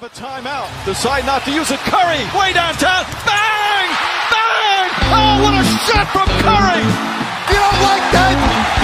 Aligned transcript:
have 0.00 0.10
a 0.10 0.14
timeout. 0.14 0.68
Decide 0.86 1.26
not 1.26 1.44
to 1.44 1.50
use 1.50 1.70
it. 1.70 1.80
Curry, 1.80 2.22
way 2.38 2.52
downtown. 2.52 3.04
Bang! 3.26 3.88
Bang! 4.32 4.88
Oh, 5.16 5.42
what 5.42 5.54
a 5.54 5.64
shot 5.86 6.06
from 6.14 6.28
Curry! 6.44 6.82
You 7.50 7.58
don't 7.64 7.80
like 7.90 8.06
that? 8.16 8.34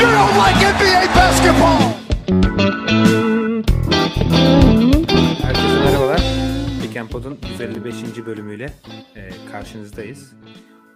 You 0.01 0.07
don't 0.19 0.37
like 0.45 0.57
NBA 0.75 1.03
basketball! 1.21 1.81
Herkese 5.43 5.79
merhabalar. 5.85 6.21
Pick 6.83 6.97
and 6.97 7.09
Pod'un 7.09 7.39
155. 7.43 8.27
bölümüyle 8.27 8.73
e, 9.17 9.31
karşınızdayız. 9.53 10.33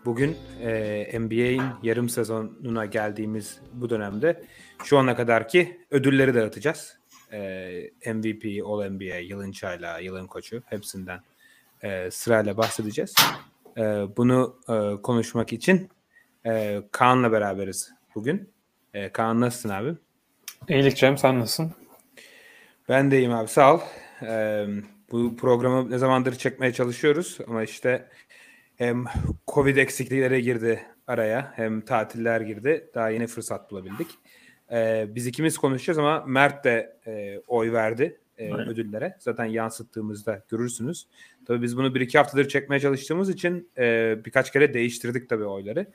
Bugün 0.04 0.36
e, 0.62 1.18
NBA'in 1.20 1.62
yarım 1.82 2.08
sezonuna 2.08 2.86
geldiğimiz 2.86 3.60
bu 3.72 3.90
dönemde 3.90 4.44
şu 4.84 4.98
ana 4.98 5.16
kadarki 5.16 5.80
ödülleri 5.90 6.34
dağıtacağız. 6.34 6.99
E, 7.32 8.12
MVP, 8.14 8.66
All-NBA, 8.66 9.18
yılın 9.18 9.52
çaylağı, 9.52 10.02
yılın 10.02 10.26
koçu 10.26 10.62
hepsinden 10.66 11.20
e, 11.82 12.10
sırayla 12.10 12.56
bahsedeceğiz. 12.56 13.14
E, 13.76 13.82
bunu 14.16 14.60
e, 14.68 15.02
konuşmak 15.02 15.52
için 15.52 15.88
e, 16.46 16.82
Kaan'la 16.92 17.32
beraberiz 17.32 17.92
bugün. 18.14 18.50
E, 18.94 19.12
Kaan 19.12 19.40
nasılsın 19.40 19.68
abi? 19.68 19.94
İyilik 20.68 20.96
Cem 20.96 21.18
sen 21.18 21.40
nasılsın? 21.40 21.72
Ben 22.88 23.10
de 23.10 23.18
iyiyim 23.18 23.32
abi 23.32 23.48
sağ 23.48 23.74
ol. 23.74 23.80
Ee, 24.22 24.66
bu 25.12 25.36
programı 25.36 25.90
ne 25.90 25.98
zamandır 25.98 26.34
çekmeye 26.34 26.72
çalışıyoruz 26.72 27.38
ama 27.48 27.62
işte 27.62 28.08
hem 28.76 29.04
Covid 29.48 29.76
eksiklikleri 29.76 30.42
girdi 30.42 30.86
araya 31.06 31.52
hem 31.56 31.80
tatiller 31.80 32.40
girdi. 32.40 32.90
Daha 32.94 33.10
yeni 33.10 33.26
fırsat 33.26 33.70
bulabildik. 33.70 34.08
Ee, 34.72 35.06
biz 35.08 35.26
ikimiz 35.26 35.58
konuşacağız 35.58 35.98
ama 35.98 36.24
Mert 36.26 36.64
de 36.64 36.96
e, 37.06 37.38
oy 37.46 37.72
verdi 37.72 38.20
e, 38.38 38.54
ödüllere. 38.54 39.16
Zaten 39.18 39.44
yansıttığımızda 39.44 40.42
görürsünüz. 40.48 41.06
Tabii 41.46 41.62
biz 41.62 41.76
bunu 41.76 41.94
bir 41.94 42.00
iki 42.00 42.18
haftadır 42.18 42.48
çekmeye 42.48 42.80
çalıştığımız 42.80 43.30
için 43.30 43.70
e, 43.78 44.16
birkaç 44.24 44.52
kere 44.52 44.74
değiştirdik 44.74 45.28
tabii 45.28 45.44
oyları. 45.44 45.86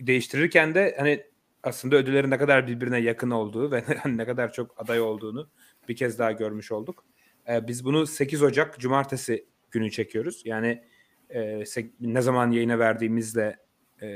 Değiştirirken 0.00 0.74
de 0.74 0.94
hani 0.98 1.24
aslında 1.62 1.96
ödüllerin 1.96 2.30
ne 2.30 2.38
kadar 2.38 2.66
birbirine 2.66 2.98
yakın 2.98 3.30
olduğu 3.30 3.72
ve 3.72 3.84
ne 4.06 4.26
kadar 4.26 4.52
çok 4.52 4.80
aday 4.80 5.00
olduğunu 5.00 5.48
bir 5.88 5.96
kez 5.96 6.18
daha 6.18 6.32
görmüş 6.32 6.72
olduk. 6.72 7.04
Ee, 7.48 7.68
biz 7.68 7.84
bunu 7.84 8.06
8 8.06 8.42
Ocak 8.42 8.78
Cumartesi 8.78 9.46
günü 9.70 9.90
çekiyoruz. 9.90 10.42
Yani 10.44 10.82
e, 11.30 11.64
ne 12.00 12.20
zaman 12.20 12.50
yayına 12.50 12.78
verdiğimizle 12.78 13.56
e, 14.02 14.06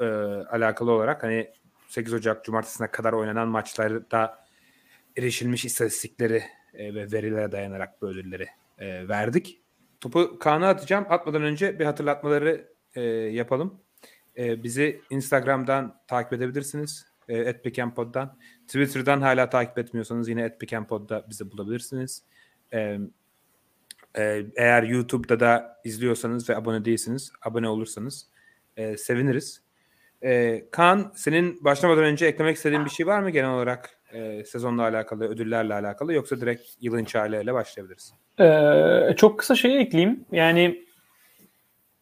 e, 0.00 0.04
alakalı 0.50 0.92
olarak 0.92 1.22
hani 1.22 1.50
8 1.96 2.12
Ocak 2.14 2.44
Cumartesi'ne 2.44 2.90
kadar 2.90 3.12
oynanan 3.12 3.48
maçlarda 3.48 4.44
erişilmiş 5.16 5.64
istatistikleri 5.64 6.42
e, 6.74 6.94
ve 6.94 7.12
verilere 7.12 7.52
dayanarak 7.52 8.02
bu 8.02 8.06
ödülleri 8.06 8.46
e, 8.78 9.08
verdik. 9.08 9.62
Topu 10.00 10.38
Kaan'a 10.38 10.68
atacağım. 10.68 11.06
Atmadan 11.08 11.42
önce 11.42 11.78
bir 11.78 11.84
hatırlatmaları 11.84 12.68
e, 12.94 13.00
yapalım. 13.10 13.80
Bizi 14.36 15.00
Instagram'dan 15.10 16.00
takip 16.08 16.32
edebilirsiniz. 16.32 17.06
E, 17.28 17.52
@pickandpod'dan. 17.62 18.38
Twitter'dan 18.66 19.20
hala 19.20 19.50
takip 19.50 19.78
etmiyorsanız 19.78 20.28
yine 20.28 20.58
@pickandpod'da 20.58 21.26
bizi 21.30 21.50
bulabilirsiniz. 21.50 22.24
Eğer 24.56 24.82
YouTube'da 24.82 25.40
da 25.40 25.80
izliyorsanız 25.84 26.50
ve 26.50 26.56
abone 26.56 26.84
değilsiniz, 26.84 27.32
abone 27.42 27.68
olursanız 27.68 28.28
seviniriz. 28.96 29.65
E, 30.22 30.62
Kaan, 30.70 31.12
senin 31.14 31.64
başlamadan 31.64 32.04
önce 32.04 32.26
eklemek 32.26 32.56
istediğin 32.56 32.84
bir 32.84 32.90
şey 32.90 33.06
var 33.06 33.20
mı 33.20 33.30
genel 33.30 33.50
olarak 33.50 33.90
e, 34.12 34.44
sezonla 34.44 34.82
alakalı, 34.82 35.28
ödüllerle 35.28 35.74
alakalı 35.74 36.12
yoksa 36.12 36.40
direkt 36.40 36.62
yılın 36.80 37.04
çağrıyla 37.04 37.54
başlayabiliriz? 37.54 38.14
Ee, 38.40 39.14
çok 39.16 39.38
kısa 39.38 39.54
şey 39.54 39.80
ekleyeyim. 39.80 40.24
Yani 40.32 40.84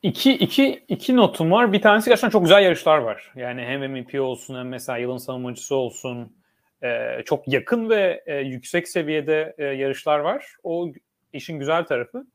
iki, 0.02 0.32
iki, 0.32 0.84
iki 0.88 1.16
notum 1.16 1.50
var. 1.50 1.72
Bir 1.72 1.82
tanesi 1.82 2.10
gerçekten 2.10 2.30
çok 2.30 2.42
güzel 2.42 2.62
yarışlar 2.62 2.98
var. 2.98 3.32
Yani 3.36 3.62
hem 3.62 3.90
MVP 3.92 4.20
olsun 4.20 4.58
hem 4.58 4.68
mesela 4.68 4.98
yılın 4.98 5.18
savunmacısı 5.18 5.74
olsun. 5.74 6.36
Ee, 6.82 7.22
çok 7.24 7.48
yakın 7.48 7.90
ve 7.90 8.22
e, 8.26 8.36
yüksek 8.36 8.88
seviyede 8.88 9.54
e, 9.58 9.64
yarışlar 9.64 10.18
var. 10.18 10.56
O 10.62 10.92
işin 11.32 11.58
güzel 11.58 11.84
tarafı. 11.84 12.26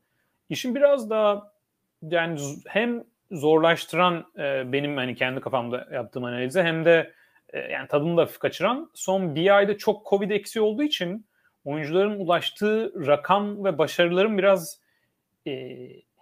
İşin 0.48 0.74
biraz 0.74 1.10
daha 1.10 1.52
yani 2.02 2.40
hem 2.66 3.04
zorlaştıran 3.30 4.24
e, 4.38 4.72
benim 4.72 4.96
hani 4.96 5.14
kendi 5.14 5.40
kafamda 5.40 5.88
yaptığım 5.92 6.24
analize 6.24 6.62
hem 6.62 6.84
de 6.84 7.12
e, 7.52 7.58
yani 7.58 7.88
tadını 7.88 8.16
da 8.16 8.22
hafif 8.22 8.38
kaçıran 8.38 8.90
son 8.94 9.34
bir 9.34 9.56
ayda 9.56 9.78
çok 9.78 10.06
Covid 10.10 10.30
eksiği 10.30 10.62
olduğu 10.62 10.82
için 10.82 11.26
oyuncuların 11.64 12.18
ulaştığı 12.18 13.06
rakam 13.06 13.64
ve 13.64 13.78
başarıların 13.78 14.38
biraz 14.38 14.80
e, 15.46 15.52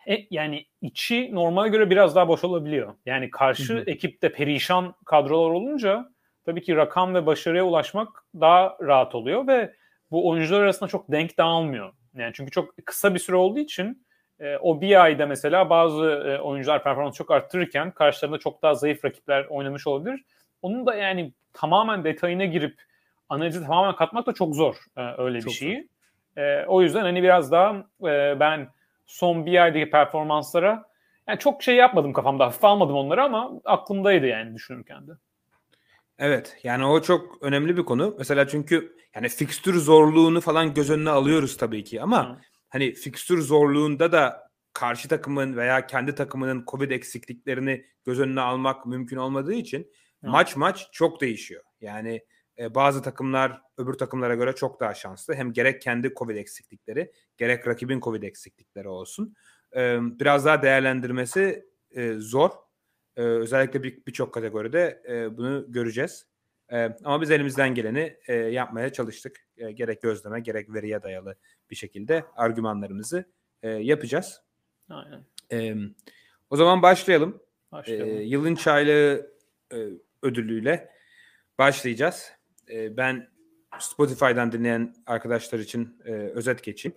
e, 0.08 0.26
yani 0.30 0.66
içi 0.80 1.34
normale 1.34 1.68
göre 1.68 1.90
biraz 1.90 2.16
daha 2.16 2.28
boş 2.28 2.44
olabiliyor. 2.44 2.94
Yani 3.06 3.30
karşı 3.30 3.74
Hı 3.74 3.78
hı. 3.78 3.84
ekipte 3.86 4.32
perişan 4.32 4.94
kadrolar 5.04 5.50
olunca 5.50 6.08
tabii 6.44 6.62
ki 6.62 6.76
rakam 6.76 7.14
ve 7.14 7.26
başarıya 7.26 7.64
ulaşmak 7.64 8.24
daha 8.40 8.76
rahat 8.80 9.14
oluyor 9.14 9.46
ve 9.46 9.74
bu 10.10 10.28
oyuncular 10.28 10.60
arasında 10.60 10.88
çok 10.88 11.10
denk 11.10 11.38
dağılmıyor. 11.38 11.92
Yani 12.14 12.32
çünkü 12.34 12.50
çok 12.50 12.74
kısa 12.84 13.14
bir 13.14 13.18
süre 13.18 13.36
olduğu 13.36 13.58
için 13.58 14.06
e, 14.40 14.56
o 14.56 14.80
bir 14.80 15.02
ayda 15.02 15.26
mesela 15.26 15.70
bazı 15.70 16.04
e, 16.04 16.38
oyuncular 16.38 16.84
performans 16.84 17.14
çok 17.14 17.30
arttırırken 17.30 17.90
karşılarında 17.90 18.38
çok 18.38 18.62
daha 18.62 18.74
zayıf 18.74 19.04
rakipler 19.04 19.44
oynamış 19.44 19.86
olabilir. 19.86 20.24
Onun 20.62 20.86
da 20.86 20.94
yani 20.94 21.32
tamamen 21.52 22.04
detayına 22.04 22.44
girip 22.44 22.82
analizi 23.28 23.62
tamamen 23.62 23.96
katmak 23.96 24.26
da 24.26 24.32
çok 24.32 24.54
zor 24.54 24.76
e, 24.96 25.02
öyle 25.18 25.40
Çok 25.40 25.48
bir 25.48 25.56
şeyi. 25.56 25.88
E, 26.36 26.64
o 26.66 26.82
yüzden 26.82 27.02
hani 27.02 27.22
biraz 27.22 27.52
daha 27.52 27.86
e, 28.02 28.40
ben 28.40 28.68
son 29.06 29.46
bir 29.46 29.62
aydaki 29.62 29.90
performanslara 29.90 30.88
yani 31.28 31.38
çok 31.38 31.62
şey 31.62 31.76
yapmadım 31.76 32.12
kafamda 32.12 32.46
hafif 32.46 32.64
almadım 32.64 32.96
onları 32.96 33.22
ama 33.22 33.52
aklımdaydı 33.64 34.26
yani 34.26 34.54
düşünürken 34.54 35.06
de. 35.06 35.12
Evet 36.18 36.56
yani 36.62 36.86
o 36.86 37.02
çok 37.02 37.42
önemli 37.42 37.76
bir 37.76 37.84
konu. 37.84 38.14
Mesela 38.18 38.48
çünkü 38.48 38.96
yani 39.14 39.28
fikstür 39.28 39.74
zorluğunu 39.74 40.40
falan 40.40 40.74
göz 40.74 40.90
önüne 40.90 41.10
alıyoruz 41.10 41.56
tabii 41.56 41.84
ki 41.84 42.02
ama 42.02 42.28
Hı. 42.28 42.36
Hani 42.68 42.94
fikstür 42.94 43.40
zorluğunda 43.40 44.12
da 44.12 44.50
karşı 44.72 45.08
takımın 45.08 45.56
veya 45.56 45.86
kendi 45.86 46.14
takımının 46.14 46.64
Covid 46.70 46.90
eksikliklerini 46.90 47.86
göz 48.04 48.20
önüne 48.20 48.40
almak 48.40 48.86
mümkün 48.86 49.16
olmadığı 49.16 49.54
için 49.54 49.92
Hı. 50.24 50.30
maç 50.30 50.56
maç 50.56 50.88
çok 50.92 51.20
değişiyor. 51.20 51.64
Yani 51.80 52.24
e, 52.58 52.74
bazı 52.74 53.02
takımlar 53.02 53.62
öbür 53.78 53.94
takımlara 53.94 54.34
göre 54.34 54.54
çok 54.54 54.80
daha 54.80 54.94
şanslı. 54.94 55.34
Hem 55.34 55.52
gerek 55.52 55.82
kendi 55.82 56.14
Covid 56.14 56.36
eksiklikleri 56.36 57.12
gerek 57.36 57.66
rakibin 57.66 58.00
Covid 58.00 58.22
eksiklikleri 58.22 58.88
olsun. 58.88 59.34
E, 59.76 59.98
biraz 60.00 60.44
daha 60.44 60.62
değerlendirmesi 60.62 61.66
e, 61.90 62.14
zor. 62.14 62.50
Ee, 63.16 63.22
özellikle 63.22 63.82
bir- 63.82 64.06
birçok 64.06 64.34
kategoride 64.34 65.02
e, 65.08 65.36
bunu 65.36 65.64
göreceğiz. 65.68 66.26
E, 66.72 66.96
ama 67.04 67.20
biz 67.20 67.30
elimizden 67.30 67.74
geleni 67.74 68.16
e, 68.28 68.34
yapmaya 68.34 68.92
çalıştık. 68.92 69.47
E, 69.58 69.72
gerek 69.72 70.02
gözleme 70.02 70.40
gerek 70.40 70.74
veriye 70.74 71.02
dayalı 71.02 71.36
bir 71.70 71.76
şekilde 71.76 72.24
argümanlarımızı 72.36 73.24
e, 73.62 73.68
yapacağız. 73.68 74.42
Aynen. 74.88 75.24
E, 75.52 75.74
o 76.50 76.56
zaman 76.56 76.82
başlayalım. 76.82 77.42
E, 77.68 77.72
Başlayalım. 77.72 78.20
yılın 78.20 78.54
çaylığı 78.54 79.30
e, 79.72 79.76
ödülüyle 80.22 80.90
başlayacağız. 81.58 82.32
E, 82.70 82.96
ben 82.96 83.28
Spotify'dan 83.78 84.52
dinleyen 84.52 84.94
arkadaşlar 85.06 85.58
için 85.58 86.00
e, 86.04 86.12
özet 86.12 86.62
geçeyim. 86.64 86.96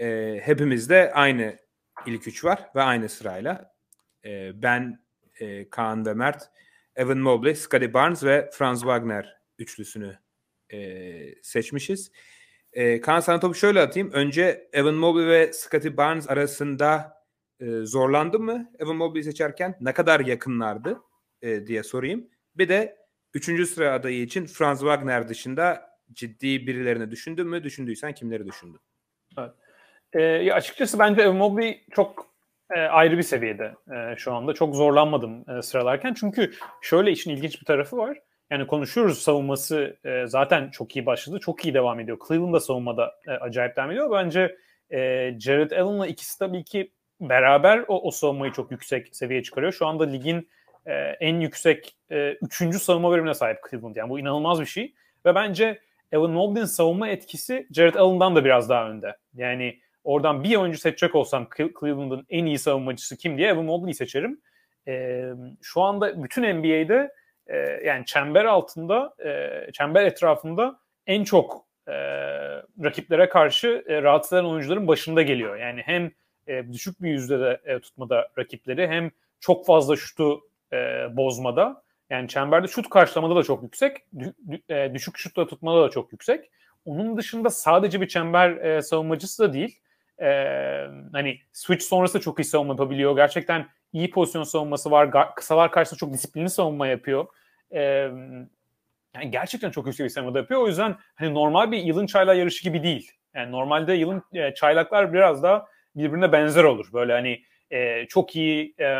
E, 0.00 0.40
hepimizde 0.42 1.12
aynı 1.14 1.58
ilk 2.06 2.28
üç 2.28 2.44
var 2.44 2.70
ve 2.74 2.82
aynı 2.82 3.08
sırayla. 3.08 3.74
E, 4.24 4.62
ben, 4.62 5.04
e, 5.40 5.70
Kaan 5.70 6.06
ve 6.06 6.14
Mert, 6.14 6.50
Evan 6.96 7.18
Mobley, 7.18 7.54
Scottie 7.54 7.94
Barnes 7.94 8.24
ve 8.24 8.50
Franz 8.52 8.80
Wagner 8.80 9.38
üçlüsünü 9.58 10.18
e, 10.72 11.42
seçmişiz. 11.42 12.12
E, 12.72 13.00
Kaan 13.00 13.20
sana 13.20 13.40
topu 13.40 13.54
şöyle 13.54 13.80
atayım. 13.80 14.10
Önce 14.12 14.68
Evan 14.72 14.94
Mobley 14.94 15.26
ve 15.26 15.52
Scottie 15.52 15.96
Barnes 15.96 16.30
arasında 16.30 17.18
e, 17.60 17.66
zorlandın 17.70 18.42
mı 18.42 18.70
Evan 18.78 18.96
Mobley'i 18.96 19.24
seçerken? 19.24 19.76
Ne 19.80 19.92
kadar 19.92 20.20
yakınlardı 20.20 21.00
e, 21.42 21.66
diye 21.66 21.82
sorayım. 21.82 22.28
Bir 22.54 22.68
de 22.68 22.96
üçüncü 23.34 23.66
sıra 23.66 23.92
adayı 23.92 24.22
için 24.22 24.46
Franz 24.46 24.80
Wagner 24.80 25.28
dışında 25.28 25.90
ciddi 26.12 26.66
birilerini 26.66 27.10
düşündün 27.10 27.48
mü? 27.48 27.64
Düşündüysen 27.64 28.14
kimleri 28.14 28.46
düşündün? 28.46 28.80
E, 30.12 30.22
ya 30.22 30.54
açıkçası 30.54 30.98
bence 30.98 31.22
Evan 31.22 31.36
Mobley 31.36 31.84
çok 31.90 32.26
e, 32.70 32.80
ayrı 32.80 33.18
bir 33.18 33.22
seviyede 33.22 33.74
e, 33.94 34.16
şu 34.16 34.32
anda. 34.32 34.54
Çok 34.54 34.76
zorlanmadım 34.76 35.44
e, 35.50 35.62
sıralarken. 35.62 36.14
Çünkü 36.14 36.52
şöyle 36.82 37.10
işin 37.10 37.30
ilginç 37.30 37.60
bir 37.60 37.66
tarafı 37.66 37.96
var. 37.96 38.18
Yani 38.50 38.66
konuşuyoruz 38.66 39.18
savunması 39.18 39.96
e, 40.04 40.26
zaten 40.26 40.70
çok 40.70 40.96
iyi 40.96 41.06
başladı. 41.06 41.38
Çok 41.40 41.64
iyi 41.64 41.74
devam 41.74 42.00
ediyor. 42.00 42.18
Cleveland 42.28 42.54
da 42.54 42.60
savunmada 42.60 43.14
e, 43.26 43.30
acayip 43.30 43.76
devam 43.76 43.90
ediyor. 43.90 44.10
Bence 44.10 44.56
e, 44.90 44.98
Jared 45.40 45.70
Allen'la 45.70 46.06
ikisi 46.06 46.38
tabii 46.38 46.64
ki 46.64 46.92
beraber 47.20 47.84
o, 47.88 48.02
o 48.02 48.10
savunmayı 48.10 48.52
çok 48.52 48.70
yüksek 48.70 49.16
seviyeye 49.16 49.42
çıkarıyor. 49.42 49.72
Şu 49.72 49.86
anda 49.86 50.04
ligin 50.04 50.48
e, 50.86 50.92
en 51.20 51.40
yüksek 51.40 51.96
e, 52.10 52.32
üçüncü 52.32 52.78
savunma 52.78 53.12
verimine 53.12 53.34
sahip 53.34 53.58
Cleveland. 53.70 53.96
Yani 53.96 54.10
bu 54.10 54.18
inanılmaz 54.18 54.60
bir 54.60 54.66
şey. 54.66 54.94
Ve 55.26 55.34
bence 55.34 55.80
Evan 56.12 56.30
Mobley'in 56.30 56.66
savunma 56.66 57.08
etkisi 57.08 57.66
Jared 57.70 57.94
Allen'dan 57.94 58.36
da 58.36 58.44
biraz 58.44 58.68
daha 58.68 58.90
önde. 58.90 59.16
Yani 59.34 59.78
oradan 60.04 60.44
bir 60.44 60.56
oyuncu 60.56 60.78
seçecek 60.78 61.14
olsam 61.14 61.48
Cleveland'ın 61.56 62.26
en 62.30 62.46
iyi 62.46 62.58
savunmacısı 62.58 63.16
kim 63.16 63.38
diye 63.38 63.48
Evan 63.48 63.64
Mobley'i 63.64 63.94
seçerim. 63.94 64.40
E, 64.88 65.24
şu 65.62 65.80
anda 65.80 66.22
bütün 66.22 66.42
NBA'de 66.42 67.12
e, 67.48 67.56
yani 67.84 68.06
çember 68.06 68.44
altında, 68.44 69.14
e, 69.24 69.72
çember 69.72 70.04
etrafında 70.04 70.80
en 71.06 71.24
çok 71.24 71.64
e, 71.88 71.92
rakiplere 72.84 73.28
karşı 73.28 73.84
e, 73.88 74.02
rahatsız 74.02 74.32
eden 74.32 74.44
oyuncuların 74.44 74.88
başında 74.88 75.22
geliyor. 75.22 75.56
Yani 75.56 75.82
hem 75.84 76.10
e, 76.46 76.72
düşük 76.72 77.02
bir 77.02 77.10
yüzde 77.10 77.60
e, 77.64 77.78
tutmada 77.78 78.28
rakipleri 78.38 78.88
hem 78.88 79.10
çok 79.40 79.66
fazla 79.66 79.96
şutu 79.96 80.40
e, 80.72 80.76
bozmada. 81.16 81.82
Yani 82.10 82.28
çemberde 82.28 82.68
şut 82.68 82.90
karşılamada 82.90 83.36
da 83.36 83.42
çok 83.42 83.62
yüksek. 83.62 83.96
Dü, 84.18 84.34
dü, 84.50 84.74
e, 84.74 84.94
düşük 84.94 85.18
şutla 85.18 85.46
tutmada 85.46 85.82
da 85.82 85.90
çok 85.90 86.12
yüksek. 86.12 86.50
Onun 86.84 87.16
dışında 87.16 87.50
sadece 87.50 88.00
bir 88.00 88.08
çember 88.08 88.50
e, 88.50 88.82
savunmacısı 88.82 89.42
da 89.42 89.52
değil. 89.52 89.80
E, 90.20 90.26
hani 91.12 91.38
switch 91.52 91.84
sonrası 91.84 92.20
çok 92.20 92.40
iyi 92.40 92.44
savunma 92.44 92.72
yapabiliyor. 92.72 93.16
Gerçekten 93.16 93.66
iyi 93.92 94.10
pozisyon 94.10 94.42
savunması 94.42 94.90
var. 94.90 95.34
Kısalar 95.34 95.72
karşısında 95.72 95.98
çok 95.98 96.12
disiplinli 96.12 96.50
savunma 96.50 96.86
yapıyor. 96.86 97.26
E, 97.72 97.80
yani 99.14 99.30
gerçekten 99.30 99.70
çok 99.70 99.86
yüksek 99.86 100.04
bir 100.04 100.10
savunma 100.10 100.38
yapıyor. 100.38 100.60
O 100.60 100.68
yüzden 100.68 100.96
hani 101.14 101.34
normal 101.34 101.72
bir 101.72 101.78
yılın 101.78 102.06
çaylak 102.06 102.36
yarışı 102.36 102.64
gibi 102.64 102.82
değil. 102.82 103.10
Yani 103.34 103.52
normalde 103.52 103.92
yılın 103.94 104.22
e, 104.32 104.54
çaylaklar 104.54 105.12
biraz 105.12 105.42
daha 105.42 105.66
birbirine 105.96 106.32
benzer 106.32 106.64
olur. 106.64 106.92
Böyle 106.92 107.12
hani 107.12 107.42
e, 107.70 108.06
çok 108.06 108.36
iyi 108.36 108.74
e, 108.80 108.98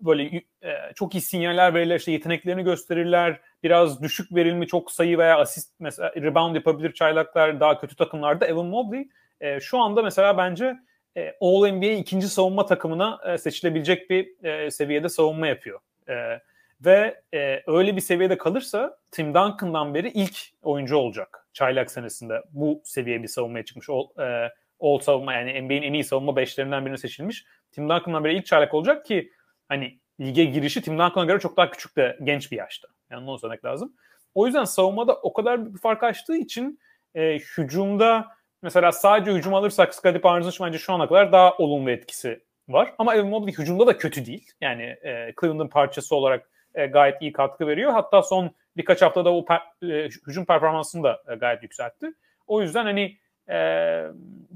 böyle 0.00 0.36
e, 0.62 0.92
çok 0.94 1.14
iyi 1.14 1.20
sinyaller 1.20 1.74
verirler, 1.74 1.96
işte 1.96 2.12
yeteneklerini 2.12 2.64
gösterirler. 2.64 3.40
Biraz 3.62 4.02
düşük 4.02 4.34
verilmi, 4.34 4.66
çok 4.66 4.92
sayı 4.92 5.18
veya 5.18 5.38
asist 5.38 5.72
mesela 5.80 6.12
rebound 6.16 6.54
yapabilir 6.54 6.92
çaylaklar 6.92 7.60
daha 7.60 7.80
kötü 7.80 7.96
takımlarda. 7.96 8.46
Evan 8.46 8.66
Mobley 8.66 9.08
e, 9.40 9.60
şu 9.60 9.78
anda 9.78 10.02
mesela 10.02 10.38
bence 10.38 10.76
e, 11.16 11.34
All 11.40 11.68
NBA 11.68 11.86
ikinci 11.86 12.28
savunma 12.28 12.66
takımına 12.66 13.20
e, 13.26 13.38
seçilebilecek 13.38 14.10
bir 14.10 14.44
e, 14.44 14.70
seviyede 14.70 15.08
savunma 15.08 15.46
yapıyor. 15.46 15.80
E, 16.08 16.40
ve 16.80 17.22
e, 17.34 17.62
öyle 17.66 17.96
bir 17.96 18.00
seviyede 18.00 18.38
kalırsa 18.38 18.98
Tim 19.10 19.34
Duncan'dan 19.34 19.94
beri 19.94 20.08
ilk 20.08 20.38
oyuncu 20.62 20.96
olacak 20.96 21.48
çaylak 21.52 21.90
senesinde 21.90 22.42
bu 22.50 22.82
seviye 22.84 23.22
bir 23.22 23.28
savunmaya 23.28 23.64
çıkmış. 23.64 23.90
O, 23.90 24.22
e, 24.22 24.52
All 24.80 24.98
savunma 24.98 25.34
yani 25.34 25.62
NBA'in 25.62 25.82
en 25.82 25.92
iyi 25.92 26.04
savunma 26.04 26.36
beşlerinden 26.36 26.84
birine 26.86 26.96
seçilmiş. 26.96 27.44
Tim 27.72 27.88
Duncan'dan 27.88 28.24
beri 28.24 28.36
ilk 28.36 28.46
çaylak 28.46 28.74
olacak 28.74 29.04
ki 29.06 29.32
hani 29.68 30.00
lige 30.20 30.44
girişi 30.44 30.82
Tim 30.82 30.98
Duncan'a 30.98 31.24
göre 31.24 31.38
çok 31.38 31.56
daha 31.56 31.70
küçük 31.70 31.96
de 31.96 32.18
genç 32.22 32.52
bir 32.52 32.56
yaşta. 32.56 32.88
Yani 33.10 33.30
onu 33.30 33.38
söylemek 33.38 33.64
lazım. 33.64 33.96
O 34.34 34.46
yüzden 34.46 34.64
savunmada 34.64 35.14
o 35.14 35.32
kadar 35.32 35.74
bir 35.74 35.78
fark 35.78 36.02
açtığı 36.02 36.36
için 36.36 36.78
e, 37.14 37.38
hücumda 37.38 38.28
mesela 38.62 38.92
sadece 38.92 39.32
hücum 39.32 39.54
alırsak 39.54 39.94
Scottie 39.94 40.22
Barnes'ın 40.22 40.66
bence 40.66 40.78
şu 40.78 40.92
ana 40.92 41.08
kadar 41.08 41.32
daha 41.32 41.56
olumlu 41.56 41.90
etkisi 41.90 42.44
var. 42.68 42.94
Ama 42.98 43.14
Evan 43.14 43.26
Mobley 43.26 43.54
hücumda 43.54 43.86
da 43.86 43.98
kötü 43.98 44.26
değil. 44.26 44.50
Yani 44.60 44.82
e, 44.82 45.34
Cleveland'ın 45.40 45.68
parçası 45.68 46.16
olarak 46.16 46.50
e, 46.74 46.86
gayet 46.86 47.22
iyi 47.22 47.32
katkı 47.32 47.66
veriyor. 47.66 47.92
Hatta 47.92 48.22
son 48.22 48.50
birkaç 48.76 49.02
haftada 49.02 49.32
o 49.32 49.44
per, 49.44 49.60
e, 49.82 50.08
hücum 50.26 50.44
performansını 50.44 51.02
da 51.02 51.22
e, 51.28 51.34
gayet 51.34 51.62
yükseltti. 51.62 52.12
O 52.46 52.62
yüzden 52.62 52.84
hani 52.84 53.16
e, 53.48 53.58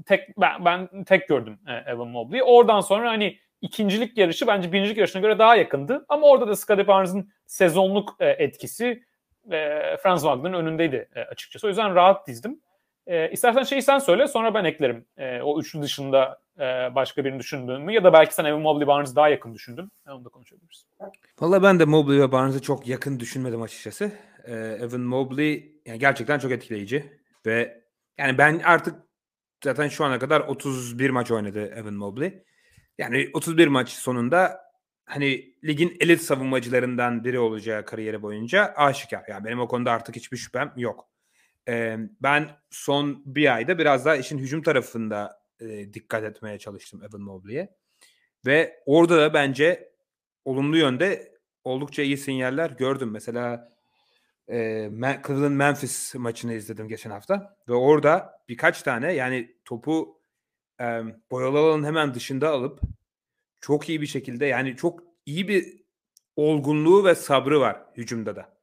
tek 0.05 0.37
ben, 0.37 0.65
ben 0.65 1.03
tek 1.03 1.27
gördüm 1.27 1.59
e, 1.67 1.91
Evan 1.91 2.07
Mobley'i. 2.07 2.43
Oradan 2.43 2.81
sonra 2.81 3.09
hani 3.09 3.37
ikincilik 3.61 4.17
yarışı 4.17 4.47
bence 4.47 4.71
birincilik 4.71 4.97
yarışına 4.97 5.21
göre 5.21 5.39
daha 5.39 5.55
yakındı. 5.55 6.05
Ama 6.09 6.27
orada 6.27 6.47
da 6.47 6.55
Scottie 6.55 6.87
Barnes'ın 6.87 7.29
sezonluk 7.45 8.15
e, 8.19 8.29
etkisi 8.29 9.03
e, 9.51 9.97
Franz 9.97 10.21
Wagner'ın 10.21 10.53
önündeydi 10.53 11.09
e, 11.15 11.21
açıkçası. 11.21 11.67
O 11.67 11.69
yüzden 11.69 11.95
rahat 11.95 12.27
dizdim. 12.27 12.61
E, 13.07 13.31
istersen 13.31 13.63
şeyi 13.63 13.81
sen 13.81 13.99
söyle 13.99 14.27
sonra 14.27 14.53
ben 14.53 14.63
eklerim. 14.63 15.05
E, 15.17 15.41
o 15.41 15.59
üçlü 15.59 15.81
dışında 15.81 16.39
e, 16.61 16.95
başka 16.95 17.25
birini 17.25 17.39
düşündün 17.39 17.81
mü? 17.81 17.93
Ya 17.93 18.03
da 18.03 18.13
belki 18.13 18.33
sen 18.33 18.45
Evan 18.45 18.61
Mobley 18.61 18.87
Barnes'ı 18.87 19.15
daha 19.15 19.29
yakın 19.29 19.53
düşündün. 19.53 19.91
Yani 20.07 20.15
onu 20.15 20.25
da 20.25 20.29
konuşabiliriz. 20.29 20.85
Valla 21.39 21.63
ben 21.63 21.79
de 21.79 21.85
Mobley 21.85 22.19
ve 22.19 22.31
Barnes'ı 22.31 22.61
çok 22.61 22.87
yakın 22.87 23.19
düşünmedim 23.19 23.61
açıkçası. 23.61 24.11
E, 24.43 24.53
Evan 24.55 25.01
Mobley 25.01 25.81
yani 25.85 25.99
gerçekten 25.99 26.39
çok 26.39 26.51
etkileyici. 26.51 27.19
Ve 27.45 27.83
yani 28.17 28.37
ben 28.37 28.59
artık 28.59 28.95
zaten 29.63 29.87
şu 29.87 30.05
ana 30.05 30.19
kadar 30.19 30.41
31 30.41 31.09
maç 31.09 31.31
oynadı 31.31 31.67
Evan 31.67 31.93
Mobley. 31.93 32.43
Yani 32.97 33.29
31 33.33 33.67
maç 33.67 33.89
sonunda 33.89 34.61
hani 35.05 35.55
ligin 35.63 35.97
elit 35.99 36.21
savunmacılarından 36.21 37.23
biri 37.23 37.39
olacağı 37.39 37.85
kariyeri 37.85 38.21
boyunca 38.21 38.73
aşikar. 38.75 39.23
Yani 39.27 39.45
benim 39.45 39.59
o 39.59 39.67
konuda 39.67 39.91
artık 39.91 40.15
hiçbir 40.15 40.37
şüphem 40.37 40.73
yok. 40.75 41.09
Ee, 41.67 41.97
ben 42.21 42.49
son 42.69 43.23
bir 43.25 43.55
ayda 43.55 43.77
biraz 43.77 44.05
daha 44.05 44.15
işin 44.15 44.37
hücum 44.37 44.61
tarafında 44.61 45.40
dikkat 45.93 46.23
etmeye 46.23 46.59
çalıştım 46.59 47.01
Evan 47.03 47.21
Mobley'e. 47.21 47.75
Ve 48.45 48.83
orada 48.85 49.17
da 49.17 49.33
bence 49.33 49.91
olumlu 50.45 50.77
yönde 50.77 51.37
oldukça 51.63 52.01
iyi 52.01 52.17
sinyaller 52.17 52.69
gördüm. 52.69 53.11
Mesela 53.11 53.69
e, 54.49 54.89
Cleveland 55.27 55.55
Memphis 55.55 56.15
maçını 56.15 56.53
izledim 56.53 56.87
geçen 56.87 57.11
hafta 57.11 57.57
ve 57.67 57.73
orada 57.73 58.41
birkaç 58.49 58.81
tane 58.81 59.13
yani 59.13 59.55
topu 59.65 60.21
e, 60.81 61.01
boyalı 61.31 61.59
alanın 61.59 61.83
hemen 61.83 62.13
dışında 62.13 62.49
alıp 62.49 62.81
çok 63.59 63.89
iyi 63.89 64.01
bir 64.01 64.07
şekilde 64.07 64.45
yani 64.45 64.75
çok 64.75 65.03
iyi 65.25 65.47
bir 65.47 65.81
olgunluğu 66.35 67.05
ve 67.05 67.15
sabrı 67.15 67.59
var 67.59 67.85
hücumda 67.97 68.35
da. 68.35 68.57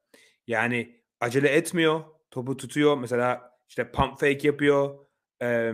Yani 0.46 1.02
acele 1.20 1.48
etmiyor, 1.48 2.04
topu 2.30 2.56
tutuyor. 2.56 2.98
Mesela 2.98 3.58
işte 3.68 3.90
pump 3.90 4.20
fake 4.20 4.46
yapıyor. 4.46 5.06
E, 5.42 5.72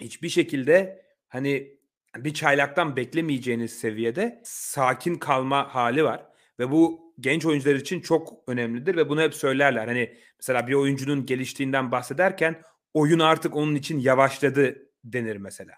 hiçbir 0.00 0.28
şekilde 0.28 1.02
hani 1.28 1.76
bir 2.16 2.34
çaylaktan 2.34 2.96
beklemeyeceğiniz 2.96 3.78
seviyede 3.78 4.42
sakin 4.44 5.14
kalma 5.14 5.74
hali 5.74 6.04
var. 6.04 6.26
Ve 6.58 6.70
bu 6.70 7.12
genç 7.20 7.46
oyuncular 7.46 7.74
için 7.74 8.00
çok 8.00 8.48
önemlidir 8.48 8.96
ve 8.96 9.08
bunu 9.08 9.20
hep 9.20 9.34
söylerler. 9.34 9.86
Hani 9.86 10.16
mesela 10.38 10.66
bir 10.66 10.74
oyuncunun 10.74 11.26
geliştiğinden 11.26 11.92
bahsederken 11.92 12.62
oyun 12.94 13.18
artık 13.18 13.56
onun 13.56 13.74
için 13.74 13.98
yavaşladı 13.98 14.88
denir 15.04 15.36
mesela. 15.36 15.74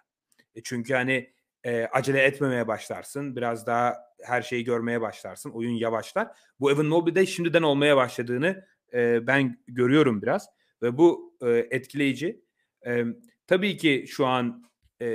E 0.54 0.62
çünkü 0.62 0.94
hani 0.94 1.32
e, 1.64 1.84
acele 1.84 2.22
etmemeye 2.22 2.68
başlarsın. 2.68 3.36
Biraz 3.36 3.66
daha 3.66 3.96
her 4.22 4.42
şeyi 4.42 4.64
görmeye 4.64 5.00
başlarsın. 5.00 5.50
Oyun 5.50 5.74
yavaşlar. 5.74 6.28
Bu 6.60 6.70
Evan 6.70 6.86
Mobley'de 6.86 7.26
şimdiden 7.26 7.62
olmaya 7.62 7.96
başladığını 7.96 8.64
e, 8.92 9.26
ben 9.26 9.58
görüyorum 9.66 10.22
biraz. 10.22 10.48
Ve 10.82 10.98
bu 10.98 11.36
e, 11.42 11.48
etkileyici. 11.48 12.44
E, 12.86 13.04
tabii 13.48 13.76
ki 13.76 14.04
şu 14.08 14.26
an 14.26 14.64
e, 15.02 15.08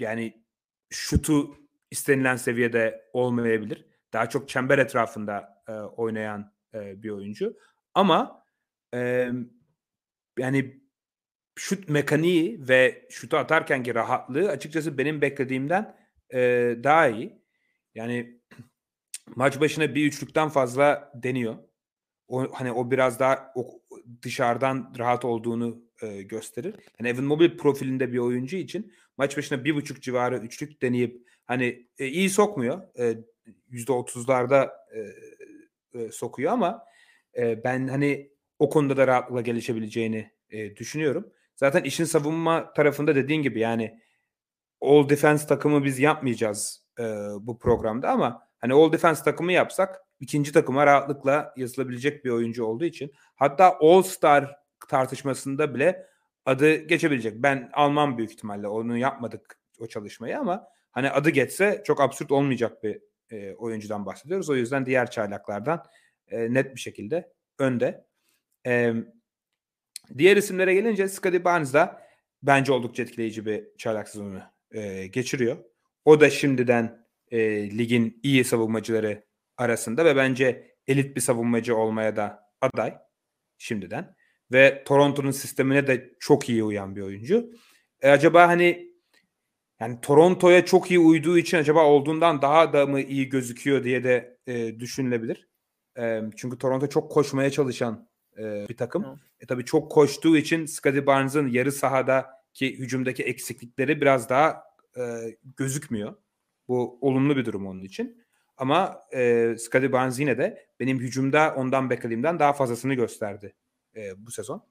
yani 0.00 0.44
şutu 0.90 1.56
istenilen 1.90 2.36
seviyede 2.36 3.10
olmayabilir. 3.12 3.86
Daha 4.12 4.28
çok 4.28 4.48
çember 4.48 4.78
etrafında 4.78 5.62
e, 5.68 5.72
oynayan 5.72 6.54
e, 6.74 7.02
bir 7.02 7.10
oyuncu. 7.10 7.56
Ama 7.94 8.44
e, 8.94 9.30
yani 10.38 10.80
şut 11.56 11.88
mekaniği 11.88 12.68
ve 12.68 13.06
şutu 13.10 13.36
atarkenki 13.36 13.94
rahatlığı 13.94 14.50
açıkçası 14.50 14.98
benim 14.98 15.20
beklediğimden 15.20 15.96
e, 16.34 16.38
daha 16.84 17.08
iyi. 17.08 17.42
Yani 17.94 18.40
maç 19.36 19.60
başına 19.60 19.94
bir 19.94 20.06
üçlükten 20.06 20.48
fazla 20.48 21.12
deniyor. 21.14 21.56
O, 22.28 22.52
hani 22.52 22.72
o 22.72 22.90
biraz 22.90 23.20
daha 23.20 23.52
o, 23.54 23.80
dışarıdan 24.22 24.94
rahat 24.98 25.24
olduğunu 25.24 25.89
e, 26.02 26.22
gösterir. 26.22 26.74
Yani 27.00 27.08
Evan 27.08 27.24
Mobley 27.24 27.56
profilinde 27.56 28.12
bir 28.12 28.18
oyuncu 28.18 28.56
için 28.56 28.92
maç 29.16 29.36
başına 29.36 29.64
bir 29.64 29.74
buçuk 29.74 30.02
civarı 30.02 30.38
üçlük 30.38 30.82
deneyip 30.82 31.28
hani 31.44 31.86
e, 31.98 32.06
iyi 32.06 32.30
sokmuyor. 32.30 32.82
E, 32.98 33.18
%30'larda 33.72 34.70
e, 34.94 35.00
e, 36.00 36.12
sokuyor 36.12 36.52
ama 36.52 36.84
e, 37.36 37.64
ben 37.64 37.88
hani 37.88 38.30
o 38.58 38.70
konuda 38.70 38.96
da 38.96 39.06
rahatlıkla 39.06 39.40
gelişebileceğini 39.40 40.30
e, 40.50 40.76
düşünüyorum. 40.76 41.32
Zaten 41.56 41.84
işin 41.84 42.04
savunma 42.04 42.72
tarafında 42.72 43.14
dediğin 43.14 43.42
gibi 43.42 43.60
yani 43.60 44.00
all 44.80 45.08
defense 45.08 45.46
takımı 45.46 45.84
biz 45.84 45.98
yapmayacağız 45.98 46.86
e, 46.98 47.02
bu 47.40 47.58
programda 47.58 48.10
ama 48.10 48.42
hani 48.58 48.74
all 48.74 48.92
defense 48.92 49.24
takımı 49.24 49.52
yapsak 49.52 50.00
ikinci 50.20 50.52
takıma 50.52 50.86
rahatlıkla 50.86 51.54
yazılabilecek 51.56 52.24
bir 52.24 52.30
oyuncu 52.30 52.64
olduğu 52.64 52.84
için 52.84 53.12
hatta 53.34 53.76
all 53.80 54.02
star 54.02 54.59
tartışmasında 54.90 55.74
bile 55.74 56.06
adı 56.46 56.74
geçebilecek. 56.74 57.34
Ben 57.42 57.70
almam 57.72 58.18
büyük 58.18 58.32
ihtimalle 58.32 58.68
onu 58.68 58.98
yapmadık 58.98 59.58
o 59.78 59.86
çalışmayı 59.86 60.38
ama 60.38 60.68
hani 60.90 61.10
adı 61.10 61.30
geçse 61.30 61.82
çok 61.86 62.00
absürt 62.00 62.32
olmayacak 62.32 62.82
bir 62.82 63.00
e, 63.30 63.54
oyuncudan 63.54 64.06
bahsediyoruz. 64.06 64.50
O 64.50 64.56
yüzden 64.56 64.86
diğer 64.86 65.10
çaylaklardan 65.10 65.84
e, 66.28 66.54
net 66.54 66.74
bir 66.74 66.80
şekilde 66.80 67.32
önde. 67.58 68.06
E, 68.66 68.94
diğer 70.18 70.36
isimlere 70.36 70.74
gelince 70.74 71.08
Scottie 71.08 71.44
Barnes 71.44 71.74
da 71.74 72.02
bence 72.42 72.72
oldukça 72.72 73.02
etkileyici 73.02 73.46
bir 73.46 73.76
çaylak 73.78 74.08
sezonu 74.08 74.42
e, 74.70 75.06
geçiriyor. 75.06 75.56
O 76.04 76.20
da 76.20 76.30
şimdiden 76.30 77.06
e, 77.30 77.70
ligin 77.78 78.20
iyi 78.22 78.44
savunmacıları 78.44 79.24
arasında 79.56 80.04
ve 80.04 80.16
bence 80.16 80.76
elit 80.86 81.16
bir 81.16 81.20
savunmacı 81.20 81.76
olmaya 81.76 82.16
da 82.16 82.52
aday 82.60 82.98
şimdiden. 83.58 84.14
Ve 84.52 84.82
Toronto'nun 84.84 85.30
sistemine 85.30 85.86
de 85.86 86.14
çok 86.20 86.48
iyi 86.48 86.64
uyan 86.64 86.96
bir 86.96 87.02
oyuncu. 87.02 87.50
E, 88.00 88.10
acaba 88.10 88.48
hani 88.48 88.90
yani 89.80 90.00
Toronto'ya 90.02 90.64
çok 90.64 90.90
iyi 90.90 90.98
uyduğu 90.98 91.38
için 91.38 91.58
acaba 91.58 91.84
olduğundan 91.84 92.42
daha 92.42 92.72
da 92.72 92.86
mı 92.86 93.00
iyi 93.00 93.28
gözüküyor 93.28 93.84
diye 93.84 94.04
de 94.04 94.38
e, 94.46 94.80
düşünülebilir. 94.80 95.48
E, 95.98 96.20
çünkü 96.36 96.58
Toronto 96.58 96.88
çok 96.88 97.12
koşmaya 97.12 97.50
çalışan 97.50 98.08
e, 98.38 98.66
bir 98.68 98.76
takım. 98.76 99.04
Hı. 99.04 99.16
E, 99.40 99.46
tabii 99.46 99.64
çok 99.64 99.92
koştuğu 99.92 100.36
için 100.36 100.66
Scottie 100.66 101.06
Barnes'ın 101.06 101.48
yarı 101.48 101.72
sahadaki 101.72 102.78
hücumdaki 102.78 103.22
eksiklikleri 103.22 104.00
biraz 104.00 104.28
daha 104.28 104.62
e, 104.96 105.02
gözükmüyor. 105.56 106.14
Bu 106.68 106.98
olumlu 107.00 107.36
bir 107.36 107.44
durum 107.44 107.66
onun 107.66 107.82
için. 107.82 108.24
Ama 108.56 109.00
e, 109.14 109.54
Scottie 109.58 109.92
Barnes 109.92 110.18
yine 110.18 110.38
de 110.38 110.66
benim 110.80 110.98
hücumda 111.00 111.54
ondan 111.56 111.90
beklediğimden 111.90 112.38
daha 112.38 112.52
fazlasını 112.52 112.94
gösterdi 112.94 113.54
e, 113.96 114.26
bu 114.26 114.30
sezon. 114.30 114.66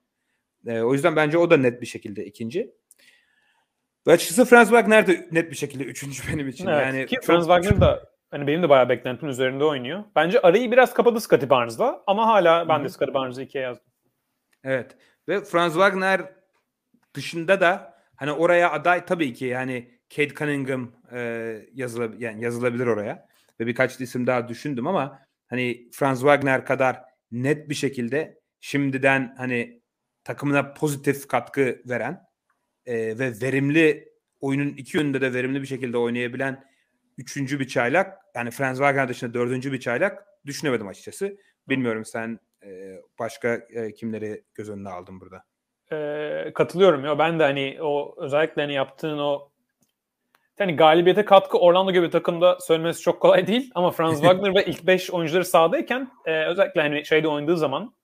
E, 0.66 0.80
o 0.80 0.92
yüzden 0.92 1.16
bence 1.16 1.38
o 1.38 1.50
da 1.50 1.56
net 1.56 1.80
bir 1.80 1.86
şekilde 1.86 2.24
ikinci. 2.24 2.74
Ve 4.06 4.12
açıkçası 4.12 4.44
Franz 4.44 4.68
Wagner 4.68 5.06
de 5.06 5.28
net 5.32 5.50
bir 5.50 5.56
şekilde 5.56 5.84
üçüncü 5.84 6.22
benim 6.32 6.48
için. 6.48 6.66
Evet, 6.66 6.86
yani 6.86 7.06
ki 7.06 7.16
Franz 7.22 7.44
Wagner 7.44 7.80
da 7.80 8.10
hani 8.30 8.46
benim 8.46 8.62
de 8.62 8.68
bayağı 8.68 8.88
beklentimin 8.88 9.32
üzerinde 9.32 9.64
oynuyor. 9.64 10.04
Bence 10.16 10.40
arayı 10.40 10.72
biraz 10.72 10.94
kapadı 10.94 11.20
Scottie 11.20 11.50
Barnes'la 11.50 12.02
ama 12.06 12.26
hala 12.26 12.68
ben 12.68 12.84
de 12.84 12.88
Scottie 12.88 13.14
Barnes'ı 13.14 13.42
ikiye 13.42 13.64
yazdım. 13.64 13.86
Evet. 14.64 14.96
Ve 15.28 15.44
Franz 15.44 15.72
Wagner 15.72 16.32
dışında 17.14 17.60
da 17.60 17.94
hani 18.16 18.32
oraya 18.32 18.72
aday 18.72 19.04
tabii 19.04 19.34
ki 19.34 19.44
yani 19.44 19.90
Kate 20.16 20.34
Cunningham 20.34 20.92
e, 21.12 21.20
yazılabilir 21.74 22.20
yani 22.20 22.44
yazılabilir 22.44 22.86
oraya. 22.86 23.28
Ve 23.60 23.66
birkaç 23.66 24.00
isim 24.00 24.26
daha 24.26 24.48
düşündüm 24.48 24.86
ama 24.86 25.18
hani 25.46 25.88
Franz 25.92 26.20
Wagner 26.20 26.64
kadar 26.64 27.02
net 27.32 27.68
bir 27.68 27.74
şekilde 27.74 28.39
şimdiden 28.60 29.34
hani 29.38 29.82
takımına 30.24 30.74
pozitif 30.74 31.28
katkı 31.28 31.82
veren 31.88 32.26
e, 32.86 33.18
ve 33.18 33.32
verimli 33.42 34.08
oyunun 34.40 34.68
iki 34.68 34.96
yönünde 34.96 35.20
de 35.20 35.34
verimli 35.34 35.62
bir 35.62 35.66
şekilde 35.66 35.98
oynayabilen 35.98 36.64
üçüncü 37.18 37.60
bir 37.60 37.68
çaylak 37.68 38.18
yani 38.34 38.50
Franz 38.50 38.78
Wagner 38.78 39.08
dışında 39.08 39.34
dördüncü 39.34 39.72
bir 39.72 39.80
çaylak 39.80 40.26
düşünemedim 40.46 40.88
açıkçası. 40.88 41.36
Bilmiyorum 41.68 42.04
sen 42.04 42.38
e, 42.64 42.96
başka 43.18 43.48
e, 43.54 43.94
kimleri 43.94 44.44
göz 44.54 44.70
önüne 44.70 44.88
aldın 44.88 45.20
burada? 45.20 45.44
E, 45.92 46.52
katılıyorum 46.52 47.04
ya 47.04 47.18
ben 47.18 47.38
de 47.38 47.42
hani 47.42 47.78
o 47.80 48.14
özellikle 48.18 48.62
hani 48.62 48.74
yaptığın 48.74 49.18
o 49.18 49.50
yani 50.58 50.76
galibiyete 50.76 51.24
katkı 51.24 51.58
Orlando 51.58 51.92
gibi 51.92 52.06
bir 52.06 52.10
takımda 52.10 52.58
söylemesi 52.60 53.02
çok 53.02 53.20
kolay 53.20 53.46
değil 53.46 53.70
ama 53.74 53.90
Franz 53.90 54.14
Wagner 54.20 54.54
ve 54.54 54.64
ilk 54.64 54.86
5 54.86 55.10
oyuncuları 55.10 55.44
sahadayken 55.44 56.10
e, 56.26 56.44
özellikle 56.44 56.80
hani 56.80 57.06
şeyde 57.06 57.28
oynadığı 57.28 57.56
zaman 57.56 57.94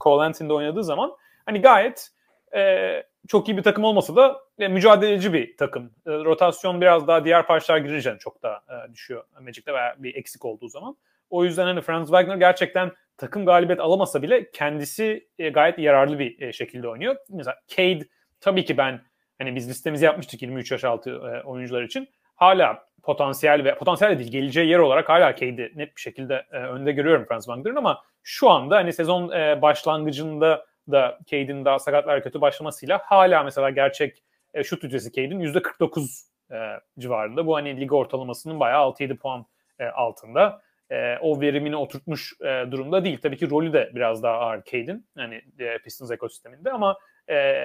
Cole 0.00 0.24
Anthony'de 0.24 0.52
oynadığı 0.52 0.84
zaman 0.84 1.16
hani 1.46 1.60
gayet 1.60 2.10
e, 2.56 3.02
çok 3.28 3.48
iyi 3.48 3.56
bir 3.56 3.62
takım 3.62 3.84
olmasa 3.84 4.16
da 4.16 4.40
e, 4.58 4.68
mücadeleci 4.68 5.32
bir 5.32 5.56
takım. 5.56 5.84
E, 6.06 6.10
rotasyon 6.10 6.80
biraz 6.80 7.06
daha 7.06 7.24
diğer 7.24 7.46
parçalar 7.46 7.78
girince 7.78 8.16
çok 8.20 8.42
daha 8.42 8.54
e, 8.54 8.92
düşüyor 8.92 9.24
Magic'te 9.40 9.74
veya 9.74 9.94
bir 9.98 10.14
eksik 10.14 10.44
olduğu 10.44 10.68
zaman. 10.68 10.96
O 11.30 11.44
yüzden 11.44 11.64
hani 11.64 11.80
Franz 11.80 12.06
Wagner 12.06 12.36
gerçekten 12.36 12.92
takım 13.16 13.46
galibiyet 13.46 13.80
alamasa 13.80 14.22
bile 14.22 14.50
kendisi 14.50 15.28
e, 15.38 15.48
gayet 15.48 15.78
yararlı 15.78 16.18
bir 16.18 16.40
e, 16.40 16.52
şekilde 16.52 16.88
oynuyor. 16.88 17.16
Mesela 17.28 17.56
Cade 17.68 18.08
tabii 18.40 18.64
ki 18.64 18.76
ben 18.76 19.00
hani 19.38 19.54
biz 19.56 19.68
listemizi 19.68 20.04
yapmıştık 20.04 20.42
23 20.42 20.72
yaş 20.72 20.84
altı 20.84 21.10
e, 21.10 21.42
oyuncular 21.42 21.82
için. 21.82 22.08
Hala 22.38 22.88
potansiyel 23.02 23.64
ve 23.64 23.74
potansiyel 23.74 24.18
değil 24.18 24.30
geleceği 24.30 24.68
yer 24.68 24.78
olarak 24.78 25.08
hala 25.08 25.36
Cade'i 25.36 25.72
net 25.76 25.96
bir 25.96 26.00
şekilde 26.00 26.46
e, 26.52 26.56
önde 26.56 26.92
görüyorum 26.92 27.24
Franz 27.28 27.44
Wagner'ın 27.44 27.76
ama 27.76 28.02
şu 28.22 28.50
anda 28.50 28.76
hani 28.76 28.92
sezon 28.92 29.30
e, 29.30 29.62
başlangıcında 29.62 30.66
da 30.90 31.18
Cade'in 31.26 31.64
daha 31.64 31.78
sakatlar 31.78 32.22
kötü 32.22 32.40
başlamasıyla 32.40 33.00
hala 33.04 33.42
mesela 33.42 33.70
gerçek 33.70 34.22
e, 34.54 34.64
şut 34.64 34.82
yüzdesi 34.82 35.12
Cade'in 35.12 35.40
%49 35.40 36.28
e, 36.52 36.80
civarında. 36.98 37.46
Bu 37.46 37.56
hani 37.56 37.80
lig 37.80 37.92
ortalamasının 37.92 38.60
bayağı 38.60 38.90
6-7 38.90 39.16
puan 39.16 39.46
e, 39.78 39.86
altında. 39.86 40.62
E, 40.90 41.18
o 41.20 41.40
verimini 41.40 41.76
oturtmuş 41.76 42.32
e, 42.40 42.70
durumda 42.70 43.04
değil. 43.04 43.18
Tabii 43.22 43.36
ki 43.36 43.50
rolü 43.50 43.72
de 43.72 43.90
biraz 43.94 44.22
daha 44.22 44.34
ağır 44.34 44.62
Cade'in. 44.64 45.06
Yani 45.16 45.42
e, 45.58 45.78
Pistons 45.78 46.10
ekosisteminde 46.10 46.72
ama 46.72 46.98
e, 47.30 47.58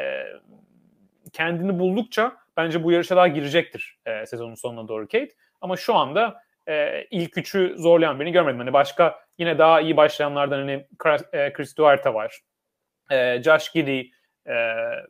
kendini 1.33 1.79
buldukça 1.79 2.42
bence 2.57 2.83
bu 2.83 2.91
yarışa 2.91 3.15
daha 3.15 3.27
girecektir 3.27 3.99
e, 4.05 4.25
sezonun 4.25 4.55
sonuna 4.55 4.87
doğru 4.87 5.07
Cade. 5.07 5.31
Ama 5.61 5.77
şu 5.77 5.95
anda 5.95 6.41
e, 6.67 7.03
ilk 7.11 7.37
üçü 7.37 7.75
zorlayan 7.77 8.19
birini 8.19 8.31
görmedim. 8.31 8.59
Hani 8.59 8.73
başka 8.73 9.19
yine 9.37 9.57
daha 9.57 9.81
iyi 9.81 9.97
başlayanlardan 9.97 10.57
hani 10.57 10.87
Chris 11.53 11.77
Duarte 11.77 12.13
var 12.13 12.41
e, 13.11 13.43
Josh 13.43 13.71
Giddy 13.73 13.99
e, 14.47 14.55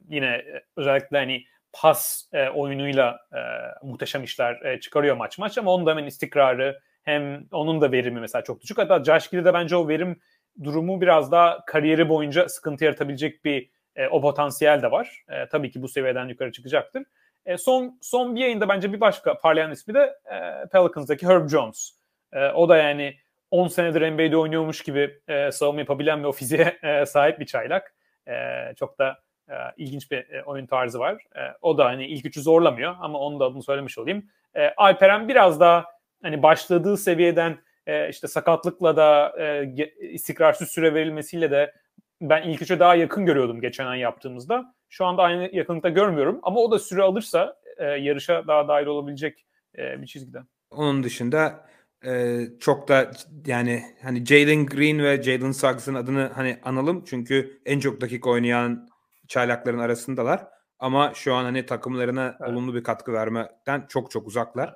yine 0.10 0.46
özellikle 0.78 1.18
hani 1.18 1.44
pas 1.74 2.30
e, 2.34 2.50
oyunuyla 2.50 3.20
e, 3.34 3.40
muhteşem 3.86 4.24
işler 4.24 4.62
e, 4.62 4.80
çıkarıyor 4.80 5.16
maç 5.16 5.38
maç 5.38 5.58
ama 5.58 5.72
onun 5.72 5.86
da 5.86 5.92
hemen 5.92 6.06
istikrarı 6.06 6.80
hem 7.04 7.48
onun 7.52 7.82
da 7.82 7.92
verimi 7.92 8.20
mesela 8.20 8.44
çok 8.44 8.62
düşük. 8.62 8.78
Hatta 8.78 9.04
Josh 9.04 9.30
Giddy'de 9.30 9.54
bence 9.54 9.76
o 9.76 9.88
verim 9.88 10.20
durumu 10.64 11.02
biraz 11.02 11.32
daha 11.32 11.66
kariyeri 11.66 12.10
boyunca 12.10 12.50
sıkıntı 12.50 12.86
yaratabilecek 12.86 13.46
bir 13.46 13.70
e, 13.96 14.08
o 14.08 14.22
potansiyel 14.22 14.82
de 14.82 14.92
var. 14.92 15.24
E, 15.30 15.48
tabii 15.48 15.72
ki 15.72 15.82
bu 15.82 15.88
seviyeden 15.88 16.28
yukarı 16.28 16.52
çıkacaktır. 16.52 17.04
E, 17.46 17.58
son 17.58 18.00
son 18.02 18.36
bir 18.36 18.42
yayında 18.42 18.70
bence 18.70 18.94
bir 18.94 19.02
başka 19.02 19.38
parlayan 19.40 19.72
ismi 19.72 19.94
de 19.94 20.16
e, 20.26 20.68
Pelicans'daki 20.72 21.28
Herb 21.28 21.50
Jones. 21.50 21.92
E, 22.34 22.48
o 22.48 22.70
da 22.70 22.78
yani 22.78 23.16
10 23.52 23.68
senedir 23.68 24.12
NBA'de 24.12 24.38
oynuyormuş 24.38 24.84
gibi 24.84 25.20
e, 25.28 25.52
savunma 25.52 25.80
yapabilen 25.80 26.24
ve 26.24 26.28
o 26.28 26.32
fiziğe 26.32 26.78
e, 26.84 27.06
sahip 27.06 27.40
bir 27.40 27.46
çaylak. 27.46 27.96
E, 28.28 28.34
çok 28.76 29.00
da 29.00 29.20
e, 29.50 29.54
ilginç 29.78 30.12
bir 30.12 30.30
e, 30.30 30.44
oyun 30.44 30.66
tarzı 30.66 31.00
var. 31.00 31.24
E, 31.36 31.42
o 31.62 31.78
da 31.78 31.86
hani 31.86 32.08
ilk 32.08 32.26
üçü 32.26 32.42
zorlamıyor 32.42 32.96
ama 33.00 33.20
onu 33.20 33.40
da 33.40 33.46
adını 33.46 33.64
söylemiş 33.64 33.98
olayım. 33.98 34.30
E, 34.56 34.70
Alperen 34.78 35.28
biraz 35.28 35.60
daha 35.60 35.86
hani 36.22 36.44
başladığı 36.44 36.98
seviyeden 36.98 37.58
e, 37.88 38.10
işte 38.10 38.28
sakatlıkla 38.28 38.98
da 38.98 39.34
e, 39.40 39.66
istikrarsız 40.00 40.70
süre 40.70 40.94
verilmesiyle 40.94 41.52
de 41.52 41.74
ben 42.22 42.44
ilk 42.44 42.62
üçe 42.62 42.80
daha 42.80 42.96
yakın 42.96 43.26
görüyordum 43.26 43.62
geçen 43.62 43.86
ay 43.86 44.00
yaptığımızda. 44.00 44.76
Şu 44.94 45.06
anda 45.06 45.22
aynı 45.22 45.50
yakınlıkta 45.54 45.90
görmüyorum 45.90 46.40
ama 46.44 46.60
o 46.60 46.72
da 46.72 46.80
süre 46.80 47.02
alırsa 47.02 47.60
e, 47.78 47.86
yarışa 47.86 48.48
daha 48.48 48.68
dahil 48.68 48.86
olabilecek 48.86 49.46
e, 49.78 50.02
bir 50.02 50.08
çizgide. 50.08 50.40
Onun 50.72 51.04
dışında 51.04 51.66
e, 52.06 52.40
çok 52.60 52.88
da 52.88 53.12
yani 53.46 53.84
hani 54.04 54.26
Jalen 54.26 54.66
Green 54.66 55.04
ve 55.04 55.24
Jalen 55.24 55.52
Suggs'ın 55.52 55.96
adını 55.96 56.32
hani 56.36 56.60
analım 56.64 57.04
çünkü 57.06 57.62
en 57.66 57.80
çok 57.80 58.02
dakika 58.02 58.30
oynayan 58.30 58.90
çaylakların 59.28 59.80
arasındalar. 59.80 60.48
Ama 60.80 61.14
şu 61.14 61.34
an 61.34 61.44
hani 61.44 61.66
takımlarına 61.66 62.38
evet. 62.40 62.52
olumlu 62.52 62.76
bir 62.76 62.84
katkı 62.84 63.14
vermekten 63.14 63.86
çok 63.90 64.12
çok 64.12 64.28
uzaklar. 64.28 64.76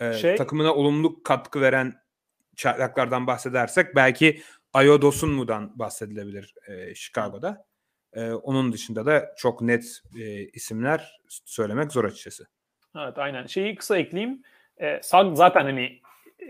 Ee, 0.00 0.12
şey, 0.12 0.36
takımına 0.36 0.74
olumlu 0.74 1.22
katkı 1.22 1.60
veren 1.60 1.94
çaylaklardan 2.56 3.26
bahsedersek 3.26 3.96
belki 3.96 4.42
Ayo 4.72 5.02
Dosunmu'dan 5.02 5.78
bahsedilebilir 5.78 6.54
e, 6.66 6.94
Chicago'da. 6.94 7.69
E, 8.12 8.32
onun 8.32 8.72
dışında 8.72 9.06
da 9.06 9.34
çok 9.36 9.62
net 9.62 10.02
e, 10.16 10.44
isimler 10.44 11.20
söylemek 11.28 11.92
zor 11.92 12.04
açıkçası. 12.04 12.46
Evet 12.96 13.18
aynen. 13.18 13.46
Şeyi 13.46 13.74
kısa 13.74 13.98
ekleyeyim. 13.98 14.42
E, 14.80 15.00
zaten 15.34 15.64
hani 15.64 16.00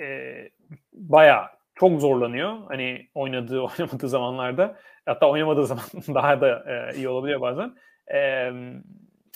e, 0.01 0.49
bayağı 0.93 1.45
çok 1.75 2.01
zorlanıyor. 2.01 2.59
Hani 2.69 3.09
oynadığı 3.15 3.61
oynamadığı 3.79 4.09
zamanlarda. 4.09 4.77
Hatta 5.07 5.31
oynamadığı 5.31 5.67
zaman 5.67 5.85
daha 6.15 6.41
da 6.41 6.65
e, 6.73 6.97
iyi 6.97 7.09
olabiliyor 7.09 7.41
bazen. 7.41 7.75
E, 8.15 8.51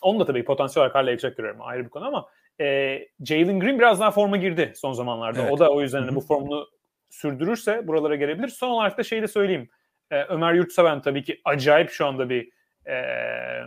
onun 0.02 0.20
da 0.20 0.24
tabii 0.24 0.44
potansiyel 0.44 0.82
olarak 0.82 0.94
hala 0.94 1.10
yüksek 1.10 1.36
görüyorum 1.36 1.60
ayrı 1.62 1.84
bir 1.84 1.90
konu 1.90 2.06
ama 2.06 2.28
e, 2.60 2.98
Jalen 3.24 3.60
Green 3.60 3.78
biraz 3.78 4.00
daha 4.00 4.10
forma 4.10 4.36
girdi 4.36 4.72
son 4.76 4.92
zamanlarda. 4.92 5.42
Evet. 5.42 5.52
O 5.52 5.58
da 5.58 5.70
o 5.72 5.80
yüzden 5.80 6.00
hani 6.00 6.14
bu 6.14 6.20
formunu 6.20 6.66
sürdürürse 7.10 7.88
buralara 7.88 8.16
gelebilir. 8.16 8.48
Son 8.48 8.70
olarak 8.70 8.98
da 8.98 9.02
şeyi 9.02 9.22
de 9.22 9.28
söyleyeyim. 9.28 9.68
E, 10.10 10.22
Ömer 10.22 10.54
Yurtseven 10.54 11.02
tabii 11.02 11.22
ki 11.22 11.40
acayip 11.44 11.90
şu 11.90 12.06
anda 12.06 12.30
bir 12.30 12.50
e, 12.86 12.94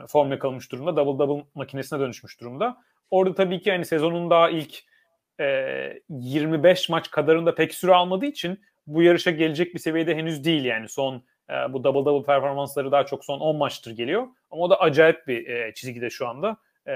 form 0.08 0.32
yakalamış 0.32 0.72
durumda. 0.72 0.96
Double 0.96 1.20
double 1.20 1.46
makinesine 1.56 2.00
dönüşmüş 2.00 2.42
durumda. 2.42 2.78
Orada 3.12 3.36
tabii 3.36 3.62
ki 3.62 3.72
hani 3.72 3.86
sezonun 3.86 4.30
daha 4.30 4.50
ilk 4.50 4.84
e, 5.40 6.00
25 6.10 6.90
maç 6.90 7.12
kadarında 7.12 7.56
pek 7.56 7.74
süre 7.74 7.94
almadığı 7.94 8.26
için 8.26 8.62
bu 8.88 9.04
yarışa 9.04 9.32
gelecek 9.32 9.74
bir 9.74 9.80
seviyede 9.80 10.16
henüz 10.16 10.46
değil 10.46 10.66
yani 10.66 10.90
son 10.90 11.24
e, 11.50 11.74
bu 11.74 11.84
double 11.84 12.06
double 12.06 12.26
performansları 12.26 12.92
daha 12.92 13.06
çok 13.06 13.26
son 13.26 13.40
10 13.40 13.56
maçtır 13.56 13.92
geliyor 13.92 14.28
ama 14.52 14.62
o 14.62 14.70
da 14.70 14.80
acayip 14.80 15.28
bir 15.28 15.48
e, 15.48 15.74
çizgide 15.74 16.10
şu 16.10 16.28
anda. 16.28 16.58
E, 16.88 16.92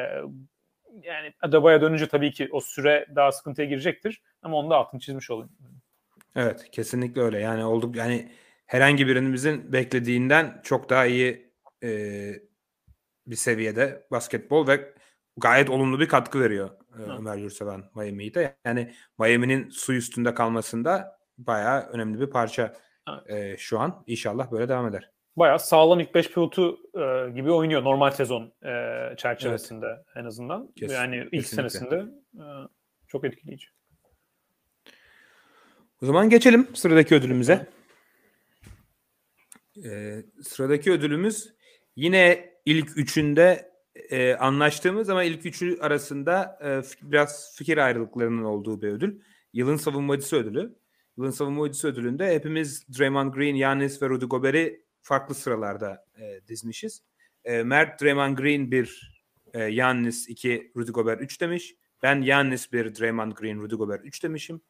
yani 1.03 1.33
Adebayo'ya 1.41 1.81
dönünce 1.81 2.07
tabii 2.07 2.31
ki 2.31 2.49
o 2.51 2.61
süre 2.61 3.07
daha 3.15 3.31
sıkıntıya 3.31 3.67
girecektir 3.67 4.21
ama 4.41 4.57
onu 4.57 4.69
da 4.69 4.75
altını 4.75 4.99
çizmiş 4.99 5.31
olayım. 5.31 5.51
Evet 6.35 6.71
kesinlikle 6.71 7.21
öyle 7.21 7.39
yani 7.39 7.65
olduk 7.65 7.95
yani 7.95 8.31
herhangi 8.71 9.07
birimizin 9.07 9.73
beklediğinden 9.73 10.61
çok 10.63 10.89
daha 10.89 11.05
iyi 11.05 11.51
e, 11.83 11.89
bir 13.27 13.35
seviyede 13.35 14.07
basketbol 14.11 14.67
ve 14.67 14.93
gayet 15.37 15.69
olumlu 15.69 15.99
bir 15.99 16.07
katkı 16.07 16.39
veriyor 16.39 16.69
e, 16.99 17.01
Ömer 17.01 17.37
Yurtseven 17.37 17.83
Miami'yi 17.95 18.33
de. 18.33 18.57
Yani 18.65 18.93
Miami'nin 19.19 19.69
su 19.69 19.93
üstünde 19.93 20.33
kalmasında 20.33 21.19
bayağı 21.37 21.81
önemli 21.81 22.19
bir 22.19 22.27
parça 22.27 22.73
e, 23.27 23.57
şu 23.57 23.79
an. 23.79 24.03
İnşallah 24.07 24.51
böyle 24.51 24.69
devam 24.69 24.87
eder. 24.87 25.11
bayağı 25.35 25.59
sağlam 25.59 25.99
ilk 25.99 26.15
5 26.15 26.31
pilotu 26.31 26.77
e, 26.95 27.31
gibi 27.31 27.51
oynuyor 27.51 27.83
normal 27.83 28.11
sezon 28.11 28.53
e, 28.63 28.73
çerçevesinde 29.17 29.85
evet. 29.85 30.05
en 30.15 30.25
azından. 30.25 30.71
Kes, 30.75 30.91
yani 30.91 31.15
ilk 31.15 31.31
kesinlikle. 31.31 31.69
senesinde 31.69 31.95
e, 32.35 32.43
çok 33.07 33.25
etkileyici. 33.25 33.67
O 36.01 36.05
zaman 36.05 36.29
geçelim 36.29 36.67
sıradaki 36.75 37.15
ödülümüze. 37.15 37.67
Ee, 39.85 40.23
sıradaki 40.41 40.91
ödülümüz 40.91 41.53
yine 41.95 42.53
ilk 42.65 42.97
üçünde 42.97 43.71
e, 44.09 44.33
anlaştığımız 44.33 45.09
ama 45.09 45.23
ilk 45.23 45.45
üçü 45.45 45.77
arasında 45.81 46.59
e, 46.63 46.69
biraz 47.11 47.55
fikir 47.57 47.77
ayrılıklarının 47.77 48.43
olduğu 48.43 48.81
bir 48.81 48.87
ödül. 48.87 49.19
Yılın 49.53 49.77
savunmacısı 49.77 50.35
ödülü. 50.35 50.75
Yılın 51.17 51.31
savunmacısı 51.31 51.87
ödülünde 51.87 52.35
hepimiz 52.35 52.99
Draymond 52.99 53.33
Green, 53.33 53.55
Giannis 53.55 54.01
ve 54.01 54.09
Rudy 54.09 54.25
Gobert'i 54.25 54.85
farklı 55.01 55.35
sıralarda 55.35 56.05
e, 56.19 56.47
dizmişiz. 56.47 57.03
E, 57.43 57.63
Mert 57.63 58.01
Draymond 58.01 58.37
Green 58.37 58.71
bir, 58.71 59.11
e, 59.53 59.71
Giannis 59.71 60.29
2, 60.29 60.71
Rudy 60.77 60.91
Gobert 60.91 61.21
3 61.21 61.41
demiş. 61.41 61.75
Ben 62.03 62.21
Giannis 62.21 62.73
bir, 62.73 62.95
Draymond 62.95 63.31
Green, 63.31 63.59
Rudy 63.59 63.75
Gobert 63.75 64.05
3 64.05 64.23
demişim. 64.23 64.61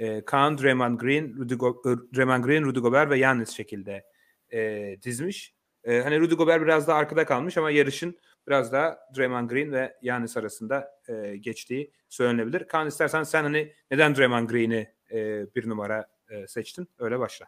E, 0.00 0.24
Kaan 0.24 0.58
Draymond 0.58 1.00
Green, 1.00 1.34
Rudy, 1.38 1.54
Go- 1.54 2.16
Draymond 2.16 2.44
Green, 2.44 2.64
Rudy 2.64 2.80
Gobert 2.80 3.10
ve 3.10 3.18
Giannis 3.18 3.50
şekilde 3.50 4.04
e, 4.52 4.96
dizmiş. 5.02 5.54
E, 5.84 6.00
hani 6.00 6.20
Rudy 6.20 6.34
Gobert 6.34 6.62
biraz 6.62 6.88
daha 6.88 6.98
arkada 6.98 7.24
kalmış 7.24 7.56
ama 7.56 7.70
yarışın 7.70 8.18
biraz 8.48 8.72
daha 8.72 8.98
Draymond 9.16 9.50
Green 9.50 9.72
ve 9.72 9.96
Giannis 10.02 10.36
arasında 10.36 10.90
e, 11.08 11.36
geçtiği 11.36 11.92
söylenebilir. 12.08 12.64
Kaan 12.64 12.88
istersen 12.88 13.22
sen 13.22 13.42
hani 13.42 13.72
neden 13.90 14.16
Draymond 14.16 14.48
Green'i 14.48 14.92
e, 15.10 15.46
bir 15.54 15.68
numara 15.68 16.06
e, 16.30 16.46
seçtin? 16.46 16.88
Öyle 16.98 17.18
başla. 17.18 17.46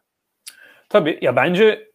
Tabii 0.88 1.18
ya 1.20 1.36
bence 1.36 1.92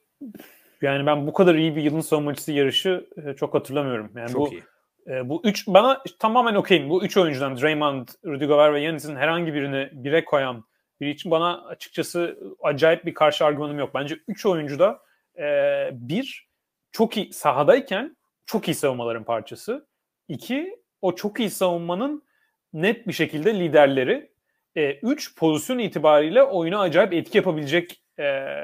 yani 0.82 1.06
ben 1.06 1.28
bu 1.28 1.34
kadar 1.34 1.56
iyi 1.56 1.76
bir 1.76 1.82
yılın 1.82 2.02
savunmacısı 2.02 2.52
yarışı 2.52 3.10
e, 3.26 3.34
çok 3.34 3.54
hatırlamıyorum. 3.54 4.12
Yani 4.16 4.32
çok 4.32 4.42
bu, 4.42 4.54
iyi. 4.54 4.64
E, 5.08 5.30
bu 5.30 5.42
üç 5.44 5.68
bana 5.68 6.04
tamamen 6.20 6.56
okeyim. 6.56 6.90
Bu 6.90 7.04
üç 7.04 7.18
oyuncudan 7.18 7.62
Draymond, 7.62 8.08
Rudy 8.26 8.46
Gobert 8.46 8.74
ve 8.74 8.80
Giannis'in 8.82 9.16
herhangi 9.16 9.54
birini 9.54 9.90
bire 9.94 10.26
koyan 10.26 10.64
biri 11.02 11.10
için 11.10 11.32
bana 11.32 11.66
açıkçası 11.66 12.40
acayip 12.62 13.06
bir 13.06 13.14
karşı 13.14 13.46
argümanım 13.46 13.80
yok. 13.80 13.92
Bence 13.94 14.20
üç 14.28 14.46
oyuncu 14.46 14.80
da 14.80 15.02
e, 15.38 15.90
bir 15.94 16.50
çok 16.92 17.18
iyi 17.18 17.34
sahadayken 17.34 18.18
çok 18.46 18.68
iyi 18.68 18.76
savunmaların 18.76 19.24
parçası. 19.24 19.88
İki 20.28 20.80
o 21.02 21.16
çok 21.16 21.40
iyi 21.40 21.50
savunmanın 21.50 22.24
net 22.74 23.08
bir 23.08 23.14
şekilde 23.14 23.60
liderleri. 23.60 24.32
E, 24.76 24.94
üç 24.94 25.36
pozisyon 25.36 25.80
itibariyle 25.80 26.44
oyuna 26.44 26.80
acayip 26.80 27.14
etki 27.14 27.38
yapabilecek 27.38 28.02
e, 28.20 28.56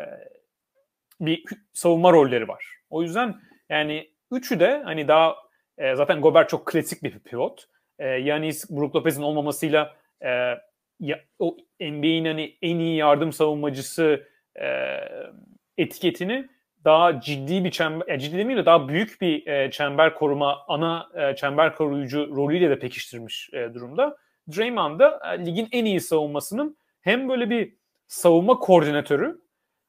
bir 1.22 1.44
savunma 1.74 2.12
rolleri 2.12 2.48
var. 2.48 2.66
O 2.90 3.02
yüzden 3.02 3.36
yani 3.70 4.10
üçü 4.32 4.60
de 4.60 4.82
hani 4.86 5.08
daha 5.08 5.36
e, 5.78 5.96
zaten 5.96 6.22
Gobert 6.22 6.50
çok 6.50 6.66
klasik 6.66 7.04
bir 7.04 7.20
pivot. 7.20 7.68
E, 8.00 8.08
Yanis 8.08 8.70
Brook 8.70 8.96
Lopez'in 8.96 9.22
olmamasıyla 9.22 9.96
e, 10.26 10.54
ya, 11.00 11.20
o 11.40 11.58
NBA'in 11.80 12.26
hani 12.26 12.58
en 12.62 12.80
iyi 12.80 12.98
yardım 12.98 13.34
savunmacısı 13.34 14.28
e, 14.62 14.68
etiketini 15.78 16.48
daha 16.86 17.22
ciddi 17.22 17.64
bir 17.64 17.72
çember, 17.72 18.08
yani 18.08 18.20
ciddi 18.20 18.38
demeyeyim 18.38 18.62
de 18.62 18.66
daha 18.66 18.90
büyük 18.90 19.22
bir 19.22 19.48
e, 19.48 19.72
çember 19.72 20.16
koruma, 20.16 20.66
ana 20.68 21.10
e, 21.16 21.36
çember 21.36 21.76
koruyucu 21.76 22.36
rolüyle 22.36 22.70
de 22.70 22.80
pekiştirmiş 22.80 23.50
e, 23.54 23.74
durumda. 23.74 24.18
Draymond 24.58 25.00
da 25.00 25.22
e, 25.34 25.46
ligin 25.46 25.68
en 25.72 25.86
iyi 25.86 26.02
savunmasının 26.02 26.78
hem 27.02 27.30
böyle 27.30 27.50
bir 27.50 27.76
savunma 28.08 28.60
koordinatörü 28.60 29.42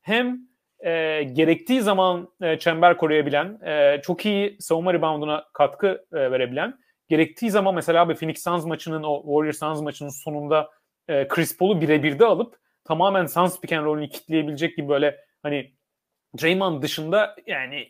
hem 0.03 0.41
e, 0.85 1.23
gerektiği 1.23 1.81
zaman 1.81 2.29
e, 2.43 2.59
çember 2.59 2.97
koruyabilen, 2.97 3.61
e, 3.65 4.01
çok 4.03 4.27
iyi 4.27 4.57
savunma 4.61 4.95
rebounduna 4.95 5.45
katkı 5.53 6.05
e, 6.13 6.31
verebilen, 6.31 6.79
gerektiği 7.09 7.51
zaman 7.51 7.75
mesela 7.75 8.09
bir 8.09 8.15
Phoenix 8.15 8.43
Suns 8.43 8.67
maçının 8.67 9.03
o 9.03 9.23
Warriors 9.23 9.59
Suns 9.59 9.83
maçının 9.83 10.25
sonunda 10.25 10.71
e, 11.09 11.29
Chris 11.29 11.59
Paul'u 11.59 11.81
birebir 11.81 12.19
de 12.19 12.25
alıp 12.25 12.57
tamamen 12.85 13.27
Suns 13.27 13.61
pick 13.61 13.73
and 13.73 13.85
roll'ünü 13.85 14.09
kitleyebilecek 14.09 14.77
gibi 14.77 14.89
böyle 14.89 15.21
hani 15.43 15.73
Draymond 16.43 16.83
dışında 16.83 17.37
yani 17.47 17.89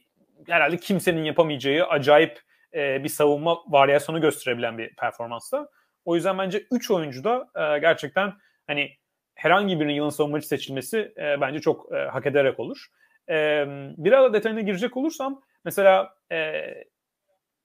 herhalde 0.49 0.77
kimsenin 0.77 1.25
yapamayacağı 1.25 1.87
acayip 1.87 2.41
e, 2.75 3.05
bir 3.05 3.09
savunma 3.09 3.59
varyasyonu 3.67 4.21
gösterebilen 4.21 4.79
bir 4.79 4.95
performansta. 4.95 5.69
O 6.05 6.15
yüzden 6.15 6.39
bence 6.39 6.67
3 6.71 6.91
oyuncu 6.91 7.25
da 7.25 7.49
e, 7.57 7.79
gerçekten 7.79 8.33
hani 8.67 8.91
herhangi 9.35 9.81
birinin 9.81 9.93
yılın 9.95 10.11
savunmacı 10.11 10.47
seçilmesi 10.47 11.13
e, 11.17 11.41
bence 11.41 11.61
çok 11.61 11.93
e, 11.93 11.97
hak 11.97 12.27
ederek 12.27 12.61
olur. 12.61 12.87
E, 13.29 13.65
biraz 13.97 14.25
da 14.25 14.33
detayına 14.33 14.61
girecek 14.61 14.97
olursam 14.97 15.43
mesela 15.65 16.15
e, 16.33 16.63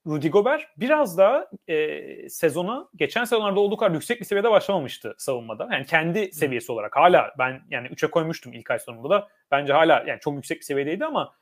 Rudy 0.06 0.28
Gobert 0.28 0.62
biraz 0.76 1.18
daha 1.18 1.46
e, 1.68 2.28
sezona 2.28 2.88
geçen 2.96 3.24
sezonlarda 3.24 3.60
olduğu 3.60 3.76
kadar 3.76 3.94
yüksek 3.94 4.20
bir 4.20 4.24
seviyede 4.24 4.50
başlamamıştı 4.50 5.14
savunmada. 5.18 5.68
Yani 5.72 5.86
kendi 5.86 6.32
seviyesi 6.32 6.72
olarak 6.72 6.96
hala 6.96 7.34
ben 7.38 7.62
yani 7.70 7.88
3'e 7.88 8.10
koymuştum 8.10 8.52
ilk 8.52 8.70
ay 8.70 8.78
sonunda 8.78 9.10
da. 9.10 9.28
Bence 9.50 9.72
hala 9.72 10.04
yani 10.06 10.20
çok 10.20 10.34
yüksek 10.34 10.58
bir 10.58 10.64
seviyedeydi 10.64 11.04
ama 11.04 11.34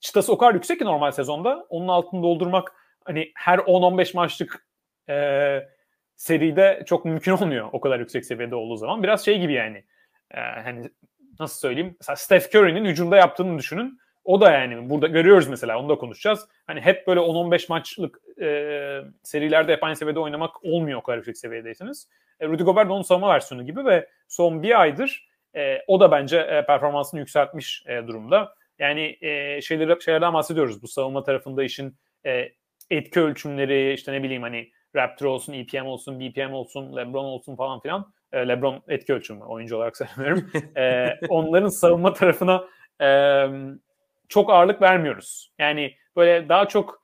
çıtası 0.00 0.32
o 0.32 0.38
kadar 0.38 0.54
yüksek 0.54 0.78
ki 0.78 0.84
normal 0.84 1.10
sezonda. 1.10 1.66
Onun 1.68 1.88
altını 1.88 2.22
doldurmak 2.22 2.72
hani 3.04 3.32
her 3.34 3.58
10-15 3.58 4.16
maçlık 4.16 4.66
e, 5.08 5.68
seride 6.16 6.82
çok 6.86 7.04
mümkün 7.04 7.32
olmuyor 7.32 7.68
o 7.72 7.80
kadar 7.80 8.00
yüksek 8.00 8.24
seviyede 8.24 8.54
olduğu 8.54 8.76
zaman. 8.76 9.02
Biraz 9.02 9.24
şey 9.24 9.40
gibi 9.40 9.52
yani 9.52 9.84
e, 10.30 10.40
hani 10.40 10.90
nasıl 11.40 11.58
söyleyeyim 11.58 11.96
mesela 12.00 12.16
Steph 12.16 12.54
Curry'nin 12.54 12.84
hücumda 12.84 13.16
yaptığını 13.16 13.58
düşünün. 13.58 13.98
O 14.28 14.40
da 14.40 14.50
yani 14.50 14.90
burada 14.90 15.06
görüyoruz 15.06 15.48
mesela 15.48 15.78
onu 15.78 15.88
da 15.88 15.94
konuşacağız. 15.94 16.48
Hani 16.66 16.80
hep 16.80 17.06
böyle 17.06 17.20
10-15 17.20 17.66
maçlık 17.68 18.20
e, 18.40 18.48
serilerde 19.22 19.72
hep 19.72 19.84
aynı 19.84 19.96
seviyede 19.96 20.20
oynamak 20.20 20.64
olmuyor 20.64 20.98
o 20.98 21.02
kadar 21.02 21.32
seviyedeyseniz. 21.32 22.08
E, 22.40 22.48
Rudy 22.48 22.62
Gobert 22.62 22.90
onun 22.90 23.02
savunma 23.02 23.28
versiyonu 23.28 23.66
gibi 23.66 23.84
ve 23.84 24.08
son 24.28 24.62
bir 24.62 24.80
aydır 24.80 25.28
e, 25.56 25.82
o 25.86 26.00
da 26.00 26.10
bence 26.10 26.38
e, 26.38 26.66
performansını 26.66 27.20
yükseltmiş 27.20 27.84
e, 27.86 28.06
durumda. 28.06 28.54
Yani 28.78 29.16
e, 29.20 29.60
şeyleri, 29.60 30.02
şeylerden 30.02 30.34
bahsediyoruz 30.34 30.82
bu 30.82 30.88
savunma 30.88 31.22
tarafında 31.22 31.64
işin 31.64 31.96
e, 32.26 32.48
etki 32.90 33.20
ölçümleri 33.20 33.92
işte 33.92 34.12
ne 34.12 34.22
bileyim 34.22 34.42
hani 34.42 34.70
Raptor 34.96 35.26
olsun, 35.26 35.52
EPM 35.52 35.86
olsun, 35.86 36.20
BPM 36.20 36.52
olsun, 36.52 36.96
LeBron 36.96 37.24
olsun 37.24 37.56
falan 37.56 37.80
filan. 37.80 38.12
E, 38.32 38.48
LeBron 38.48 38.82
etki 38.88 39.14
ölçümü 39.14 39.44
oyuncu 39.44 39.76
olarak 39.76 39.96
söylemiyorum. 40.16 40.50
e, 40.76 41.14
onların 41.28 41.68
savunma 41.68 42.12
tarafına 42.12 42.64
e, 43.00 43.08
çok 44.28 44.50
ağırlık 44.50 44.82
vermiyoruz. 44.82 45.52
Yani 45.58 45.94
böyle 46.16 46.48
daha 46.48 46.68
çok 46.68 47.02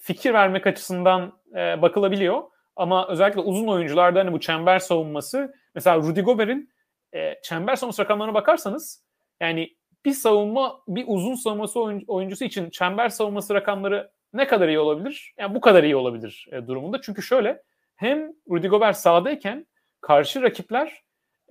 fikir 0.00 0.34
vermek 0.34 0.66
açısından 0.66 1.40
e, 1.54 1.82
bakılabiliyor. 1.82 2.42
Ama 2.76 3.08
özellikle 3.08 3.40
uzun 3.40 3.66
oyuncularda 3.66 4.20
hani 4.20 4.32
bu 4.32 4.40
çember 4.40 4.78
savunması 4.78 5.54
mesela 5.74 5.96
Rudy 5.96 6.20
Gobert'in 6.20 6.70
e, 7.14 7.34
çember 7.42 7.76
savunması 7.76 8.02
rakamlarına 8.02 8.34
bakarsanız 8.34 9.04
yani 9.40 9.76
bir 10.04 10.12
savunma, 10.12 10.80
bir 10.88 11.04
uzun 11.06 11.34
savunması 11.34 11.80
oyuncusu 12.06 12.44
için 12.44 12.70
çember 12.70 13.08
savunması 13.08 13.54
rakamları 13.54 14.10
ne 14.32 14.46
kadar 14.46 14.68
iyi 14.68 14.78
olabilir? 14.78 15.34
Yani 15.38 15.54
bu 15.54 15.60
kadar 15.60 15.84
iyi 15.84 15.96
olabilir 15.96 16.48
e, 16.52 16.66
durumunda. 16.66 17.00
Çünkü 17.00 17.22
şöyle 17.22 17.62
hem 17.96 18.32
Rudy 18.50 18.66
Gobert 18.66 18.96
sahadayken 18.96 19.66
karşı 20.00 20.42
rakipler 20.42 21.02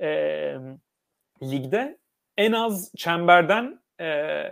e, 0.01 0.07
ligde 1.43 1.97
en 2.38 2.51
az 2.51 2.91
çemberden 2.97 3.79
e, 3.99 4.43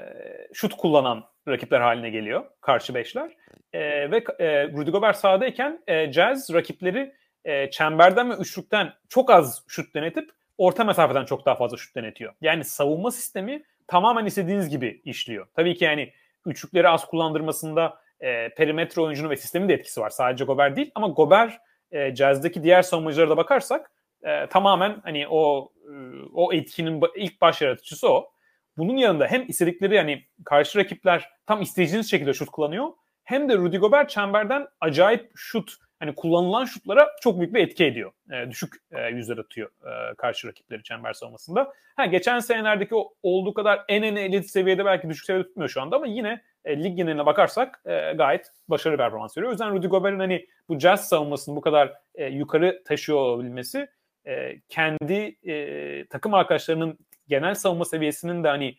şut 0.54 0.78
kullanan 0.78 1.24
rakipler 1.48 1.82
haline 1.82 2.10
geliyor 2.10 2.44
karşı 2.62 2.94
beşler. 2.94 3.32
E, 3.74 4.12
ve 4.12 4.24
e, 4.40 4.68
Rudy 4.68 4.92
Gobert 4.92 5.18
sahadayken 5.18 5.84
e, 5.88 6.12
Jazz 6.12 6.54
rakipleri 6.54 7.14
e, 7.46 7.70
çemberden 7.70 8.30
ve 8.30 8.34
üçlükten 8.34 8.94
çok 9.10 9.32
az 9.32 9.64
şut 9.68 9.96
denetip 9.96 10.32
orta 10.58 10.84
mesafeden 10.84 11.26
çok 11.26 11.46
daha 11.46 11.56
fazla 11.56 11.78
şut 11.78 11.96
denetiyor. 11.96 12.34
Yani 12.42 12.64
savunma 12.64 13.12
sistemi 13.12 13.64
tamamen 13.88 14.26
istediğiniz 14.26 14.70
gibi 14.70 15.02
işliyor. 15.06 15.48
Tabii 15.56 15.76
ki 15.76 15.86
yani 15.86 16.14
üçlükleri 16.46 16.90
az 16.90 17.06
kullandırmasında 17.06 17.98
e, 18.20 18.50
perimetre 18.50 19.02
oyuncunun 19.02 19.30
ve 19.30 19.38
sistemin 19.38 19.70
de 19.70 19.74
etkisi 19.74 20.02
var. 20.02 20.10
Sadece 20.10 20.46
Gober 20.46 20.76
değil 20.76 20.92
ama 20.96 21.08
Gober 21.08 21.60
e, 21.92 22.16
Jazz'daki 22.16 22.64
diğer 22.64 22.82
savunmacılara 22.82 23.30
da 23.30 23.38
bakarsak 23.38 23.92
e, 24.24 24.48
tamamen 24.48 25.02
hani 25.04 25.28
o 25.28 25.72
e, 25.88 25.92
o 26.34 26.54
etkinin 26.54 27.02
ilk 27.16 27.42
baş 27.42 27.62
yaratıcısı 27.62 28.10
o. 28.10 28.34
Bunun 28.78 28.98
yanında 28.98 29.28
hem 29.28 29.46
istedikleri 29.48 29.96
yani 29.96 30.24
karşı 30.46 30.80
rakipler 30.80 31.30
tam 31.46 31.62
isteyeceğiniz 31.62 32.12
şekilde 32.12 32.34
şut 32.34 32.50
kullanıyor. 32.50 32.88
Hem 33.24 33.50
de 33.50 33.58
Rudy 33.58 33.78
Gobert 33.78 34.10
çemberden 34.10 34.68
acayip 34.82 35.32
şut 35.36 35.74
hani 36.00 36.16
kullanılan 36.16 36.66
şutlara 36.66 37.10
çok 37.22 37.40
büyük 37.40 37.54
bir 37.54 37.60
etki 37.60 37.86
ediyor. 37.86 38.12
E, 38.32 38.52
düşük 38.52 38.74
e, 38.92 39.08
yüzler 39.10 39.38
atıyor 39.38 39.70
e, 39.70 40.16
karşı 40.16 40.48
rakipleri 40.48 40.84
çember 40.84 41.14
savunmasında. 41.14 41.74
Ha, 41.96 42.06
geçen 42.06 42.40
senelerdeki 42.40 42.96
o, 42.96 43.14
olduğu 43.24 43.54
kadar 43.54 43.86
en 43.88 44.02
en 44.02 44.16
elit 44.16 44.50
seviyede 44.50 44.86
belki 44.86 45.10
düşük 45.10 45.26
seviyede 45.26 45.48
tutmuyor 45.48 45.70
şu 45.70 45.82
anda 45.82 45.96
ama 45.96 46.08
yine 46.08 46.42
e, 46.66 46.84
lig 46.84 46.98
geneline 46.98 47.26
bakarsak 47.26 47.82
e, 47.86 48.14
gayet 48.14 48.52
başarılı 48.68 48.98
performans 48.98 49.38
veriyor. 49.38 49.50
O 49.50 49.52
yüzden 49.52 49.72
Rudy 49.72 49.88
Gobert'in 49.88 50.20
hani 50.20 50.48
bu 50.70 50.80
Jazz 50.80 51.08
savunmasını 51.08 51.56
bu 51.56 51.62
kadar 51.62 51.94
e, 52.16 52.26
yukarı 52.26 52.84
taşıyor 52.86 53.20
olabilmesi 53.20 53.88
e, 54.26 54.60
kendi 54.70 55.38
e, 55.44 56.08
takım 56.08 56.34
arkadaşlarının 56.34 56.98
genel 57.34 57.56
savunma 57.56 57.86
seviyesinin 57.86 58.44
de 58.44 58.48
hani 58.48 58.78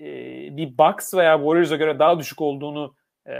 e, 0.00 0.06
bir 0.56 0.78
Bucks 0.78 1.14
veya 1.14 1.36
Warriors'a 1.36 1.76
göre 1.76 1.98
daha 1.98 2.18
düşük 2.18 2.40
olduğunu 2.40 2.94
e, 3.26 3.32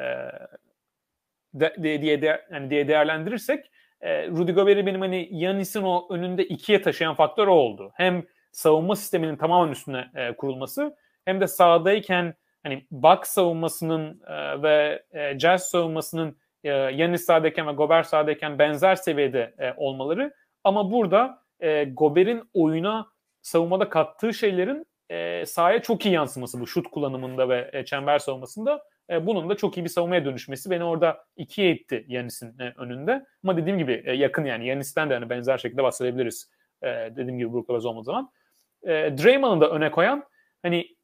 de, 1.55 1.75
de, 1.79 2.03
diye 2.03 2.23
de, 2.23 2.47
yani 2.53 2.71
diye 2.71 2.89
değerlendirirsek 2.89 3.71
e, 4.01 4.29
Rudy 4.29 4.53
Gobert'i 4.53 4.87
benim 4.87 5.01
hani 5.01 5.29
Yanis'in 5.31 5.83
o 5.83 6.15
önünde 6.15 6.45
ikiye 6.45 6.83
taşıyan 6.83 7.15
faktör 7.15 7.47
o 7.47 7.53
oldu. 7.53 7.93
Hem 7.95 8.25
savunma 8.53 8.97
sisteminin 8.97 9.37
tamamen 9.37 9.73
üstüne 9.73 10.11
e, 10.15 10.37
kurulması 10.37 10.97
hem 11.25 11.41
de 11.41 11.47
sahadayken 11.47 12.35
hani 12.63 12.87
Bucks 12.91 13.31
savunmasının 13.31 14.23
e, 14.27 14.63
ve 14.63 15.03
e, 15.13 15.39
Jazz 15.39 15.63
savunmasının 15.63 16.37
e, 16.65 16.69
Yanis 16.69 17.25
sahadayken 17.25 17.67
ve 17.67 17.73
Gobert 17.73 18.07
sahadayken 18.07 18.59
benzer 18.59 18.95
seviyede 18.95 19.55
e, 19.59 19.75
olmaları 19.77 20.35
ama 20.65 20.93
burada 20.93 21.43
e, 21.61 21.85
Gobert'in 21.85 22.43
oyuna 22.55 23.07
savunmada 23.42 23.88
kattığı 23.88 24.35
şeylerin 24.35 24.87
e, 25.11 25.46
sahaya 25.46 25.83
çok 25.83 26.07
iyi 26.07 26.14
yansıması 26.14 26.61
bu 26.61 26.66
şut 26.66 26.90
kullanımında 26.90 27.48
ve 27.48 27.70
e, 27.72 27.85
çember 27.85 28.18
savunmasında 28.18 28.83
e, 29.11 29.26
bunun 29.26 29.50
da 29.50 29.57
çok 29.57 29.76
iyi 29.76 29.85
bir 29.85 29.88
savunmaya 29.88 30.24
dönüşmesi 30.24 30.70
beni 30.70 30.85
orada 30.85 31.24
ikiye 31.37 31.70
etti 31.70 32.05
Yanis'in 32.09 32.59
e, 32.59 32.74
önünde. 32.76 33.26
Ama 33.44 33.57
dediğim 33.57 33.79
gibi 33.79 34.03
e, 34.07 34.12
yakın 34.12 34.44
yani 34.44 34.66
Yanis'ten 34.66 35.11
de 35.11 35.14
hani 35.14 35.31
benzer 35.31 35.59
şekilde 35.59 35.83
bahsedebiliriz. 35.83 36.50
E, 36.83 36.87
dediğim 36.88 37.38
gibi 37.38 37.53
Brook 37.53 37.70
Lopez 37.70 37.85
olmadığı 37.85 38.05
zaman. 38.05 38.31
E, 38.83 38.88
Draymond'u 38.92 39.61
da 39.61 39.70
öne 39.70 39.90
koyan 39.90 40.24
hani 40.62 40.96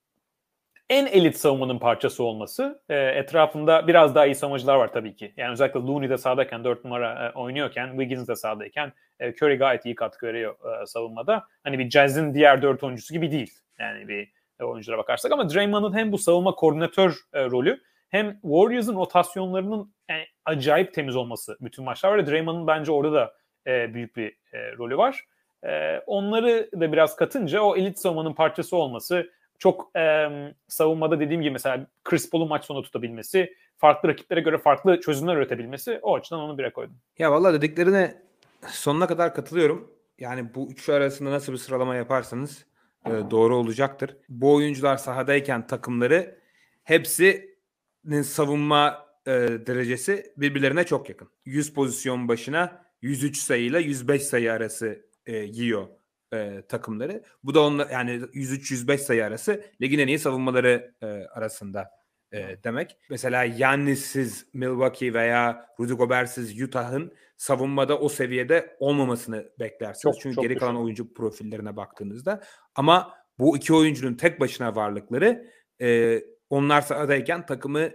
en 0.90 1.06
elit 1.06 1.36
savunmanın 1.36 1.78
parçası 1.78 2.24
olması. 2.24 2.82
E, 2.88 2.94
etrafında 2.96 3.86
biraz 3.86 4.14
daha 4.14 4.26
iyi 4.26 4.34
savunmacılar 4.34 4.76
var 4.76 4.92
tabii 4.92 5.16
ki. 5.16 5.34
Yani 5.36 5.52
özellikle 5.52 5.80
Looney 5.80 6.10
de 6.10 6.18
sahadayken 6.18 6.64
4 6.64 6.84
numara 6.84 7.26
e, 7.26 7.38
oynuyorken, 7.38 7.90
Wiggins 7.90 8.28
de 8.28 8.36
sahadayken 8.36 8.92
e, 9.20 9.32
Curry 9.32 9.56
gayet 9.56 9.86
iyi 9.86 9.94
katkı 9.94 10.26
veriyor 10.26 10.82
e, 10.82 10.86
savunmada. 10.86 11.44
Hani 11.64 11.78
bir 11.78 11.90
Jazz'in 11.90 12.34
diğer 12.34 12.62
4 12.62 12.84
oyuncusu 12.84 13.14
gibi 13.14 13.30
değil. 13.30 13.50
Yani 13.78 14.08
bir 14.08 14.32
e, 14.60 14.64
oyunculara 14.64 14.98
bakarsak 14.98 15.32
ama 15.32 15.54
Draymond'un 15.54 15.96
hem 15.96 16.12
bu 16.12 16.18
savunma 16.18 16.54
koordinatör 16.54 17.16
e, 17.32 17.44
rolü 17.44 17.80
hem 18.08 18.32
Warriors'ın 18.42 18.96
rotasyonlarının 18.96 19.94
yani 20.10 20.24
acayip 20.44 20.94
temiz 20.94 21.16
olması 21.16 21.56
bütün 21.60 21.84
maçlar 21.84 22.12
var. 22.12 22.26
Draymond'un 22.26 22.66
bence 22.66 22.92
orada 22.92 23.12
da 23.12 23.34
e, 23.66 23.94
büyük 23.94 24.16
bir 24.16 24.28
e, 24.52 24.72
rolü 24.72 24.96
var. 24.96 25.24
E, 25.64 25.98
onları 26.06 26.70
da 26.80 26.92
biraz 26.92 27.16
katınca 27.16 27.60
o 27.60 27.76
elit 27.76 27.98
savunmanın 27.98 28.32
parçası 28.34 28.76
olması, 28.76 29.30
çok 29.58 29.96
e, 29.96 30.28
savunmada 30.68 31.20
dediğim 31.20 31.42
gibi 31.42 31.52
mesela 31.52 31.86
Chris 32.04 32.30
Paul'un 32.30 32.48
maç 32.48 32.64
sonu 32.64 32.82
tutabilmesi, 32.82 33.54
farklı 33.76 34.08
rakiplere 34.08 34.40
göre 34.40 34.58
farklı 34.58 35.00
çözümler 35.00 35.36
üretebilmesi 35.36 35.98
o 36.02 36.16
açıdan 36.16 36.40
onu 36.40 36.58
bire 36.58 36.72
koydum. 36.72 36.96
Ya 37.18 37.32
vallahi 37.32 37.54
dediklerine 37.54 38.22
sonuna 38.66 39.06
kadar 39.06 39.34
katılıyorum. 39.34 39.90
Yani 40.18 40.54
bu 40.54 40.70
üçü 40.70 40.92
arasında 40.92 41.30
nasıl 41.30 41.52
bir 41.52 41.58
sıralama 41.58 41.96
yaparsanız 41.96 42.66
e, 43.06 43.10
doğru 43.10 43.56
olacaktır. 43.56 44.16
Bu 44.28 44.54
oyuncular 44.54 44.96
sahadayken 44.96 45.66
takımları 45.66 46.38
hepsinin 46.84 48.22
savunma 48.22 49.06
e, 49.26 49.30
derecesi 49.66 50.32
birbirlerine 50.36 50.84
çok 50.84 51.08
yakın. 51.08 51.28
100 51.44 51.74
pozisyon 51.74 52.28
başına 52.28 52.84
103 53.02 53.38
sayıyla 53.38 53.80
105 53.80 54.22
sayı 54.22 54.52
arası 54.52 55.06
e, 55.26 55.36
yiyor 55.36 55.86
e, 56.32 56.62
takımları. 56.68 57.22
Bu 57.44 57.54
da 57.54 57.60
onlar 57.60 57.90
yani 57.90 58.10
103-105 58.10 58.98
sayı 58.98 59.24
arası 59.24 59.64
ligin 59.82 59.98
en 59.98 60.06
iyi 60.06 60.18
savunmaları 60.18 60.94
e, 61.02 61.06
arasında 61.06 61.90
e, 62.32 62.62
demek. 62.64 62.96
Mesela 63.10 63.44
Yannis'siz 63.44 64.46
Milwaukee 64.54 65.14
veya 65.14 65.66
Rudy 65.80 65.92
Gobert'siz 65.92 66.62
Utah'ın 66.62 67.12
savunmada 67.36 67.98
o 67.98 68.08
seviyede 68.08 68.76
olmamasını 68.78 69.52
beklersiniz. 69.60 70.02
Çok, 70.02 70.20
Çünkü 70.20 70.34
çok 70.34 70.44
geri 70.44 70.56
kalan 70.56 70.76
oyuncu 70.76 71.14
profillerine 71.14 71.76
baktığınızda. 71.76 72.42
Ama 72.74 73.14
bu 73.38 73.56
iki 73.56 73.74
oyuncunun 73.74 74.14
tek 74.14 74.40
başına 74.40 74.76
varlıkları 74.76 75.50
e, 75.80 76.20
onlar 76.50 76.80
sahadayken 76.80 77.46
takımı 77.46 77.90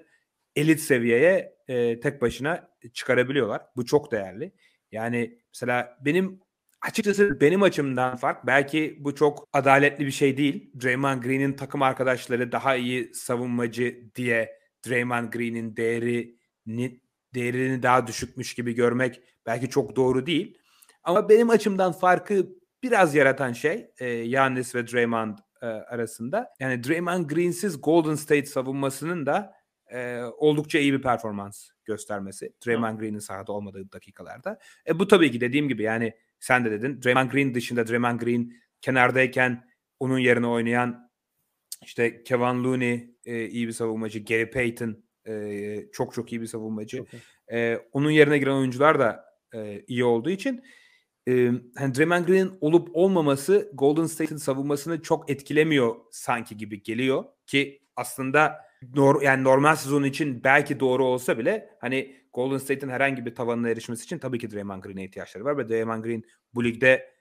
elit 0.56 0.80
seviyeye 0.80 1.56
e, 1.68 2.00
tek 2.00 2.22
başına 2.22 2.70
çıkarabiliyorlar. 2.94 3.62
Bu 3.76 3.86
çok 3.86 4.12
değerli. 4.12 4.54
Yani 4.92 5.40
mesela 5.54 5.98
benim 6.06 6.42
Açıkçası 6.82 7.42
benim 7.42 7.64
açımdan 7.64 8.16
fark 8.16 8.48
belki 8.48 8.98
bu 9.00 9.16
çok 9.16 9.48
adaletli 9.54 10.06
bir 10.06 10.12
şey 10.12 10.38
değil. 10.38 10.72
Draymond 10.84 11.24
Green'in 11.24 11.54
takım 11.54 11.82
arkadaşları 11.82 12.52
daha 12.52 12.76
iyi 12.76 13.14
savunmacı 13.14 14.12
diye 14.16 14.60
Draymond 14.88 15.34
Green'in 15.34 15.76
değerini 15.76 17.02
değerini 17.34 17.84
daha 17.84 18.08
düşükmüş 18.08 18.54
gibi 18.54 18.74
görmek 18.74 19.22
belki 19.46 19.70
çok 19.70 19.96
doğru 19.96 20.26
değil. 20.26 20.58
Ama 21.04 21.30
benim 21.30 21.50
açımdan 21.50 21.92
farkı 21.92 22.48
biraz 22.84 23.16
yaratan 23.16 23.54
şey 23.54 23.92
e, 24.00 24.08
Yannis 24.08 24.76
ve 24.76 24.88
Draymond 24.88 25.38
e, 25.62 25.66
arasında. 25.66 26.54
Yani 26.60 26.84
Draymond 26.84 27.30
Green'siz 27.30 27.82
Golden 27.82 28.16
State 28.16 28.46
savunmasının 28.46 29.26
da 29.26 29.54
e, 29.88 30.22
oldukça 30.22 30.80
iyi 30.80 30.94
bir 30.94 31.02
performans 31.02 31.70
göstermesi. 31.86 32.54
Draymond 32.66 33.00
Green'in 33.00 33.20
sahada 33.20 33.52
olmadığı 33.52 33.92
dakikalarda. 33.92 34.60
E, 34.88 35.00
bu 35.00 35.08
tabii 35.08 35.32
ki 35.32 35.42
dediğim 35.42 35.68
gibi 35.68 35.84
yani 35.84 36.14
sen 36.42 36.66
de 36.66 36.72
dedin. 36.72 37.02
Draymond 37.04 37.32
Green 37.32 37.54
dışında 37.54 37.88
Draymond 37.88 38.20
Green 38.20 38.54
kenardayken 38.82 39.68
onun 40.00 40.20
yerine 40.20 40.48
oynayan 40.48 41.12
işte 41.82 42.24
Kevin 42.24 42.64
Looney 42.64 43.16
e, 43.26 43.48
iyi 43.48 43.68
bir 43.68 43.74
savunmacı. 43.74 44.26
Gary 44.26 44.46
Payton 44.46 45.04
e, 45.28 45.86
çok 45.94 46.14
çok 46.14 46.32
iyi 46.32 46.42
bir 46.42 46.48
savunmacı. 46.48 46.98
Çok 46.98 47.08
e, 47.52 47.80
onun 47.92 48.12
yerine 48.12 48.38
giren 48.38 48.52
oyuncular 48.52 49.00
da 49.00 49.26
e, 49.54 49.82
iyi 49.88 50.04
olduğu 50.04 50.30
için 50.30 50.64
e, 51.28 51.52
hani 51.78 51.96
Draymond 51.96 52.26
Green'in 52.26 52.58
olup 52.62 52.90
olmaması 52.94 53.72
Golden 53.74 54.06
State'in 54.06 54.38
savunmasını 54.38 55.02
çok 55.02 55.30
etkilemiyor 55.32 55.96
sanki 56.12 56.58
gibi 56.58 56.84
geliyor 56.84 57.24
ki 57.48 57.82
aslında 57.96 58.58
nor 58.96 59.22
yani 59.22 59.44
normal 59.44 59.76
sezon 59.76 60.04
için 60.04 60.44
belki 60.44 60.80
doğru 60.80 61.06
olsa 61.06 61.38
bile 61.38 61.70
hani 61.82 62.21
Golden 62.34 62.58
State'in 62.58 62.92
herhangi 62.92 63.26
bir 63.26 63.36
tavanına 63.36 63.70
erişmesi 63.70 64.04
için 64.04 64.20
tabii 64.20 64.40
ki 64.40 64.52
Draymond 64.52 64.84
Green'e 64.84 65.04
ihtiyaçları 65.04 65.46
var 65.46 65.58
ve 65.58 65.70
Draymond 65.70 66.04
Green 66.04 66.24
bu 66.54 66.64
ligde 66.64 67.14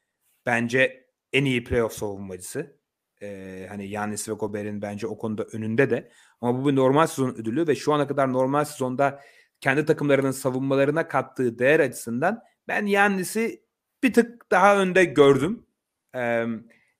bence 0.46 1.06
en 1.32 1.44
iyi 1.44 1.64
playoff 1.64 1.92
savunmacısı. 1.92 2.80
Ee, 3.22 3.66
hani 3.68 3.88
Yannis 3.88 4.28
ve 4.28 4.32
Gobert'in 4.32 4.82
bence 4.82 5.06
o 5.06 5.18
konuda 5.18 5.44
önünde 5.44 5.90
de. 5.90 6.10
Ama 6.40 6.62
bu 6.62 6.68
bir 6.68 6.76
normal 6.76 7.06
sezon 7.06 7.30
ödülü 7.30 7.66
ve 7.66 7.74
şu 7.74 7.92
ana 7.92 8.06
kadar 8.06 8.32
normal 8.32 8.64
sezonda 8.64 9.20
kendi 9.60 9.86
takımlarının 9.86 10.30
savunmalarına 10.30 11.08
kattığı 11.08 11.58
değer 11.58 11.80
açısından 11.80 12.42
ben 12.68 12.86
Yannis'i 12.86 13.64
bir 14.02 14.12
tık 14.12 14.50
daha 14.50 14.78
önde 14.82 15.04
gördüm. 15.04 15.66
Ee, 16.14 16.46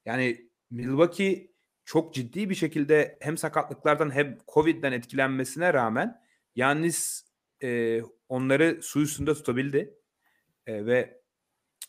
yani 0.04 0.50
Milwaukee 0.70 1.50
çok 1.84 2.14
ciddi 2.14 2.50
bir 2.50 2.54
şekilde 2.54 3.18
hem 3.20 3.38
sakatlıklardan 3.38 4.14
hem 4.14 4.38
Covid'den 4.54 4.92
etkilenmesine 4.92 5.74
rağmen 5.74 6.20
Yannis 6.56 7.29
e, 7.62 8.00
onları 8.28 8.78
su 8.82 9.02
üstünde 9.02 9.34
tutabildi. 9.34 9.94
E, 10.66 10.86
ve 10.86 11.20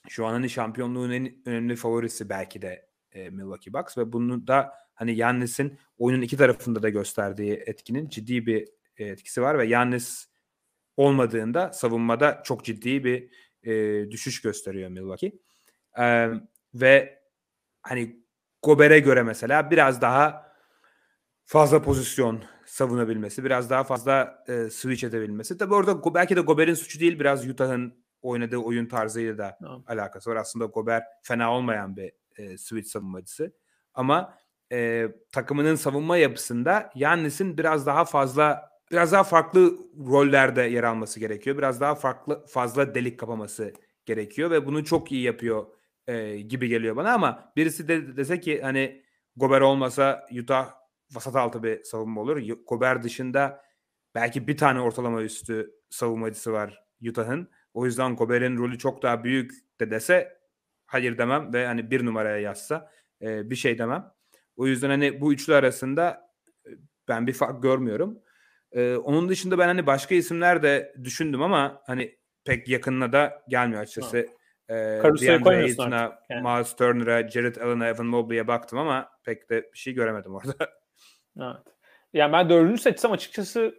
şu 0.10 0.26
an 0.26 0.32
hani 0.34 0.50
şampiyonluğun 0.50 1.12
en 1.12 1.36
önemli 1.46 1.76
favorisi 1.76 2.30
belki 2.30 2.62
de 2.62 2.90
e, 3.12 3.30
Milwaukee 3.30 3.74
Bucks 3.74 3.98
ve 3.98 4.14
bunu 4.14 4.48
da 4.48 4.74
hani 4.94 5.16
Yannis'in 5.16 5.80
oyunun 5.98 6.22
iki 6.22 6.38
tarafında 6.38 6.84
da 6.84 6.90
gösterdiği 6.90 7.64
etkinin 7.66 8.10
ciddi 8.10 8.46
bir 8.46 8.70
etkisi 8.98 9.42
var 9.42 9.58
ve 9.58 9.66
Yannis 9.66 10.28
olmadığında 10.98 11.74
savunmada 11.74 12.42
çok 12.46 12.66
ciddi 12.66 13.04
bir 13.04 13.30
e, 13.64 14.12
düşüş 14.12 14.42
gösteriyor 14.42 14.90
Milwaukee. 14.90 15.32
E, 16.00 16.30
ve 16.74 17.22
hani 17.82 18.22
Gober'e 18.62 19.00
göre 19.00 19.24
mesela 19.24 19.72
biraz 19.72 20.02
daha 20.02 20.52
fazla 21.46 21.82
pozisyon 21.82 22.44
savunabilmesi, 22.72 23.44
biraz 23.44 23.70
daha 23.70 23.84
fazla 23.84 24.44
e, 24.48 24.70
switch 24.70 25.04
edebilmesi. 25.04 25.58
Tabii 25.58 25.74
orada 25.74 26.14
belki 26.14 26.36
de 26.36 26.42
Gober'in 26.42 26.74
suçu 26.74 27.00
değil, 27.00 27.20
biraz 27.20 27.48
Utah'ın 27.48 27.94
oynadığı 28.22 28.58
oyun 28.58 28.86
tarzıyla 28.86 29.38
da 29.38 29.58
tamam. 29.62 29.84
alakası 29.88 30.30
var. 30.30 30.36
Aslında 30.36 30.66
Gober 30.66 31.04
fena 31.24 31.54
olmayan 31.54 31.98
bir 31.98 32.12
e, 32.38 32.58
switch 32.58 32.90
savunmacısı. 32.90 33.54
Ama 33.94 34.38
e, 34.72 35.08
takımının 35.32 35.76
savunma 35.76 36.18
yapısında 36.18 36.92
Yannis'in 36.96 37.58
biraz 37.58 37.86
daha 37.86 38.06
fazla 38.06 38.72
biraz 38.92 39.12
daha 39.12 39.24
farklı 39.24 39.78
rollerde 40.08 40.62
yer 40.62 40.84
alması 40.84 41.20
gerekiyor. 41.20 41.58
Biraz 41.58 41.82
daha 41.82 41.96
farklı 41.96 42.46
fazla 42.46 42.96
delik 42.96 43.20
kapaması 43.20 43.74
gerekiyor 44.06 44.52
ve 44.52 44.66
bunu 44.66 44.86
çok 44.86 45.12
iyi 45.12 45.22
yapıyor 45.22 45.66
e, 46.08 46.38
gibi 46.38 46.68
geliyor 46.68 46.96
bana 46.96 47.14
ama 47.14 47.52
birisi 47.56 47.88
de 47.88 48.18
dese 48.18 48.40
ki 48.40 48.62
hani 48.62 49.04
Gober 49.36 49.62
olmasa 49.62 50.28
Utah 50.40 50.81
vasat 51.12 51.36
altı 51.36 51.64
bir 51.64 51.84
savunma 51.84 52.22
olur. 52.22 52.42
Gober 52.68 53.04
dışında 53.04 53.66
belki 54.16 54.48
bir 54.48 54.58
tane 54.58 54.82
ortalama 54.82 55.22
üstü 55.22 55.72
savunmacısı 55.90 56.54
var 56.54 56.84
Utah'ın. 57.10 57.50
O 57.74 57.86
yüzden 57.86 58.16
Gober'in 58.16 58.58
rolü 58.58 58.78
çok 58.78 59.04
daha 59.04 59.24
büyük 59.24 59.52
de 59.80 59.92
dese 59.92 60.38
hayır 60.86 61.18
demem 61.18 61.54
ve 61.54 61.66
hani 61.66 61.92
bir 61.92 62.06
numaraya 62.06 62.38
yazsa 62.38 62.92
e, 63.22 63.50
bir 63.50 63.56
şey 63.56 63.78
demem. 63.78 64.12
O 64.56 64.68
yüzden 64.68 64.90
hani 64.90 65.22
bu 65.22 65.34
üçlü 65.34 65.56
arasında 65.56 66.32
e, 66.66 66.70
ben 67.08 67.28
bir 67.28 67.34
fark 67.34 67.64
görmüyorum. 67.64 68.20
E, 68.72 68.96
onun 68.96 69.30
dışında 69.30 69.58
ben 69.58 69.68
hani 69.68 69.88
başka 69.88 70.16
isimler 70.16 70.64
de 70.64 70.96
düşündüm 71.04 71.42
ama 71.42 71.82
hani 71.86 72.18
pek 72.46 72.68
yakınına 72.68 73.14
da 73.14 73.44
gelmiyor 73.50 73.82
açıkçası. 73.82 74.18
Ha. 74.18 74.24
Ee, 74.70 75.04
DeAndre 75.04 75.64
Ayton'a, 75.64 76.20
yani. 76.30 76.42
Miles 76.42 76.76
Turner'a, 76.76 77.30
Jared 77.30 77.56
Allen'a, 77.56 77.88
Evan 77.88 78.06
Mobley'e 78.06 78.48
baktım 78.48 78.80
ama 78.80 79.10
pek 79.24 79.50
de 79.50 79.70
bir 79.74 79.78
şey 79.78 79.94
göremedim 79.94 80.36
orada. 80.36 80.54
Evet. 81.40 81.56
Yani 82.14 82.34
ben 82.34 82.50
dördüncü 82.50 82.82
seçsem 82.82 83.12
açıkçası 83.12 83.76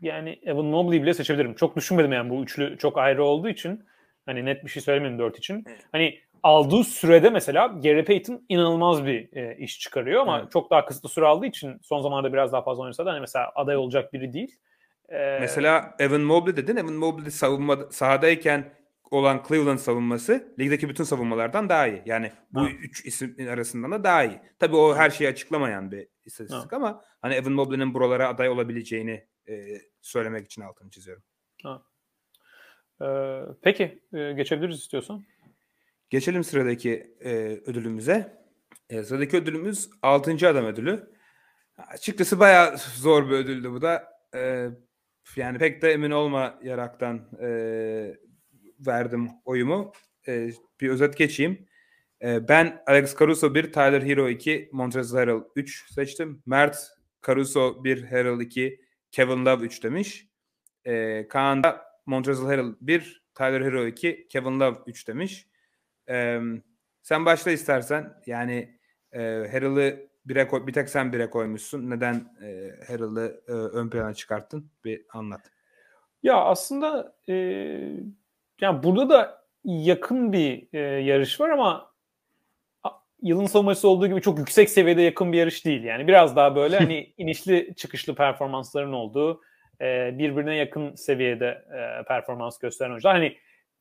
yani 0.00 0.40
Evan 0.42 0.64
Mobley 0.64 1.02
bile 1.02 1.14
seçebilirim. 1.14 1.54
Çok 1.54 1.76
düşünmedim 1.76 2.12
yani 2.12 2.30
bu 2.30 2.42
üçlü 2.42 2.78
çok 2.78 2.98
ayrı 2.98 3.24
olduğu 3.24 3.48
için. 3.48 3.84
Hani 4.26 4.44
net 4.44 4.64
bir 4.64 4.70
şey 4.70 4.82
söylemedim 4.82 5.18
dört 5.18 5.38
için. 5.38 5.64
Hani 5.92 6.20
aldığı 6.42 6.84
sürede 6.84 7.30
mesela 7.30 7.66
Gary 7.66 8.04
Payton 8.04 8.44
inanılmaz 8.48 9.06
bir 9.06 9.36
e, 9.36 9.56
iş 9.56 9.78
çıkarıyor 9.80 10.22
ama 10.22 10.40
evet. 10.40 10.50
çok 10.50 10.70
daha 10.70 10.84
kısıtlı 10.84 11.08
süre 11.08 11.26
aldığı 11.26 11.46
için 11.46 11.80
son 11.82 12.00
zamanlarda 12.00 12.32
biraz 12.32 12.52
daha 12.52 12.62
fazla 12.62 12.82
oynasa 12.82 13.06
da 13.06 13.10
hani 13.12 13.20
mesela 13.20 13.52
aday 13.54 13.76
olacak 13.76 14.12
biri 14.12 14.32
değil. 14.32 14.56
Ee, 15.08 15.38
mesela 15.40 15.94
Evan 15.98 16.20
Mobley 16.20 16.56
dedin. 16.56 16.76
Evan 16.76 16.92
Mobley 16.92 17.30
savunma 17.30 17.76
sahadayken 17.90 18.70
olan 19.10 19.42
Cleveland 19.48 19.78
savunması 19.78 20.54
ligdeki 20.58 20.88
bütün 20.88 21.04
savunmalardan 21.04 21.68
daha 21.68 21.86
iyi. 21.86 22.02
Yani 22.06 22.32
bu 22.50 22.60
ha. 22.60 22.70
üç 22.70 23.04
isim 23.06 23.36
arasından 23.50 23.92
da 23.92 24.04
daha 24.04 24.24
iyi. 24.24 24.40
Tabii 24.58 24.76
o 24.76 24.96
her 24.96 25.10
şeyi 25.10 25.30
açıklamayan 25.30 25.92
bir 25.92 26.08
istatistik 26.24 26.72
ha. 26.72 26.76
ama 26.76 27.04
hani 27.20 27.34
Evan 27.34 27.52
Mobley'nin 27.52 27.94
buralara 27.94 28.28
aday 28.28 28.48
olabileceğini 28.48 29.26
e, 29.48 29.80
söylemek 30.00 30.46
için 30.46 30.62
altını 30.62 30.90
çiziyorum. 30.90 31.22
Ha. 31.62 31.82
Ee, 33.02 33.40
peki 33.62 34.02
e, 34.12 34.32
geçebiliriz 34.32 34.78
istiyorsan. 34.78 35.24
Geçelim 36.10 36.44
sıradaki 36.44 37.16
e, 37.20 37.30
ödülümüze. 37.66 38.44
E, 38.90 39.02
sıradaki 39.02 39.36
ödülümüz 39.36 39.90
6. 40.02 40.48
adam 40.48 40.64
ödülü. 40.64 41.12
Açıkçası 41.76 42.40
bayağı 42.40 42.78
zor 42.78 43.30
bir 43.30 43.34
ödüldü 43.34 43.70
bu 43.70 43.82
da. 43.82 44.04
E, 44.34 44.68
yani 45.36 45.58
pek 45.58 45.82
de 45.82 45.92
emin 45.92 46.10
olmayaraktan 46.10 47.30
e, 47.42 47.48
verdim 48.86 49.30
oyumu. 49.44 49.92
E, 50.28 50.50
bir 50.80 50.88
özet 50.88 51.16
geçeyim. 51.16 51.66
E, 52.22 52.48
ben 52.48 52.82
Alex 52.86 53.18
Caruso 53.18 53.54
1, 53.54 53.72
Tyler 53.72 54.02
Hero 54.02 54.28
2, 54.28 54.68
Montrezl 54.72 55.16
Harrell 55.16 55.42
3 55.56 55.92
seçtim. 55.94 56.42
Mert 56.46 56.78
Caruso 57.26 57.84
1, 57.84 58.02
Harrell 58.02 58.40
2, 58.40 58.80
Kevin 59.10 59.44
Love 59.46 59.64
3 59.64 59.82
demiş. 59.82 60.28
E, 60.84 61.28
Kaan 61.28 61.62
da 61.62 61.84
Montrezl 62.06 62.44
Harrell 62.44 62.74
1, 62.80 63.22
Tyler 63.34 63.60
Hero 63.60 63.86
2, 63.86 64.26
Kevin 64.28 64.60
Love 64.60 64.78
3 64.86 65.08
demiş. 65.08 65.48
E, 66.08 66.40
sen 67.02 67.26
başla 67.26 67.50
istersen. 67.50 68.14
Yani 68.26 68.78
e, 69.12 69.20
Harrell'ı 69.20 70.08
bire 70.24 70.48
koy, 70.48 70.66
bir 70.66 70.72
tek 70.72 70.88
sen 70.88 71.12
bire 71.12 71.30
koymuşsun. 71.30 71.90
Neden 71.90 72.14
e, 72.42 72.70
Harrell'ı 72.88 73.42
e, 73.48 73.52
ön 73.52 73.90
plana 73.90 74.14
çıkarttın? 74.14 74.70
Bir 74.84 75.06
anlat. 75.12 75.50
Ya 76.22 76.36
aslında 76.36 77.16
e, 77.28 77.34
yani 78.60 78.82
burada 78.82 79.10
da 79.10 79.44
yakın 79.64 80.32
bir 80.32 80.68
e, 80.72 80.78
yarış 81.02 81.40
var 81.40 81.50
ama 81.50 81.88
yılın 83.22 83.46
savunmacısı 83.46 83.88
olduğu 83.88 84.06
gibi 84.06 84.22
çok 84.22 84.38
yüksek 84.38 84.70
seviyede 84.70 85.02
yakın 85.02 85.32
bir 85.32 85.38
yarış 85.38 85.64
değil. 85.64 85.84
Yani 85.84 86.08
biraz 86.08 86.36
daha 86.36 86.56
böyle 86.56 86.78
hani 86.78 87.12
inişli 87.16 87.74
çıkışlı 87.76 88.14
performansların 88.14 88.92
olduğu 88.92 89.40
e, 89.80 90.18
birbirine 90.18 90.56
yakın 90.56 90.94
seviyede 90.94 91.64
e, 91.70 92.04
performans 92.04 92.58
gösteren 92.58 92.90
oyuncular. 92.90 93.14
Hani 93.14 93.36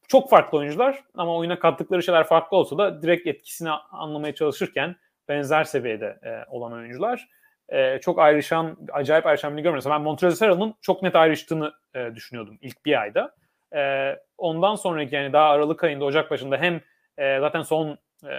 çok 0.07 0.29
farklı 0.29 0.57
oyuncular 0.57 1.03
ama 1.13 1.37
oyuna 1.37 1.59
kattıkları 1.59 2.03
şeyler 2.03 2.23
farklı 2.23 2.57
olsa 2.57 2.77
da 2.77 3.01
direkt 3.01 3.27
etkisini 3.27 3.69
anlamaya 3.71 4.35
çalışırken 4.35 4.95
benzer 5.27 5.63
seviyede 5.63 6.19
e, 6.23 6.51
olan 6.51 6.73
oyuncular. 6.73 7.27
E, 7.69 7.99
çok 7.99 8.19
ayrışan, 8.19 8.77
acayip 8.91 9.25
ayrışan 9.25 9.57
bir 9.57 9.63
görmüyorum. 9.63 9.91
Ben 9.91 10.01
Montrezl 10.01 10.45
Harrell'ın 10.45 10.75
çok 10.81 11.03
net 11.03 11.15
ayrıştığını 11.15 11.73
e, 11.95 12.15
düşünüyordum 12.15 12.57
ilk 12.61 12.85
bir 12.85 13.01
ayda. 13.01 13.35
E, 13.75 14.13
ondan 14.37 14.75
sonraki 14.75 15.15
yani 15.15 15.33
daha 15.33 15.49
Aralık 15.49 15.83
ayında, 15.83 16.05
Ocak 16.05 16.31
başında 16.31 16.57
hem 16.57 16.81
e, 17.17 17.39
zaten 17.39 17.61
son 17.61 17.97
e, 18.23 18.33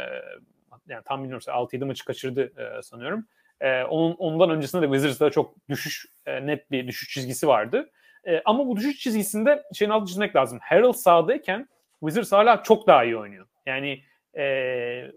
yani 0.88 1.02
tam 1.04 1.22
bilmiyorum 1.22 1.44
6-7 1.46 1.84
maçı 1.84 2.04
kaçırdı 2.04 2.52
e, 2.62 2.82
sanıyorum. 2.82 3.26
E, 3.60 3.82
onun 3.82 4.14
ondan 4.14 4.50
öncesinde 4.50 4.82
de 4.82 4.86
Wizards'da 4.86 5.30
çok 5.30 5.68
düşüş 5.68 6.06
e, 6.26 6.46
net 6.46 6.70
bir 6.70 6.86
düşüş 6.86 7.14
çizgisi 7.14 7.48
vardı. 7.48 7.90
E, 8.26 8.42
ama 8.44 8.66
bu 8.66 8.76
düşüş 8.76 8.98
çizgisinde 8.98 9.62
şeyin 9.74 9.90
altını 9.90 10.08
çizmek 10.08 10.36
lazım. 10.36 10.58
Harrell 10.62 10.92
sahadayken 10.92 11.68
Wizards 12.00 12.32
hala 12.32 12.62
çok 12.62 12.86
daha 12.86 13.04
iyi 13.04 13.16
oynuyor. 13.16 13.46
Yani 13.66 14.02
e, 14.36 14.44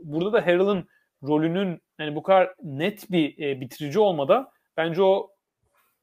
burada 0.03 0.33
da 0.33 0.41
Harrell'ın 0.41 0.87
rolünün 1.23 1.81
hani 1.97 2.15
bu 2.15 2.23
kadar 2.23 2.53
net 2.63 3.11
bir 3.11 3.47
e, 3.47 3.61
bitirici 3.61 3.99
olmada 3.99 4.51
bence 4.77 5.01
o 5.01 5.31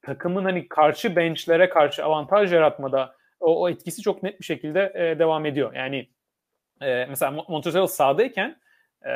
takımın 0.02 0.44
hani 0.44 0.68
karşı 0.68 1.16
benchlere 1.16 1.68
karşı 1.68 2.04
avantaj 2.04 2.52
yaratmada 2.52 3.16
o, 3.40 3.62
o 3.62 3.68
etkisi 3.68 4.02
çok 4.02 4.22
net 4.22 4.40
bir 4.40 4.44
şekilde 4.44 4.92
e, 4.94 5.18
devam 5.18 5.46
ediyor. 5.46 5.74
Yani 5.74 6.08
e, 6.80 7.06
mesela 7.06 7.44
Montrezl 7.48 7.86
sahadayken 7.86 8.60
e, 9.02 9.12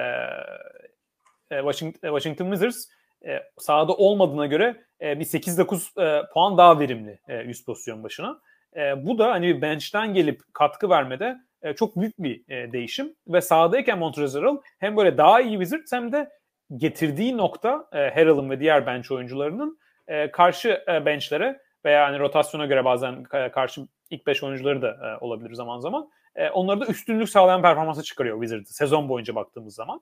e 1.51 1.57
Washington, 1.57 2.09
Washington 2.09 2.45
Wizards 2.53 2.89
e, 3.27 3.43
sahada 3.59 3.93
olmadığına 3.93 4.47
göre 4.47 4.77
e, 5.01 5.21
bir 5.21 5.25
8-9 5.25 6.03
e, 6.03 6.27
puan 6.33 6.59
daha 6.59 6.81
verimli 6.81 7.19
e, 7.29 7.37
100 7.37 7.65
pozisyon 7.65 8.05
başına. 8.05 8.41
E, 8.77 9.07
bu 9.07 9.19
da 9.19 9.31
hani 9.31 9.63
bench'ten 9.63 10.15
gelip 10.15 10.41
katkı 10.53 10.91
vermede 10.91 11.39
e, 11.63 11.75
çok 11.75 11.97
büyük 11.97 12.19
bir 12.19 12.43
e, 12.49 12.73
değişim 12.73 13.15
ve 13.29 13.41
sahadayken 13.41 13.99
Montrezl 13.99 14.39
hem 14.79 14.97
böyle 14.97 15.17
daha 15.17 15.41
iyi 15.41 15.53
Wizards 15.53 15.93
hem 15.93 16.13
de 16.13 16.31
getirdiği 16.77 17.37
nokta 17.37 17.89
e, 17.93 17.99
Harrell'ın 17.99 18.51
ve 18.51 18.61
diğer 18.61 18.87
bench 18.87 19.13
oyuncularının 19.13 19.79
e, 20.09 20.31
karşı 20.31 20.85
e, 20.89 21.07
benchlere 21.07 21.61
veya 21.85 22.07
hani 22.07 22.19
rotasyona 22.19 22.67
göre 22.67 22.85
bazen 22.85 23.23
karşı 23.25 23.87
ilk 24.12 24.27
5 24.27 24.42
oyuncuları 24.42 24.83
da 24.83 24.88
e, 24.88 25.25
olabilir 25.25 25.55
zaman 25.55 25.79
zaman. 25.79 26.11
E, 26.37 26.51
onları 26.51 26.81
da 26.81 26.87
üstünlük 26.87 27.29
sağlayan 27.29 27.62
performansı 27.62 28.03
çıkarıyor 28.03 28.42
Wizards 28.42 28.77
sezon 28.77 29.09
boyunca 29.09 29.35
baktığımız 29.35 29.75
zaman. 29.75 30.01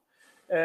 E, 0.53 0.59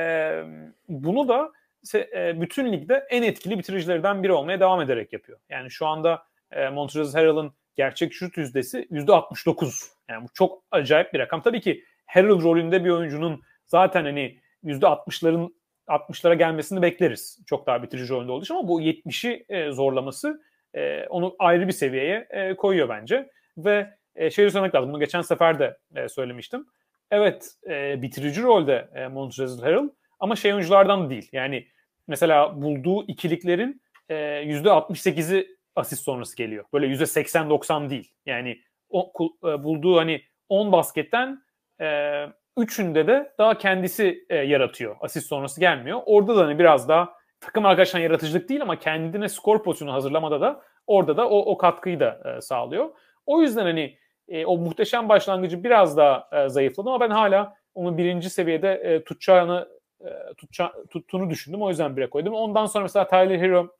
bunu 0.89 1.27
da 1.27 1.51
e, 1.95 2.41
bütün 2.41 2.71
ligde 2.71 3.07
en 3.09 3.23
etkili 3.23 3.59
bitiricilerden 3.59 4.23
biri 4.23 4.31
olmaya 4.31 4.59
devam 4.59 4.81
ederek 4.81 5.13
yapıyor. 5.13 5.39
Yani 5.49 5.71
şu 5.71 5.87
anda 5.87 6.23
e, 6.51 6.69
Montrezl 6.69 7.17
Harrell'ın 7.17 7.53
gerçek 7.75 8.13
şut 8.13 8.37
yüzdesi 8.37 8.87
%69. 8.91 9.91
Yani 10.09 10.23
bu 10.23 10.27
çok 10.33 10.63
acayip 10.71 11.13
bir 11.13 11.19
rakam. 11.19 11.41
Tabii 11.41 11.61
ki 11.61 11.83
Harrell 12.05 12.41
rolünde 12.41 12.85
bir 12.85 12.89
oyuncunun 12.89 13.41
zaten 13.65 14.03
hani 14.03 14.39
%60'ların 14.63 15.53
60'lara 15.87 16.33
gelmesini 16.33 16.81
bekleriz. 16.81 17.39
Çok 17.45 17.67
daha 17.67 17.83
bitirici 17.83 18.09
rolünde 18.09 18.31
olduğu 18.31 18.43
için 18.43 18.55
ama 18.55 18.67
bu 18.67 18.81
70'i 18.81 19.45
e, 19.49 19.71
zorlaması 19.71 20.41
e, 20.75 21.05
onu 21.09 21.35
ayrı 21.39 21.67
bir 21.67 21.73
seviyeye 21.73 22.27
e, 22.29 22.55
koyuyor 22.55 22.89
bence. 22.89 23.29
Ve 23.57 23.89
e, 24.15 24.29
şey 24.29 24.49
söylemek 24.49 24.75
lazım. 24.75 24.89
Bunu 24.89 24.99
geçen 24.99 25.21
sefer 25.21 25.59
de 25.59 25.77
e, 25.95 26.09
söylemiştim. 26.09 26.65
Evet 27.11 27.51
e, 27.69 28.01
bitirici 28.01 28.43
rolde 28.43 28.89
e, 28.95 29.07
Montrezl 29.07 29.61
Harrell 29.61 29.89
ama 30.19 30.35
şey 30.35 30.53
oyunculardan 30.53 31.09
değil. 31.09 31.29
Yani 31.31 31.67
mesela 32.07 32.61
bulduğu 32.61 33.07
ikiliklerin 33.07 33.81
e, 34.09 34.15
%68'i 34.15 35.57
asist 35.75 36.03
sonrası 36.03 36.37
geliyor. 36.37 36.65
Böyle 36.73 36.87
%80-90 36.87 37.89
değil. 37.89 38.11
Yani 38.25 38.61
o, 38.89 39.11
e, 39.43 39.63
bulduğu 39.63 39.97
hani 39.97 40.21
10 40.49 40.71
basketten 40.71 41.43
e, 41.81 42.25
üçünde 42.57 43.07
de 43.07 43.33
daha 43.37 43.57
kendisi 43.57 44.25
e, 44.29 44.35
yaratıyor. 44.35 44.95
Asist 45.01 45.27
sonrası 45.27 45.59
gelmiyor. 45.59 46.01
Orada 46.05 46.35
da 46.35 46.45
hani 46.45 46.59
biraz 46.59 46.89
daha 46.89 47.13
takım 47.45 47.65
arkadaşlar 47.65 47.99
yaratıcılık 47.99 48.49
değil 48.49 48.61
ama 48.61 48.79
kendine 48.79 49.29
skor 49.29 49.63
pozisyonu 49.63 49.93
hazırlamada 49.93 50.41
da 50.41 50.61
orada 50.87 51.17
da 51.17 51.29
o, 51.29 51.37
o 51.37 51.57
katkıyı 51.57 51.99
da 51.99 52.21
e, 52.37 52.41
sağlıyor. 52.41 52.89
O 53.25 53.41
yüzden 53.41 53.63
hani 53.63 53.97
e, 54.27 54.45
o 54.45 54.57
muhteşem 54.57 55.09
başlangıcı 55.09 55.63
biraz 55.63 55.97
daha 55.97 56.29
e, 56.31 56.49
zayıfladı 56.49 56.89
ama 56.89 56.99
ben 56.99 57.09
hala 57.09 57.55
onu 57.75 57.97
birinci 57.97 58.29
seviyede 58.29 58.73
e, 58.73 59.03
tutacağını 59.03 59.69
e, 60.01 60.09
tutça, 60.37 60.73
tuttuğunu 60.89 61.29
düşündüm. 61.29 61.61
O 61.61 61.69
yüzden 61.69 61.97
bire 61.97 62.09
koydum. 62.09 62.33
Ondan 62.33 62.65
sonra 62.65 62.83
mesela 62.83 63.07
Tyler 63.07 63.39
Hero 63.39 63.75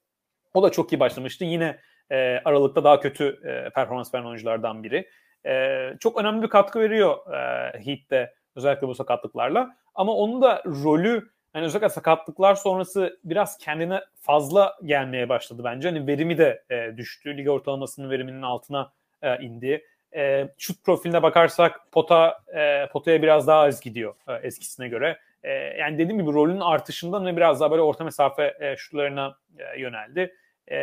o 0.54 0.64
da 0.64 0.70
çok 0.70 0.94
iyi 0.94 1.00
başlamıştı. 1.00 1.46
Yine 1.46 1.80
e, 2.12 2.42
Aralık'ta 2.46 2.84
daha 2.84 3.00
kötü 3.00 3.40
e, 3.46 3.70
performans 3.70 4.14
veren 4.14 4.26
oyunculardan 4.26 4.84
biri. 4.84 5.10
E, 5.46 5.80
çok 6.00 6.20
önemli 6.20 6.42
bir 6.42 6.50
katkı 6.50 6.80
veriyor 6.80 7.18
e, 7.34 7.40
Heat'te 7.86 8.34
özellikle 8.56 8.88
bu 8.88 8.96
sakatlıklarla. 8.96 9.76
Ama 9.96 10.14
onun 10.14 10.42
da 10.42 10.64
rolü 10.66 11.30
hani 11.56 11.66
özellikle 11.66 11.90
sakatlıklar 11.90 12.56
sonrası 12.56 13.20
biraz 13.24 13.58
kendine 13.58 14.02
fazla 14.22 14.78
gelmeye 14.86 15.30
başladı 15.30 15.62
bence. 15.66 15.88
Hani 15.88 16.08
verimi 16.08 16.38
de 16.38 16.64
e, 16.70 16.98
düştü. 16.98 17.38
Lig 17.38 17.50
ortalamasının 17.50 18.10
veriminin 18.10 18.42
altına 18.42 18.92
e, 19.22 19.44
indi. 19.44 19.86
E, 20.16 20.48
şut 20.58 20.84
profiline 20.84 21.24
bakarsak 21.24 21.92
pota 21.92 22.40
e, 22.56 22.88
potaya 22.88 23.22
biraz 23.22 23.48
daha 23.48 23.60
az 23.60 23.82
gidiyor 23.82 24.16
e, 24.28 24.34
eskisine 24.34 24.88
göre. 24.88 25.18
E, 25.44 25.52
yani 25.52 25.98
dediğim 25.98 26.22
gibi 26.22 26.34
rolünün 26.34 26.60
artışından 26.60 27.24
hani 27.24 27.38
biraz 27.38 27.60
daha 27.60 27.72
böyle 27.72 27.82
orta 27.82 28.04
mesafe 28.04 28.58
e, 28.60 28.76
şutlarına 28.78 29.38
e, 29.58 29.80
yöneldi. 29.80 30.36
E, 30.72 30.78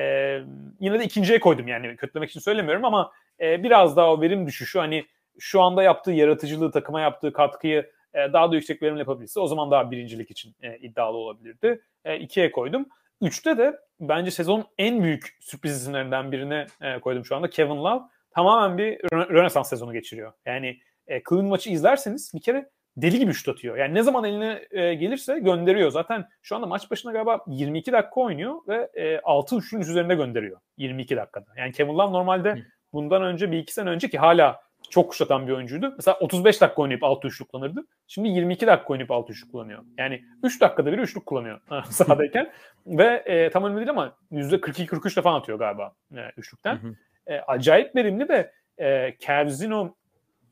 yine 0.80 0.98
de 0.98 1.04
ikinciye 1.04 1.40
koydum 1.40 1.68
yani 1.68 1.96
kötülemek 1.96 2.30
için 2.30 2.40
söylemiyorum 2.40 2.84
ama 2.84 3.12
e, 3.40 3.62
biraz 3.62 3.96
daha 3.96 4.12
o 4.12 4.20
verim 4.20 4.46
düşüşü 4.46 4.78
hani 4.78 5.06
şu 5.38 5.62
anda 5.62 5.82
yaptığı 5.82 6.12
yaratıcılığı, 6.12 6.70
takıma 6.70 7.00
yaptığı 7.00 7.32
katkıyı 7.32 7.90
e, 8.14 8.32
daha 8.32 8.50
da 8.50 8.54
yüksek 8.54 8.82
verimle 8.82 8.98
yapabilirse 8.98 9.40
o 9.40 9.46
zaman 9.46 9.70
daha 9.70 9.90
birincilik 9.90 10.30
için 10.30 10.54
e, 10.62 10.78
iddialı 10.78 11.16
olabilirdi. 11.16 11.80
E, 12.04 12.18
ikiye 12.18 12.52
koydum. 12.52 12.86
Üçte 13.20 13.58
de 13.58 13.78
bence 14.00 14.30
sezon 14.30 14.64
en 14.78 15.02
büyük 15.02 15.38
sürpriz 15.40 15.76
isimlerinden 15.76 16.32
birine 16.32 16.66
e, 16.80 17.00
koydum 17.00 17.24
şu 17.24 17.36
anda. 17.36 17.50
Kevin 17.50 17.76
Love 17.76 18.02
tamamen 18.30 18.78
bir 18.78 19.00
Rönesans 19.12 19.68
sezonu 19.68 19.92
geçiriyor. 19.92 20.32
Yani 20.46 20.78
e, 21.06 21.22
Cleveland 21.28 21.48
maçı 21.48 21.70
izlerseniz 21.70 22.32
bir 22.34 22.40
kere 22.40 22.70
deli 22.96 23.18
gibi 23.18 23.32
şut 23.32 23.48
atıyor. 23.48 23.76
Yani 23.76 23.94
ne 23.94 24.02
zaman 24.02 24.24
eline 24.24 24.62
e, 24.70 24.94
gelirse 24.94 25.38
gönderiyor. 25.38 25.90
Zaten 25.90 26.28
şu 26.42 26.56
anda 26.56 26.66
maç 26.66 26.90
başına 26.90 27.12
galiba 27.12 27.44
22 27.46 27.92
dakika 27.92 28.20
oynuyor 28.20 28.54
ve 28.68 28.90
e, 28.94 29.20
6 29.20 29.56
üçlünün 29.56 29.82
üzerinde 29.82 30.14
gönderiyor 30.14 30.60
22 30.76 31.16
dakikada. 31.16 31.46
Yani 31.56 31.72
Kevin 31.72 31.94
Love 31.94 32.12
normalde 32.12 32.62
bundan 32.92 33.22
önce 33.22 33.52
bir 33.52 33.58
iki 33.58 33.72
sene 33.72 33.90
önce 33.90 34.08
ki 34.08 34.18
hala 34.18 34.60
çok 34.90 35.10
kuşatan 35.10 35.46
bir 35.46 35.52
oyuncuydu. 35.52 35.94
Mesela 35.96 36.16
35 36.20 36.60
dakika 36.60 36.82
oynayıp 36.82 37.04
6 37.04 37.28
üçlük 37.28 37.48
kullanırdı. 37.48 37.84
Şimdi 38.06 38.28
22 38.28 38.66
dakika 38.66 38.92
oynayıp 38.92 39.10
6 39.10 39.32
üçlük 39.32 39.52
kullanıyor. 39.52 39.84
Yani 39.98 40.24
3 40.42 40.60
dakikada 40.60 40.92
bir 40.92 40.98
üçlük 40.98 41.26
kullanıyor 41.26 41.60
sahadayken. 41.90 42.52
Ve 42.86 43.22
e, 43.26 43.50
tam 43.50 43.64
önünde 43.64 43.76
değil 43.78 43.90
ama 43.90 44.16
%42-43 44.32 45.22
falan 45.22 45.40
atıyor 45.40 45.58
galiba 45.58 45.92
e, 46.16 46.20
üçlükten. 46.36 46.74
Hı 46.76 46.88
hı. 46.88 46.94
E, 47.26 47.40
acayip 47.40 47.96
verimli 47.96 48.28
ve 48.28 48.52
e, 48.78 49.16
Cavs'in 49.26 49.70
o 49.70 49.94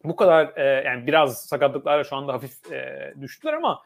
bu 0.04 0.16
kadar 0.16 0.56
e, 0.56 0.82
yani 0.86 1.06
biraz 1.06 1.44
sakatlıklarla 1.44 2.04
şu 2.04 2.16
anda 2.16 2.32
hafif 2.32 2.72
e, 2.72 3.14
düştüler 3.20 3.52
ama 3.52 3.82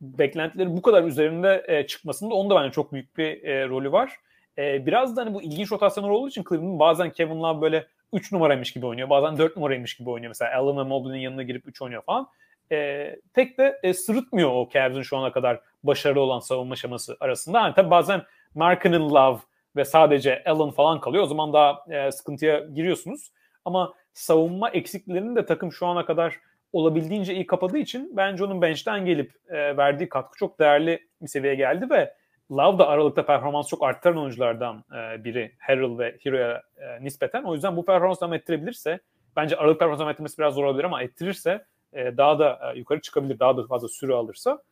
beklentileri 0.00 0.76
bu 0.76 0.82
kadar 0.82 1.04
üzerinde 1.04 1.64
e, 1.68 1.86
çıkmasında 1.86 2.34
onun 2.34 2.50
da 2.50 2.56
bence 2.56 2.70
çok 2.70 2.92
büyük 2.92 3.18
bir 3.18 3.44
e, 3.44 3.68
rolü 3.68 3.92
var. 3.92 4.16
E, 4.58 4.86
biraz 4.86 5.16
da 5.16 5.20
hani 5.20 5.34
bu 5.34 5.42
ilginç 5.42 5.72
rotasyonlar 5.72 6.10
olduğu 6.10 6.28
için 6.28 6.44
Cleveland 6.48 6.80
bazen 6.80 7.10
Kevin 7.10 7.42
Love 7.42 7.60
böyle 7.60 7.86
3 8.12 8.32
numaraymış 8.32 8.72
gibi 8.72 8.86
oynuyor. 8.86 9.10
Bazen 9.10 9.38
4 9.38 9.56
numaraymış 9.56 9.96
gibi 9.96 10.10
oynuyor. 10.10 10.30
Mesela 10.30 10.58
Allen 10.58 10.78
ve 10.78 10.82
Mobley'nin 10.82 11.20
yanına 11.20 11.42
girip 11.42 11.68
3 11.68 11.82
oynuyor 11.82 12.02
falan. 12.02 12.28
E, 12.72 13.16
pek 13.34 13.58
de 13.58 13.80
e, 13.82 13.94
sırıtmıyor 13.94 14.50
o 14.50 14.68
Cavs'in 14.72 15.02
şu 15.02 15.16
ana 15.16 15.32
kadar 15.32 15.60
başarılı 15.84 16.20
olan 16.20 16.40
savunma 16.40 16.76
şeması 16.76 17.16
arasında. 17.20 17.62
Hani 17.62 17.74
tabii 17.74 17.90
bazen 17.90 18.22
Markkanen 18.54 19.10
Love 19.10 19.38
ve 19.76 19.84
sadece 19.84 20.44
Allen 20.44 20.70
falan 20.70 21.00
kalıyor. 21.00 21.24
O 21.24 21.26
zaman 21.26 21.52
daha 21.52 21.84
e, 21.90 22.12
sıkıntıya 22.12 22.58
giriyorsunuz. 22.58 23.32
Ama 23.64 23.94
savunma 24.12 24.70
eksiklerini 24.70 25.36
de 25.36 25.46
takım 25.46 25.72
şu 25.72 25.86
ana 25.86 26.06
kadar 26.06 26.40
olabildiğince 26.72 27.34
iyi 27.34 27.46
kapadığı 27.46 27.78
için 27.78 28.12
bence 28.16 28.44
onun 28.44 28.62
bench'ten 28.62 29.04
gelip 29.04 29.32
e, 29.48 29.76
verdiği 29.76 30.08
katkı 30.08 30.38
çok 30.38 30.60
değerli 30.60 31.08
bir 31.22 31.28
seviyeye 31.28 31.56
geldi 31.56 31.90
ve 31.90 32.14
Love 32.50 32.78
da 32.78 32.88
aralıkta 32.88 33.26
performans 33.26 33.68
çok 33.68 33.82
arttıran 33.82 34.18
oyunculardan 34.18 34.84
e, 34.92 35.24
biri 35.24 35.52
Harrell 35.58 35.98
ve 35.98 36.16
Hero'ya 36.22 36.62
e, 36.76 37.04
nispeten. 37.04 37.42
O 37.42 37.54
yüzden 37.54 37.76
bu 37.76 37.84
performans 37.84 38.20
devam 38.20 38.34
ettirebilirse 38.34 39.00
bence 39.36 39.56
aralık 39.56 39.78
performans 39.78 40.00
devam 40.00 40.10
ettirmesi 40.10 40.38
biraz 40.38 40.54
zor 40.54 40.64
olabilir 40.64 40.84
ama 40.84 41.02
ettirirse 41.02 41.64
e, 41.92 42.16
daha 42.16 42.38
da 42.38 42.72
e, 42.74 42.78
yukarı 42.78 43.00
çıkabilir. 43.00 43.38
Daha 43.38 43.56
da 43.56 43.66
fazla 43.66 43.88
süre 43.88 44.14
alırsa. 44.14 44.62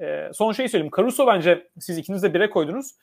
E, 0.00 0.30
son 0.32 0.52
şeyi 0.52 0.68
söyleyeyim. 0.68 0.92
Caruso 0.96 1.26
bence 1.26 1.66
siz 1.78 1.98
ikiniz 1.98 2.22
de 2.22 2.34
bire 2.34 2.50
koydunuz. 2.50 2.94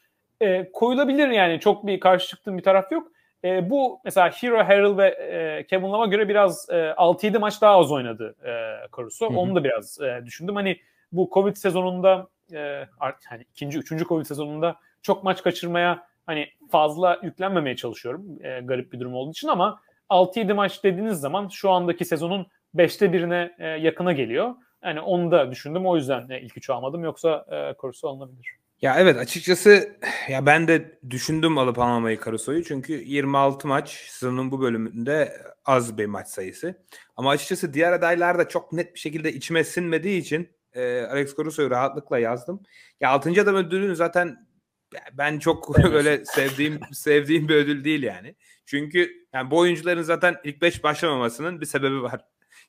E, 0.42 0.72
koyulabilir 0.72 1.28
yani. 1.28 1.60
Çok 1.60 1.88
bir 1.88 2.00
karşı 2.00 2.28
çıktığım 2.28 2.58
bir 2.58 2.64
taraf 2.64 2.92
yok. 2.92 3.12
E, 3.44 3.70
bu 3.70 4.00
mesela 4.06 4.30
Hero, 4.30 4.58
Harrell 4.58 4.98
ve 4.98 5.08
e, 5.08 5.68
Kevin 5.68 5.88
Love'a 5.88 6.06
göre 6.06 6.30
biraz 6.30 6.70
e, 6.70 6.74
6-7 6.74 7.40
maç 7.40 7.62
daha 7.62 7.80
az 7.80 7.92
oynadı 7.92 8.36
e, 8.46 8.52
Caruso. 8.98 9.30
Hı 9.30 9.34
hı. 9.34 9.38
Onu 9.38 9.56
da 9.56 9.64
biraz 9.64 10.02
e, 10.02 10.22
düşündüm. 10.26 10.56
Hani 10.56 10.80
bu 11.12 11.30
Covid 11.34 11.56
sezonunda 11.56 12.28
e, 12.54 12.88
artık 13.00 13.32
hani 13.32 13.46
ikinci, 13.52 13.78
üçüncü 13.78 14.06
Covid 14.06 14.26
sezonunda 14.26 14.76
çok 15.02 15.24
maç 15.24 15.44
kaçırmaya 15.44 16.08
hani 16.26 16.48
fazla 16.72 17.20
yüklenmemeye 17.24 17.76
çalışıyorum. 17.76 18.46
E, 18.46 18.60
garip 18.60 18.94
bir 18.94 19.00
durum 19.00 19.14
olduğu 19.14 19.32
için 19.32 19.48
ama 19.48 19.80
6-7 20.10 20.54
maç 20.54 20.84
dediğiniz 20.84 21.20
zaman 21.20 21.48
şu 21.48 21.72
andaki 21.72 22.06
sezonun 22.06 22.48
5'te 22.76 23.14
birine 23.14 23.56
e, 23.60 23.68
yakına 23.68 24.14
geliyor. 24.14 24.56
Yani 24.84 25.02
onu 25.02 25.32
da 25.32 25.52
düşündüm. 25.52 25.86
O 25.86 25.96
yüzden 25.96 26.30
e, 26.30 26.42
ilk 26.42 26.58
üçü 26.58 26.74
almadım. 26.74 27.04
Yoksa 27.04 27.46
e, 27.52 27.82
Caruso 27.82 28.08
alınabilir. 28.08 28.48
Ya 28.82 28.96
evet 29.00 29.18
açıkçası 29.18 29.98
ya 30.30 30.46
ben 30.46 30.68
de 30.68 31.00
düşündüm 31.10 31.58
alıp 31.58 31.80
almamayı 31.80 32.20
Caruso'yu 32.26 32.64
çünkü 32.64 32.94
26 32.94 33.68
maç 33.68 33.90
sezonun 33.90 34.52
bu 34.52 34.62
bölümünde 34.62 35.42
az 35.66 35.98
bir 35.98 36.06
maç 36.06 36.28
sayısı. 36.28 36.84
Ama 37.16 37.30
açıkçası 37.30 37.74
diğer 37.74 37.92
adaylar 37.92 38.40
da 38.40 38.48
çok 38.48 38.74
net 38.74 38.94
bir 38.94 39.00
şekilde 39.00 39.34
içime 39.34 39.64
sinmediği 39.64 40.22
için 40.22 40.50
e, 40.76 41.02
Alex 41.02 41.38
Caruso'yu 41.38 41.70
rahatlıkla 41.70 42.20
yazdım. 42.20 42.64
Ya 43.02 43.10
6. 43.10 43.42
adam 43.42 43.56
ödülünü 43.56 43.96
zaten 43.96 44.48
ben 45.14 45.40
çok 45.40 45.78
böyle 45.94 46.26
sevdiğim 46.26 46.80
sevdiğim 46.94 47.48
bir 47.50 47.56
ödül 47.56 47.84
değil 47.84 48.04
yani. 48.04 48.36
Çünkü 48.66 49.12
yani 49.34 49.52
bu 49.52 49.58
oyuncuların 49.58 50.02
zaten 50.02 50.36
ilk 50.44 50.62
5 50.62 50.84
başlamamasının 50.84 51.62
bir 51.62 51.66
sebebi 51.66 52.02
var. 52.02 52.22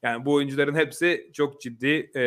Yani 0.02 0.24
bu 0.24 0.32
oyuncuların 0.32 0.74
hepsi 0.74 1.30
çok 1.34 1.60
ciddi 1.60 2.10
e, 2.16 2.22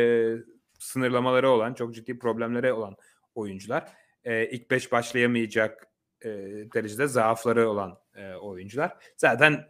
sınırlamaları 0.80 1.50
olan, 1.50 1.74
çok 1.74 1.96
ciddi 1.96 2.20
problemleri 2.20 2.74
olan 2.74 2.96
oyuncular. 3.36 3.92
E, 4.24 4.50
ilk 4.50 4.72
5 4.72 4.92
başlayamayacak 4.92 5.88
e, 6.22 6.30
derecede 6.74 7.08
zaafları 7.08 7.70
olan 7.70 8.00
e, 8.16 8.34
oyuncular. 8.34 8.98
Zaten 9.18 9.66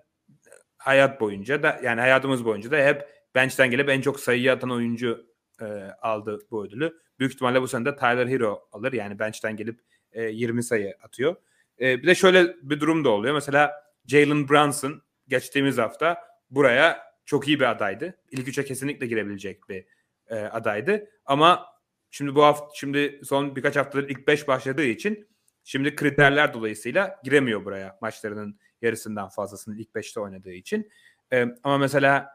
hayat 0.77 1.21
boyunca 1.21 1.63
da 1.63 1.79
yani 1.83 2.01
hayatımız 2.01 2.45
boyunca 2.45 2.71
da 2.71 2.77
hep 2.77 3.09
bench'ten 3.35 3.71
gelip 3.71 3.89
en 3.89 4.01
çok 4.01 4.19
sayıyı 4.19 4.51
atan 4.51 4.71
oyuncu 4.71 5.28
e, 5.61 5.65
aldı 6.01 6.39
bu 6.51 6.65
ödülü. 6.65 6.99
Büyük 7.19 7.33
ihtimalle 7.33 7.61
bu 7.61 7.67
sene 7.67 7.85
de 7.85 7.95
Tyler 7.95 8.27
Hero 8.27 8.67
alır. 8.71 8.93
Yani 8.93 9.19
bench'ten 9.19 9.55
gelip 9.55 9.79
e, 10.11 10.23
20 10.23 10.63
sayı 10.63 10.95
atıyor. 11.03 11.35
E, 11.79 12.01
bir 12.01 12.07
de 12.07 12.15
şöyle 12.15 12.55
bir 12.61 12.79
durum 12.79 13.05
da 13.05 13.09
oluyor. 13.09 13.33
Mesela 13.33 13.73
Jalen 14.05 14.49
Brunson 14.49 15.01
geçtiğimiz 15.27 15.77
hafta 15.77 16.17
buraya 16.49 17.09
çok 17.25 17.47
iyi 17.47 17.59
bir 17.59 17.71
adaydı. 17.71 18.17
İlk 18.31 18.47
üçe 18.47 18.65
kesinlikle 18.65 19.07
girebilecek 19.07 19.69
bir 19.69 19.85
e, 20.27 20.35
adaydı. 20.35 21.09
Ama 21.25 21.65
şimdi 22.11 22.35
bu 22.35 22.43
hafta 22.43 22.67
şimdi 22.73 23.21
son 23.23 23.55
birkaç 23.55 23.75
haftadır 23.75 24.09
ilk 24.09 24.27
5 24.27 24.47
başladığı 24.47 24.85
için 24.85 25.27
şimdi 25.63 25.95
kriterler 25.95 26.53
dolayısıyla 26.53 27.19
giremiyor 27.23 27.65
buraya 27.65 27.97
maçlarının 28.01 28.59
yarısından 28.81 29.29
fazlasını 29.29 29.79
ilk 29.79 29.89
5'te 29.89 30.19
oynadığı 30.19 30.51
için. 30.51 30.91
E, 31.33 31.45
ama 31.63 31.77
mesela 31.77 32.29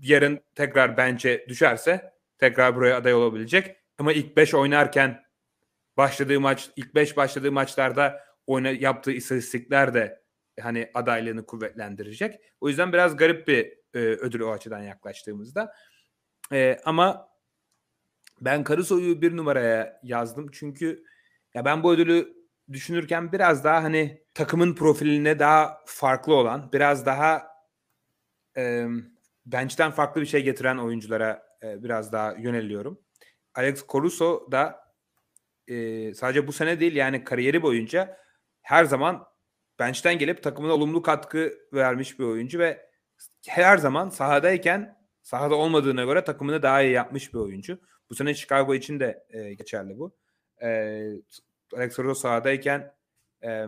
yarın 0.00 0.40
tekrar 0.54 0.96
bence 0.96 1.46
düşerse 1.48 2.12
tekrar 2.42 2.76
buraya 2.76 2.96
aday 2.96 3.14
olabilecek. 3.14 3.76
Ama 3.98 4.12
ilk 4.12 4.36
5 4.36 4.54
oynarken 4.54 5.22
başladığı 5.96 6.40
maç, 6.40 6.70
ilk 6.76 6.94
5 6.94 7.16
başladığı 7.16 7.52
maçlarda 7.52 8.20
oyna, 8.46 8.70
yaptığı 8.70 9.12
istatistikler 9.12 9.94
de 9.94 10.22
hani 10.60 10.90
adaylığını 10.94 11.46
kuvvetlendirecek. 11.46 12.40
O 12.60 12.68
yüzden 12.68 12.92
biraz 12.92 13.16
garip 13.16 13.48
bir 13.48 13.66
e, 13.94 13.98
ödül 13.98 14.40
o 14.40 14.50
açıdan 14.50 14.82
yaklaştığımızda. 14.82 15.74
E, 16.52 16.78
ama 16.84 17.28
ben 18.40 18.64
Caruso'yu 18.64 19.22
bir 19.22 19.36
numaraya 19.36 20.00
yazdım 20.02 20.50
çünkü 20.52 21.04
ya 21.54 21.64
ben 21.64 21.82
bu 21.82 21.92
ödülü 21.92 22.34
düşünürken 22.72 23.32
biraz 23.32 23.64
daha 23.64 23.82
hani 23.82 24.24
takımın 24.34 24.74
profiline 24.74 25.38
daha 25.38 25.78
farklı 25.86 26.34
olan, 26.34 26.72
biraz 26.72 27.06
daha 27.06 27.48
e, 28.56 28.86
bench'ten 29.46 29.90
farklı 29.90 30.20
bir 30.20 30.26
şey 30.26 30.42
getiren 30.42 30.78
oyunculara 30.78 31.51
e, 31.62 31.82
biraz 31.84 32.12
daha 32.12 32.32
yöneliyorum. 32.32 33.00
Alex 33.54 33.84
Caruso 33.92 34.48
da 34.52 34.94
e, 35.68 36.14
sadece 36.14 36.46
bu 36.46 36.52
sene 36.52 36.80
değil 36.80 36.96
yani 36.96 37.24
kariyeri 37.24 37.62
boyunca 37.62 38.18
her 38.62 38.84
zaman 38.84 39.26
bench'ten 39.78 40.18
gelip 40.18 40.42
takımına 40.42 40.72
olumlu 40.72 41.02
katkı 41.02 41.52
vermiş 41.72 42.18
bir 42.18 42.24
oyuncu 42.24 42.58
ve 42.58 42.90
her 43.48 43.76
zaman 43.78 44.08
sahadayken 44.08 45.02
sahada 45.22 45.54
olmadığına 45.54 46.04
göre 46.04 46.24
takımını 46.24 46.62
daha 46.62 46.82
iyi 46.82 46.92
yapmış 46.92 47.34
bir 47.34 47.38
oyuncu. 47.38 47.80
Bu 48.10 48.14
sene 48.14 48.34
Chicago 48.34 48.74
için 48.74 49.00
de 49.00 49.26
e, 49.30 49.54
geçerli 49.54 49.98
bu. 49.98 50.16
E, 50.62 50.68
Alex 51.76 51.96
Caruso 51.96 52.14
sahadayken 52.14 52.94
e, 53.44 53.66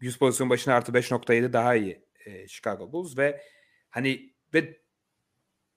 100 0.00 0.18
pozisyon 0.18 0.50
başına 0.50 0.74
artı 0.74 0.92
5.7 0.92 1.52
daha 1.52 1.74
iyi 1.74 2.04
e, 2.26 2.48
Chicago 2.48 2.92
Bulls 2.92 3.18
ve 3.18 3.40
hani 3.90 4.34
ve 4.54 4.83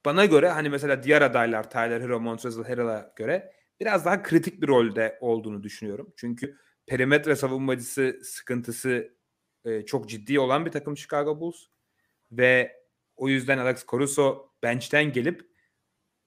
bana 0.07 0.25
göre 0.25 0.49
hani 0.49 0.69
mesela 0.69 1.03
diğer 1.03 1.21
adaylar 1.21 1.69
Tyler 1.69 2.01
Hero, 2.01 2.19
Montrezl 2.19 2.63
Harrell'a 2.63 3.13
göre 3.15 3.53
biraz 3.79 4.05
daha 4.05 4.23
kritik 4.23 4.61
bir 4.61 4.67
rolde 4.67 5.17
olduğunu 5.21 5.63
düşünüyorum. 5.63 6.13
Çünkü 6.17 6.57
perimetre 6.85 7.35
savunmacısı 7.35 8.19
sıkıntısı 8.23 9.17
e, 9.65 9.85
çok 9.85 10.09
ciddi 10.09 10.39
olan 10.39 10.65
bir 10.65 10.71
takım 10.71 10.97
Chicago 10.97 11.39
Bulls 11.39 11.57
ve 12.31 12.77
o 13.15 13.29
yüzden 13.29 13.57
Alex 13.57 13.85
Caruso 13.91 14.51
bench'ten 14.63 15.11
gelip 15.11 15.41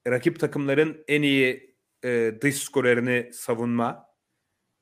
rakip 0.07 0.39
takımların 0.39 1.03
en 1.07 1.21
iyi 1.21 1.75
e, 2.03 2.37
dış 2.41 2.55
skorerini 2.55 3.29
savunma, 3.33 4.05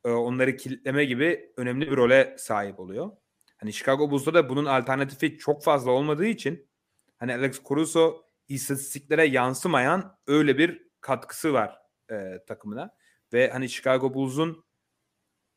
e, 0.06 0.10
onları 0.10 0.58
kilitleme 0.58 1.06
gibi 1.06 1.54
önemli 1.58 1.92
bir 1.92 1.98
role 1.98 2.36
sahip 2.40 2.80
oluyor. 2.80 3.12
Hani 3.58 3.74
Chicago 3.74 4.12
Bulls'da 4.12 4.34
da 4.34 4.50
bunun 4.50 4.66
alternatifi 4.66 5.38
çok 5.38 5.64
fazla 5.64 5.92
olmadığı 5.92 6.26
için 6.26 6.70
hani 7.18 7.34
Alex 7.34 7.62
Caruso 7.70 8.29
istatistiklere 8.50 9.26
yansımayan 9.26 10.18
öyle 10.28 10.58
bir 10.58 10.90
katkısı 11.02 11.54
var 11.54 11.78
e, 12.12 12.46
takımına. 12.48 12.96
Ve 13.34 13.50
hani 13.50 13.70
Chicago 13.70 14.14
Bulls'un 14.14 14.66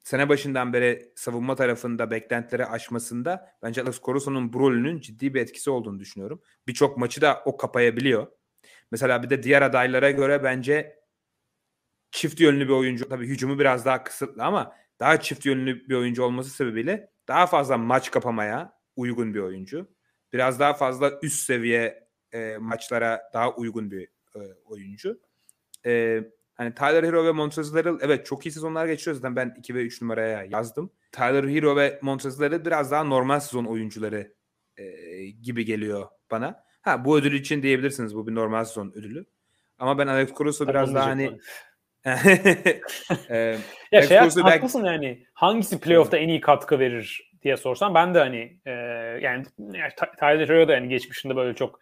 sene 0.04 0.28
başından 0.28 0.72
beri 0.72 1.12
savunma 1.16 1.56
tarafında 1.56 2.10
beklentileri 2.10 2.66
aşmasında 2.66 3.56
bence 3.62 3.82
Alex 3.82 4.00
Caruso'nun 4.06 4.52
bu 4.52 4.60
rolünün 4.60 5.00
ciddi 5.00 5.34
bir 5.34 5.40
etkisi 5.40 5.70
olduğunu 5.70 5.98
düşünüyorum. 6.00 6.42
Birçok 6.66 6.96
maçı 6.96 7.20
da 7.20 7.42
o 7.44 7.56
kapayabiliyor. 7.56 8.26
Mesela 8.90 9.22
bir 9.22 9.30
de 9.30 9.42
diğer 9.42 9.62
adaylara 9.62 10.10
göre 10.10 10.44
bence 10.44 11.02
çift 12.10 12.40
yönlü 12.40 12.68
bir 12.68 12.72
oyuncu. 12.72 13.08
Tabii 13.08 13.26
hücumu 13.28 13.58
biraz 13.58 13.84
daha 13.84 14.04
kısıtlı 14.04 14.44
ama 14.44 14.76
daha 15.00 15.20
çift 15.20 15.46
yönlü 15.46 15.88
bir 15.88 15.94
oyuncu 15.94 16.22
olması 16.22 16.50
sebebiyle 16.50 17.10
daha 17.28 17.46
fazla 17.46 17.78
maç 17.78 18.10
kapamaya 18.10 18.78
uygun 18.96 19.34
bir 19.34 19.40
oyuncu. 19.40 19.94
Biraz 20.32 20.60
daha 20.60 20.74
fazla 20.74 21.18
üst 21.22 21.40
seviye 21.40 22.01
e, 22.32 22.56
maçlara 22.60 23.30
daha 23.34 23.54
uygun 23.54 23.90
bir 23.90 24.08
e, 24.36 24.40
oyuncu. 24.64 25.20
E, 25.86 26.20
hani 26.54 26.74
Tyler 26.74 27.04
Hero 27.04 27.24
ve 27.24 27.32
Montrezl 27.32 27.76
Harrell 27.76 27.98
evet 28.00 28.26
çok 28.26 28.46
iyi 28.46 28.50
sezonlar 28.50 28.86
geçiyor 28.86 29.16
zaten 29.16 29.36
ben 29.36 29.54
2 29.58 29.74
ve 29.74 29.82
3 29.82 30.02
numaraya 30.02 30.44
yazdım. 30.44 30.90
Tyler 31.12 31.44
Hero 31.44 31.76
ve 31.76 31.98
Montrezl 32.02 32.42
Harrell 32.42 32.64
biraz 32.64 32.90
daha 32.90 33.04
normal 33.04 33.40
sezon 33.40 33.64
oyuncuları 33.64 34.32
e, 34.76 34.86
gibi 35.26 35.64
geliyor 35.64 36.08
bana. 36.30 36.64
Ha 36.82 37.04
bu 37.04 37.18
ödül 37.18 37.32
için 37.32 37.62
diyebilirsiniz 37.62 38.14
bu 38.14 38.26
bir 38.26 38.34
normal 38.34 38.64
sezon 38.64 38.92
ödülü. 38.94 39.26
Ama 39.78 39.98
ben 39.98 40.06
Alex 40.06 40.38
Caruso 40.38 40.68
biraz 40.68 40.94
daha 40.94 41.06
hani 41.06 41.38
e, 43.28 43.58
ya 43.92 44.02
şey 44.02 44.16
haklısın 44.16 44.44
belki... 44.46 44.86
yani 44.86 45.26
hangisi 45.32 45.80
playoff'ta 45.80 46.16
en 46.16 46.28
iyi 46.28 46.40
katkı 46.40 46.78
verir 46.78 47.32
diye 47.42 47.56
sorsam 47.56 47.94
ben 47.94 48.14
de 48.14 48.18
hani 48.18 48.60
e, 48.66 48.70
yani 49.22 49.44
Tyler 50.20 50.48
Hero 50.48 50.68
da 50.68 50.72
yani 50.72 50.88
geçmişinde 50.88 51.36
böyle 51.36 51.54
çok 51.54 51.80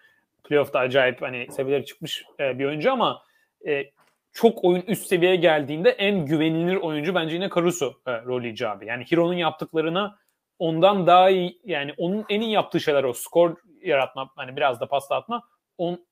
playoff'ta 0.50 0.78
acayip 0.78 1.22
hani 1.22 1.46
seviyeleri 1.50 1.84
çıkmış 1.86 2.24
e, 2.40 2.58
bir 2.58 2.64
oyuncu 2.64 2.92
ama 2.92 3.22
e, 3.66 3.90
çok 4.32 4.64
oyun 4.64 4.82
üst 4.82 5.06
seviyeye 5.06 5.36
geldiğinde 5.36 5.90
en 5.90 6.26
güvenilir 6.26 6.76
oyuncu 6.76 7.14
bence 7.14 7.34
yine 7.34 7.48
Caruso 7.54 7.92
e, 8.06 8.12
rol 8.12 8.44
icabı. 8.44 8.84
Yani 8.84 9.04
Hiro'nun 9.04 9.34
yaptıklarına 9.34 10.18
ondan 10.58 11.06
daha 11.06 11.30
iyi 11.30 11.60
yani 11.64 11.94
onun 11.96 12.24
en 12.28 12.40
iyi 12.40 12.52
yaptığı 12.52 12.80
şeyler 12.80 13.04
o 13.04 13.12
skor 13.12 13.56
yaratma 13.82 14.30
hani 14.36 14.56
biraz 14.56 14.80
da 14.80 14.86
pasta 14.86 15.16
atma 15.16 15.42
on, 15.78 16.06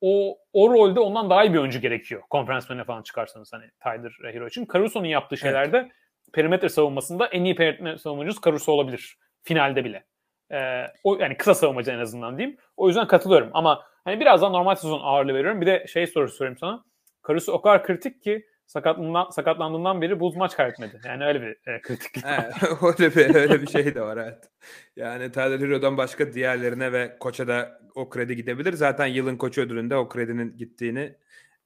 o, 0.00 0.38
o 0.52 0.70
rolde 0.70 1.00
ondan 1.00 1.30
daha 1.30 1.44
iyi 1.44 1.52
bir 1.52 1.58
oyuncu 1.58 1.80
gerekiyor. 1.80 2.22
Konferans 2.30 2.66
finaline 2.66 2.84
falan 2.84 3.02
çıkarsanız 3.02 3.52
hani 3.52 3.64
Tyler 3.82 4.32
Hero 4.34 4.46
için. 4.46 4.68
Caruso'nun 4.72 5.06
yaptığı 5.06 5.36
şeylerde 5.36 5.76
evet. 5.76 5.92
perimetre 6.32 6.68
savunmasında 6.68 7.26
en 7.26 7.44
iyi 7.44 7.54
perimetre 7.54 7.98
savunucusu 7.98 8.40
Caruso 8.40 8.72
olabilir. 8.72 9.18
Finalde 9.42 9.84
bile. 9.84 10.04
Ee, 10.52 10.86
o 11.04 11.16
yani 11.16 11.36
kısa 11.36 11.54
savunmacı 11.54 11.90
en 11.90 11.98
azından 11.98 12.38
diyeyim. 12.38 12.58
O 12.76 12.88
yüzden 12.88 13.06
katılıyorum 13.06 13.50
ama 13.52 13.82
hani 14.04 14.20
biraz 14.20 14.42
daha 14.42 14.50
normal 14.50 14.74
sezon 14.74 15.00
ağırlığı 15.00 15.34
veriyorum. 15.34 15.60
Bir 15.60 15.66
de 15.66 15.86
şey 15.88 16.06
sorusu 16.06 16.36
sorayım 16.36 16.58
sana. 16.58 16.84
Caruso 17.28 17.52
o 17.52 17.62
kadar 17.62 17.84
kritik 17.84 18.22
ki 18.22 18.46
sakatlığından, 18.66 19.30
sakatlandığından 19.30 20.02
beri 20.02 20.20
buz 20.20 20.36
maç 20.36 20.56
kaybetmedi. 20.56 21.00
Yani 21.04 21.24
öyle 21.24 21.42
bir 21.42 21.72
e, 21.72 21.80
kritiklik 21.82 22.24
öyle 22.82 23.14
bir 23.14 23.34
öyle 23.34 23.62
bir 23.62 23.66
şey 23.66 23.94
de 23.94 24.00
var 24.00 24.16
evet. 24.16 24.50
Yani 24.96 25.32
Tyler 25.32 25.60
Hero'dan 25.60 25.96
başka 25.96 26.32
diğerlerine 26.32 26.92
ve 26.92 27.16
koça 27.20 27.48
da 27.48 27.80
o 27.94 28.10
kredi 28.10 28.36
gidebilir. 28.36 28.72
Zaten 28.72 29.06
yılın 29.06 29.36
koçu 29.36 29.60
ödülünde 29.60 29.96
o 29.96 30.08
kredinin 30.08 30.56
gittiğini 30.56 31.16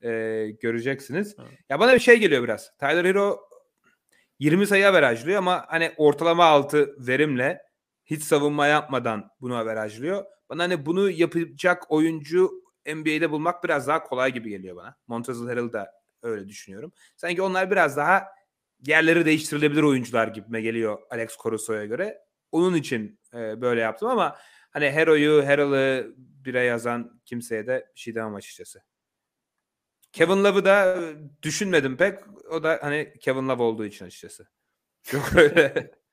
e, 0.03 0.11
göreceksiniz. 0.61 1.37
Evet. 1.39 1.59
Ya 1.69 1.81
bana 1.81 1.95
bir 1.95 1.99
şey 1.99 2.17
geliyor 2.17 2.43
biraz. 2.43 2.77
Tyler 2.79 3.05
Hero 3.05 3.41
20 4.39 4.67
sayı 4.67 4.89
averajlıyor 4.89 5.39
ama 5.39 5.65
hani 5.69 5.93
ortalama 5.97 6.45
altı 6.45 7.07
verimle 7.07 7.63
hiç 8.05 8.23
savunma 8.23 8.67
yapmadan 8.67 9.31
bunu 9.41 9.57
averajlıyor. 9.57 10.25
Bana 10.49 10.63
hani 10.63 10.87
bunu 10.87 11.11
yapacak 11.11 11.91
oyuncu 11.91 12.65
NBA'de 12.87 13.31
bulmak 13.31 13.65
biraz 13.65 13.89
daha 13.89 14.05
kolay 14.05 14.33
gibi 14.33 14.51
geliyor 14.51 14.77
bana. 14.77 14.97
Montrezl 15.07 15.47
Harrell 15.47 15.73
da 15.73 15.93
öyle 16.23 16.49
düşünüyorum. 16.49 16.93
Sanki 17.17 17.43
onlar 17.43 17.71
biraz 17.71 17.97
daha 17.97 18.27
yerleri 18.87 19.25
değiştirilebilir 19.25 19.83
oyuncular 19.83 20.29
gibime 20.29 20.61
geliyor 20.61 20.99
Alex 21.11 21.37
Caruso'ya 21.45 21.85
göre. 21.85 22.19
Onun 22.53 22.77
için 22.77 23.21
e, 23.35 23.61
böyle 23.61 23.81
yaptım 23.81 24.09
ama 24.09 24.37
hani 24.71 24.91
Hero'yu, 24.91 25.47
Harrell'ı 25.47 26.15
bire 26.17 26.65
yazan 26.65 27.21
kimseye 27.25 27.67
de 27.67 27.91
bir 27.95 28.01
şey 28.01 28.15
demem 28.15 28.35
açıkçası. 28.35 28.83
Kevin 30.13 30.45
Love'ı 30.45 30.65
da 30.65 30.99
düşünmedim 31.43 31.97
pek. 31.97 32.19
O 32.51 32.63
da 32.63 32.79
hani 32.83 33.15
Kevin 33.21 33.49
Love 33.49 33.63
olduğu 33.63 33.85
için 33.85 34.07
açıkçası. 34.07 34.49
Çok 35.03 35.37
öyle. 35.37 35.91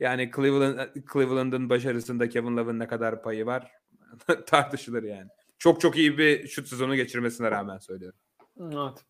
yani 0.00 0.30
Cleveland 0.36 0.78
Cleveland'ın 1.12 1.70
başarısında 1.70 2.28
Kevin 2.28 2.56
Love'ın 2.56 2.78
ne 2.78 2.86
kadar 2.86 3.22
payı 3.22 3.46
var 3.46 3.72
tartışılır 4.46 5.02
yani. 5.02 5.28
Çok 5.58 5.80
çok 5.80 5.96
iyi 5.96 6.18
bir 6.18 6.48
şut 6.48 6.68
sezonu 6.68 6.96
geçirmesine 6.96 7.50
rağmen 7.50 7.78
söylüyorum. 7.78 8.18
Evet. 8.60 9.04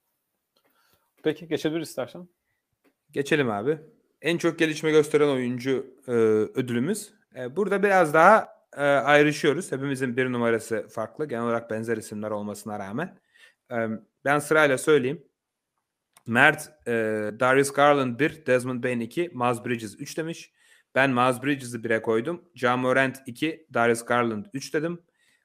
Peki 1.22 1.48
geçebiliriz 1.48 1.88
istersen. 1.88 2.28
Geçelim 3.12 3.50
abi. 3.50 3.78
En 4.22 4.38
çok 4.38 4.58
gelişme 4.58 4.90
gösteren 4.90 5.28
oyuncu 5.28 5.86
e, 6.08 6.12
ödülümüz. 6.60 7.12
E, 7.36 7.56
burada 7.56 7.82
biraz 7.82 8.14
daha 8.14 8.48
e, 8.76 8.82
ayrışıyoruz. 8.82 9.72
Hepimizin 9.72 10.16
bir 10.16 10.32
numarası 10.32 10.88
farklı. 10.88 11.28
Genel 11.28 11.44
olarak 11.44 11.70
benzer 11.70 11.96
isimler 11.96 12.30
olmasına 12.30 12.78
rağmen. 12.78 13.18
E, 13.72 13.76
ben 14.24 14.38
sırayla 14.38 14.78
söyleyeyim. 14.78 15.27
Mert 16.28 16.72
e, 16.86 16.92
Darius 17.40 17.72
Garland 17.72 18.20
1, 18.20 18.46
Desmond 18.46 18.84
Bain 18.84 19.00
2, 19.00 19.30
Miles 19.34 19.64
Bridges 19.64 19.96
3 19.98 20.18
demiş. 20.18 20.52
Ben 20.94 21.10
Miles 21.10 21.42
Bridges'i 21.42 21.84
1'e 21.84 22.02
koydum. 22.02 22.44
Ja 22.54 22.76
Morant 22.76 23.16
2, 23.26 23.66
Darius 23.74 24.04
Garland 24.04 24.44
3 24.54 24.74
dedim. 24.74 25.02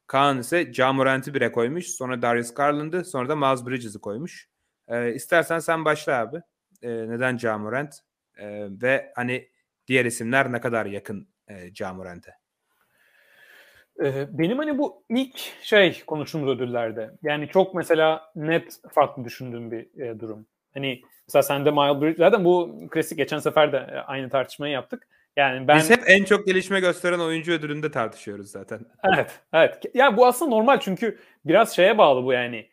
Kaan 0.08 0.40
ise 0.40 0.72
Ja 0.74 0.94
Morant'i 0.94 1.32
1'e 1.32 1.52
koymuş. 1.52 1.88
Sonra 1.88 2.22
Darius 2.22 2.54
Garland'ı 2.54 3.06
sonra 3.06 3.30
da 3.30 3.36
Miles 3.36 3.66
Bridges'i 3.66 4.00
koymuş. 4.00 4.50
E, 4.88 5.14
istersen 5.14 5.60
sen 5.60 5.86
başla 5.86 6.20
abi. 6.20 6.38
E, 6.82 6.90
neden 6.90 7.38
Ja 7.38 7.58
Morant? 7.58 7.96
E, 8.38 8.68
ve 8.82 9.12
hani 9.16 9.50
diğer 9.88 10.06
isimler 10.06 10.52
ne 10.52 10.62
kadar 10.62 10.86
yakın 10.86 11.28
e, 11.48 11.70
Ja 11.80 11.94
Morant'e? 11.94 12.32
Benim 14.30 14.58
hani 14.58 14.78
bu 14.78 15.04
ilk 15.10 15.38
şey 15.62 16.04
konuştuğumuz 16.08 16.50
ödüllerde 16.50 17.12
yani 17.22 17.48
çok 17.48 17.76
mesela 17.76 18.32
net 18.36 18.80
farklı 18.92 19.24
düşündüğüm 19.24 19.72
bir 19.72 20.02
e, 20.02 20.20
durum. 20.20 20.48
Hani 20.74 21.02
mesela 21.28 21.44
sende 21.44 21.72
Miles 21.72 22.02
Bridges 22.02 22.18
zaten 22.18 22.46
bu 22.46 22.80
klasik 22.92 23.18
geçen 23.18 23.40
sefer 23.40 23.72
de 23.72 24.02
aynı 24.08 24.30
tartışmayı 24.30 24.74
yaptık. 24.74 25.08
Yani 25.36 25.68
ben 25.68 25.78
Biz 25.78 25.90
hep 25.90 26.04
en 26.08 26.24
çok 26.24 26.46
gelişme 26.46 26.80
gösteren 26.80 27.20
oyuncu 27.20 27.52
ödülünde 27.52 27.92
tartışıyoruz 27.92 28.52
zaten. 28.52 28.80
Evet, 29.14 29.40
evet. 29.54 29.80
Ya 29.94 30.18
bu 30.18 30.26
aslında 30.26 30.52
normal 30.52 30.80
çünkü 30.80 31.20
biraz 31.46 31.76
şeye 31.76 31.98
bağlı 31.98 32.24
bu 32.24 32.34
yani 32.34 32.70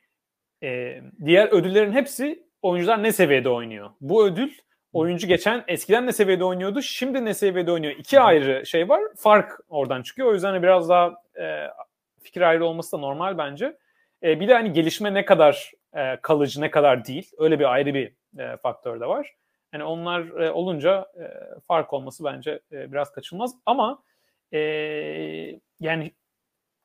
e, 0.63 1.01
diğer 1.25 1.49
ödüllerin 1.49 1.93
hepsi 1.93 2.47
oyuncular 2.63 3.03
ne 3.03 3.13
seviyede 3.13 3.49
oynuyor. 3.49 3.91
Bu 4.01 4.27
ödül 4.27 4.51
oyuncu 4.93 5.27
geçen 5.27 5.65
eskiden 5.69 6.07
ne 6.07 6.13
seviyede 6.13 6.45
oynuyordu, 6.45 6.83
şimdi 6.83 7.25
ne 7.25 7.35
seviyede 7.35 7.73
oynuyor. 7.73 7.95
İki 7.99 8.21
ayrı 8.21 8.67
şey 8.67 8.89
var. 8.89 9.03
Fark 9.17 9.61
oradan 9.69 10.03
çıkıyor. 10.03 10.29
O 10.29 10.35
yüzden 10.35 10.63
biraz 10.63 10.89
daha 10.89 11.15
e, 11.41 11.67
fikir 12.23 12.41
ayrı 12.41 12.65
olması 12.65 12.93
da 12.93 13.01
normal 13.01 13.39
bence. 13.39 13.77
E, 14.23 14.41
bir 14.41 14.49
de 14.49 14.55
hani 14.55 14.73
gelişme 14.73 15.15
ne 15.15 15.25
kadar 15.25 15.73
e, 15.95 16.17
kalıcı, 16.23 16.61
ne 16.61 16.71
kadar 16.71 17.05
değil. 17.05 17.31
Öyle 17.39 17.59
bir 17.59 17.73
ayrı 17.73 17.95
bir 17.95 18.13
e, 18.39 18.57
faktör 18.57 19.01
de 19.01 19.07
var. 19.07 19.35
Yani 19.73 19.85
onlar 19.85 20.41
e, 20.41 20.51
olunca 20.51 21.07
e, 21.21 21.25
fark 21.69 21.93
olması 21.93 22.25
bence 22.25 22.61
e, 22.73 22.93
biraz 22.93 23.13
kaçınılmaz. 23.13 23.55
Ama 23.67 24.03
e, 24.53 24.59
yani 25.81 26.15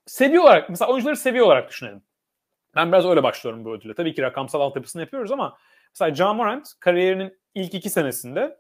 seviye 0.05 0.39
olarak, 0.39 0.69
mesela 0.69 0.91
oyuncuları 0.91 1.17
seviye 1.17 1.43
olarak 1.43 1.69
düşünelim. 1.69 2.01
Ben 2.75 2.91
biraz 2.91 3.05
öyle 3.05 3.23
başlıyorum 3.23 3.65
bu 3.65 3.73
ödüle. 3.73 3.93
Tabii 3.93 4.13
ki 4.13 4.21
rakamsal 4.21 4.61
altyapısını 4.61 5.01
yapıyoruz 5.01 5.31
ama 5.31 5.57
mesela 5.93 6.15
John 6.15 6.35
Morant 6.35 6.67
kariyerinin 6.79 7.39
ilk 7.55 7.73
iki 7.73 7.89
senesinde 7.89 8.57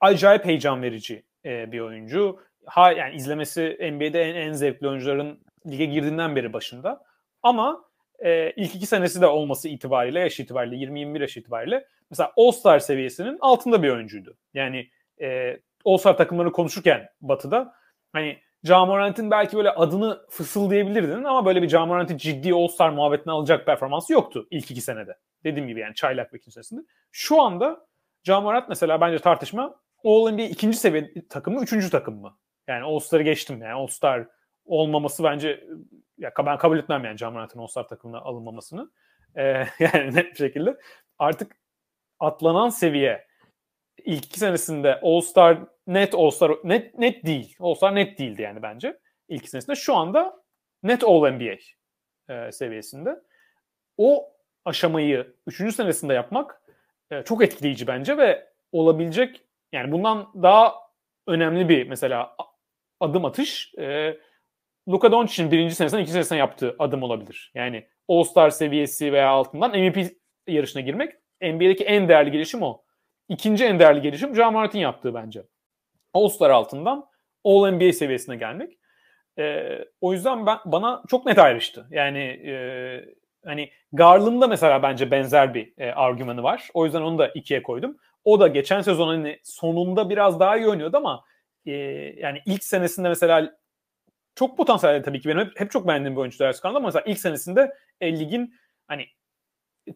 acayip 0.00 0.44
heyecan 0.44 0.82
verici 0.82 1.24
e, 1.44 1.72
bir 1.72 1.80
oyuncu. 1.80 2.40
Ha, 2.66 2.92
yani 2.92 3.14
izlemesi 3.14 3.78
NBA'de 3.92 4.22
en, 4.22 4.34
en 4.34 4.52
zevkli 4.52 4.88
oyuncuların 4.88 5.44
lige 5.66 5.84
girdiğinden 5.84 6.36
beri 6.36 6.52
başında. 6.52 7.04
Ama 7.42 7.84
e, 8.24 8.50
ilk 8.50 8.74
iki 8.74 8.86
senesi 8.86 9.20
de 9.20 9.26
olması 9.26 9.68
itibariyle, 9.68 10.20
yaş 10.20 10.40
itibariyle, 10.40 10.76
20-21 10.86 11.20
yaş 11.20 11.36
itibariyle 11.36 11.86
mesela 12.10 12.32
All-Star 12.36 12.78
seviyesinin 12.78 13.38
altında 13.40 13.82
bir 13.82 13.90
oyuncuydu. 13.90 14.36
Yani 14.54 14.90
e, 15.20 15.58
All-Star 15.84 16.16
takımları 16.16 16.52
konuşurken 16.52 17.08
Batı'da 17.20 17.74
hani 18.12 18.38
Camorant'in 18.64 19.30
belki 19.30 19.56
böyle 19.56 19.70
adını 19.70 20.26
fısıldayabilirdin 20.30 21.24
ama 21.24 21.46
böyle 21.46 21.62
bir 21.62 21.68
Camorant'i 21.68 22.18
ciddi 22.18 22.54
All-Star 22.54 22.90
muhabbetine 22.90 23.32
alacak 23.32 23.66
performansı 23.66 24.12
yoktu 24.12 24.46
ilk 24.50 24.70
iki 24.70 24.80
senede. 24.80 25.16
Dediğim 25.44 25.68
gibi 25.68 25.80
yani 25.80 25.94
çaylak 25.94 26.34
ve 26.34 26.38
senesinde. 26.50 26.80
Şu 27.12 27.42
anda 27.42 27.86
Camorant 28.22 28.68
mesela 28.68 29.00
bence 29.00 29.18
tartışma 29.18 29.80
All-NBA 30.04 30.42
ikinci 30.42 30.76
seviye 30.76 31.12
takım 31.28 31.54
mı, 31.54 31.62
üçüncü 31.62 31.90
takım 31.90 32.20
mı? 32.20 32.38
Yani 32.68 32.84
All-Star'ı 32.84 33.22
geçtim 33.22 33.62
yani 33.62 33.72
All-Star 33.72 34.26
olmaması 34.64 35.24
bence 35.24 35.64
ya 36.18 36.32
ben 36.38 36.58
kabul 36.58 36.78
etmem 36.78 37.04
yani 37.04 37.16
Camorant'ın 37.16 37.60
All-Star 37.60 37.88
takımına 37.88 38.18
alınmamasını. 38.18 38.90
Ee, 39.36 39.42
yani 39.78 40.14
net 40.14 40.32
bir 40.32 40.36
şekilde. 40.36 40.76
Artık 41.18 41.56
atlanan 42.20 42.68
seviye 42.68 43.26
ilk 44.04 44.26
iki 44.26 44.38
senesinde 44.38 45.00
All-Star 45.02 45.58
net 45.86 46.14
All-Star 46.14 46.52
net 46.64 46.98
net 46.98 47.26
değil. 47.26 47.56
All-Star 47.60 47.94
net 47.94 48.18
değildi 48.18 48.42
yani 48.42 48.62
bence 48.62 48.98
ilk 49.28 49.40
iki 49.40 49.50
senesinde. 49.50 49.76
Şu 49.76 49.94
anda 49.96 50.42
net 50.82 51.04
All-NBA 51.04 51.56
e, 52.28 52.52
seviyesinde. 52.52 53.22
O 53.96 54.32
aşamayı 54.64 55.34
üçüncü 55.46 55.72
senesinde 55.72 56.14
yapmak 56.14 56.62
e, 57.10 57.22
çok 57.22 57.42
etkileyici 57.42 57.86
bence 57.86 58.16
ve 58.16 58.48
olabilecek 58.72 59.42
yani 59.72 59.92
bundan 59.92 60.28
daha 60.42 60.74
önemli 61.26 61.68
bir 61.68 61.88
mesela 61.88 62.36
adım 63.00 63.24
atış 63.24 63.74
e, 63.78 64.18
Luka 64.88 65.12
Doncic'in 65.12 65.50
birinci 65.50 65.74
senesinden 65.74 66.02
ikinci 66.02 66.12
senesine 66.12 66.38
yaptığı 66.38 66.76
adım 66.78 67.02
olabilir. 67.02 67.52
Yani 67.54 67.86
All-Star 68.08 68.50
seviyesi 68.50 69.12
veya 69.12 69.28
altından 69.28 69.70
MVP 69.70 70.12
yarışına 70.46 70.82
girmek 70.82 71.12
NBA'deki 71.42 71.84
en 71.84 72.08
değerli 72.08 72.30
gelişim 72.30 72.62
o. 72.62 72.82
İkinci 73.28 73.64
en 73.64 73.78
değerli 73.78 74.00
gelişim 74.00 74.34
John 74.34 74.52
Martin 74.52 74.78
yaptığı 74.78 75.14
bence. 75.14 75.42
All-Star 76.14 76.50
altından 76.50 77.06
All-NBA 77.44 77.92
seviyesine 77.92 78.36
gelmek. 78.36 78.78
E, 79.38 79.78
o 80.00 80.12
yüzden 80.12 80.46
ben 80.46 80.58
bana 80.64 81.02
çok 81.08 81.26
net 81.26 81.38
ayrıştı. 81.38 81.86
Yani 81.90 82.18
e, 82.18 82.54
hani 83.44 83.70
Garland'da 83.92 84.46
mesela 84.46 84.82
bence 84.82 85.10
benzer 85.10 85.54
bir 85.54 85.72
e, 85.78 85.92
argümanı 85.92 86.42
var. 86.42 86.68
O 86.74 86.84
yüzden 86.84 87.02
onu 87.02 87.18
da 87.18 87.28
ikiye 87.28 87.62
koydum. 87.62 87.96
O 88.24 88.40
da 88.40 88.48
geçen 88.48 88.80
sezon 88.80 89.08
hani 89.08 89.40
sonunda 89.42 90.10
biraz 90.10 90.40
daha 90.40 90.56
iyi 90.56 90.68
oynuyordu 90.68 90.96
ama 90.96 91.24
e, 91.66 91.72
yani 92.16 92.42
ilk 92.46 92.64
senesinde 92.64 93.08
mesela 93.08 93.56
çok 94.36 94.56
potansiyelli 94.56 95.02
tabii 95.02 95.20
ki 95.20 95.28
benim 95.28 95.40
hep, 95.40 95.60
hep 95.60 95.70
çok 95.70 95.88
beğendiğim 95.88 96.16
bir 96.16 96.20
oyuncu 96.20 96.38
Darius 96.38 96.60
Garland 96.60 96.76
ama 96.76 96.86
mesela 96.88 97.04
ilk 97.06 97.18
senesinde 97.18 97.74
e, 98.00 98.20
ligin 98.20 98.54
hani 98.88 99.06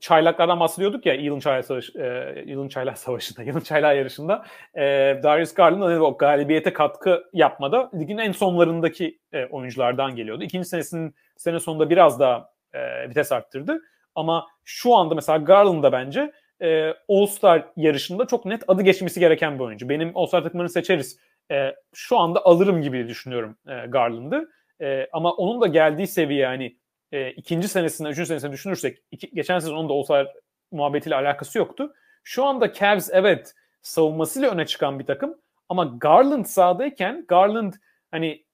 çaylaklardan 0.01 0.61
bahsediyorduk 0.61 1.07
ya 1.07 1.15
yılın 1.15 1.41
çaylak 1.41 1.65
savaşı, 1.65 1.99
e, 1.99 2.45
yılın 2.47 2.69
çaylak 2.69 2.99
savaşında, 2.99 3.43
yılın 3.43 3.61
çaylak 3.61 3.97
yarışında 3.97 4.45
e, 4.75 4.83
Darius 5.23 5.55
Garland 5.55 5.83
hani 5.83 6.01
o 6.01 6.17
galibiyete 6.17 6.73
katkı 6.73 7.25
yapmada 7.33 7.91
ligin 7.95 8.19
en 8.19 8.33
sonlarındaki 8.33 9.19
e, 9.33 9.47
oyunculardan 9.47 10.17
geliyordu. 10.17 10.43
İkinci 10.43 10.69
senesinin 10.69 11.15
sene 11.37 11.61
sonunda 11.61 11.91
biraz 11.91 12.21
daha 12.21 12.51
e, 12.73 13.09
vites 13.09 13.33
arttırdı. 13.33 13.81
Ama 14.15 14.47
şu 14.65 14.95
anda 14.95 15.15
mesela 15.15 15.39
Garland'da 15.39 15.93
bence 15.93 16.33
e, 16.63 16.95
All-Star 17.09 17.67
yarışında 17.77 18.27
çok 18.27 18.45
net 18.45 18.63
adı 18.69 18.83
geçmesi 18.83 19.21
gereken 19.21 19.59
bir 19.59 19.65
oyuncu. 19.65 19.89
Benim 19.89 20.13
All-Star 20.15 20.43
takımını 20.43 20.69
seçeriz. 20.69 21.19
E, 21.51 21.75
şu 21.95 22.19
anda 22.19 22.45
alırım 22.45 22.83
gibi 22.83 23.09
düşünüyorum 23.09 23.57
e, 23.69 23.87
Garland'ı. 23.87 24.51
E, 24.81 25.09
ama 25.13 25.33
onun 25.33 25.61
da 25.61 25.67
geldiği 25.67 26.07
seviye 26.07 26.41
yani 26.41 26.77
e, 27.13 27.31
ikinci 27.31 27.69
senesinde, 27.69 28.09
üçüncü 28.09 28.27
senesinde 28.27 28.53
düşünürsek 28.53 28.99
iki, 29.11 29.31
geçen 29.31 29.59
sezon 29.59 29.77
onun 29.77 29.89
da 29.89 29.93
All-Star 29.93 30.29
muhabbetiyle 30.73 31.17
alakası 31.17 31.59
yoktu. 31.59 31.93
Şu 32.25 32.45
anda 32.45 32.73
Cavs 32.73 33.11
evet 33.13 33.55
savunmasıyla 33.83 34.51
öne 34.51 34.67
çıkan 34.67 34.99
bir 34.99 35.07
takım 35.07 35.35
ama 35.69 35.85
Garland 35.85 36.45
sahadayken 36.45 37.25
Garland 37.29 37.73
hani 38.11 38.45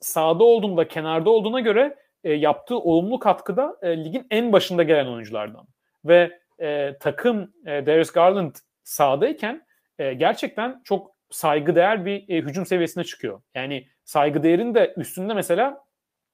sahada 0.00 0.44
olduğunda, 0.44 0.88
kenarda 0.88 1.30
olduğuna 1.30 1.60
göre 1.60 1.96
e, 2.24 2.32
yaptığı 2.32 2.78
olumlu 2.78 3.18
katkıda 3.18 3.76
e, 3.82 4.04
ligin 4.04 4.26
en 4.30 4.52
başında 4.52 4.82
gelen 4.82 5.06
oyunculardan. 5.06 5.66
Ve 6.04 6.40
e, 6.60 6.96
takım 7.00 7.52
e, 7.66 7.86
Darius 7.86 8.12
Garland 8.12 8.54
sahadayken 8.84 9.66
e, 9.98 10.14
gerçekten 10.14 10.80
çok 10.84 11.19
saygıdeğer 11.30 12.06
bir 12.06 12.28
e, 12.28 12.42
hücum 12.42 12.66
seviyesine 12.66 13.04
çıkıyor. 13.04 13.40
Yani 13.54 13.86
saygıdeğerin 14.04 14.74
de 14.74 14.94
üstünde 14.96 15.34
mesela 15.34 15.84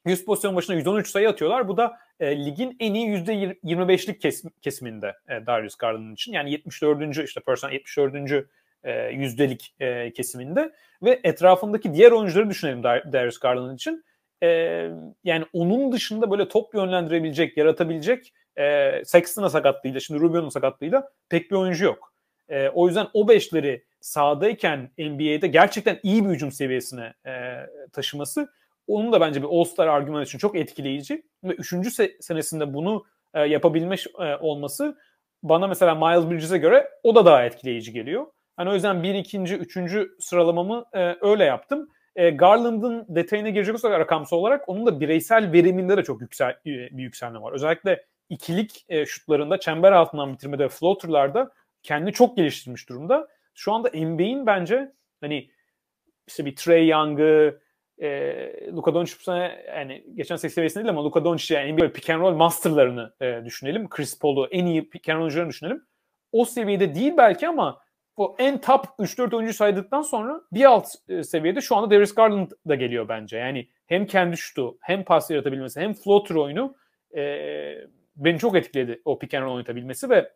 100 0.06 0.24
pozisyon 0.24 0.56
başına 0.56 0.76
113 0.76 1.08
sayı 1.08 1.28
atıyorlar. 1.28 1.68
Bu 1.68 1.76
da 1.76 1.98
e, 2.20 2.44
ligin 2.44 2.76
en 2.80 2.94
iyi 2.94 3.08
%25'lik 3.08 4.20
kes, 4.20 4.44
kesiminde 4.62 5.14
e, 5.28 5.46
Darius 5.46 5.76
Garland'ın 5.76 6.14
için. 6.14 6.32
Yani 6.32 6.50
74. 6.52 7.18
işte 7.24 7.40
person 7.40 7.70
74. 7.70 8.48
E, 8.84 9.08
yüzdelik 9.08 9.74
e, 9.80 10.12
kesiminde 10.12 10.72
ve 11.02 11.20
etrafındaki 11.24 11.94
diğer 11.94 12.12
oyuncuları 12.12 12.50
düşünelim 12.50 12.82
Darius 12.82 13.38
Garland 13.38 13.74
için. 13.74 14.04
E, 14.42 14.48
yani 15.24 15.44
onun 15.52 15.92
dışında 15.92 16.30
böyle 16.30 16.48
top 16.48 16.74
yönlendirebilecek, 16.74 17.56
yaratabilecek 17.56 18.32
e, 18.58 18.92
Sexton'a 19.04 19.50
sakatlığıyla, 19.50 20.00
şimdi 20.00 20.20
Rubio'nun 20.20 20.48
sakatlığıyla 20.48 21.10
pek 21.28 21.50
bir 21.50 21.56
oyuncu 21.56 21.84
yok. 21.84 22.15
E, 22.48 22.68
o 22.68 22.86
yüzden 22.86 23.06
o 23.14 23.28
beşleri 23.28 23.84
sahadayken 24.00 24.90
NBA'de 24.98 25.46
gerçekten 25.46 26.00
iyi 26.02 26.24
bir 26.24 26.30
hücum 26.30 26.52
seviyesine 26.52 27.14
e, 27.26 27.32
taşıması 27.92 28.48
onun 28.86 29.12
da 29.12 29.20
bence 29.20 29.42
bir 29.42 29.48
All-Star 29.48 29.86
argümanı 29.86 30.22
için 30.22 30.38
çok 30.38 30.56
etkileyici. 30.56 31.22
Ve 31.44 31.52
üçüncü 31.52 31.88
se- 31.88 32.22
senesinde 32.22 32.74
bunu 32.74 33.04
e, 33.34 33.40
yapabilmiş 33.40 34.06
e, 34.06 34.36
olması 34.36 34.98
bana 35.42 35.66
mesela 35.66 35.94
Miles 35.94 36.30
Bridges'e 36.30 36.58
göre 36.58 36.90
o 37.02 37.14
da 37.14 37.26
daha 37.26 37.44
etkileyici 37.44 37.92
geliyor. 37.92 38.26
Hani 38.56 38.70
o 38.70 38.74
yüzden 38.74 39.02
bir, 39.02 39.14
ikinci, 39.14 39.54
üçüncü 39.54 40.16
sıralamamı 40.20 40.84
e, 40.92 41.16
öyle 41.20 41.44
yaptım. 41.44 41.88
E, 42.16 42.30
Garland'ın 42.30 43.06
detayına 43.08 43.48
girecek 43.48 43.74
olursak 43.74 43.92
rakamsal 43.92 44.36
olarak 44.36 44.68
onun 44.68 44.86
da 44.86 45.00
bireysel 45.00 45.52
veriminde 45.52 45.96
de 45.96 46.02
çok 46.02 46.20
yüksel, 46.20 46.50
e, 46.50 46.56
bir 46.66 47.02
yükselme 47.02 47.40
var. 47.40 47.52
Özellikle 47.52 48.04
ikilik 48.28 48.84
e, 48.88 49.06
şutlarında, 49.06 49.60
çember 49.60 49.92
altından 49.92 50.32
bitirmede, 50.32 50.68
floaterlarda 50.68 51.50
kendini 51.86 52.12
çok 52.12 52.36
geliştirmiş 52.36 52.88
durumda. 52.88 53.28
Şu 53.54 53.72
anda 53.72 53.88
NBA'in 53.88 54.46
bence 54.46 54.92
hani 55.20 55.50
işte 56.26 56.44
bir 56.44 56.56
Trey 56.56 56.88
Young'ı, 56.88 57.60
e, 57.98 58.72
Luka 58.72 58.94
Doncic 58.94 59.16
yani 59.66 60.04
geçen 60.14 60.36
sene 60.36 60.50
seviyesinde 60.50 60.84
değil 60.84 60.90
ama 60.90 61.04
Luka 61.04 61.24
Doncic 61.24 61.54
yani 61.54 61.72
NBA 61.72 61.92
pick 61.92 62.10
and 62.10 62.20
roll 62.20 62.34
masterlarını 62.34 63.14
e, 63.20 63.44
düşünelim. 63.44 63.88
Chris 63.88 64.18
Paul'u 64.18 64.46
en 64.50 64.66
iyi 64.66 64.90
pick 64.90 65.08
and 65.08 65.18
roll'cularını 65.18 65.50
düşünelim. 65.50 65.82
O 66.32 66.44
seviyede 66.44 66.94
değil 66.94 67.12
belki 67.16 67.48
ama 67.48 67.80
o 68.16 68.36
en 68.38 68.60
top 68.60 68.84
3-4 68.98 69.36
oyuncu 69.36 69.54
saydıktan 69.54 70.02
sonra 70.02 70.40
bir 70.52 70.64
alt 70.64 70.88
e, 71.08 71.22
seviyede 71.22 71.60
şu 71.60 71.76
anda 71.76 71.90
Darius 71.90 72.14
Garland 72.14 72.50
da 72.68 72.74
geliyor 72.74 73.08
bence. 73.08 73.38
Yani 73.38 73.68
hem 73.86 74.06
kendi 74.06 74.36
şutu 74.36 74.78
hem 74.80 75.04
pas 75.04 75.30
yaratabilmesi 75.30 75.80
hem 75.80 75.94
floater 75.94 76.34
oyunu 76.34 76.76
e, 77.16 77.22
beni 78.16 78.38
çok 78.38 78.56
etkiledi 78.56 79.02
o 79.04 79.18
pick 79.18 79.34
and 79.34 79.42
roll 79.42 79.54
oynatabilmesi 79.54 80.10
ve 80.10 80.32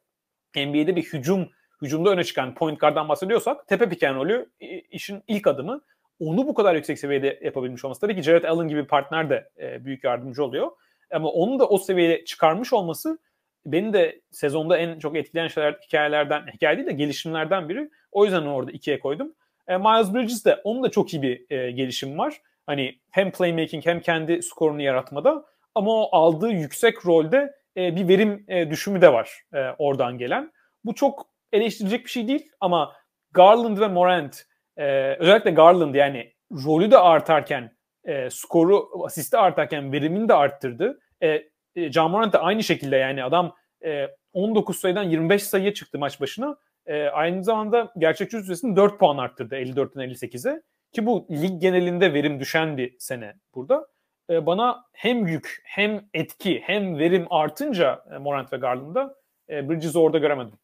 NBA'de 0.57 0.97
bir 0.97 1.03
hücum 1.03 1.49
hücumda 1.83 2.11
öne 2.11 2.25
çıkan 2.25 2.55
point 2.55 2.81
guard'dan 2.81 3.09
bahsediyorsak 3.09 3.69
tepe 3.69 3.89
pick 3.89 4.03
and 4.03 4.47
işin 4.91 5.23
ilk 5.29 5.47
adımı 5.47 5.81
onu 6.21 6.47
bu 6.47 6.55
kadar 6.55 6.75
yüksek 6.75 6.99
seviyede 6.99 7.41
yapabilmiş 7.43 7.85
olması 7.85 8.01
tabii 8.01 8.17
ki 8.17 8.23
Jared 8.23 8.45
Allen 8.45 8.69
gibi 8.69 8.83
bir 8.83 8.89
partner 8.89 9.31
de 9.31 9.49
e, 9.59 9.85
büyük 9.85 10.05
yardımcı 10.05 10.45
oluyor. 10.45 10.71
Ama 11.13 11.29
onu 11.29 11.59
da 11.59 11.69
o 11.69 11.79
seviyeye 11.79 12.25
çıkarmış 12.25 12.73
olması 12.73 13.19
beni 13.67 13.93
de 13.93 14.21
sezonda 14.31 14.79
en 14.79 14.99
çok 14.99 15.17
etkileyen 15.17 15.49
şeyler 15.49 15.73
hikayelerden, 15.73 16.47
hikaye 16.55 16.77
değil 16.77 16.89
de 16.89 16.93
gelişimlerden 16.93 17.69
biri. 17.69 17.91
O 18.13 18.25
yüzden 18.25 18.43
onu 18.43 18.55
orada 18.55 18.71
ikiye 18.71 19.01
koydum. 19.01 19.35
E, 19.69 19.77
Miles 19.77 20.15
Bridges 20.15 20.45
de 20.45 20.61
onun 20.65 20.83
da 20.83 20.91
çok 20.91 21.15
iyi 21.15 21.23
bir 21.23 21.51
e, 21.51 21.71
gelişim 21.71 22.19
var. 22.19 22.41
Hani 22.67 22.99
hem 23.11 23.31
playmaking 23.31 23.87
hem 23.87 24.01
kendi 24.01 24.43
skorunu 24.43 24.83
yaratmada 24.83 25.45
ama 25.75 25.91
o 25.91 26.17
aldığı 26.17 26.51
yüksek 26.51 27.07
rolde 27.07 27.55
e, 27.77 27.97
bir 27.97 28.09
verim 28.09 28.45
e, 28.49 28.71
düşümü 28.71 29.01
de 29.01 29.13
var 29.13 29.43
e, 29.55 29.59
oradan 29.79 30.19
gelen. 30.19 30.53
Bu 30.85 30.95
çok 30.95 31.27
eleştirilecek 31.53 32.05
bir 32.05 32.11
şey 32.11 32.29
değil 32.29 32.53
ama 32.61 32.93
Garland 33.33 33.79
ve 33.79 33.89
Morant 33.89 34.45
e, 34.77 35.15
özellikle 35.15 35.51
Garland 35.51 35.95
yani 35.95 36.33
rolü 36.53 36.91
de 36.91 36.99
artarken 36.99 37.77
e, 38.05 38.31
skoru, 38.31 38.89
asisti 39.05 39.37
artarken 39.37 39.93
verimini 39.93 40.29
de 40.29 40.35
arttırdı. 40.35 41.01
E, 41.23 41.43
e, 41.77 41.93
John 41.93 42.11
Morant 42.11 42.33
da 42.33 42.43
aynı 42.43 42.63
şekilde 42.63 42.97
yani 42.97 43.25
adam 43.25 43.55
e, 43.85 44.09
19 44.33 44.77
sayıdan 44.77 45.03
25 45.03 45.43
sayıya 45.43 45.75
çıktı 45.75 45.99
maç 45.99 46.21
başına. 46.21 46.57
E, 46.87 47.05
aynı 47.05 47.45
zamanda 47.45 47.93
gerçekçi 47.99 48.43
süresini 48.43 48.77
4 48.77 48.99
puan 48.99 49.17
arttırdı 49.17 49.57
54'ten 49.57 50.09
58'e. 50.09 50.63
Ki 50.93 51.07
bu 51.07 51.27
lig 51.31 51.61
genelinde 51.61 52.15
verim 52.15 52.41
düşen 52.41 52.77
bir 52.77 52.97
sene 52.99 53.35
burada. 53.55 53.87
E, 54.31 54.47
bana 54.47 54.85
hem 54.93 55.27
yük 55.27 55.61
hem 55.65 56.05
etki 56.15 56.63
hem 56.65 56.99
verim 56.99 57.27
artınca 57.31 58.05
e, 58.15 58.19
Morant 58.19 58.53
ve 58.53 58.57
Garland'da 58.57 59.15
e, 59.51 59.69
Bridges'i 59.69 59.99
orada 59.99 60.19
göremedim. 60.19 60.59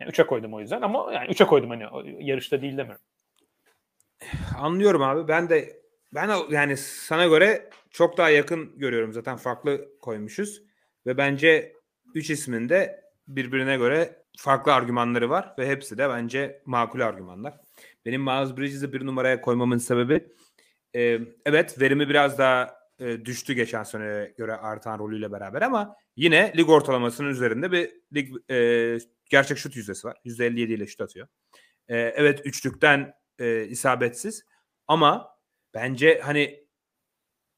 Yani 0.00 0.10
3'e 0.10 0.26
koydum 0.26 0.54
o 0.54 0.60
yüzden 0.60 0.82
ama 0.82 1.12
yani 1.12 1.28
3'e 1.28 1.46
koydum 1.46 1.70
hani 1.70 1.84
yarışta 2.26 2.62
değil 2.62 2.76
demiyorum. 2.76 3.04
Anlıyorum 4.58 5.02
abi. 5.02 5.28
Ben 5.28 5.48
de 5.48 5.78
ben 6.14 6.30
yani 6.50 6.76
sana 6.76 7.26
göre 7.26 7.70
çok 7.90 8.18
daha 8.18 8.30
yakın 8.30 8.78
görüyorum 8.78 9.12
zaten 9.12 9.36
farklı 9.36 9.88
koymuşuz 10.00 10.62
ve 11.06 11.16
bence 11.16 11.72
üç 12.14 12.30
ismin 12.30 12.68
de 12.68 13.04
birbirine 13.28 13.76
göre 13.76 14.22
farklı 14.38 14.74
argümanları 14.74 15.30
var 15.30 15.54
ve 15.58 15.68
hepsi 15.68 15.98
de 15.98 16.08
bence 16.08 16.62
makul 16.66 17.00
argümanlar. 17.00 17.54
Benim 18.06 18.22
Miles 18.22 18.56
Bridges'i 18.56 18.92
bir 18.92 19.06
numaraya 19.06 19.40
koymamın 19.40 19.78
sebebi 19.78 20.28
e, 20.94 21.20
evet 21.44 21.80
verimi 21.80 22.08
biraz 22.08 22.38
daha 22.38 22.78
e, 22.98 23.24
düştü 23.24 23.52
geçen 23.52 23.82
seneye 23.82 24.34
göre 24.38 24.52
artan 24.52 24.98
rolüyle 24.98 25.32
beraber 25.32 25.62
ama 25.62 25.96
yine 26.16 26.52
lig 26.56 26.68
ortalamasının 26.68 27.28
üzerinde 27.28 27.72
bir 27.72 27.90
lig 28.14 28.50
e, 28.50 28.98
gerçek 29.30 29.58
şut 29.58 29.76
yüzdesi 29.76 30.06
var. 30.06 30.16
%57 30.24 30.60
ile 30.60 30.86
şut 30.86 31.00
atıyor. 31.00 31.28
E, 31.88 31.96
evet 31.96 32.40
üçlükten 32.44 33.12
e, 33.38 33.64
isabetsiz 33.64 34.44
ama 34.86 35.28
bence 35.74 36.20
hani 36.24 36.68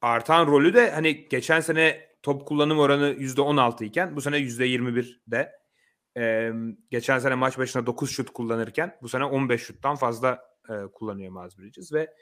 artan 0.01 0.47
rolü 0.47 0.73
de 0.73 0.91
hani 0.91 1.27
geçen 1.29 1.59
sene 1.59 2.11
top 2.23 2.47
kullanım 2.47 2.79
oranı 2.79 3.13
%16 3.13 3.85
iken 3.85 4.15
bu 4.15 4.21
sene 4.21 4.37
%21'de. 4.37 5.61
Ee, 6.17 6.51
geçen 6.89 7.19
sene 7.19 7.35
maç 7.35 7.57
başına 7.57 7.85
9 7.85 8.11
şut 8.11 8.29
kullanırken 8.29 8.97
bu 9.01 9.09
sene 9.09 9.25
15 9.25 9.61
şuttan 9.61 9.95
fazla 9.95 10.39
e, 10.69 10.73
kullanıyor 10.93 11.31
Miles 11.31 11.57
Bridges 11.57 11.93
ve 11.93 12.13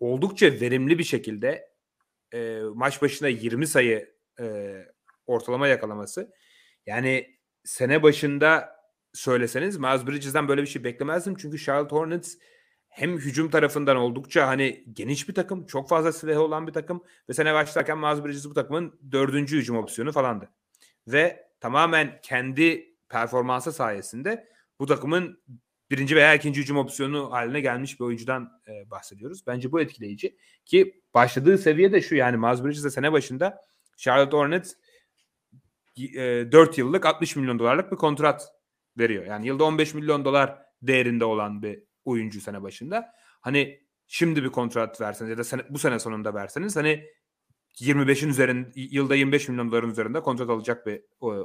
oldukça 0.00 0.46
verimli 0.46 0.98
bir 0.98 1.04
şekilde 1.04 1.72
e, 2.34 2.60
maç 2.74 3.02
başına 3.02 3.28
20 3.28 3.66
sayı 3.66 4.14
e, 4.40 4.76
ortalama 5.26 5.68
yakalaması. 5.68 6.32
Yani 6.86 7.38
sene 7.64 8.02
başında 8.02 8.78
söyleseniz 9.12 9.76
Miles 9.76 10.06
Bridges'den 10.06 10.48
böyle 10.48 10.62
bir 10.62 10.66
şey 10.66 10.84
beklemezdim. 10.84 11.36
Çünkü 11.36 11.58
Charlotte 11.58 11.96
Hornets 11.96 12.34
hem 12.88 13.18
hücum 13.18 13.50
tarafından 13.50 13.96
oldukça 13.96 14.48
hani 14.48 14.84
geniş 14.92 15.28
bir 15.28 15.34
takım, 15.34 15.66
çok 15.66 15.88
fazla 15.88 16.12
silahı 16.12 16.40
olan 16.40 16.66
bir 16.66 16.72
takım 16.72 17.04
ve 17.28 17.34
sene 17.34 17.54
başlarken 17.54 17.98
Miles 17.98 18.24
Bridges 18.24 18.44
bu 18.44 18.54
takımın 18.54 19.00
dördüncü 19.12 19.58
hücum 19.58 19.76
opsiyonu 19.76 20.12
falandı. 20.12 20.50
Ve 21.06 21.48
tamamen 21.60 22.20
kendi 22.22 22.94
performansı 23.08 23.72
sayesinde 23.72 24.48
bu 24.80 24.86
takımın 24.86 25.42
birinci 25.90 26.16
veya 26.16 26.34
ikinci 26.34 26.60
hücum 26.60 26.76
opsiyonu 26.76 27.32
haline 27.32 27.60
gelmiş 27.60 28.00
bir 28.00 28.04
oyuncudan 28.04 28.60
e, 28.68 28.90
bahsediyoruz. 28.90 29.46
Bence 29.46 29.72
bu 29.72 29.80
etkileyici 29.80 30.36
ki 30.64 31.02
başladığı 31.14 31.58
seviye 31.58 31.92
de 31.92 32.00
şu 32.00 32.14
yani 32.14 32.36
Miles 32.36 32.64
Bridges 32.64 32.84
de 32.84 32.90
sene 32.90 33.12
başında 33.12 33.60
Charlotte 33.96 34.36
Hornets 34.36 34.74
e, 35.96 36.52
4 36.52 36.78
yıllık 36.78 37.06
60 37.06 37.36
milyon 37.36 37.58
dolarlık 37.58 37.92
bir 37.92 37.96
kontrat 37.96 38.48
veriyor. 38.98 39.26
Yani 39.26 39.46
yılda 39.46 39.64
15 39.64 39.94
milyon 39.94 40.24
dolar 40.24 40.58
değerinde 40.82 41.24
olan 41.24 41.62
bir 41.62 41.82
oyuncu 42.04 42.40
sene 42.40 42.62
başında. 42.62 43.12
Hani 43.40 43.80
şimdi 44.06 44.44
bir 44.44 44.48
kontrat 44.48 45.00
verseniz 45.00 45.30
ya 45.30 45.38
da 45.38 45.44
sene, 45.44 45.62
bu 45.70 45.78
sene 45.78 45.98
sonunda 45.98 46.34
verseniz 46.34 46.76
hani 46.76 47.04
25'in 47.80 48.28
üzerinde 48.28 48.70
yılda 48.74 49.14
25 49.14 49.48
milyon 49.48 49.70
doların 49.70 49.90
üzerinde 49.90 50.20
kontrat 50.20 50.50
alacak 50.50 50.86
bir 50.86 51.02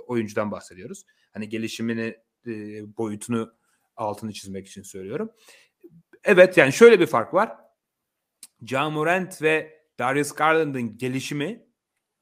oyuncudan 0.07 0.51
bahsediyoruz. 0.51 1.05
Hani 1.31 1.49
gelişimini 1.49 2.17
e, 2.47 2.51
boyutunu 2.97 3.53
altını 3.95 4.33
çizmek 4.33 4.67
için 4.67 4.81
söylüyorum. 4.81 5.31
Evet 6.23 6.57
yani 6.57 6.73
şöyle 6.73 6.99
bir 6.99 7.07
fark 7.07 7.33
var. 7.33 7.57
Ja 8.61 8.89
Morant 8.89 9.41
ve 9.41 9.83
Darius 9.99 10.31
Garland'ın 10.31 10.97
gelişimi 10.97 11.67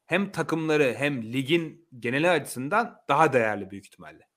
hem 0.06 0.32
takımları 0.32 0.94
hem 0.98 1.32
ligin 1.32 1.88
geneli 1.98 2.30
açısından 2.30 2.96
daha 3.08 3.32
değerli 3.32 3.70
büyük 3.70 3.86
ihtimalle. 3.86 4.28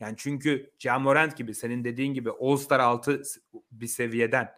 Yani 0.00 0.14
çünkü 0.18 0.72
Ja 0.78 0.98
Morant 0.98 1.36
gibi 1.36 1.54
senin 1.54 1.84
dediğin 1.84 2.14
gibi 2.14 2.30
All-Star 2.30 2.80
altı 2.80 3.22
bir 3.72 3.86
seviyeden 3.86 4.50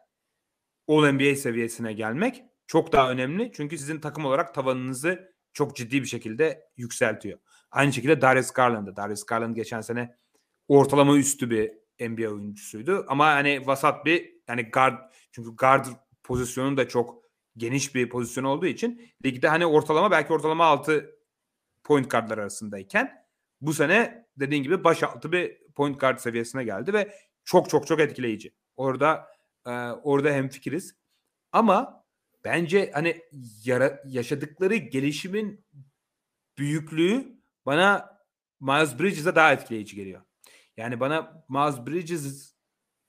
All-NBA 0.89 1.37
seviyesine 1.37 1.93
gelmek 1.93 2.43
çok 2.67 2.93
daha 2.93 3.11
önemli. 3.11 3.53
Çünkü 3.55 3.79
sizin 3.79 4.01
takım 4.01 4.25
olarak 4.25 4.55
tavanınızı 4.55 5.35
çok 5.53 5.77
ciddi 5.77 6.03
bir 6.03 6.07
şekilde 6.07 6.69
yükseltiyor. 6.77 7.39
Aynı 7.71 7.93
şekilde 7.93 8.21
Darius 8.21 8.51
Garland'da. 8.51 8.97
Darius 8.97 9.27
Garland 9.27 9.57
geçen 9.57 9.81
sene 9.81 10.17
ortalama 10.69 11.17
üstü 11.17 11.51
bir 11.51 11.73
NBA 12.01 12.29
oyuncusuydu. 12.29 13.05
Ama 13.09 13.27
hani 13.27 13.67
vasat 13.67 14.07
bir 14.07 14.33
yani 14.49 14.63
guard 14.71 15.13
çünkü 15.33 15.57
guard 15.57 15.87
pozisyonu 16.25 16.77
da 16.77 16.89
çok 16.89 17.23
geniş 17.57 17.95
bir 17.95 18.09
pozisyon 18.09 18.45
olduğu 18.45 18.67
için 18.67 19.03
ligde 19.25 19.49
hani 19.49 19.67
ortalama 19.67 20.11
belki 20.11 20.33
ortalama 20.33 20.65
6 20.65 21.17
point 21.85 22.11
guardlar 22.11 22.39
arasındayken 22.39 23.27
bu 23.61 23.75
sene 23.75 24.27
dediğin 24.37 24.63
gibi 24.63 24.85
baş 24.85 25.03
altı 25.03 25.33
bir 25.33 25.59
point 25.75 26.01
guard 26.01 26.19
seviyesine 26.19 26.65
geldi 26.65 26.93
ve 26.93 27.15
çok 27.45 27.71
çok 27.71 27.87
çok 27.87 28.01
etkileyici. 28.01 28.55
Orada 28.77 29.29
e, 29.67 29.71
orada 29.91 30.31
hem 30.31 30.49
fikiriz. 30.49 30.97
Ama 31.53 32.05
bence 32.45 32.91
hani 32.95 33.23
yara, 33.65 34.03
yaşadıkları 34.07 34.77
gelişimin 34.77 35.67
büyüklüğü 36.59 37.41
bana 37.67 38.17
Miles 38.61 38.99
Bridges'e 38.99 39.35
daha 39.35 39.53
etkileyici 39.53 39.97
geliyor. 39.97 40.23
Yani 40.77 41.01
bana 41.01 41.45
Miles 41.49 41.87
Bridges 41.87 42.55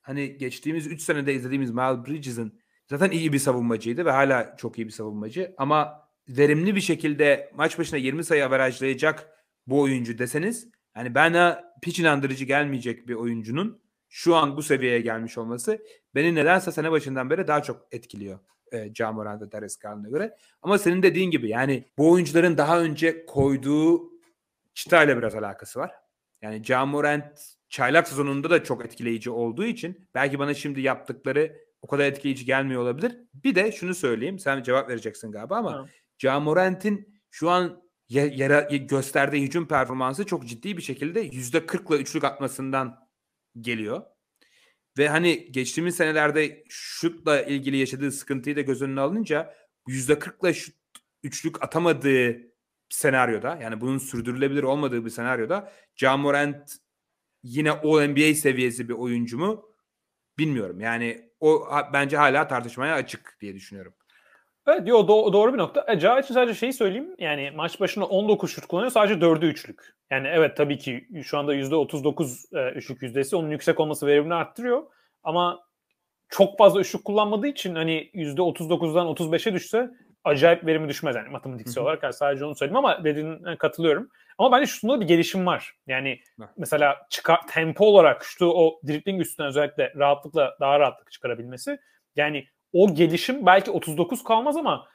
hani 0.02 0.38
geçtiğimiz 0.38 0.88
3 0.88 1.02
senede 1.02 1.34
izlediğimiz 1.34 1.72
Miles 1.72 2.08
Bridges'in 2.08 2.62
zaten 2.90 3.12
iyi 3.12 3.34
bir 3.34 3.40
savunmacıydı 3.40 4.06
ve 4.06 4.12
hala 4.12 4.56
çok 4.58 4.78
iyi 4.78 4.88
bir 4.88 4.92
savunmacı 4.92 5.56
ama 5.58 6.08
verimli 6.30 6.76
bir 6.76 6.82
şekilde 6.82 7.52
maç 7.56 7.80
başına 7.80 8.00
20 8.00 8.24
sayı 8.24 8.46
averajlayacak 8.46 9.30
bu 9.68 9.82
oyuncu 9.82 10.18
deseniz 10.18 10.70
yani 10.96 11.16
bana 11.16 11.74
piç 11.82 12.00
inandırıcı 12.00 12.46
gelmeyecek 12.46 13.08
bir 13.08 13.14
oyuncunun 13.14 13.82
şu 14.10 14.36
an 14.36 14.58
bu 14.58 14.64
seviyeye 14.64 15.02
gelmiş 15.02 15.38
olması 15.38 15.80
beni 16.16 16.36
nedense 16.36 16.72
sene 16.72 16.92
başından 16.92 17.30
beri 17.30 17.48
daha 17.48 17.64
çok 17.64 17.88
etkiliyor 17.92 18.40
e, 18.72 18.94
Camoran 18.94 19.42
ve 19.42 19.52
Darius 19.52 19.78
göre. 20.10 20.38
Ama 20.62 20.78
senin 20.78 21.04
dediğin 21.04 21.32
gibi 21.32 21.50
yani 21.50 21.86
bu 21.98 22.12
oyuncuların 22.12 22.58
daha 22.58 22.82
önce 22.82 23.26
koyduğu 23.26 24.12
çıtayla 24.74 25.18
biraz 25.18 25.36
alakası 25.36 25.80
var. 25.80 25.92
Yani 26.42 26.64
Camorant 26.64 27.57
çaylak 27.70 28.08
sezonunda 28.08 28.50
da 28.50 28.64
çok 28.64 28.86
etkileyici 28.86 29.30
olduğu 29.30 29.66
için 29.66 30.10
belki 30.16 30.40
bana 30.40 30.54
şimdi 30.54 30.82
yaptıkları 30.82 31.56
o 31.82 31.88
kadar 31.88 32.06
etkileyici 32.06 32.46
gelmiyor 32.46 32.82
olabilir. 32.82 33.18
Bir 33.34 33.56
de 33.56 33.72
şunu 33.72 33.96
söyleyeyim. 33.96 34.40
Sen 34.40 34.64
cevap 34.64 34.90
vereceksin 34.90 35.32
galiba 35.32 35.58
ama 35.58 35.90
Camorant'in 36.18 37.22
şu 37.32 37.50
an 37.50 37.84
yara, 38.10 38.62
gösterdiği 38.62 39.44
hücum 39.44 39.68
performansı 39.68 40.26
çok 40.26 40.48
ciddi 40.48 40.78
bir 40.78 40.82
şekilde 40.82 41.20
yüzde 41.20 41.58
40'la 41.58 41.98
üçlük 41.98 42.24
atmasından 42.24 43.08
geliyor. 43.62 44.02
Ve 44.98 45.10
hani 45.10 45.52
geçtiğimiz 45.52 45.96
senelerde 45.96 46.64
şutla 46.70 47.42
ilgili 47.42 47.78
yaşadığı 47.78 48.12
sıkıntıyı 48.12 48.56
da 48.56 48.62
göz 48.62 48.82
önüne 48.82 49.02
alınca 49.02 49.54
yüzde 49.88 50.14
40'la 50.14 50.54
şut 50.54 50.76
üçlük 51.24 51.64
atamadığı 51.64 52.38
senaryoda 52.90 53.60
yani 53.62 53.82
bunun 53.82 53.98
sürdürülebilir 53.98 54.64
olmadığı 54.64 55.06
bir 55.06 55.10
senaryoda 55.10 55.74
Jamorant 55.96 56.78
yine 57.44 57.72
All 57.72 58.08
NBA 58.08 58.34
seviyesi 58.36 58.90
bir 58.90 58.94
oyuncu 58.94 59.38
mu 59.38 59.66
bilmiyorum. 60.38 60.80
Yani 60.80 61.32
o 61.40 61.68
bence 61.94 62.18
hala 62.18 62.48
tartışmaya 62.48 62.96
açık 62.96 63.38
diye 63.42 63.56
düşünüyorum. 63.56 63.94
Evet 64.68 64.88
yo, 64.88 65.00
do- 65.00 65.34
doğru 65.34 65.54
bir 65.54 65.58
nokta. 65.58 65.86
E, 65.88 65.96
için 65.96 66.34
sadece 66.34 66.54
şeyi 66.54 66.74
söyleyeyim. 66.74 67.16
Yani 67.20 67.52
maç 67.56 67.80
başına 67.80 68.06
19 68.06 68.52
şut 68.52 68.66
kullanıyor. 68.66 68.92
Sadece 68.92 69.14
4'ü 69.14 69.46
üçlük. 69.46 69.96
Yani 70.12 70.28
evet 70.28 70.58
tabii 70.58 70.78
ki 70.78 71.08
şu 71.24 71.38
anda 71.38 71.56
%39 71.56 72.46
e, 72.54 72.72
üçlük 72.72 73.02
yüzdesi. 73.02 73.36
Onun 73.36 73.50
yüksek 73.50 73.80
olması 73.80 74.08
verimini 74.08 74.34
arttırıyor. 74.34 74.84
Ama 75.24 75.60
çok 76.30 76.58
fazla 76.58 76.80
üçlük 76.80 77.06
kullanmadığı 77.06 77.48
için 77.48 77.76
hani 77.76 78.12
%39'dan 78.14 79.08
35'e 79.08 79.54
düşse 79.54 79.90
acayip 80.24 80.66
verimi 80.66 80.90
düşmez 80.90 81.16
yani 81.16 81.30
matematiksel 81.30 81.84
olarak. 81.84 82.04
Yani 82.04 82.14
sadece 82.14 82.46
onu 82.46 82.56
söyleyeyim 82.56 82.78
ama 82.78 83.04
dediğine 83.04 83.58
katılıyorum. 83.58 84.10
Ama 84.38 84.52
bence 84.52 84.66
şutunda 84.66 85.02
bir 85.02 85.08
gelişim 85.08 85.46
var. 85.46 85.76
Yani 85.88 86.20
mesela 86.58 87.08
çıkar, 87.10 87.48
tempo 87.48 87.86
olarak 87.86 88.24
şutu 88.24 88.46
o 88.46 88.80
dribbling 88.88 89.22
üstüne 89.22 89.48
özellikle 89.48 89.94
rahatlıkla 89.96 90.58
daha 90.60 90.80
rahatlık 90.80 91.12
çıkarabilmesi. 91.12 91.80
Yani 92.16 92.48
o 92.74 92.94
gelişim 92.94 93.46
belki 93.46 93.72
39 93.72 94.24
kalmaz 94.24 94.58
ama 94.58 94.88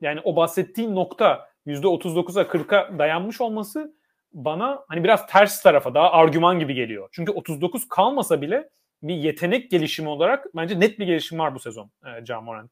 yani 0.00 0.20
o 0.24 0.36
bahsettiğin 0.36 0.94
nokta 0.94 1.48
%39'a 1.66 2.42
40'a 2.42 2.98
dayanmış 2.98 3.40
olması 3.40 3.94
bana 4.32 4.84
hani 4.88 5.04
biraz 5.04 5.26
ters 5.26 5.62
tarafa 5.62 5.94
daha 5.94 6.12
argüman 6.12 6.58
gibi 6.58 6.74
geliyor. 6.74 7.08
Çünkü 7.12 7.32
39 7.32 7.88
kalmasa 7.88 8.40
bile 8.40 8.68
bir 9.02 9.14
yetenek 9.14 9.70
gelişimi 9.70 10.08
olarak 10.08 10.46
bence 10.54 10.80
net 10.80 10.98
bir 10.98 11.06
gelişim 11.06 11.38
var 11.38 11.54
bu 11.54 11.58
sezon 11.58 11.90
e, 12.06 12.24
Can. 12.24 12.68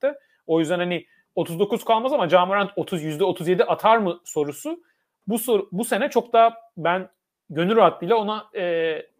O 0.46 0.60
yüzden 0.60 0.78
hani 0.78 1.06
39 1.34 1.84
kalmaz 1.84 2.12
ama 2.12 2.28
Can 2.28 2.48
Morant 2.48 2.70
30 2.76 3.04
%37 3.04 3.64
atar 3.64 3.98
mı 3.98 4.20
sorusu 4.24 4.82
bu 5.30 5.38
soru, 5.38 5.68
bu 5.72 5.84
sene 5.84 6.10
çok 6.10 6.32
daha 6.32 6.54
ben 6.76 7.08
gönül 7.50 7.76
rahatlığıyla 7.76 8.16
ona 8.16 8.46
e, 8.54 8.62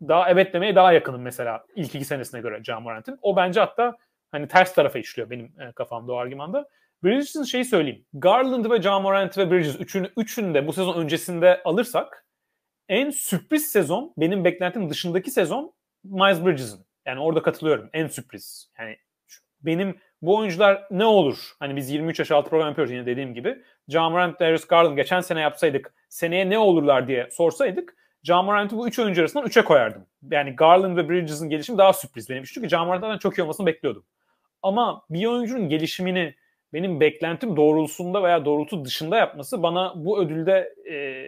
daha 0.09 0.31
evet 0.31 0.55
demeye 0.55 0.75
daha 0.75 0.93
yakınım 0.93 1.23
mesela 1.23 1.65
ilk 1.75 1.95
iki 1.95 2.05
senesine 2.05 2.41
göre 2.41 2.61
Can 2.63 2.83
Morant'in. 2.83 3.19
O 3.23 3.37
bence 3.37 3.61
hatta 3.61 3.97
hani 4.33 4.49
ters 4.49 4.75
tarafa 4.75 4.99
işliyor 4.99 5.31
benim 5.31 5.45
e, 5.61 5.73
kafamda 5.73 6.13
o 6.13 6.17
argümanda. 6.17 6.69
Bridges'in 7.05 7.43
şeyi 7.43 7.65
söyleyeyim. 7.65 8.05
Garland 8.13 8.71
ve 8.71 8.83
John 8.83 9.03
Morant 9.03 9.39
ve 9.39 9.51
Bridges 9.51 9.81
üçünü, 9.81 10.11
üçünü 10.17 10.55
de 10.55 10.67
bu 10.67 10.73
sezon 10.73 11.03
öncesinde 11.03 11.63
alırsak 11.65 12.27
en 12.89 13.11
sürpriz 13.11 13.67
sezon 13.67 14.15
benim 14.17 14.45
beklentim 14.45 14.91
dışındaki 14.91 15.31
sezon 15.31 15.73
Miles 16.05 16.45
Bridges'in. 16.45 16.87
Yani 17.07 17.21
orada 17.21 17.43
katılıyorum. 17.43 17.91
En 17.93 18.07
sürpriz. 18.07 18.71
Yani 18.79 18.97
benim 19.61 19.99
bu 20.23 20.37
oyuncular 20.37 20.87
ne 20.91 21.05
olur? 21.05 21.39
Hani 21.59 21.77
biz 21.77 21.91
23 21.91 22.19
yaş 22.19 22.31
altı 22.31 22.51
program 22.51 22.69
yapıyoruz 22.69 22.93
yine 22.93 23.07
dediğim 23.07 23.35
gibi. 23.35 23.63
John 23.89 24.13
Morant, 24.13 24.41
Darius 24.41 24.67
Garland 24.67 24.97
geçen 24.97 25.21
sene 25.21 25.41
yapsaydık 25.41 25.95
seneye 26.11 26.51
ne 26.51 26.59
olurlar 26.59 27.09
diye 27.09 27.29
sorsaydık 27.31 27.97
John 28.23 28.45
Morant'ı 28.45 28.77
bu 28.77 28.89
üç 28.89 28.99
oyuncu 28.99 29.21
arasından 29.21 29.47
üçe 29.47 29.65
koyardım. 29.65 30.07
Yani 30.31 30.57
Garland 30.57 30.97
ve 30.97 31.09
Bridges'in 31.09 31.51
gelişimi 31.51 31.79
daha 31.79 31.93
sürpriz 31.93 32.31
benim 32.31 32.43
için. 32.43 32.55
Çünkü 32.55 32.69
John 32.69 32.87
Morant'tan 32.87 33.19
çok 33.19 33.39
iyi 33.39 33.43
olmasını 33.43 33.67
bekliyordum. 33.67 34.05
Ama 34.63 35.03
bir 35.11 35.27
oyuncunun 35.27 35.69
gelişimini 35.69 36.35
benim 36.73 37.01
beklentim 37.01 37.57
doğrultusunda 37.57 38.23
veya 38.23 38.45
doğrultu 38.45 38.85
dışında 38.85 39.17
yapması 39.17 39.63
bana 39.63 39.93
bu 39.97 40.23
ödülde 40.23 40.75
e, 40.91 41.27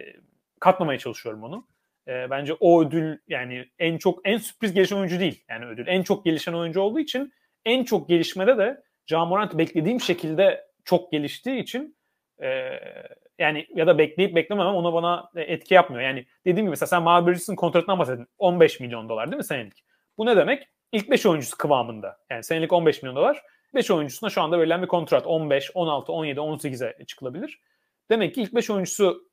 katmamaya 0.59 0.99
çalışıyorum 0.99 1.43
onu. 1.43 1.67
E, 2.07 2.29
bence 2.29 2.53
o 2.59 2.83
ödül 2.83 3.17
yani 3.27 3.65
en 3.79 3.97
çok 3.97 4.19
en 4.27 4.37
sürpriz 4.37 4.73
gelişen 4.73 4.97
oyuncu 4.97 5.19
değil. 5.19 5.43
Yani 5.49 5.65
ödül 5.65 5.87
en 5.87 6.03
çok 6.03 6.25
gelişen 6.25 6.53
oyuncu 6.53 6.81
olduğu 6.81 6.99
için 6.99 7.33
en 7.65 7.83
çok 7.83 8.09
gelişmede 8.09 8.57
de 8.57 8.83
John 9.07 9.27
Morant 9.27 9.57
beklediğim 9.57 10.01
şekilde 10.01 10.67
çok 10.85 11.11
geliştiği 11.11 11.61
için 11.61 11.97
e, 12.41 12.49
yani 13.39 13.67
ya 13.75 13.87
da 13.87 13.97
bekleyip 13.97 14.35
beklememem 14.35 14.75
ona 14.75 14.93
bana 14.93 15.29
etki 15.35 15.73
yapmıyor. 15.73 16.03
Yani 16.03 16.25
dediğim 16.45 16.65
gibi 16.65 16.69
mesela 16.69 16.87
sen 16.87 17.03
Miles 17.03 17.27
Bridges'in 17.27 17.55
kontratından 17.55 17.99
bahsettin. 17.99 18.27
15 18.37 18.79
milyon 18.79 19.09
dolar 19.09 19.27
değil 19.27 19.37
mi 19.37 19.43
senelik? 19.43 19.83
Bu 20.17 20.25
ne 20.25 20.35
demek? 20.35 20.67
İlk 20.91 21.11
5 21.11 21.25
oyuncusu 21.25 21.57
kıvamında. 21.57 22.17
Yani 22.29 22.43
senelik 22.43 22.73
15 22.73 23.03
milyon 23.03 23.15
dolar. 23.15 23.41
5 23.75 23.91
oyuncusuna 23.91 24.29
şu 24.29 24.41
anda 24.41 24.59
verilen 24.59 24.81
bir 24.81 24.87
kontrat 24.87 25.27
15, 25.27 25.71
16, 25.73 26.11
17, 26.11 26.39
18'e 26.39 27.05
çıkılabilir. 27.05 27.61
Demek 28.09 28.35
ki 28.35 28.41
ilk 28.41 28.55
5 28.55 28.69
oyuncusu 28.69 29.29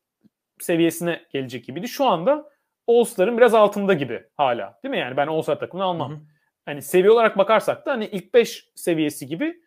seviyesine 0.60 1.22
gelecek 1.32 1.64
gibiydi. 1.64 1.88
Şu 1.88 2.04
anda 2.04 2.50
All-Star'ın 2.88 3.38
biraz 3.38 3.54
altında 3.54 3.94
gibi 3.94 4.22
hala. 4.36 4.78
Değil 4.84 4.90
mi 4.90 4.98
yani? 4.98 5.16
Ben 5.16 5.26
All-Star 5.26 5.58
takımını 5.58 5.86
almam. 5.86 6.10
Hı 6.10 6.14
hı. 6.14 6.20
Hani 6.64 6.82
seviye 6.82 7.10
olarak 7.10 7.38
bakarsak 7.38 7.86
da 7.86 7.92
hani 7.92 8.06
ilk 8.06 8.34
5 8.34 8.68
seviyesi 8.74 9.26
gibi 9.26 9.62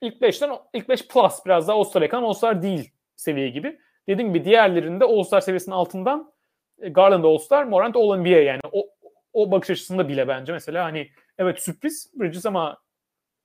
ilk 0.00 0.22
5'ten 0.22 0.50
ilk 0.74 0.88
5 0.88 1.08
plus 1.08 1.34
biraz 1.46 1.68
daha 1.68 1.76
All-Star 1.76 2.02
yakın 2.02 2.22
All-Star 2.22 2.62
değil 2.62 2.90
seviye 3.18 3.48
gibi. 3.48 3.78
Dediğim 4.08 4.32
gibi 4.32 4.44
diğerlerinde 4.44 5.04
All-Star 5.04 5.40
seviyesinin 5.40 5.74
altından 5.74 6.32
e, 6.78 6.88
Garland 6.88 7.24
All-Star, 7.24 7.64
Morant 7.64 7.96
All-NBA 7.96 8.28
yani 8.28 8.60
o, 8.72 8.86
o 9.32 9.50
bakış 9.50 9.70
açısında 9.70 10.08
bile 10.08 10.28
bence 10.28 10.52
mesela 10.52 10.84
hani 10.84 11.10
evet 11.38 11.58
sürpriz 11.58 12.12
Bridges 12.14 12.46
ama 12.46 12.78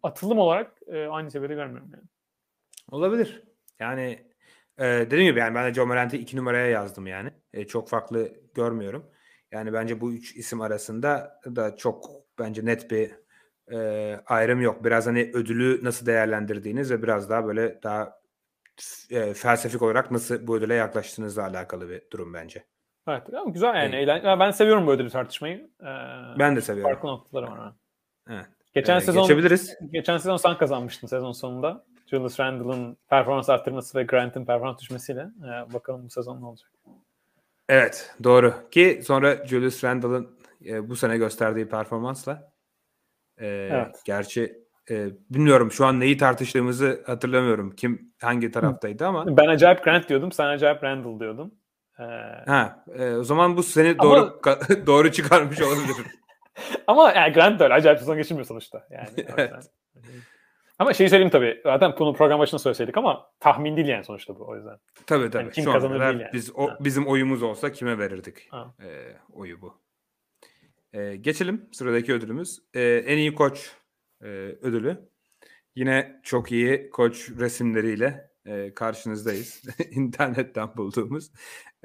atılım 0.04 0.40
olarak 0.40 0.80
e, 0.88 1.06
aynı 1.06 1.32
seviyede 1.32 1.54
görmüyorum 1.54 1.92
yani. 1.94 2.04
Olabilir. 2.92 3.44
Yani 3.80 4.34
Ee, 4.80 4.84
dediğim 4.84 5.26
gibi 5.32 5.40
yani 5.40 5.56
ben 5.56 5.70
de 5.70 5.74
John 5.74 5.88
Morant'i 5.88 6.18
iki 6.18 6.38
numaraya 6.38 6.68
yazdım 6.68 7.08
yani. 7.08 7.32
Ee, 7.54 7.68
çok 7.68 7.90
farklı 7.90 8.32
görmüyorum. 8.54 9.06
Yani 9.52 9.74
bence 9.74 10.02
bu 10.02 10.14
üç 10.14 10.36
isim 10.36 10.62
arasında 10.62 11.42
da 11.56 11.76
çok 11.76 12.10
bence 12.40 12.66
net 12.66 12.92
bir 12.92 13.12
e, 13.72 14.20
ayrım 14.26 14.62
yok. 14.62 14.84
Biraz 14.84 15.08
hani 15.08 15.32
ödülü 15.34 15.84
nasıl 15.84 16.06
değerlendirdiğiniz 16.06 16.92
ve 16.92 17.04
biraz 17.04 17.30
daha 17.30 17.48
böyle 17.48 17.80
daha 17.84 18.23
e, 19.10 19.34
felsefik 19.34 19.82
olarak 19.82 20.12
nasıl 20.12 20.48
bu 20.48 20.58
ödüle 20.58 20.74
yaklaştığınızla 20.74 21.44
alakalı 21.44 21.90
bir 21.90 22.02
durum 22.12 22.34
bence. 22.34 22.66
Evet 23.08 23.34
ama 23.34 23.52
güzel 23.52 23.76
yani. 23.76 23.96
Eğlen... 23.96 24.40
Ben 24.40 24.52
seviyorum 24.52 24.88
bu 24.88 24.92
ödülü 24.92 25.10
tartışmayı. 25.10 25.70
Ee, 25.82 25.86
ben 26.40 26.56
de 26.56 26.62
seviyorum. 26.62 26.94
Farklı 26.94 27.10
noktaları 27.10 27.52
var. 27.52 27.74
Evet. 28.30 28.46
Geçen 28.74 28.98
ee, 28.98 29.02
sezon 29.02 29.22
geçebiliriz. 29.22 29.78
Geçen 29.92 30.18
sezon 30.18 30.38
sen 30.38 30.58
kazanmıştın 30.58 31.08
sezon 31.08 31.32
sonunda. 31.32 31.86
Julius 32.08 32.40
Randle'ın 32.40 32.98
performans 33.10 33.50
arttırması 33.50 33.98
ve 34.00 34.04
Grant'ın 34.04 34.46
performans 34.46 34.80
düşmesiyle. 34.80 35.22
Ee, 35.22 35.74
bakalım 35.74 36.06
bu 36.06 36.10
sezon 36.10 36.42
ne 36.42 36.46
olacak. 36.46 36.72
Evet 37.70 38.16
doğru. 38.24 38.70
Ki 38.72 39.02
sonra 39.04 39.48
Julius 39.48 39.84
Randle'ın 39.84 40.40
e, 40.66 40.90
bu 40.90 40.96
sene 40.96 41.18
gösterdiği 41.18 41.70
performansla 41.70 42.54
e, 43.38 43.48
evet. 43.48 44.02
gerçi 44.06 44.63
e, 44.90 45.08
bilmiyorum 45.30 45.72
şu 45.72 45.86
an 45.86 46.00
neyi 46.00 46.18
tartıştığımızı 46.18 47.04
hatırlamıyorum. 47.06 47.76
Kim 47.76 48.14
hangi 48.22 48.52
taraftaydı 48.52 49.08
ama. 49.08 49.38
Ben 49.38 49.48
acayip 49.48 49.84
Grant 49.84 50.10
diyordum. 50.10 50.32
Sen 50.32 50.48
acayip 50.48 50.84
Randle 50.84 51.20
diyordun. 51.20 51.60
Ee... 52.00 52.04
Ha, 52.48 52.84
e, 52.98 53.12
o 53.12 53.24
zaman 53.24 53.58
bu 53.58 53.64
seni 53.64 53.96
ama... 54.00 54.04
doğru 54.04 54.40
doğru 54.88 55.12
çıkarmış 55.12 55.62
olabilir. 55.62 55.96
ama 56.88 57.12
yani 57.12 57.34
Grant 57.34 57.60
da 57.60 57.64
öyle 57.64 57.74
acayip 57.74 58.00
sezon 58.00 58.18
geçirmiyor 58.18 58.46
sonuçta. 58.46 58.88
Yani, 58.92 59.08
evet. 59.38 59.54
Ama 60.80 60.94
şeyi 60.94 61.10
söyleyeyim 61.10 61.32
tabii. 61.32 61.62
Zaten 61.64 61.94
bunu 62.00 62.14
program 62.14 62.40
başında 62.40 62.60
söyleseydik 62.60 62.98
ama 62.98 63.28
tahmin 63.40 63.78
değil 63.78 63.88
yani 63.88 64.04
sonuçta 64.04 64.40
bu 64.40 64.48
o 64.48 64.56
yüzden. 64.56 64.78
Tabii 65.06 65.30
tabii. 65.30 65.44
Yani 65.44 65.54
kim 65.54 65.64
Şu 65.64 65.72
kazanır 65.72 66.00
değil 66.00 66.20
yani. 66.20 66.34
Biz, 66.34 66.52
o, 66.56 66.70
bizim 66.80 67.08
oyumuz 67.08 67.44
olsa 67.44 67.72
kime 67.72 67.98
verirdik 67.98 68.50
e, 68.80 68.90
oyu 69.34 69.62
bu. 69.62 69.82
E, 70.94 71.16
geçelim 71.16 71.70
sıradaki 71.72 72.14
ödülümüz. 72.14 72.60
E, 72.74 72.82
en 72.82 73.18
iyi 73.18 73.36
koç 73.36 73.72
e, 74.24 74.28
ödülü. 74.62 75.10
Yine 75.76 76.20
çok 76.24 76.52
iyi 76.52 76.90
koç 76.90 77.30
resimleriyle 77.40 78.30
e, 78.46 78.74
karşınızdayız. 78.74 79.62
İnternetten 79.92 80.78
bulduğumuz. 80.78 81.32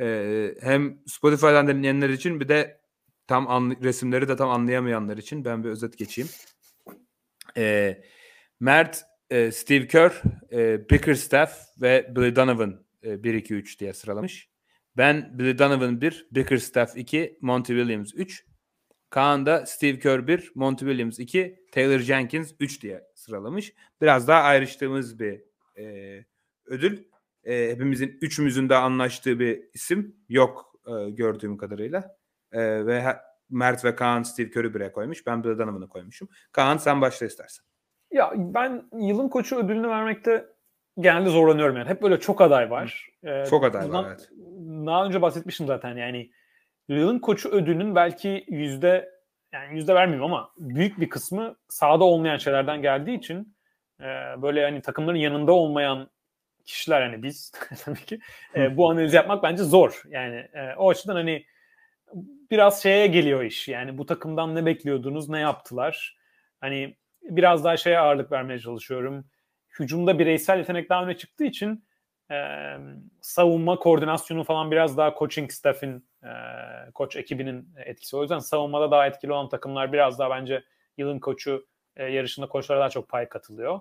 E, 0.01 0.55
hem 0.61 0.99
Spotify'dan 1.07 1.69
dinleyenler 1.69 2.09
için 2.09 2.41
bir 2.41 2.49
de 2.49 2.81
tam 3.27 3.49
anlı- 3.49 3.83
resimleri 3.83 4.29
de 4.29 4.37
tam 4.37 4.51
anlayamayanlar 4.51 5.17
için 5.17 5.45
ben 5.45 5.65
bir 5.65 5.69
özet 5.69 5.99
geçeyim. 5.99 6.31
E, 7.57 7.97
Mert, 8.61 9.05
e, 9.31 9.53
Steve 9.53 9.87
Kerr, 9.87 10.23
e, 10.53 10.91
Bickerstaff 10.91 11.59
ve 11.81 12.13
Billy 12.17 12.37
Donovan 12.37 12.85
e, 13.03 13.25
1-2-3 13.25 13.79
diye 13.79 13.93
sıralamış. 13.93 14.49
Ben 14.97 15.39
Billy 15.39 15.59
Donovan 15.59 16.01
1, 16.01 16.27
Bickerstaff 16.33 16.97
2, 16.97 17.39
Monty 17.41 17.73
Williams 17.73 18.15
3. 18.15 18.48
Kaan 19.11 19.47
da 19.47 19.67
Steve 19.67 19.99
Kerr 19.99 20.27
1, 20.27 20.53
Monty 20.55 20.85
Williams 20.85 21.19
2, 21.19 21.65
Taylor 21.73 21.99
Jenkins 21.99 22.53
3 22.61 22.83
diye 22.83 23.05
sıralamış. 23.15 23.75
Biraz 24.01 24.29
daha 24.29 24.43
ayrıştığımız 24.43 25.19
bir 25.19 25.43
e, 25.79 26.25
ödül. 26.67 27.05
E, 27.45 27.71
hepimizin, 27.71 28.19
üçümüzün 28.21 28.69
de 28.69 28.77
anlaştığı 28.77 29.41
bir 29.41 29.63
isim 29.75 30.17
yok 30.29 30.75
e, 30.87 31.11
gördüğüm 31.11 31.57
kadarıyla. 31.57 32.17
E, 32.53 32.87
ve 32.87 33.17
Mert 33.51 33.85
ve 33.85 33.95
Kaan 33.95 34.23
Steve 34.23 34.51
Kerr'ü 34.51 34.75
bire 34.75 34.93
koymuş. 34.93 35.27
Ben 35.27 35.45
Billy 35.45 35.59
Donovan'ı 35.59 35.89
koymuşum. 35.89 36.29
Kaan 36.53 36.77
sen 36.77 37.01
başla 37.01 37.27
istersen. 37.27 37.65
Ya 38.11 38.33
ben 38.37 38.89
yılın 38.93 39.29
koçu 39.29 39.57
ödülünü 39.57 39.89
vermekte 39.89 40.47
genelde 41.01 41.31
zorlanıyorum 41.31 41.77
yani. 41.77 41.89
Hep 41.89 42.03
böyle 42.03 42.21
çok 42.21 42.41
aday 42.41 42.71
var. 42.71 43.09
Ee, 43.25 43.45
çok 43.51 43.65
aday 43.65 43.93
var 43.93 44.07
evet. 44.09 44.31
Daha 44.87 45.07
önce 45.07 45.23
bahsetmiştim 45.23 45.67
zaten 45.67 45.97
yani. 45.97 46.31
Yılın 46.89 47.19
koçu 47.19 47.49
ödülünün 47.49 47.95
belki 47.95 48.45
yüzde 48.49 49.19
yani 49.53 49.75
yüzde 49.75 49.95
vermeyeyim 49.95 50.25
ama 50.25 50.51
büyük 50.59 51.01
bir 51.01 51.09
kısmı 51.09 51.57
sahada 51.69 52.05
olmayan 52.05 52.37
şeylerden 52.37 52.83
geldiği 52.83 53.19
için 53.19 53.57
e, 54.01 54.05
böyle 54.43 54.61
yani 54.61 54.83
takımların 54.83 55.17
yanında 55.17 55.53
olmayan 55.53 56.11
kişiler 56.65 57.03
yani 57.03 57.23
biz 57.23 57.53
tabii 57.85 58.05
ki 58.05 58.19
e, 58.57 58.77
bu 58.77 58.91
analizi 58.91 59.17
yapmak 59.17 59.43
bence 59.43 59.65
zor. 59.65 60.03
Yani 60.09 60.37
e, 60.37 60.75
o 60.77 60.91
açıdan 60.91 61.15
hani 61.15 61.45
biraz 62.51 62.83
şeye 62.83 63.07
geliyor 63.07 63.43
iş. 63.43 63.69
Yani 63.69 63.99
bu 63.99 64.07
takımdan 64.07 64.55
ne 64.55 64.67
bekliyordunuz, 64.67 65.29
ne 65.29 65.41
yaptılar? 65.41 66.19
Hani 66.61 66.97
biraz 67.23 67.65
daha 67.65 67.77
şeye 67.77 67.99
ağırlık 67.99 68.33
vermeye 68.33 68.59
çalışıyorum. 68.59 69.25
Hücumda 69.79 70.19
bireysel 70.19 70.59
yetenek 70.59 70.91
daha 70.91 71.05
öne 71.05 71.17
çıktığı 71.17 71.45
için 71.45 71.85
e, 72.31 72.77
savunma 73.21 73.79
koordinasyonu 73.79 74.45
falan 74.45 74.71
biraz 74.71 74.97
daha 74.97 75.15
coaching 75.19 75.53
staff'in, 75.53 76.05
e, 76.23 76.31
koç 76.95 77.17
ekibinin 77.17 77.69
etkisi. 77.77 78.17
O 78.17 78.23
yüzden 78.23 78.39
savunmada 78.39 78.91
daha 78.91 79.07
etkili 79.07 79.33
olan 79.33 79.49
takımlar 79.49 79.93
biraz 79.93 80.19
daha 80.19 80.31
bence 80.31 80.65
yılın 80.97 81.19
koçu 81.19 81.67
e, 81.97 82.05
yarışında 82.05 82.49
koçlara 82.49 82.81
daha 82.81 82.91
çok 82.91 83.09
pay 83.09 83.29
katılıyor. 83.29 83.81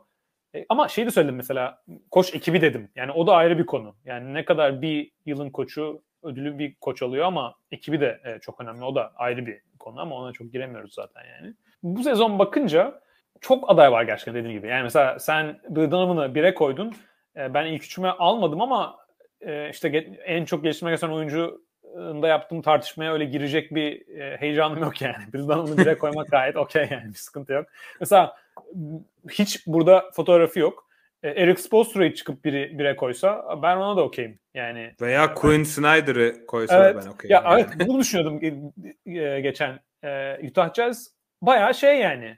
E, 0.56 0.66
ama 0.70 0.88
şey 0.88 1.06
de 1.06 1.12
söyledim 1.12 1.36
mesela 1.36 1.84
koç 2.12 2.36
ekibi 2.36 2.62
dedim. 2.62 2.92
Yani 2.96 3.12
o 3.12 3.28
da 3.28 3.36
ayrı 3.36 3.58
bir 3.58 3.66
konu. 3.66 3.96
Yani 4.06 4.34
ne 4.34 4.46
kadar 4.46 4.82
bir 4.82 5.12
yılın 5.26 5.50
koçu 5.50 6.02
ödülü 6.24 6.60
bir 6.60 6.76
koç 6.76 7.02
alıyor 7.02 7.26
ama 7.26 7.56
ekibi 7.72 8.02
de 8.02 8.22
e, 8.24 8.40
çok 8.40 8.62
önemli. 8.62 8.84
O 8.84 8.96
da 8.96 9.12
ayrı 9.16 9.46
bir 9.46 9.62
konu 9.80 10.02
ama 10.02 10.16
ona 10.16 10.32
çok 10.32 10.52
giremiyoruz 10.52 10.94
zaten 10.94 11.22
yani. 11.26 11.54
Bu 11.84 12.04
sezon 12.04 12.40
bakınca 12.40 13.02
çok 13.42 13.72
aday 13.72 13.92
var 13.92 14.04
gerçekten 14.04 14.36
dediğim 14.36 14.58
gibi. 14.58 14.68
Yani 14.68 14.84
mesela 14.84 15.20
sen 15.20 15.60
Bill 15.70 15.92
Donovan'ı 15.92 16.36
bire 16.36 16.54
koydun. 16.54 16.94
E, 17.38 17.54
ben 17.54 17.66
ilk 17.66 17.84
üçüme 17.84 18.10
almadım 18.10 18.62
ama 18.62 18.98
e, 19.42 19.70
işte 19.70 19.88
en 20.26 20.46
çok 20.46 20.64
geliştirme 20.64 20.92
gösteren 20.92 21.12
oyuncu 21.12 21.68
da 21.96 22.28
yaptığım 22.28 22.62
tartışmaya 22.62 23.14
öyle 23.14 23.26
girecek 23.26 23.76
bir 23.76 24.08
e, 24.20 24.38
heyecanım 24.38 24.78
yok 24.78 25.02
yani. 25.02 25.24
Bill 25.34 25.48
Donovan'ı 25.48 25.78
bire 25.78 25.98
koymak 25.98 26.28
gayet 26.28 26.58
okey 26.58 26.88
yani 26.92 27.10
bir 27.10 27.18
sıkıntı 27.18 27.54
yok. 27.54 27.68
Mesela 28.00 28.36
hiç 29.30 29.68
burada 29.68 30.12
fotoğrafı 30.16 30.60
yok. 30.60 30.88
E, 31.24 31.30
Eric 31.30 31.62
Spoelstra'yı 31.62 32.14
çıkıp 32.14 32.46
biri 32.46 32.80
bire 32.80 32.96
koysa 32.96 33.60
ben 33.64 33.78
ona 33.78 33.98
da 33.98 34.04
okeyim. 34.04 34.40
Yani 34.54 34.94
veya 35.02 35.34
Quinn 35.34 35.64
Snyder'ı 35.64 36.46
koysa 36.46 36.86
evet, 36.86 36.96
ben 36.96 37.10
okeyim. 37.12 37.34
Ya 37.34 37.44
yani. 37.46 37.66
evet 37.78 37.88
bunu 37.88 38.00
düşünüyordum 38.00 38.40
geçen 39.42 39.80
Utah 40.50 40.74
Jazz 40.74 41.12
bayağı 41.42 41.74
şey 41.74 42.00
yani 42.00 42.38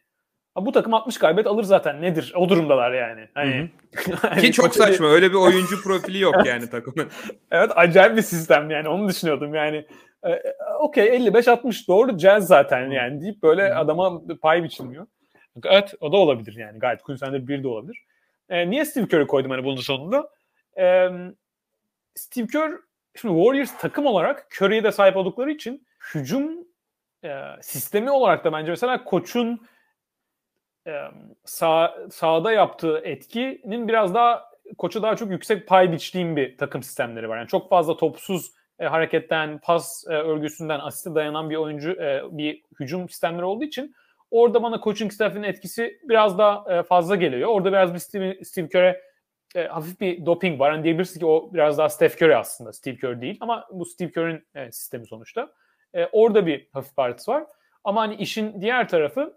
bu 0.56 0.72
takım 0.72 0.93
60 0.93 1.18
galibiyet 1.18 1.47
alır 1.47 1.64
zaten 1.64 2.02
nedir? 2.02 2.34
O 2.36 2.50
durumdalar 2.50 2.91
yani. 2.91 3.28
Hani, 3.34 3.70
hani 4.22 4.41
Ki 4.41 4.52
çok 4.52 4.76
saçma. 4.76 5.08
Öyle 5.08 5.30
bir 5.30 5.36
oyuncu 5.36 5.82
profili 5.84 6.20
yok 6.20 6.45
yani 6.45 6.70
takımın. 6.70 7.10
evet 7.52 7.72
acayip 7.76 8.18
bir 8.18 8.22
sistem 8.22 8.70
yani. 8.72 8.89
Onu 8.89 9.10
düşünüyordum 9.10 9.54
yani. 9.56 9.86
E, 10.28 10.41
Okey 10.80 11.08
55-60 11.08 11.88
doğru 11.88 12.18
Jazz 12.18 12.47
zaten 12.47 12.91
yani 12.91 13.22
deyip 13.22 13.43
böyle 13.43 13.74
adama 13.74 14.22
pay 14.41 14.64
biçilmiyor. 14.64 15.08
Evet 15.66 15.93
o 16.00 16.12
da 16.12 16.18
olabilir 16.18 16.56
yani. 16.56 16.80
Gayet 16.80 17.02
Queensland'de 17.02 17.47
bir 17.47 17.64
de 17.64 17.68
olabilir. 17.68 18.06
E, 18.50 18.70
niye 18.70 18.86
Steve 18.86 19.08
Kerr'ü 19.08 19.28
koydum 19.28 19.52
hani 19.52 19.64
bunun 19.64 19.76
sonunda? 19.76 20.30
E, 20.78 21.10
Steve 22.16 22.47
Kerr 22.47 22.72
şimdi 23.16 23.36
Warriors 23.43 23.78
takım 23.78 24.06
olarak 24.06 24.47
Curry'e 24.52 24.84
de 24.84 24.91
sahip 24.91 25.18
oldukları 25.18 25.52
için 25.52 25.88
hücum 26.14 26.52
e, 27.24 27.30
sistemi 27.62 28.12
olarak 28.12 28.43
da 28.43 28.54
bence 28.54 28.72
mesela 28.72 29.04
koçun 29.04 29.62
sağ, 31.46 31.98
sahada 32.12 32.52
yaptığı 32.52 32.98
etkinin 32.98 33.88
biraz 33.88 34.14
daha 34.14 34.50
koça 34.78 35.02
daha 35.02 35.16
çok 35.16 35.32
yüksek 35.32 35.68
pay 35.68 35.92
biçtiğim 35.92 36.36
bir 36.36 36.58
takım 36.58 36.84
sistemleri 36.84 37.30
var. 37.30 37.38
Yani 37.38 37.48
çok 37.48 37.70
fazla 37.70 37.98
topsuz 37.98 38.52
e, 38.80 38.86
hareketten, 38.86 39.60
pas 39.64 40.06
e, 40.10 40.14
örgüsünden 40.14 40.80
asiste 40.80 41.16
dayanan 41.16 41.50
bir 41.50 41.56
oyuncu, 41.56 41.92
e, 41.92 42.24
bir 42.32 42.64
hücum 42.80 43.10
sistemleri 43.10 43.46
olduğu 43.46 43.64
için 43.64 43.96
orada 44.32 44.64
bana 44.64 44.82
coaching 44.82 45.12
staff'in 45.12 45.44
etkisi 45.44 46.00
biraz 46.04 46.38
daha 46.38 46.74
e, 46.74 46.84
fazla 46.84 47.16
geliyor. 47.16 47.50
Orada 47.50 47.72
biraz 47.72 47.94
bir 47.94 48.00
Steve, 48.00 48.44
Steve 48.44 48.70
Kerr'e 48.70 49.02
e, 49.56 49.64
hafif 49.64 50.02
bir 50.02 50.26
doping 50.26 50.60
var. 50.60 50.72
Yani 50.72 50.84
diyebiliriz 50.84 51.20
ki 51.20 51.26
o 51.26 51.54
biraz 51.54 51.78
daha 51.78 51.90
Steph 51.90 52.22
Curry 52.22 52.36
aslında. 52.36 52.74
Steve 52.74 52.96
Kerr 52.96 53.22
değil 53.22 53.38
ama 53.40 53.68
bu 53.72 53.86
Steve 53.86 54.12
Kerr'in 54.12 54.48
e, 54.56 54.72
sistemi 54.72 55.08
sonuçta. 55.08 55.52
E, 55.94 56.06
orada 56.06 56.46
bir 56.46 56.68
hafif 56.74 56.98
bir 56.98 57.30
var. 57.30 57.44
Ama 57.84 58.02
hani 58.02 58.16
işin 58.16 58.62
diğer 58.62 58.88
tarafı 58.88 59.34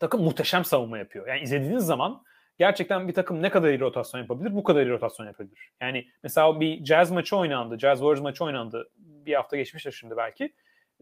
takım 0.00 0.22
muhteşem 0.22 0.64
savunma 0.64 0.98
yapıyor. 0.98 1.26
Yani 1.26 1.40
izlediğiniz 1.40 1.84
zaman 1.84 2.22
gerçekten 2.58 3.08
bir 3.08 3.14
takım 3.14 3.42
ne 3.42 3.50
kadar 3.50 3.68
iyi 3.68 3.80
rotasyon 3.80 4.20
yapabilir, 4.20 4.54
bu 4.54 4.62
kadar 4.62 4.82
iyi 4.82 4.90
rotasyon 4.90 5.26
yapabilir. 5.26 5.70
Yani 5.80 6.06
mesela 6.22 6.60
bir 6.60 6.84
Jazz 6.84 7.10
maçı 7.10 7.36
oynandı, 7.36 7.78
Jazz 7.78 7.98
Warriors 7.98 8.20
maçı 8.20 8.44
oynandı. 8.44 8.90
Bir 8.96 9.34
hafta 9.34 9.56
geçmiştir 9.56 9.92
şimdi 9.92 10.16
belki. 10.16 10.52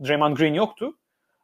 Draymond 0.07 0.37
Green 0.37 0.55
yoktu. 0.55 0.99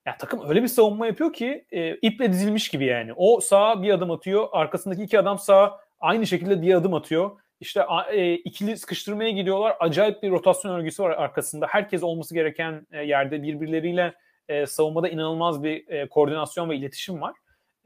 Ya 0.07 0.17
takım 0.19 0.49
öyle 0.49 0.63
bir 0.63 0.69
savunma 0.69 1.07
yapıyor 1.07 1.33
ki 1.33 1.67
e, 1.71 1.97
iple 1.97 2.33
dizilmiş 2.33 2.69
gibi 2.69 2.85
yani. 2.85 3.13
O 3.17 3.41
sağa 3.41 3.83
bir 3.83 3.91
adım 3.91 4.11
atıyor, 4.11 4.49
arkasındaki 4.53 5.03
iki 5.03 5.19
adam 5.19 5.39
sağa 5.39 5.81
aynı 6.01 6.27
şekilde 6.27 6.63
bir 6.63 6.75
adım 6.75 6.95
atıyor. 6.95 7.31
İşte 7.61 7.85
e, 8.13 8.35
ikili 8.35 8.77
sıkıştırmaya 8.77 9.31
gidiyorlar. 9.31 9.77
Acayip 9.81 10.23
bir 10.23 10.31
rotasyon 10.31 10.75
örgüsü 10.75 11.03
var 11.03 11.11
arkasında. 11.11 11.67
Herkes 11.67 12.03
olması 12.03 12.35
gereken 12.35 12.87
e, 12.93 13.03
yerde 13.05 13.43
birbirleriyle 13.43 14.15
e, 14.49 14.67
savunmada 14.67 15.09
inanılmaz 15.09 15.63
bir 15.63 15.89
e, 15.89 16.09
koordinasyon 16.09 16.71
ve 16.71 16.77
iletişim 16.77 17.21
var 17.21 17.35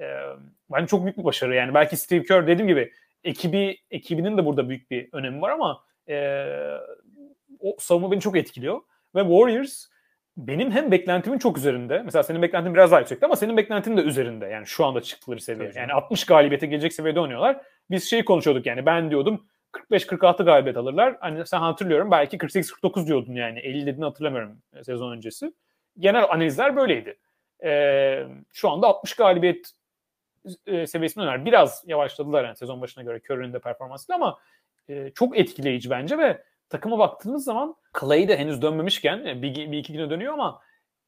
e, 0.01 0.07
bence 0.73 0.87
çok 0.87 1.05
büyük 1.05 1.19
bir 1.19 1.25
başarı. 1.25 1.55
Yani 1.55 1.75
belki 1.75 1.97
Steve 1.97 2.23
Kerr 2.23 2.47
dediğim 2.47 2.69
gibi 2.69 2.93
ekibi 3.25 3.79
ekibinin 3.91 4.37
de 4.37 4.47
burada 4.47 4.69
büyük 4.69 4.91
bir 4.91 5.09
önemi 5.13 5.41
var 5.41 5.51
ama 5.51 5.85
e, 6.09 6.47
o 7.61 7.77
savunma 7.79 8.11
beni 8.11 8.21
çok 8.21 8.37
etkiliyor. 8.37 8.81
Ve 9.15 9.21
Warriors 9.21 9.87
benim 10.37 10.71
hem 10.71 10.91
beklentimin 10.91 11.39
çok 11.39 11.59
üzerinde. 11.59 12.03
Mesela 12.05 12.23
senin 12.23 12.43
beklentin 12.43 12.75
biraz 12.75 12.91
daha 12.91 13.01
yüksekti 13.01 13.27
ama 13.27 13.37
senin 13.37 13.57
beklentinin 13.57 13.97
de 13.97 14.01
üzerinde. 14.01 14.47
Yani 14.47 14.67
şu 14.67 14.85
anda 14.85 15.01
çıktıkları 15.01 15.41
seviye. 15.41 15.73
Yani 15.75 15.93
60 15.93 16.25
galibiyete 16.27 16.67
gelecek 16.67 16.93
seviyede 16.93 17.21
oynuyorlar. 17.21 17.61
Biz 17.91 18.11
şeyi 18.11 18.25
konuşuyorduk 18.25 18.67
yani 18.67 18.87
ben 18.87 19.11
diyordum 19.11 19.47
45-46 19.73 20.45
galibiyet 20.45 20.77
alırlar. 20.77 21.17
Hani 21.21 21.47
sen 21.47 21.59
hatırlıyorum 21.59 22.11
belki 22.11 22.39
48-49 22.39 23.07
diyordun 23.07 23.35
yani 23.35 23.59
50 23.59 23.87
dediğini 23.87 24.05
hatırlamıyorum 24.05 24.59
sezon 24.83 25.13
öncesi. 25.13 25.53
Genel 25.99 26.25
analizler 26.25 26.77
böyleydi. 26.77 27.17
Ee, 27.65 28.27
şu 28.53 28.71
anda 28.71 28.87
60 28.87 29.15
galibiyet 29.15 29.71
e, 30.67 30.87
seviyesine 30.87 31.25
döner. 31.25 31.45
Biraz 31.45 31.85
yavaşladılar 31.87 32.45
yani 32.45 32.57
sezon 32.57 32.81
başına 32.81 33.05
göre 33.05 33.21
Curry'nin 33.31 33.53
de 33.53 33.59
performansıyla 33.59 34.17
ama 34.17 34.39
e, 34.89 35.11
çok 35.11 35.39
etkileyici 35.39 35.91
bence 35.91 36.19
ve 36.19 36.45
takıma 36.69 36.99
baktığınız 36.99 37.45
zaman 37.45 37.77
Clay 38.01 38.29
de 38.29 38.37
henüz 38.37 38.63
dönmemişken 38.63 39.27
e, 39.27 39.43
bir, 39.43 39.73
bir 39.73 39.79
iki 39.79 39.93
güne 39.93 40.11
dönüyor 40.11 40.33
ama 40.33 40.61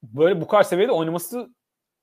böyle 0.02 0.40
bu 0.40 0.46
kadar 0.46 0.62
seviyede 0.62 0.92
oynaması 0.92 1.50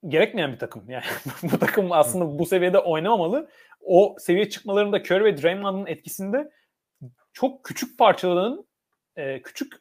gerekmeyen 0.07 0.53
bir 0.53 0.59
takım. 0.59 0.84
Yani 0.89 1.03
bu 1.43 1.59
takım 1.59 1.91
aslında 1.91 2.39
bu 2.39 2.45
seviyede 2.45 2.80
oynamamalı. 2.80 3.49
O 3.82 4.15
seviye 4.19 4.49
çıkmalarında 4.49 4.97
Curry 4.99 5.23
ve 5.23 5.41
Draymond'ın 5.41 5.86
etkisinde 5.86 6.51
çok 7.34 7.63
küçük 7.63 7.99
parçaların 7.99 8.65
e, 9.15 9.41
küçük 9.41 9.73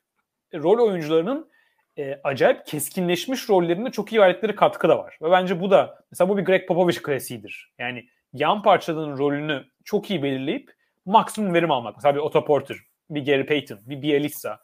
rol 0.54 0.86
oyuncularının 0.88 1.50
e, 1.98 2.20
acayip 2.24 2.66
keskinleşmiş 2.66 3.48
rollerinde 3.48 3.90
çok 3.90 4.12
iyi 4.12 4.20
verdikleri 4.20 4.54
katkı 4.54 4.88
da 4.88 4.98
var. 4.98 5.18
Ve 5.22 5.30
bence 5.30 5.60
bu 5.60 5.70
da 5.70 6.04
mesela 6.10 6.28
bu 6.28 6.36
bir 6.36 6.44
Greg 6.44 6.68
Popovich 6.68 7.02
klasiğidir. 7.02 7.74
Yani 7.78 8.08
yan 8.32 8.62
parçaların 8.62 9.18
rolünü 9.18 9.64
çok 9.84 10.10
iyi 10.10 10.22
belirleyip 10.22 10.72
maksimum 11.04 11.54
verim 11.54 11.70
almak. 11.70 11.96
Mesela 11.96 12.14
bir 12.14 12.20
Otto 12.20 12.44
Porter, 12.44 12.76
bir 13.10 13.26
Gary 13.26 13.46
Payton, 13.46 13.78
bir 13.86 14.02
Bielitsa. 14.02 14.58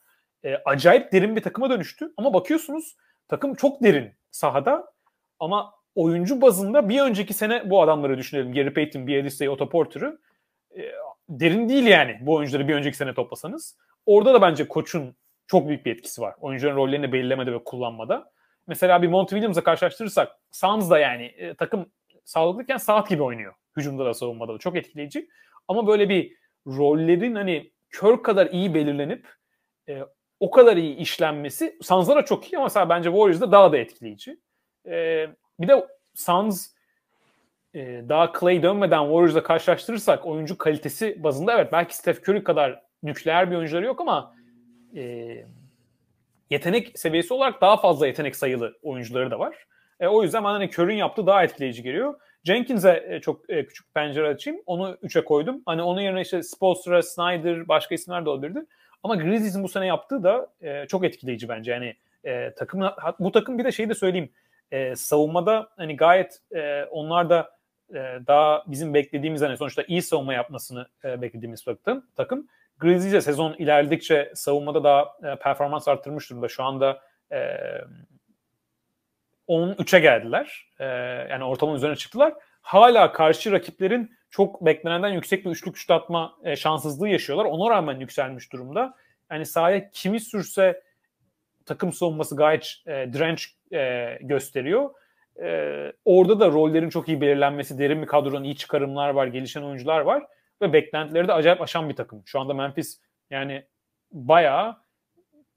E, 0.45 0.57
acayip 0.57 1.13
derin 1.13 1.37
bir 1.37 1.43
takıma 1.43 1.71
dönüştü. 1.71 2.13
Ama 2.17 2.35
bakıyorsunuz 2.35 2.97
takım 3.29 3.55
çok 3.55 3.83
derin 3.83 4.13
sahada 4.31 4.93
ama 5.41 5.75
oyuncu 5.95 6.41
bazında 6.41 6.89
bir 6.89 7.01
önceki 7.01 7.35
sene 7.35 7.71
bu 7.71 7.83
adamları 7.83 8.19
düşünelim. 8.19 8.55
Gary 8.55 8.71
Payton, 8.71 9.07
Bielitsa'yı, 9.07 9.51
Otto 9.51 9.69
Porter'ı. 9.69 10.19
E, 10.77 10.83
derin 11.29 11.69
değil 11.69 11.87
yani 11.87 12.19
bu 12.21 12.35
oyuncuları 12.35 12.69
bir 12.69 12.75
önceki 12.75 12.97
sene 12.97 13.15
toplasanız. 13.15 13.77
Orada 14.07 14.35
da 14.35 14.43
bence 14.43 14.69
koçun 14.69 15.17
çok 15.47 15.69
büyük 15.69 15.87
bir 15.87 15.93
etkisi 15.93 16.23
var. 16.23 16.35
Oyuncuların 16.41 16.77
rollerini 16.77 17.13
belirlemede 17.13 17.53
ve 17.53 17.65
kullanmada. 17.65 18.33
Mesela 18.67 19.03
bir 19.03 19.09
Monty 19.09 19.35
Williams'la 19.35 19.65
karşılaştırırsak 19.65 20.33
Suns 20.51 20.91
da 20.91 20.99
yani 20.99 21.25
e, 21.25 21.55
takım 21.55 21.87
sağlıklıyken 22.25 22.77
saat 22.77 23.09
gibi 23.09 23.23
oynuyor. 23.23 23.55
Hücumda 23.77 24.05
da 24.05 24.15
savunmada 24.15 24.55
da 24.55 24.59
çok 24.59 24.77
etkileyici. 24.77 25.29
Ama 25.69 25.87
böyle 25.87 26.09
bir 26.09 26.33
rollerin 26.67 27.35
hani 27.35 27.73
kör 27.91 28.23
kadar 28.23 28.47
iyi 28.47 28.75
belirlenip 28.75 29.29
e, 29.89 30.03
o 30.41 30.51
kadar 30.51 30.77
iyi 30.77 30.97
işlenmesi 30.97 31.79
Suns'lara 31.83 32.25
çok 32.25 32.53
iyi 32.53 32.57
ama 32.57 32.65
mesela 32.65 32.89
bence 32.89 33.09
Warriors'da 33.09 33.53
daha 33.53 33.73
da 33.73 33.79
etkileyici. 33.79 34.41
E, 34.87 35.27
bir 35.61 35.69
de 35.69 35.87
Suns 36.15 36.69
e, 37.75 37.81
daha 38.09 38.33
Clay 38.41 38.63
dönmeden 38.63 39.03
Warriors'la 39.03 39.43
karşılaştırırsak 39.43 40.27
oyuncu 40.27 40.59
kalitesi 40.59 41.23
bazında 41.23 41.55
evet 41.55 41.73
belki 41.73 41.97
Steph 41.97 42.29
Curry 42.29 42.45
kadar 42.45 42.83
nükleer 43.03 43.51
bir 43.51 43.57
oyuncuları 43.57 43.87
yok 43.87 44.01
ama 44.01 44.35
e, 44.97 45.45
yetenek 46.51 46.99
seviyesi 46.99 47.35
olarak 47.35 47.61
daha 47.61 47.77
fazla 47.77 48.07
yetenek 48.07 48.37
sayılı 48.37 48.79
oyuncuları 48.83 49.31
da 49.31 49.39
var. 49.39 49.67
E, 50.01 50.07
o 50.07 50.23
yüzden 50.23 50.45
bana 50.45 50.55
hani 50.55 50.71
Curry'in 50.71 50.97
yaptığı 50.97 51.27
daha 51.27 51.45
etkileyici 51.45 51.83
geliyor. 51.83 52.15
Jenkins'e 52.45 53.07
e, 53.09 53.21
çok 53.21 53.51
e, 53.51 53.67
küçük 53.67 53.95
pencere 53.95 54.29
açayım. 54.29 54.61
Onu 54.67 54.99
3'e 55.03 55.25
koydum. 55.25 55.63
Hani 55.67 55.83
onun 55.83 56.01
yerine 56.01 56.21
işte 56.21 56.43
Spolstra, 56.43 57.03
Snyder, 57.03 57.69
başka 57.69 57.95
isimler 57.95 58.25
de 58.25 58.31
olabilirdi. 58.31 58.67
Ama 59.03 59.17
Grizzlies'in 59.17 59.63
bu 59.63 59.69
sene 59.69 59.87
yaptığı 59.87 60.23
da 60.23 60.53
e, 60.61 60.87
çok 60.87 61.05
etkileyici 61.05 61.49
bence. 61.49 61.73
Yani 61.73 61.97
e, 62.25 62.55
takım 62.55 62.83
bu 63.19 63.33
takım 63.33 63.59
bir 63.59 63.65
de 63.65 63.73
şeyi 63.73 63.89
de 63.89 63.95
söyleyeyim. 63.95 64.31
E, 64.71 64.97
savunmada 64.97 65.69
hani 65.77 65.97
gayet 65.97 66.39
e, 66.55 66.85
onlar 66.85 67.31
da 67.31 67.51
e, 67.91 67.97
daha 68.27 68.65
bizim 68.67 68.95
beklediğimiz 68.95 69.43
hani 69.43 69.57
sonuçta 69.57 69.83
iyi 69.89 70.03
savunma 70.03 70.35
yapmasını 70.35 70.89
e, 71.05 71.23
beklediğimiz 71.23 71.65
takım. 72.17 72.49
Grizzlies 72.83 73.25
sezon 73.25 73.55
ilerledikçe 73.55 74.33
savunmada 74.35 74.85
daha 74.85 75.33
e, 75.33 75.37
performans 75.37 75.89
arttırmış 75.89 76.31
durumda. 76.31 76.49
Şu 76.49 76.65
anda 76.65 77.01
e, 77.33 77.39
10-3'e 79.49 80.01
geldiler. 80.01 80.67
E, 80.79 80.85
yani 81.31 81.45
ortalamanın 81.45 81.79
üzerine 81.79 81.97
çıktılar. 81.97 82.35
Hala 82.63 83.13
karşı 83.13 83.53
rakiplerin 83.53 84.13
çok 84.31 84.67
beklenenden 84.67 85.09
yüksek 85.09 85.45
bir 85.45 85.51
üçlük 85.51 85.77
şut 85.77 85.91
atma 85.91 86.37
e, 86.45 86.57
şanssızlığı 86.57 87.09
yaşıyorlar. 87.09 87.45
Ona 87.45 87.71
rağmen 87.71 88.01
yükselmiş 88.01 88.53
durumda. 88.53 88.95
Yani 89.31 89.47
sahaya 89.47 89.91
kimi 89.91 90.21
sürse 90.21 90.83
takım 91.67 91.93
savunması 91.93 92.37
gayet 92.37 92.75
e, 92.87 93.13
direnç 93.13 93.55
e, 93.73 94.19
gösteriyor. 94.21 94.91
E, 95.43 95.93
orada 96.05 96.41
da 96.41 96.49
rollerin 96.49 96.91
çok 96.91 97.09
iyi 97.09 97.21
belirlenmesi, 97.21 97.79
derin 97.79 98.03
bir 98.03 98.07
kadronun 98.07 98.45
iyi 98.45 98.57
çıkarımlar 98.57 99.11
var, 99.11 99.27
gelişen 99.27 99.63
oyuncular 99.63 100.01
var 100.01 100.27
ve 100.63 100.73
beklentileri 100.73 101.29
de 101.29 101.33
acayip 101.33 101.61
aşan 101.61 101.89
bir 101.89 101.97
takım. 101.97 102.23
Şu 102.27 102.41
anda 102.41 102.55
Memphis 102.55 103.01
yani 103.31 103.67
bayağı 104.13 104.77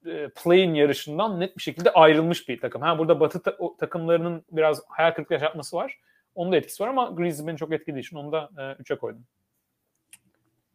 e, 0.06 0.30
play-in 0.30 0.74
yarışından 0.74 1.40
net 1.40 1.58
bir 1.58 1.62
şekilde 1.62 1.92
ayrılmış 1.92 2.50
bir 2.50 2.60
takım. 2.60 2.82
Ha 2.82 3.00
burada 3.00 3.20
Batı 3.20 3.44
ta- 3.44 3.58
takımlarının 3.80 4.46
biraz 4.52 4.82
hayal 4.88 5.12
kırıklığı 5.12 5.34
yaşatması 5.34 5.76
var. 5.76 6.00
Onun 6.36 6.52
da 6.52 6.58
etkisi 6.58 6.84
var 6.84 6.88
ama 6.88 7.06
Grizzlies 7.06 7.48
beni 7.48 7.58
çok 7.58 7.74
etkilediği 7.74 8.04
için 8.04 8.18
onu 8.18 8.32
da 8.32 8.50
3'e 8.80 8.98
koydum. 8.98 9.26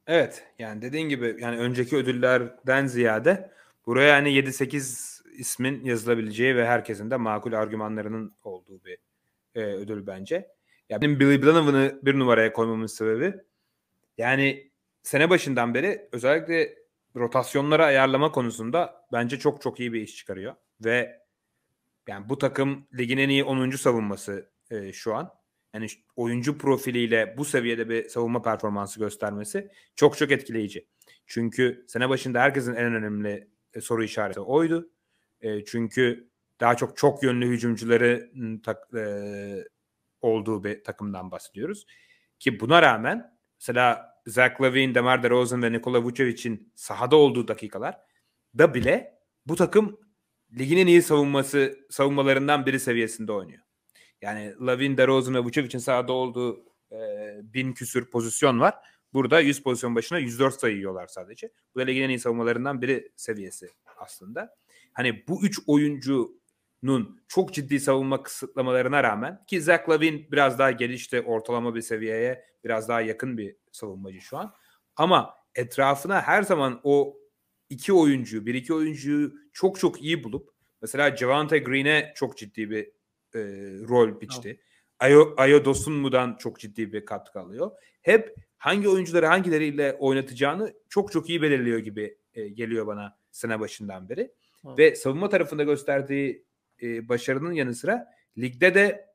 Evet 0.06 0.44
yani 0.58 0.82
dediğin 0.82 1.08
gibi 1.08 1.36
yani 1.40 1.58
önceki 1.58 1.96
ödüllerden 1.96 2.86
ziyade 2.86 3.50
buraya 3.86 4.08
yani 4.08 4.28
7-8 4.28 5.20
ismin 5.38 5.84
yazılabileceği 5.84 6.56
ve 6.56 6.66
herkesin 6.66 7.10
de 7.10 7.16
makul 7.16 7.52
argümanlarının 7.52 8.34
olduğu 8.44 8.84
bir 8.84 8.98
e, 9.54 9.60
ödül 9.62 10.06
bence. 10.06 10.48
Ya 10.88 11.00
benim 11.00 11.20
Billy 11.20 11.42
Donovan'ı 11.42 11.98
bir 12.02 12.18
numaraya 12.18 12.52
koymamın 12.52 12.86
sebebi 12.86 13.34
yani 14.20 14.70
sene 15.02 15.30
başından 15.30 15.74
beri 15.74 16.08
özellikle 16.12 16.74
rotasyonları 17.16 17.84
ayarlama 17.84 18.32
konusunda 18.32 19.06
bence 19.12 19.38
çok 19.38 19.62
çok 19.62 19.80
iyi 19.80 19.92
bir 19.92 20.00
iş 20.00 20.16
çıkarıyor. 20.16 20.54
Ve 20.84 21.20
yani 22.08 22.28
bu 22.28 22.38
takım 22.38 22.86
ligin 22.98 23.18
en 23.18 23.28
iyi 23.28 23.44
10. 23.44 23.70
savunması 23.70 24.50
e, 24.70 24.92
şu 24.92 25.14
an. 25.14 25.30
Yani 25.74 25.86
oyuncu 26.16 26.58
profiliyle 26.58 27.34
bu 27.38 27.44
seviyede 27.44 27.88
bir 27.88 28.08
savunma 28.08 28.42
performansı 28.42 29.00
göstermesi 29.00 29.70
çok 29.96 30.18
çok 30.18 30.30
etkileyici. 30.30 30.86
Çünkü 31.26 31.84
sene 31.88 32.08
başında 32.08 32.40
herkesin 32.40 32.74
en 32.74 32.94
önemli 32.94 33.48
e, 33.74 33.80
soru 33.80 34.04
işareti 34.04 34.40
oydu. 34.40 34.90
E, 35.40 35.64
çünkü 35.64 36.30
daha 36.60 36.76
çok 36.76 36.96
çok 36.96 37.22
yönlü 37.22 37.46
hücumcuları 37.46 38.30
tak, 38.64 38.94
e, 38.94 39.64
olduğu 40.22 40.64
bir 40.64 40.84
takımdan 40.84 41.30
bahsediyoruz. 41.30 41.86
Ki 42.38 42.60
buna 42.60 42.82
rağmen 42.82 43.36
mesela 43.60 44.09
Zach 44.26 44.60
Lavine, 44.60 44.94
Demar 44.94 45.22
DeRozan 45.22 45.62
ve 45.62 45.72
Nikola 45.72 46.02
Vucevic'in 46.02 46.72
sahada 46.74 47.16
olduğu 47.16 47.48
dakikalar 47.48 47.98
da 48.58 48.74
bile 48.74 49.18
bu 49.46 49.56
takım 49.56 49.98
ligin 50.58 50.76
en 50.76 50.86
iyi 50.86 51.02
savunması 51.02 51.78
savunmalarından 51.90 52.66
biri 52.66 52.80
seviyesinde 52.80 53.32
oynuyor. 53.32 53.62
Yani 54.22 54.54
Lavin, 54.60 54.96
DeRozan 54.96 55.34
ve 55.34 55.38
Vucevic'in 55.38 55.78
sahada 55.78 56.12
olduğu 56.12 56.64
e, 56.92 56.98
bin 57.42 57.72
küsür 57.72 58.10
pozisyon 58.10 58.60
var. 58.60 58.74
Burada 59.12 59.40
100 59.40 59.62
pozisyon 59.62 59.94
başına 59.94 60.18
104 60.18 60.60
sayı 60.60 60.76
yiyorlar 60.76 61.06
sadece. 61.06 61.50
Bu 61.74 61.80
da 61.80 61.84
ligin 61.84 62.02
en 62.02 62.08
iyi 62.08 62.18
savunmalarından 62.18 62.82
biri 62.82 63.12
seviyesi 63.16 63.68
aslında. 63.96 64.56
Hani 64.92 65.24
bu 65.28 65.44
üç 65.44 65.58
oyuncunun 65.66 67.20
çok 67.28 67.54
ciddi 67.54 67.80
savunma 67.80 68.22
kısıtlamalarına 68.22 69.02
rağmen 69.02 69.44
ki 69.46 69.62
Zach 69.62 69.88
Lavin 69.88 70.26
biraz 70.32 70.58
daha 70.58 70.70
gelişti 70.70 71.20
ortalama 71.20 71.74
bir 71.74 71.82
seviyeye 71.82 72.44
biraz 72.64 72.88
daha 72.88 73.00
yakın 73.00 73.38
bir 73.38 73.56
savunmacı 73.72 74.20
şu 74.20 74.38
an. 74.38 74.54
Ama 74.96 75.34
etrafına 75.54 76.22
her 76.22 76.42
zaman 76.42 76.80
o 76.84 77.16
iki 77.70 77.92
oyuncu, 77.92 78.46
bir 78.46 78.54
iki 78.54 78.74
oyuncuyu 78.74 79.32
çok 79.52 79.80
çok 79.80 80.02
iyi 80.02 80.24
bulup 80.24 80.50
mesela 80.82 81.16
Javante 81.16 81.58
Green'e 81.58 82.12
çok 82.16 82.36
ciddi 82.36 82.70
bir 82.70 82.84
e, 83.34 83.40
rol 83.88 84.20
biçti. 84.20 84.60
Ayo, 84.98 85.34
Ayo 85.36 85.64
Dosunmu'dan 85.64 86.36
çok 86.36 86.58
ciddi 86.58 86.92
bir 86.92 87.04
katkı 87.04 87.40
alıyor. 87.40 87.70
Hep 88.02 88.36
hangi 88.58 88.88
oyuncuları 88.88 89.26
hangileriyle 89.26 89.96
oynatacağını 89.98 90.74
çok 90.88 91.12
çok 91.12 91.28
iyi 91.28 91.42
belirliyor 91.42 91.78
gibi 91.78 92.18
e, 92.34 92.48
geliyor 92.48 92.86
bana 92.86 93.18
sene 93.30 93.60
başından 93.60 94.08
beri. 94.08 94.32
Evet. 94.66 94.78
Ve 94.78 94.94
savunma 94.96 95.28
tarafında 95.28 95.64
gösterdiği 95.64 96.44
e, 96.82 97.08
başarının 97.08 97.52
yanı 97.52 97.74
sıra 97.74 98.06
ligde 98.38 98.74
de 98.74 99.08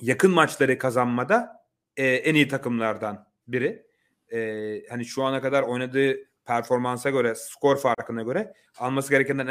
yakın 0.00 0.30
maçları 0.30 0.78
kazanmada 0.78 1.64
e, 1.96 2.06
en 2.06 2.34
iyi 2.34 2.48
takımlardan 2.48 3.27
biri. 3.48 3.86
E, 4.32 4.38
hani 4.90 5.04
şu 5.04 5.24
ana 5.24 5.40
kadar 5.42 5.62
oynadığı 5.62 6.16
performansa 6.46 7.10
göre, 7.10 7.34
skor 7.34 7.76
farkına 7.76 8.22
göre 8.22 8.52
alması 8.78 9.10
gerekenden 9.10 9.46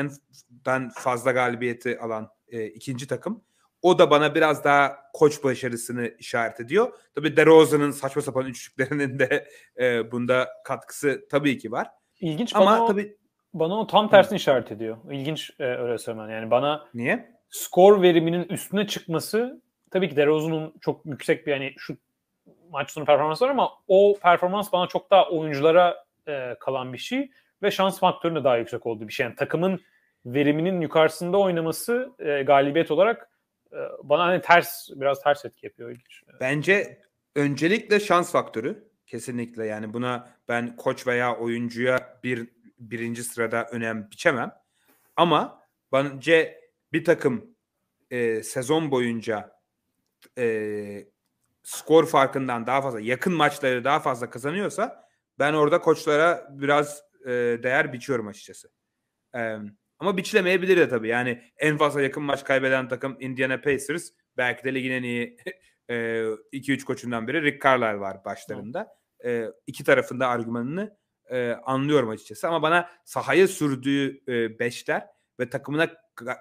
en 0.65 0.89
fazla 0.89 1.31
galibiyeti 1.31 1.99
alan 1.99 2.29
e, 2.47 2.65
ikinci 2.65 3.07
takım. 3.07 3.43
O 3.81 3.99
da 3.99 4.11
bana 4.11 4.35
biraz 4.35 4.63
daha 4.63 4.97
koç 5.13 5.43
başarısını 5.43 6.11
işaret 6.19 6.59
ediyor. 6.59 6.93
Tabii 7.15 7.37
DeRozan'ın 7.37 7.91
saçma 7.91 8.21
sapan 8.21 8.45
üçlüklerinin 8.45 9.19
de 9.19 9.47
e, 9.79 10.11
bunda 10.11 10.47
katkısı 10.65 11.27
tabii 11.31 11.57
ki 11.57 11.71
var. 11.71 11.87
İlginç 12.19 12.55
Ama 12.55 12.65
bana 12.65 12.83
o, 12.83 12.87
tabii 12.87 13.17
bana 13.53 13.79
o 13.79 13.87
tam 13.87 14.09
tersini 14.09 14.35
işaret 14.35 14.71
ediyor. 14.71 14.97
İlginç 15.11 15.51
e, 15.59 15.63
öyle 15.63 15.97
söylemen. 15.97 16.29
Yani 16.29 16.51
bana 16.51 16.87
niye? 16.93 17.37
skor 17.49 18.01
veriminin 18.01 18.43
üstüne 18.43 18.87
çıkması 18.87 19.61
tabii 19.91 20.09
ki 20.09 20.15
DeRozan'ın 20.15 20.73
çok 20.81 21.05
yüksek 21.05 21.47
bir 21.47 21.51
yani 21.51 21.73
şu 21.77 21.97
maç 22.71 22.91
sonu 22.91 23.05
performansı 23.05 23.45
var 23.45 23.49
ama 23.49 23.71
o 23.87 24.17
performans 24.21 24.71
bana 24.71 24.87
çok 24.87 25.11
daha 25.11 25.29
oyunculara 25.29 26.05
e, 26.27 26.55
kalan 26.59 26.93
bir 26.93 26.97
şey 26.97 27.31
ve 27.63 27.71
şans 27.71 27.99
faktörünün 27.99 28.39
de 28.39 28.43
daha 28.43 28.57
yüksek 28.57 28.85
olduğu 28.85 29.07
bir 29.07 29.13
şey. 29.13 29.23
Yani 29.23 29.35
takımın 29.35 29.81
veriminin 30.25 30.81
yukarısında 30.81 31.37
oynaması 31.37 32.11
e, 32.19 32.43
galibiyet 32.43 32.91
olarak 32.91 33.29
e, 33.73 33.77
bana 34.03 34.23
hani 34.23 34.41
ters 34.41 34.89
biraz 34.95 35.23
ters 35.23 35.45
etki 35.45 35.65
yapıyor. 35.65 35.97
Bence 36.39 37.01
öncelikle 37.35 37.99
şans 37.99 38.31
faktörü 38.31 38.87
kesinlikle 39.07 39.65
yani 39.65 39.93
buna 39.93 40.29
ben 40.47 40.75
koç 40.75 41.07
veya 41.07 41.35
oyuncuya 41.35 42.19
bir 42.23 42.47
birinci 42.79 43.23
sırada 43.23 43.67
önem 43.71 44.11
biçemem. 44.11 44.51
Ama 45.15 45.61
bence 45.93 46.61
bir 46.93 47.05
takım 47.05 47.55
e, 48.11 48.43
sezon 48.43 48.91
boyunca 48.91 49.57
e, 50.37 50.45
skor 51.67 52.05
farkından 52.05 52.67
daha 52.67 52.81
fazla 52.81 52.99
yakın 52.99 53.33
maçları 53.33 53.83
daha 53.83 53.99
fazla 53.99 54.29
kazanıyorsa 54.29 55.07
ben 55.39 55.53
orada 55.53 55.81
koçlara 55.81 56.47
biraz 56.51 57.03
e, 57.25 57.29
değer 57.63 57.93
biçiyorum 57.93 58.27
açıkçası. 58.27 58.69
E, 59.35 59.57
ama 59.99 60.17
biçilemeyebilir 60.17 60.77
de 60.77 60.89
tabii. 60.89 61.07
Yani 61.07 61.43
en 61.57 61.77
fazla 61.77 62.01
yakın 62.01 62.23
maç 62.23 62.43
kaybeden 62.43 62.87
takım 62.87 63.17
Indiana 63.19 63.61
Pacers. 63.61 64.09
Belki 64.37 64.63
de 64.63 64.73
ligin 64.73 64.91
en 64.91 65.03
iyi 65.03 65.37
2-3 65.89 66.83
koçundan 66.83 67.27
biri 67.27 67.43
Rick 67.43 67.63
Carlisle 67.63 67.99
var 67.99 68.25
başlarında. 68.25 68.95
E, 69.25 69.45
iki 69.67 69.83
tarafında 69.83 70.27
argümanını 70.27 70.97
e, 71.29 71.51
anlıyorum 71.51 72.09
açıkçası. 72.09 72.47
Ama 72.47 72.61
bana 72.61 72.89
sahaya 73.05 73.47
sürdüğü 73.47 74.31
e, 74.31 74.59
beşler 74.59 75.07
ve 75.39 75.49
takımına 75.49 75.89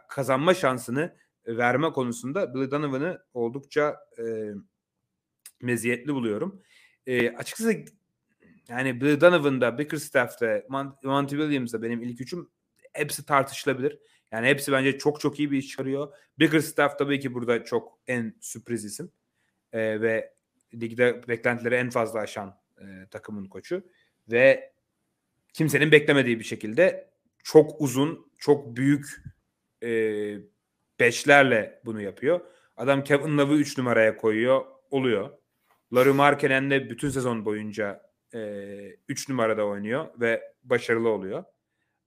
kazanma 0.08 0.54
şansını 0.54 1.16
verme 1.46 1.92
konusunda 1.92 2.54
Billy 2.54 2.70
Donovan'ı 2.70 3.22
oldukça 3.34 3.96
e, 4.18 4.24
meziyetli 5.62 6.14
buluyorum. 6.14 6.62
E, 7.06 7.30
açıkçası 7.30 7.84
yani 8.68 9.00
Billy 9.00 9.20
Donovan'da, 9.20 9.78
Bickerstaff'ta, 9.78 10.62
Monty 11.02 11.36
Williams'da 11.36 11.82
benim 11.82 12.02
ilk 12.02 12.20
üçüm 12.20 12.50
hepsi 12.92 13.26
tartışılabilir. 13.26 13.98
Yani 14.32 14.46
hepsi 14.46 14.72
bence 14.72 14.98
çok 14.98 15.20
çok 15.20 15.38
iyi 15.38 15.50
bir 15.50 15.58
iş 15.58 15.68
çıkarıyor. 15.68 16.14
Bickerstaff 16.38 16.98
tabii 16.98 17.20
ki 17.20 17.34
burada 17.34 17.64
çok 17.64 17.98
en 18.06 18.34
sürpriz 18.40 18.84
isim. 18.84 19.12
E, 19.72 20.00
ve 20.00 20.34
ligde 20.74 21.28
beklentileri 21.28 21.74
en 21.74 21.90
fazla 21.90 22.20
aşan 22.20 22.60
e, 22.78 22.84
takımın 23.10 23.46
koçu. 23.46 23.82
Ve 24.28 24.72
kimsenin 25.52 25.92
beklemediği 25.92 26.38
bir 26.38 26.44
şekilde 26.44 27.10
çok 27.44 27.80
uzun, 27.80 28.32
çok 28.38 28.76
büyük 28.76 29.06
e, 29.82 29.88
beşlerle 31.00 31.80
bunu 31.84 32.02
yapıyor. 32.02 32.40
Adam 32.76 33.04
Kevin 33.04 33.38
Love'ı 33.38 33.56
3 33.56 33.78
numaraya 33.78 34.16
koyuyor. 34.16 34.64
Oluyor. 34.90 35.30
Larry 35.94 36.12
Markkinen 36.12 36.70
de 36.70 36.90
bütün 36.90 37.10
sezon 37.10 37.44
boyunca 37.44 38.02
3 38.32 39.28
e, 39.28 39.32
numarada 39.32 39.66
oynuyor 39.66 40.06
ve 40.20 40.42
başarılı 40.64 41.08
oluyor. 41.08 41.44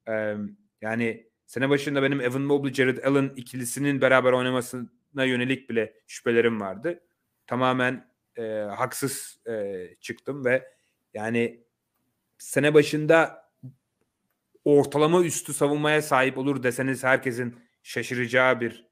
E, 0.08 0.36
yani 0.82 1.30
sene 1.46 1.70
başında 1.70 2.04
benim 2.04 2.22
Evan 2.22 2.42
Mobley, 2.42 2.74
Jared 2.74 3.04
Allen 3.04 3.32
ikilisinin 3.36 4.02
beraber 4.02 4.32
oynamasına 4.32 5.24
yönelik 5.26 5.70
bile 5.70 5.94
şüphelerim 6.08 6.62
vardı. 6.62 7.04
Tamamen 7.48 8.12
e, 8.38 8.44
haksız 8.52 9.40
e, 9.48 9.86
çıktım 10.02 10.46
ve 10.46 10.72
yani 11.14 11.64
sene 12.38 12.74
başında 12.74 13.50
ortalama 14.66 15.24
üstü 15.24 15.54
savunmaya 15.54 16.02
sahip 16.02 16.38
olur 16.38 16.64
deseniz 16.64 17.04
herkesin 17.04 17.56
şaşıracağı 17.84 18.62
bir 18.62 18.90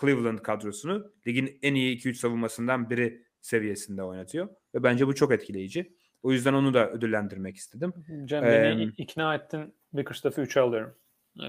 Cleveland 0.00 0.38
kadrosunu 0.38 1.12
ligin 1.26 1.58
en 1.62 1.74
iyi 1.74 1.98
2-3 1.98 2.14
savunmasından 2.14 2.90
biri 2.90 3.27
seviyesinde 3.48 4.02
oynatıyor. 4.02 4.48
Ve 4.74 4.82
bence 4.82 5.06
bu 5.06 5.14
çok 5.14 5.32
etkileyici. 5.32 5.94
O 6.22 6.32
yüzden 6.32 6.52
onu 6.52 6.74
da 6.74 6.90
ödüllendirmek 6.90 7.56
istedim. 7.56 7.92
Cem 8.24 8.44
ee, 8.44 8.62
beni 8.62 8.82
ikna 8.82 9.34
ettin. 9.34 9.74
Bickerstaff'ı 9.92 10.42
3'e 10.42 10.62
alıyorum. 10.62 10.94
Ee, 11.40 11.46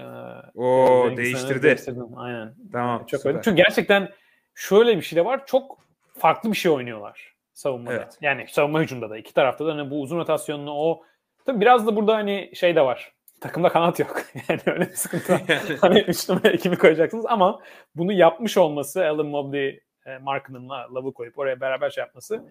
o 0.54 1.08
değiştirdi. 1.16 1.62
Değiştirdim. 1.62 2.18
Aynen. 2.18 2.54
Tamam. 2.72 3.06
Çok 3.06 3.26
öyle. 3.26 3.40
Çünkü 3.44 3.56
gerçekten 3.56 4.08
şöyle 4.54 4.96
bir 4.96 5.02
şey 5.02 5.16
de 5.16 5.24
var. 5.24 5.46
Çok 5.46 5.78
farklı 6.18 6.52
bir 6.52 6.56
şey 6.56 6.70
oynuyorlar 6.70 7.34
savunmada. 7.52 7.94
Evet. 7.94 8.18
Yani 8.20 8.46
savunma 8.48 8.80
hücumda 8.80 9.10
da 9.10 9.18
iki 9.18 9.34
tarafta 9.34 9.66
da 9.66 9.72
hani 9.72 9.90
bu 9.90 10.00
uzun 10.00 10.18
rotasyonunu 10.18 10.72
o 10.72 11.02
tabii 11.46 11.60
biraz 11.60 11.86
da 11.86 11.96
burada 11.96 12.14
hani 12.14 12.50
şey 12.54 12.76
de 12.76 12.80
var. 12.80 13.12
Takımda 13.40 13.68
kanat 13.68 14.00
yok. 14.00 14.22
Yani 14.48 14.60
öyle 14.66 14.88
bir 14.88 14.94
sıkıntı 14.94 15.32
var. 15.32 15.42
hani 15.80 16.00
üç 16.00 16.28
numara 16.28 16.56
kimi 16.56 16.76
koyacaksınız 16.76 17.26
ama 17.28 17.60
bunu 17.94 18.12
yapmış 18.12 18.56
olması 18.56 19.06
Alan 19.06 19.26
Mobley 19.26 19.80
e, 20.10 20.18
Mark'ınla 20.18 20.94
Love'ı 20.94 21.12
koyup 21.12 21.38
oraya 21.38 21.60
beraber 21.60 21.90
şey 21.90 22.02
yapması 22.02 22.44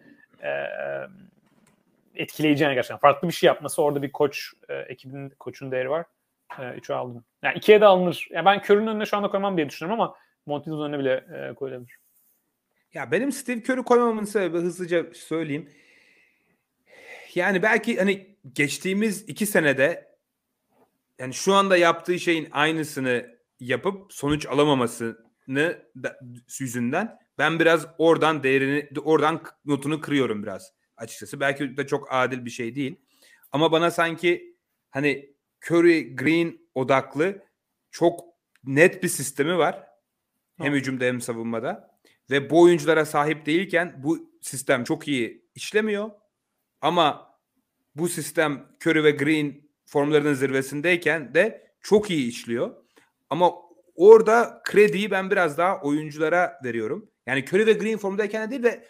e, 0.43 0.49
etkileyici 2.15 2.63
gerçekten. 2.63 2.97
Farklı 2.97 3.27
bir 3.27 3.33
şey 3.33 3.47
yapması 3.47 3.81
orada 3.81 4.01
bir 4.01 4.11
koç 4.11 4.53
e, 4.69 4.73
ekibin 4.75 5.29
koçun 5.29 5.71
değeri 5.71 5.89
var. 5.89 6.05
E, 6.59 6.73
üçü 6.73 6.93
aldım. 6.93 7.23
Yani 7.43 7.57
ikiye 7.57 7.81
de 7.81 7.85
alınır. 7.85 8.27
Yani 8.31 8.45
ben 8.45 8.61
Kör'ün 8.61 8.87
önüne 8.87 9.05
şu 9.05 9.17
anda 9.17 9.29
koymam 9.29 9.57
diye 9.57 9.69
düşünüyorum 9.69 10.01
ama 10.01 10.15
Monty'nin 10.45 10.81
önüne 10.81 10.99
bile 10.99 11.25
e, 11.33 11.53
koyulabilir. 11.53 11.97
Ya 12.93 13.11
benim 13.11 13.31
Steve 13.31 13.63
Kerr'ü 13.63 13.83
koymamın 13.83 14.23
sebebi 14.23 14.57
hızlıca 14.57 15.05
söyleyeyim. 15.13 15.69
Yani 17.35 17.63
belki 17.63 17.97
hani 17.97 18.35
geçtiğimiz 18.53 19.29
iki 19.29 19.45
senede 19.45 20.09
yani 21.19 21.33
şu 21.33 21.53
anda 21.53 21.77
yaptığı 21.77 22.19
şeyin 22.19 22.47
aynısını 22.51 23.39
yapıp 23.59 24.13
sonuç 24.13 24.45
alamamasını 24.45 25.17
da, 26.03 26.19
yüzünden 26.59 27.19
ben 27.39 27.59
biraz 27.59 27.87
oradan 27.97 28.43
değerini 28.43 28.89
oradan 28.99 29.41
notunu 29.65 30.01
kırıyorum 30.01 30.43
biraz 30.43 30.73
açıkçası. 30.97 31.39
Belki 31.39 31.77
de 31.77 31.87
çok 31.87 32.07
adil 32.11 32.45
bir 32.45 32.49
şey 32.49 32.75
değil. 32.75 32.95
Ama 33.51 33.71
bana 33.71 33.91
sanki 33.91 34.57
hani 34.89 35.35
Curry 35.65 36.15
Green 36.15 36.59
odaklı 36.75 37.43
çok 37.91 38.19
net 38.63 39.03
bir 39.03 39.07
sistemi 39.07 39.57
var. 39.57 39.87
Hem 40.57 40.73
hücumda 40.73 41.05
hem 41.05 41.21
savunmada. 41.21 41.99
Ve 42.29 42.49
bu 42.49 42.61
oyunculara 42.61 43.05
sahip 43.05 43.45
değilken 43.45 44.03
bu 44.03 44.31
sistem 44.41 44.83
çok 44.83 45.07
iyi 45.07 45.45
işlemiyor. 45.55 46.11
Ama 46.81 47.35
bu 47.95 48.09
sistem 48.09 48.67
Curry 48.85 49.03
ve 49.03 49.11
Green 49.11 49.69
formlarının 49.85 50.33
zirvesindeyken 50.33 51.33
de 51.33 51.73
çok 51.81 52.11
iyi 52.11 52.29
işliyor. 52.29 52.75
Ama 53.29 53.51
orada 53.95 54.61
krediyi 54.63 55.11
ben 55.11 55.31
biraz 55.31 55.57
daha 55.57 55.81
oyunculara 55.81 56.59
veriyorum. 56.63 57.11
Yani 57.29 57.45
Curry 57.45 57.65
ve 57.65 57.73
Green 57.73 57.97
formdayken 57.97 58.51
değil 58.51 58.63
de 58.63 58.87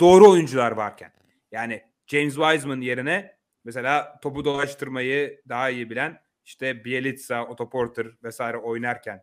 doğru 0.00 0.30
oyuncular 0.30 0.72
varken. 0.72 1.12
Yani 1.52 1.82
James 2.06 2.34
Wiseman 2.34 2.80
yerine 2.80 3.36
mesela 3.64 4.18
topu 4.22 4.44
dolaştırmayı 4.44 5.42
daha 5.48 5.70
iyi 5.70 5.90
bilen 5.90 6.20
işte 6.44 6.84
Bielitsa, 6.84 7.46
Otto 7.46 7.70
Porter 7.70 8.06
vesaire 8.22 8.56
oynarken 8.56 9.22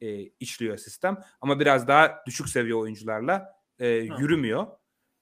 e, 0.00 0.22
işliyor 0.22 0.76
sistem. 0.76 1.18
Ama 1.40 1.60
biraz 1.60 1.88
daha 1.88 2.22
düşük 2.26 2.48
seviye 2.48 2.74
oyuncularla 2.74 3.52
e, 3.78 3.88
yürümüyor. 3.88 4.66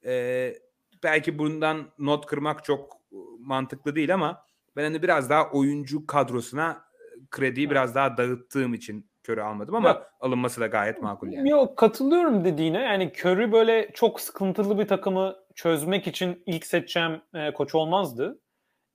E, 0.04 0.54
belki 1.02 1.38
bundan 1.38 1.92
not 1.98 2.26
kırmak 2.26 2.64
çok 2.64 3.00
mantıklı 3.38 3.96
değil 3.96 4.14
ama 4.14 4.46
ben 4.76 4.84
hani 4.84 5.02
biraz 5.02 5.30
daha 5.30 5.50
oyuncu 5.50 6.06
kadrosuna 6.06 6.84
krediyi 7.30 7.70
biraz 7.70 7.94
daha 7.94 8.16
dağıttığım 8.16 8.74
için 8.74 9.11
Körü 9.22 9.40
almadım 9.40 9.74
ama 9.74 9.88
ya, 9.88 10.10
alınması 10.20 10.60
da 10.60 10.66
gayet 10.66 11.02
makul 11.02 11.28
yani. 11.28 11.50
Yok 11.50 11.76
katılıyorum 11.76 12.44
dediğine. 12.44 12.78
Yani 12.78 13.12
Körü 13.12 13.52
böyle 13.52 13.90
çok 13.94 14.20
sıkıntılı 14.20 14.78
bir 14.78 14.88
takımı 14.88 15.36
çözmek 15.54 16.06
için 16.06 16.42
ilk 16.46 16.66
seçeceğim 16.66 17.22
e, 17.34 17.52
koç 17.52 17.74
olmazdı. 17.74 18.40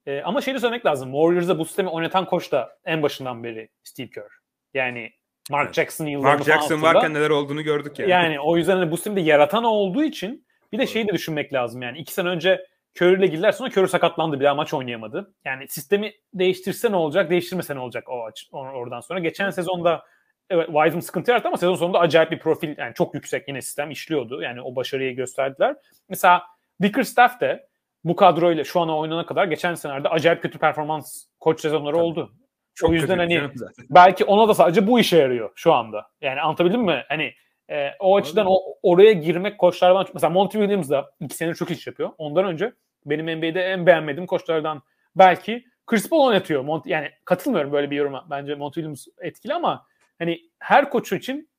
E, 0.06 0.22
ama 0.22 0.40
şeyi 0.40 0.60
söylemek 0.60 0.86
lazım. 0.86 1.12
Warriors'da 1.12 1.58
bu 1.58 1.64
sistemi 1.64 1.88
oynatan 1.88 2.26
koç 2.26 2.52
da 2.52 2.78
en 2.84 3.02
başından 3.02 3.44
beri 3.44 3.68
Steve 3.84 4.10
Kerr. 4.10 4.32
Yani 4.74 5.12
Mark 5.50 5.66
evet. 5.66 5.74
Jackson 5.74 6.06
yıllarını 6.06 6.38
Mark 6.38 6.44
Jackson 6.44 6.76
altında. 6.76 6.94
varken 6.94 7.14
neler 7.14 7.30
olduğunu 7.30 7.62
gördük 7.62 7.98
yani. 7.98 8.10
Yani 8.10 8.40
o 8.40 8.56
yüzden 8.56 8.76
hani 8.76 8.90
bu 8.90 8.96
sistemi 8.96 9.22
yaratan 9.22 9.64
olduğu 9.64 10.02
için 10.02 10.46
bir 10.72 10.78
de 10.78 10.86
şeyi 10.86 11.08
de 11.08 11.12
düşünmek 11.12 11.52
lazım 11.52 11.82
yani. 11.82 11.98
iki 11.98 12.12
sene 12.12 12.28
önce 12.28 12.66
Curry 12.96 13.18
ile 13.18 13.26
girdiler 13.26 13.52
sonra 13.52 13.70
Curry 13.70 13.88
sakatlandı 13.88 14.40
bir 14.40 14.44
daha 14.44 14.54
maç 14.54 14.74
oynayamadı. 14.74 15.34
Yani 15.44 15.68
sistemi 15.68 16.12
değiştirse 16.34 16.92
ne 16.92 16.96
olacak 16.96 17.30
değiştirmese 17.30 17.74
ne 17.74 17.78
olacak 17.78 18.04
o 18.08 18.28
oradan 18.52 19.00
sonra. 19.00 19.20
Geçen 19.20 19.50
sezonda 19.50 20.04
evet 20.50 20.66
Wiseman 20.66 21.00
sıkıntı 21.00 21.30
yarattı 21.30 21.48
ama 21.48 21.56
sezon 21.56 21.74
sonunda 21.74 21.98
acayip 21.98 22.30
bir 22.30 22.38
profil 22.38 22.74
yani 22.78 22.94
çok 22.94 23.14
yüksek 23.14 23.48
yine 23.48 23.62
sistem 23.62 23.90
işliyordu. 23.90 24.42
Yani 24.42 24.62
o 24.62 24.76
başarıyı 24.76 25.16
gösterdiler. 25.16 25.76
Mesela 26.08 26.42
Bickerstaff 26.80 27.40
de 27.40 27.68
bu 28.04 28.16
kadroyla 28.16 28.64
şu 28.64 28.80
ana 28.80 28.98
oynana 28.98 29.26
kadar 29.26 29.44
geçen 29.44 29.74
senelerde 29.74 30.08
acayip 30.08 30.42
kötü 30.42 30.58
performans 30.58 31.24
koç 31.40 31.60
sezonları 31.60 31.94
Tabii. 31.94 32.04
oldu. 32.04 32.32
Çok 32.74 32.90
o 32.90 32.92
yüzden 32.92 33.18
hani 33.18 33.50
belki 33.90 34.24
ona 34.24 34.48
da 34.48 34.54
sadece 34.54 34.86
bu 34.86 35.00
işe 35.00 35.16
yarıyor 35.16 35.50
şu 35.54 35.72
anda. 35.72 36.06
Yani 36.20 36.40
anlatabildim 36.40 36.82
mi? 36.82 37.04
Hani 37.08 37.32
e, 37.70 37.90
o 38.00 38.16
açıdan 38.16 38.46
o, 38.48 38.60
oraya 38.82 39.12
girmek 39.12 39.58
koçlardan 39.58 40.06
mesela 40.14 40.30
Monty 40.30 40.58
Williams 40.58 40.90
da 40.90 41.10
iki 41.20 41.34
senedir 41.36 41.54
çok 41.54 41.70
iş 41.70 41.86
yapıyor. 41.86 42.10
Ondan 42.18 42.44
önce 42.44 42.72
benim 43.06 43.38
NBA'de 43.38 43.62
en 43.62 43.86
beğenmediğim 43.86 44.26
koçlardan 44.26 44.82
belki 45.16 45.64
Chris 45.86 46.10
Paul 46.10 46.26
oynatıyor. 46.26 46.62
Mont 46.62 46.86
yani 46.86 47.10
katılmıyorum 47.24 47.72
böyle 47.72 47.90
bir 47.90 47.96
yoruma. 47.96 48.26
Bence 48.30 48.54
Monty 48.54 48.80
Williams 48.80 49.06
etkili 49.20 49.54
ama 49.54 49.86
hani 50.18 50.50
her 50.58 50.90
koç 50.90 51.12
için 51.12 51.50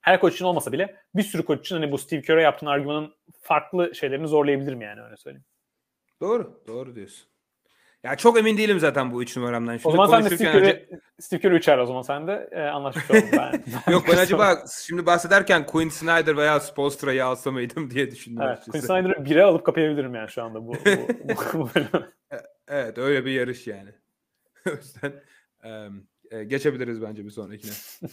her 0.00 0.20
koç 0.20 0.34
için 0.34 0.44
olmasa 0.44 0.72
bile 0.72 0.96
bir 1.14 1.22
sürü 1.22 1.44
koç 1.44 1.60
için 1.60 1.76
hani 1.76 1.92
bu 1.92 1.98
Steve 1.98 2.22
Kerr'e 2.22 2.42
yaptığın 2.42 2.66
argümanın 2.66 3.14
farklı 3.40 3.94
şeylerini 3.94 4.28
zorlayabilirim 4.28 4.80
yani 4.80 5.02
öyle 5.02 5.16
söyleyeyim. 5.16 5.44
Doğru. 6.20 6.62
Doğru 6.66 6.94
diyorsun. 6.94 7.30
Ya 8.02 8.16
çok 8.16 8.38
emin 8.38 8.58
değilim 8.58 8.80
zaten 8.80 9.12
bu 9.12 9.22
3 9.22 9.36
numaramdan. 9.36 9.76
Şimdi 9.76 9.88
o 9.88 9.90
zaman 10.06 10.20
sen 10.20 10.30
de 10.30 10.36
Steve 10.36 10.52
Kerr'ü 10.52 10.64
önce... 10.64 10.88
Steve 11.18 11.40
Kerr'ü 11.40 11.58
içer 11.58 11.78
o 11.78 11.86
zaman 11.86 12.02
sen 12.02 12.26
de 12.26 12.48
e, 12.52 12.60
anlaşmış 12.60 13.10
oldun. 13.10 13.22
Ben, 13.86 13.92
Yok 13.92 14.04
ben 14.08 14.16
acaba 14.16 14.64
şimdi 14.84 15.06
bahsederken 15.06 15.66
Quinn 15.66 15.88
Snyder 15.88 16.36
veya 16.36 16.60
Spolstra'yı 16.60 17.24
alsa 17.24 17.50
mıydım 17.50 17.90
diye 17.90 18.10
düşündüm. 18.10 18.42
Evet, 18.42 18.58
Quinn 18.70 18.80
Snyder'ı 18.80 19.24
bire 19.24 19.42
alıp 19.42 19.66
kapayabilirim 19.66 20.14
yani 20.14 20.30
şu 20.30 20.42
anda 20.42 20.66
bu, 20.66 20.72
bu, 20.72 20.78
bu, 21.54 21.70
bu 21.74 21.78
Evet 22.68 22.98
öyle 22.98 23.24
bir 23.24 23.30
yarış 23.30 23.66
yani. 23.66 23.90
o 24.66 24.70
yüzden 24.70 25.12
e, 26.30 26.44
geçebiliriz 26.44 27.02
bence 27.02 27.24
bir 27.24 27.30
sonrakine. 27.30 27.72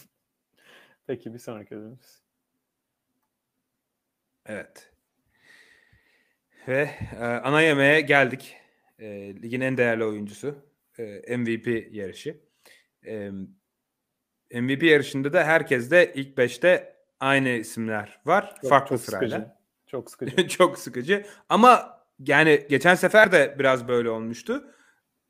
Peki 1.07 1.33
bir 1.33 1.39
sonraki 1.39 1.75
ödülümüz. 1.75 2.21
Evet. 4.45 4.91
Ve 6.67 6.89
e, 7.19 7.23
ana 7.23 7.61
yemeğe 7.61 8.01
geldik. 8.01 8.55
E, 8.99 9.35
ligin 9.41 9.61
en 9.61 9.77
değerli 9.77 10.03
oyuncusu. 10.03 10.55
E, 10.97 11.37
MVP 11.37 11.67
yarışı. 11.91 12.37
E, 13.05 13.31
MVP 14.61 14.83
yarışında 14.83 15.33
da 15.33 15.43
herkes 15.43 15.91
de 15.91 16.11
ilk 16.15 16.37
beşte 16.37 16.95
aynı 17.19 17.49
isimler 17.49 18.21
var. 18.25 18.55
Çok, 18.61 18.69
farklı 18.69 18.97
çok 18.97 19.05
sırayla. 19.05 19.37
Sıkıcı. 19.37 19.57
Çok 19.87 20.11
sıkıcı. 20.11 20.47
çok 20.47 20.79
sıkıcı. 20.79 21.25
Ama 21.49 21.99
yani 22.19 22.65
geçen 22.69 22.95
sefer 22.95 23.31
de 23.31 23.55
biraz 23.59 23.87
böyle 23.87 24.09
olmuştu. 24.09 24.73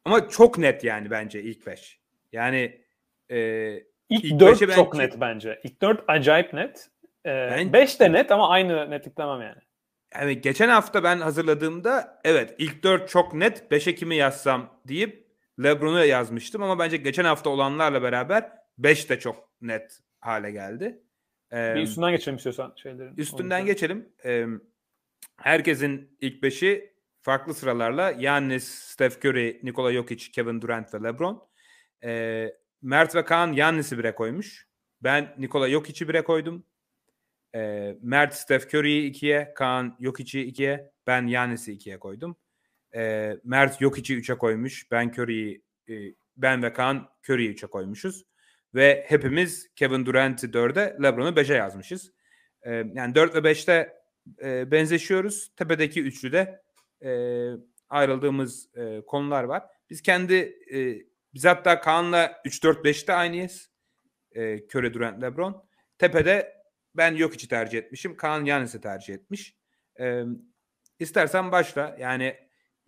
Ama 0.06 0.30
çok 0.30 0.58
net 0.58 0.84
yani 0.84 1.12
bence 1.12 1.42
ilk 1.44 1.68
beş. 1.68 2.00
Yani 2.32 2.82
e, 3.30 3.70
ilk, 4.10 4.24
ilk 4.24 4.40
dört 4.40 4.60
çok 4.76 4.94
bence, 4.94 5.04
net 5.04 5.22
bence. 5.22 5.60
İlk 5.64 5.82
dört 5.82 6.04
acayip 6.08 6.54
net. 6.54 6.90
Ee, 7.26 7.30
ben, 7.30 7.74
beş 7.74 8.00
de 8.00 8.12
net 8.12 8.32
ama 8.32 8.50
aynı 8.50 8.90
netlik 8.90 9.18
demem 9.18 9.42
yani. 9.42 9.62
Yani 10.16 10.42
geçen 10.42 10.70
hafta 10.70 11.04
ben 11.04 11.20
hazırladığımda 11.20 12.22
evet 12.24 12.56
ilk 12.58 12.84
dört 12.84 13.10
çok 13.10 13.34
net 13.34 13.72
5'e 13.72 13.96
kimi 13.96 14.16
yazsam 14.16 14.82
deyip 14.88 15.28
Lebron'u 15.64 16.06
yazmıştım 16.06 16.64
ama 16.64 16.80
bence 16.80 16.98
geçen 16.98 17.26
hafta 17.26 17.50
olanlarla 17.50 18.02
beraber 18.02 18.52
5 18.78 19.10
de 19.10 19.20
çok 19.20 19.50
net 19.62 20.00
hale 20.20 20.52
geldi. 20.52 21.04
Ee, 21.54 21.76
bir 21.76 21.82
üstünden 21.82 22.12
geçelim 22.12 22.38
istiyorsan 22.38 22.74
şeylerin. 22.76 23.16
Üstünden 23.18 23.66
geçelim. 23.66 24.10
Ee, 24.26 24.46
herkesin 25.38 26.18
ilk 26.22 26.44
5'i 26.44 26.94
farklı 27.22 27.54
sıralarla 27.54 28.12
Yannis, 28.20 28.68
Steph 28.68 29.26
Curry, 29.26 29.60
Nikola 29.64 29.94
Jokic, 29.94 30.32
Kevin 30.32 30.62
Durant 30.62 30.94
ve 30.94 31.04
LeBron. 31.04 31.47
Ee, 32.04 32.54
Mert 32.82 33.16
ve 33.16 33.26
Kaan 33.26 33.54
Yannis'i 33.54 33.98
bire 33.98 34.16
koymuş. 34.16 34.68
Ben 35.02 35.36
Nikola 35.38 35.70
Jokic'i 35.70 36.08
bire 36.08 36.24
koydum. 36.24 36.66
E, 37.56 37.96
Mert 38.02 38.34
Steph 38.34 38.68
Curry'yi 38.70 39.12
2'ye, 39.12 39.54
Kaan 39.56 39.98
Jokic'i 40.02 40.48
2'ye, 40.48 40.92
ben 41.08 41.28
Yannis'i 41.28 41.74
2'ye 41.74 42.00
koydum. 42.00 42.38
E, 42.96 43.34
Mert 43.44 43.80
Jokic'i 43.80 44.20
3'e 44.20 44.38
koymuş. 44.38 44.92
Ben 44.92 45.12
Curry'yi 45.12 45.62
e, 45.90 45.94
ben 46.38 46.64
ve 46.64 46.74
Kaan 46.74 47.10
Curry'yi 47.30 47.56
3'e 47.56 47.68
koymuşuz. 47.68 48.26
Ve 48.76 49.06
hepimiz 49.08 49.76
Kevin 49.76 50.06
Durant'i 50.06 50.48
4'e, 50.48 51.04
LeBron'u 51.04 51.30
5'e 51.30 51.56
yazmışız. 51.56 52.12
E, 52.64 52.72
yani 52.94 53.16
4 53.16 53.36
ve 53.36 53.52
5'te 53.52 53.98
e, 54.44 54.72
benzeşiyoruz. 54.72 55.52
Tepedeki 55.56 56.02
üçlüde 56.02 56.62
e, 57.04 57.12
ayrıldığımız 57.90 58.76
e, 58.76 59.02
konular 59.08 59.44
var. 59.44 59.64
Biz 59.90 60.02
kendi 60.02 60.34
e, 60.74 61.06
biz 61.38 61.46
hatta 61.46 61.82
Kaan'la 61.82 62.42
3-4-5'te 62.46 63.14
aynıyız. 63.14 63.72
E, 64.32 64.68
Curry, 64.68 64.94
Durant, 64.94 65.22
LeBron. 65.22 65.66
Tepede 65.98 66.62
ben 66.96 67.16
yok 67.16 67.34
içi 67.34 67.48
tercih 67.48 67.78
etmişim. 67.78 68.18
Kaan 68.18 68.46
Yanis'i 68.46 68.82
tercih 68.82 69.14
etmiş. 69.14 69.56
E, 70.00 70.24
istersen 71.00 71.52
başla. 71.52 71.96
Yani 72.00 72.36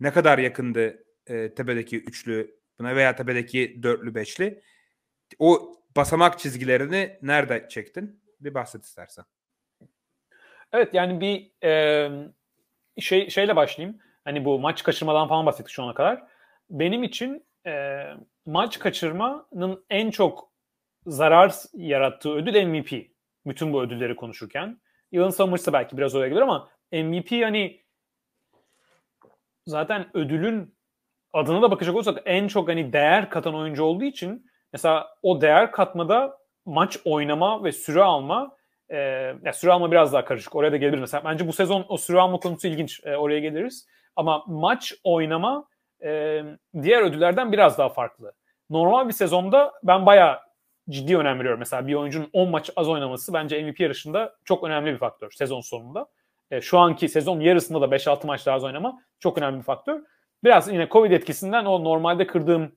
ne 0.00 0.12
kadar 0.12 0.38
yakındı 0.38 1.04
e, 1.26 1.54
tepedeki 1.54 2.00
üçlü 2.02 2.60
buna 2.78 2.96
veya 2.96 3.16
tepedeki 3.16 3.82
dörtlü 3.82 4.14
beşli. 4.14 4.62
O 5.38 5.76
basamak 5.96 6.38
çizgilerini 6.38 7.18
nerede 7.22 7.66
çektin? 7.68 8.22
Bir 8.40 8.54
bahset 8.54 8.84
istersen. 8.84 9.24
Evet 10.72 10.94
yani 10.94 11.20
bir 11.20 11.66
e, 11.68 12.10
şey 13.00 13.30
şeyle 13.30 13.56
başlayayım. 13.56 13.98
Hani 14.24 14.44
bu 14.44 14.58
maç 14.58 14.82
kaçırmadan 14.82 15.28
falan 15.28 15.46
bahsettik 15.46 15.72
şu 15.72 15.82
ana 15.82 15.94
kadar. 15.94 16.22
Benim 16.70 17.02
için 17.02 17.46
e, 17.66 18.04
maç 18.50 18.78
kaçırmanın 18.78 19.84
en 19.90 20.10
çok 20.10 20.50
zarar 21.06 21.54
yarattığı 21.74 22.30
ödül 22.30 22.64
MVP 22.66 23.10
bütün 23.46 23.72
bu 23.72 23.82
ödülleri 23.82 24.16
konuşurken. 24.16 24.80
Yılın 25.12 25.30
savunmacısı 25.30 25.72
belki 25.72 25.96
biraz 25.96 26.14
oraya 26.14 26.28
gelir 26.28 26.40
ama 26.40 26.68
MVP 26.92 27.30
hani 27.30 27.82
zaten 29.66 30.10
ödülün 30.14 30.74
adına 31.32 31.62
da 31.62 31.70
bakacak 31.70 31.94
olursak 31.94 32.22
en 32.24 32.48
çok 32.48 32.68
hani 32.68 32.92
değer 32.92 33.30
katan 33.30 33.54
oyuncu 33.54 33.84
olduğu 33.84 34.04
için 34.04 34.46
mesela 34.72 35.08
o 35.22 35.40
değer 35.40 35.72
katmada 35.72 36.38
maç 36.66 36.98
oynama 37.04 37.64
ve 37.64 37.72
süre 37.72 38.02
alma 38.02 38.56
e, 38.88 38.98
ya 39.44 39.52
süre 39.52 39.72
alma 39.72 39.90
biraz 39.90 40.12
daha 40.12 40.24
karışık. 40.24 40.56
Oraya 40.56 40.72
da 40.72 40.76
geliriz 40.76 41.00
mesela. 41.00 41.24
Bence 41.24 41.48
bu 41.48 41.52
sezon 41.52 41.86
o 41.88 41.96
süre 41.96 42.20
alma 42.20 42.40
konusu 42.40 42.68
ilginç. 42.68 43.00
E, 43.04 43.16
oraya 43.16 43.40
geliriz. 43.40 43.86
Ama 44.16 44.44
maç 44.46 44.94
oynama 45.04 45.68
e, 46.04 46.42
diğer 46.82 47.02
ödüllerden 47.02 47.52
biraz 47.52 47.78
daha 47.78 47.88
farklı. 47.88 48.32
Normal 48.70 49.08
bir 49.08 49.12
sezonda 49.12 49.72
ben 49.82 50.06
bayağı 50.06 50.38
ciddi 50.90 51.16
önem 51.16 51.38
veriyorum. 51.38 51.58
Mesela 51.58 51.86
bir 51.86 51.94
oyuncunun 51.94 52.30
10 52.32 52.50
maç 52.50 52.70
az 52.76 52.88
oynaması 52.88 53.32
bence 53.32 53.62
MVP 53.62 53.80
yarışında 53.80 54.34
çok 54.44 54.64
önemli 54.64 54.92
bir 54.92 54.98
faktör 54.98 55.30
sezon 55.30 55.60
sonunda. 55.60 56.06
E, 56.50 56.60
şu 56.60 56.78
anki 56.78 57.08
sezon 57.08 57.40
yarısında 57.40 57.80
da 57.80 57.96
5-6 57.96 58.26
maç 58.26 58.46
daha 58.46 58.56
az 58.56 58.64
oynama 58.64 59.02
çok 59.18 59.38
önemli 59.38 59.58
bir 59.58 59.64
faktör. 59.64 60.00
Biraz 60.44 60.68
yine 60.68 60.88
Covid 60.88 61.10
etkisinden 61.10 61.64
o 61.64 61.84
normalde 61.84 62.26
kırdığım 62.26 62.72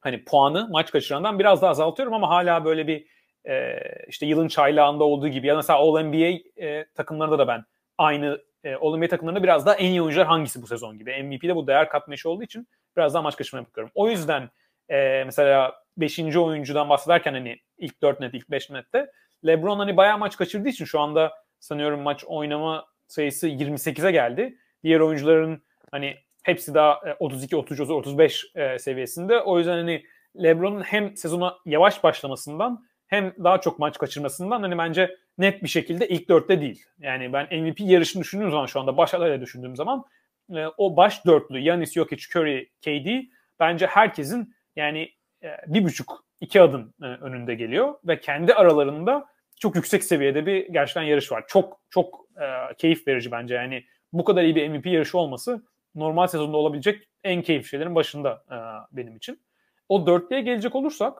hani 0.00 0.24
puanı 0.24 0.68
maç 0.70 0.90
kaçırandan 0.90 1.38
biraz 1.38 1.62
daha 1.62 1.70
azaltıyorum 1.70 2.14
ama 2.14 2.28
hala 2.28 2.64
böyle 2.64 2.86
bir 2.86 3.06
e, 3.48 3.78
işte 4.08 4.26
yılın 4.26 4.48
çaylağında 4.48 5.04
olduğu 5.04 5.28
gibi 5.28 5.46
ya 5.46 5.54
da 5.54 5.56
mesela 5.56 5.78
All 5.78 6.02
NBA 6.02 6.62
e, 6.62 6.86
takımlarında 6.94 7.38
da 7.38 7.48
ben 7.48 7.64
aynı 7.98 8.42
e, 8.64 8.74
All 8.74 8.96
NBA 8.96 9.08
takımlarında 9.08 9.42
biraz 9.42 9.66
daha 9.66 9.74
en 9.74 9.90
iyi 9.90 10.02
oyuncular 10.02 10.26
hangisi 10.26 10.62
bu 10.62 10.66
sezon 10.66 10.98
gibi. 10.98 11.22
MVP'de 11.22 11.56
bu 11.56 11.66
değer 11.66 11.88
katma 11.88 12.14
işi 12.14 12.28
olduğu 12.28 12.42
için 12.42 12.68
biraz 12.96 13.14
daha 13.14 13.22
maç 13.22 13.36
kaçırmaya 13.36 13.66
bakıyorum. 13.66 13.92
O 13.94 14.08
yüzden 14.08 14.50
e, 14.88 15.24
mesela 15.24 15.74
5. 15.96 16.36
oyuncudan 16.36 16.88
bahsederken 16.88 17.32
hani 17.32 17.56
ilk 17.78 18.02
4 18.02 18.20
net, 18.20 18.34
ilk 18.34 18.50
5 18.50 18.70
nette 18.70 19.10
LeBron 19.46 19.78
hani 19.78 19.96
bayağı 19.96 20.18
maç 20.18 20.36
kaçırdığı 20.36 20.68
için 20.68 20.84
şu 20.84 21.00
anda 21.00 21.32
sanıyorum 21.60 22.00
maç 22.00 22.24
oynama 22.24 22.86
sayısı 23.06 23.48
28'e 23.48 24.10
geldi. 24.10 24.58
Diğer 24.84 25.00
oyuncuların 25.00 25.62
hani 25.90 26.16
hepsi 26.42 26.74
daha 26.74 27.00
32, 27.18 27.56
30, 27.56 27.90
35 27.90 28.46
seviyesinde. 28.78 29.40
O 29.40 29.58
yüzden 29.58 29.76
hani 29.76 30.02
LeBron'un 30.42 30.82
hem 30.82 31.16
sezona 31.16 31.56
yavaş 31.64 32.04
başlamasından 32.04 32.86
hem 33.06 33.34
daha 33.44 33.60
çok 33.60 33.78
maç 33.78 33.98
kaçırmasından 33.98 34.62
hani 34.62 34.78
bence 34.78 35.16
net 35.38 35.62
bir 35.62 35.68
şekilde 35.68 36.08
ilk 36.08 36.28
dörtte 36.28 36.60
değil. 36.60 36.84
Yani 36.98 37.32
ben 37.32 37.62
MVP 37.62 37.80
yarışını 37.80 38.22
düşündüğüm 38.22 38.50
zaman 38.50 38.66
şu 38.66 38.80
anda 38.80 38.96
baş 38.96 39.14
adayla 39.14 39.40
düşündüğüm 39.40 39.76
zaman 39.76 40.04
e, 40.50 40.66
o 40.76 40.96
baş 40.96 41.26
dörtlü 41.26 41.58
Yanis, 41.58 41.92
Jokic, 41.92 42.38
Curry, 42.38 42.70
KD 42.84 43.28
bence 43.60 43.86
herkesin 43.86 44.54
yani 44.76 45.10
e, 45.42 45.48
bir 45.66 45.84
buçuk 45.84 46.24
iki 46.40 46.60
adım 46.62 46.94
e, 47.02 47.04
önünde 47.06 47.54
geliyor 47.54 47.94
ve 48.04 48.20
kendi 48.20 48.54
aralarında 48.54 49.26
çok 49.60 49.76
yüksek 49.76 50.04
seviyede 50.04 50.46
bir 50.46 50.68
gerçekten 50.68 51.02
yarış 51.02 51.32
var. 51.32 51.44
Çok 51.48 51.80
çok 51.90 52.26
e, 52.40 52.74
keyif 52.74 53.08
verici 53.08 53.30
bence 53.30 53.54
yani 53.54 53.84
bu 54.12 54.24
kadar 54.24 54.42
iyi 54.42 54.56
bir 54.56 54.68
MVP 54.68 54.86
yarışı 54.86 55.18
olması 55.18 55.62
normal 55.94 56.26
sezonda 56.26 56.56
olabilecek 56.56 57.08
en 57.24 57.42
keyifli 57.42 57.68
şeylerin 57.68 57.94
başında 57.94 58.44
benim 58.92 59.16
için. 59.16 59.40
O 59.88 60.06
dörtlüye 60.06 60.40
gelecek 60.40 60.74
olursak 60.74 61.18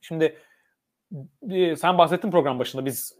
şimdi 0.00 0.38
sen 1.76 1.98
bahsettin 1.98 2.30
program 2.30 2.58
başında 2.58 2.84
biz 2.86 3.18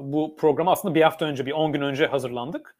bu 0.00 0.36
programı 0.40 0.70
aslında 0.70 0.94
bir 0.94 1.02
hafta 1.02 1.24
önce 1.24 1.46
bir 1.46 1.52
10 1.52 1.72
gün 1.72 1.80
önce 1.80 2.06
hazırlandık. 2.06 2.76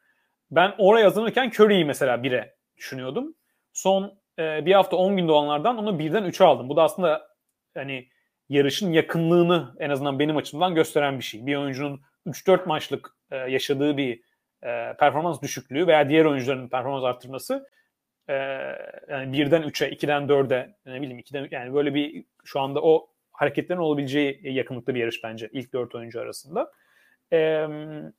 Ben 0.51 0.75
oraya 0.79 1.07
hazırlanırken 1.07 1.51
Curry'i 1.51 1.85
mesela 1.85 2.23
bire 2.23 2.57
düşünüyordum. 2.77 3.35
Son 3.73 4.20
e, 4.41 4.67
bir 4.67 4.73
hafta 4.73 4.97
10 4.97 5.17
günde 5.17 5.33
olanlardan 5.33 5.79
onu 5.79 5.99
birden 5.99 6.25
3'e 6.25 6.47
aldım. 6.47 6.69
Bu 6.69 6.77
da 6.77 6.83
aslında 6.83 7.29
hani 7.75 8.09
yarışın 8.49 8.93
yakınlığını 8.93 9.75
en 9.79 9.91
azından 9.91 10.19
benim 10.19 10.37
açımdan 10.37 10.75
gösteren 10.75 11.19
bir 11.19 11.25
şey. 11.25 11.47
Bir 11.47 11.57
oyuncunun 11.57 12.01
3-4 12.27 12.67
maçlık 12.67 13.17
e, 13.31 13.37
yaşadığı 13.37 13.97
bir 13.97 14.21
e, 14.63 14.97
performans 14.99 15.43
düşüklüğü 15.43 15.87
veya 15.87 16.09
diğer 16.09 16.25
oyuncuların 16.25 16.69
performans 16.69 17.05
arttırması 17.05 17.69
e, 18.29 18.35
yani 19.09 19.33
birden 19.33 19.63
3'e, 19.63 19.91
2'den 19.91 20.23
4'e 20.23 20.75
ne 20.87 21.03
bileyim 21.03 21.19
2'den 21.19 21.49
yani 21.51 21.75
böyle 21.75 21.95
bir 21.95 22.25
şu 22.45 22.61
anda 22.61 22.83
o 22.83 23.11
hareketlerin 23.33 23.81
olabileceği 23.81 24.41
yakınlıkta 24.43 24.95
bir 24.95 25.01
yarış 25.01 25.25
bence 25.25 25.49
ilk 25.53 25.73
4 25.73 25.95
oyuncu 25.95 26.21
arasında. 26.21 26.73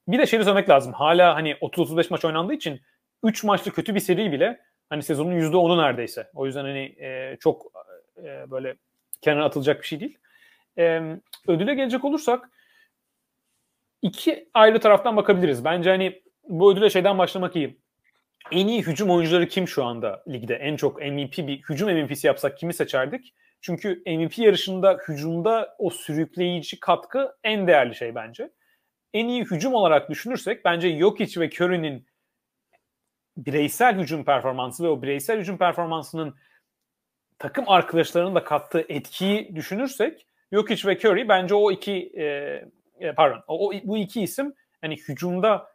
Bir 0.08 0.20
de 0.20 0.26
şeyi 0.26 0.44
söylemek 0.44 0.70
lazım. 0.70 0.94
Hala 0.94 1.36
hani 1.36 1.52
30-35 1.52 2.08
maç 2.10 2.26
oynandığı 2.26 2.54
için 2.54 2.82
3 3.24 3.44
maçlı 3.44 3.72
kötü 3.72 3.96
bir 3.96 4.00
seri 4.00 4.32
bile 4.32 4.60
hani 4.92 5.04
sezonun 5.04 5.40
%10'u 5.40 5.78
neredeyse. 5.78 6.28
O 6.34 6.46
yüzden 6.46 6.64
hani 6.64 6.96
e, 7.00 7.38
çok 7.40 7.72
e, 8.18 8.52
böyle 8.52 8.76
kenara 9.22 9.46
atılacak 9.46 9.82
bir 9.82 9.88
şey 9.88 10.00
değil. 10.00 10.18
E, 10.78 11.02
ödüle 11.48 11.74
gelecek 11.74 12.06
olursak 12.06 12.50
iki 14.02 14.50
ayrı 14.54 14.80
taraftan 14.80 15.18
bakabiliriz. 15.18 15.66
Bence 15.66 15.90
hani 15.90 16.22
bu 16.50 16.74
ödüle 16.74 16.90
şeyden 16.90 17.18
başlamak 17.18 17.56
iyi. 17.56 17.80
En 18.52 18.68
iyi 18.68 18.82
hücum 18.82 19.10
oyuncuları 19.10 19.48
kim 19.48 19.68
şu 19.68 19.84
anda 19.84 20.24
ligde? 20.28 20.56
En 20.56 20.76
çok 20.76 21.02
MVP 21.02 21.38
bir 21.38 21.62
hücum 21.70 21.90
MVP'si 21.90 22.28
yapsak 22.28 22.58
kimi 22.58 22.74
seçerdik? 22.74 23.34
Çünkü 23.62 24.04
MVP 24.06 24.38
yarışında 24.38 24.98
hücumda 25.08 25.76
o 25.78 25.90
sürükleyici 25.90 26.80
katkı 26.80 27.36
en 27.44 27.68
değerli 27.68 27.96
şey 27.96 28.16
bence. 28.16 28.52
En 29.14 29.28
iyi 29.28 29.44
hücum 29.44 29.74
olarak 29.74 30.10
düşünürsek 30.10 30.66
bence 30.66 31.00
Jokic 31.00 31.42
ve 31.42 31.50
Curry'nin 31.50 32.06
bireysel 33.38 34.00
hücum 34.00 34.26
performansı 34.26 34.84
ve 34.84 34.88
o 34.88 35.02
bireysel 35.02 35.40
hücum 35.40 35.58
performansının 35.58 36.36
takım 37.40 37.70
arkadaşlarının 37.70 38.36
da 38.36 38.44
kattığı 38.44 38.86
etkiyi 38.90 39.56
düşünürsek 39.56 40.28
Jokic 40.54 40.88
ve 40.88 40.98
Curry 40.98 41.30
bence 41.30 41.56
o 41.56 41.72
iki 41.72 42.12
e, 42.18 42.26
e 43.00 43.14
pardon 43.16 43.44
o, 43.48 43.72
bu 43.84 43.98
iki 43.98 44.22
isim 44.22 44.54
hani 44.82 44.96
hücumda 44.96 45.72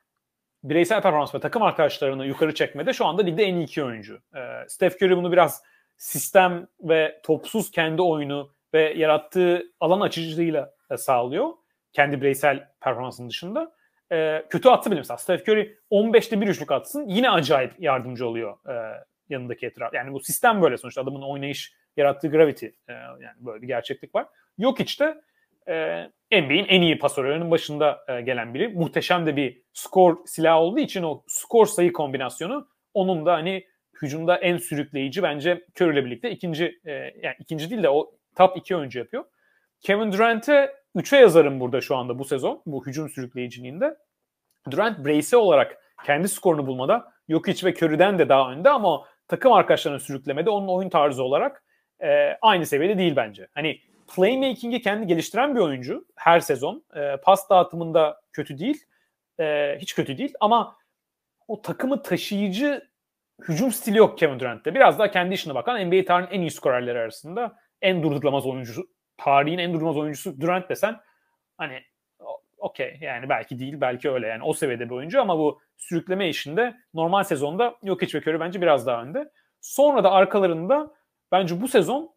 bireysel 0.64 1.02
performans 1.02 1.34
ve 1.34 1.40
takım 1.40 1.62
arkadaşlarını 1.62 2.26
yukarı 2.26 2.54
çekmede 2.54 2.92
şu 2.92 3.06
anda 3.06 3.22
ligde 3.22 3.44
en 3.44 3.54
iyi 3.54 3.64
iki 3.64 3.84
oyuncu. 3.84 4.18
E, 4.34 4.68
Steph 4.68 5.02
Curry 5.02 5.16
bunu 5.16 5.32
biraz 5.32 5.62
sistem 5.96 6.66
ve 6.80 7.20
topsuz 7.24 7.70
kendi 7.70 8.02
oyunu 8.02 8.52
ve 8.74 8.92
yarattığı 8.92 9.72
alan 9.80 10.00
açıcılığıyla 10.00 10.72
sağlıyor. 10.96 11.50
Kendi 11.92 12.20
bireysel 12.20 12.68
performansının 12.80 13.28
dışında. 13.28 13.75
E, 14.12 14.44
kötü 14.50 14.68
attı 14.68 14.90
bile 14.90 15.00
mesela. 15.00 15.18
Steph 15.18 15.48
Curry 15.48 15.78
15'te 15.90 16.40
bir 16.40 16.48
üçlük 16.48 16.72
atsın 16.72 17.08
yine 17.08 17.30
acayip 17.30 17.72
yardımcı 17.78 18.26
oluyor 18.28 18.56
e, 18.68 19.04
yanındaki 19.28 19.66
etraf. 19.66 19.94
Yani 19.94 20.12
bu 20.12 20.20
sistem 20.20 20.62
böyle 20.62 20.76
sonuçta 20.76 21.02
adamın 21.02 21.22
oynayış 21.22 21.74
yarattığı 21.96 22.28
gravity 22.28 22.66
e, 22.66 22.92
yani 22.92 23.36
böyle 23.38 23.62
bir 23.62 23.66
gerçeklik 23.66 24.14
var. 24.14 24.26
Yok 24.58 24.80
işte 24.80 25.14
e, 25.68 26.04
NBA'in 26.32 26.66
en 26.68 26.82
iyi 26.82 26.98
pasörlerinin 26.98 27.50
başında 27.50 28.04
e, 28.08 28.20
gelen 28.20 28.54
biri. 28.54 28.68
Muhteşem 28.68 29.26
de 29.26 29.36
bir 29.36 29.62
skor 29.72 30.26
silahı 30.26 30.58
olduğu 30.58 30.78
için 30.78 31.02
o 31.02 31.22
skor 31.26 31.66
sayı 31.66 31.92
kombinasyonu 31.92 32.68
onun 32.94 33.26
da 33.26 33.32
hani 33.32 33.66
hücumda 34.02 34.36
en 34.36 34.56
sürükleyici 34.56 35.22
bence 35.22 35.64
Curry 35.80 35.92
ile 35.92 36.04
birlikte 36.04 36.30
ikinci 36.30 36.80
e, 36.84 36.92
yani 36.92 37.36
ikinci 37.38 37.70
değil 37.70 37.82
de 37.82 37.88
o 37.88 38.14
top 38.36 38.56
iki 38.56 38.76
oyuncu 38.76 38.98
yapıyor. 38.98 39.24
Kevin 39.80 40.12
Durant'e 40.12 40.74
3'e 40.96 41.20
yazarım 41.20 41.60
burada 41.60 41.80
şu 41.80 41.96
anda 41.96 42.18
bu 42.18 42.24
sezon 42.24 42.62
bu 42.66 42.86
hücum 42.86 43.08
sürükleyiciliğinde. 43.08 43.96
Durant 44.70 45.06
brace 45.06 45.36
olarak 45.36 45.78
kendi 46.04 46.28
skorunu 46.28 46.66
bulmada 46.66 47.12
Jokic 47.28 47.66
ve 47.66 47.74
Curry'den 47.74 48.18
de 48.18 48.28
daha 48.28 48.52
önde 48.52 48.70
ama 48.70 49.04
takım 49.28 49.52
arkadaşlarını 49.52 50.00
sürüklemede 50.00 50.50
onun 50.50 50.68
oyun 50.68 50.88
tarzı 50.88 51.22
olarak 51.22 51.64
e, 52.00 52.38
aynı 52.42 52.66
seviyede 52.66 52.98
değil 52.98 53.16
bence. 53.16 53.48
Hani 53.54 53.80
playmaking'i 54.14 54.82
kendi 54.82 55.06
geliştiren 55.06 55.54
bir 55.54 55.60
oyuncu 55.60 56.04
her 56.16 56.40
sezon. 56.40 56.84
E, 56.96 57.16
pas 57.16 57.50
dağıtımında 57.50 58.20
kötü 58.32 58.58
değil. 58.58 58.84
E, 59.40 59.76
hiç 59.80 59.94
kötü 59.94 60.18
değil 60.18 60.34
ama 60.40 60.76
o 61.48 61.62
takımı 61.62 62.02
taşıyıcı 62.02 62.88
hücum 63.48 63.72
stili 63.72 63.98
yok 63.98 64.18
Kevin 64.18 64.40
Durant'te. 64.40 64.74
Biraz 64.74 64.98
daha 64.98 65.10
kendi 65.10 65.34
işine 65.34 65.54
bakan 65.54 65.86
NBA 65.86 66.04
tarihinin 66.04 66.34
en 66.34 66.40
iyi 66.40 66.50
skorerleri 66.50 66.98
arasında 66.98 67.56
en 67.82 68.02
durdurlamaz 68.02 68.46
oyuncusu. 68.46 68.95
Tarihin 69.18 69.58
en 69.58 69.74
durdurmaz 69.74 69.96
oyuncusu 69.96 70.40
Durant 70.40 70.68
desen 70.68 71.00
hani 71.56 71.82
okey 72.58 72.98
yani 73.00 73.28
belki 73.28 73.58
değil 73.58 73.80
belki 73.80 74.10
öyle 74.10 74.26
yani 74.26 74.42
o 74.42 74.52
seviyede 74.52 74.84
bir 74.84 74.94
oyuncu 74.94 75.20
ama 75.20 75.38
bu 75.38 75.60
sürükleme 75.76 76.28
işinde 76.28 76.76
normal 76.94 77.24
sezonda 77.24 77.76
Jokic 77.84 78.18
ve 78.18 78.22
Curry 78.22 78.40
bence 78.40 78.62
biraz 78.62 78.86
daha 78.86 79.02
önde. 79.02 79.32
Sonra 79.60 80.04
da 80.04 80.10
arkalarında 80.10 80.94
bence 81.32 81.60
bu 81.60 81.68
sezon 81.68 82.14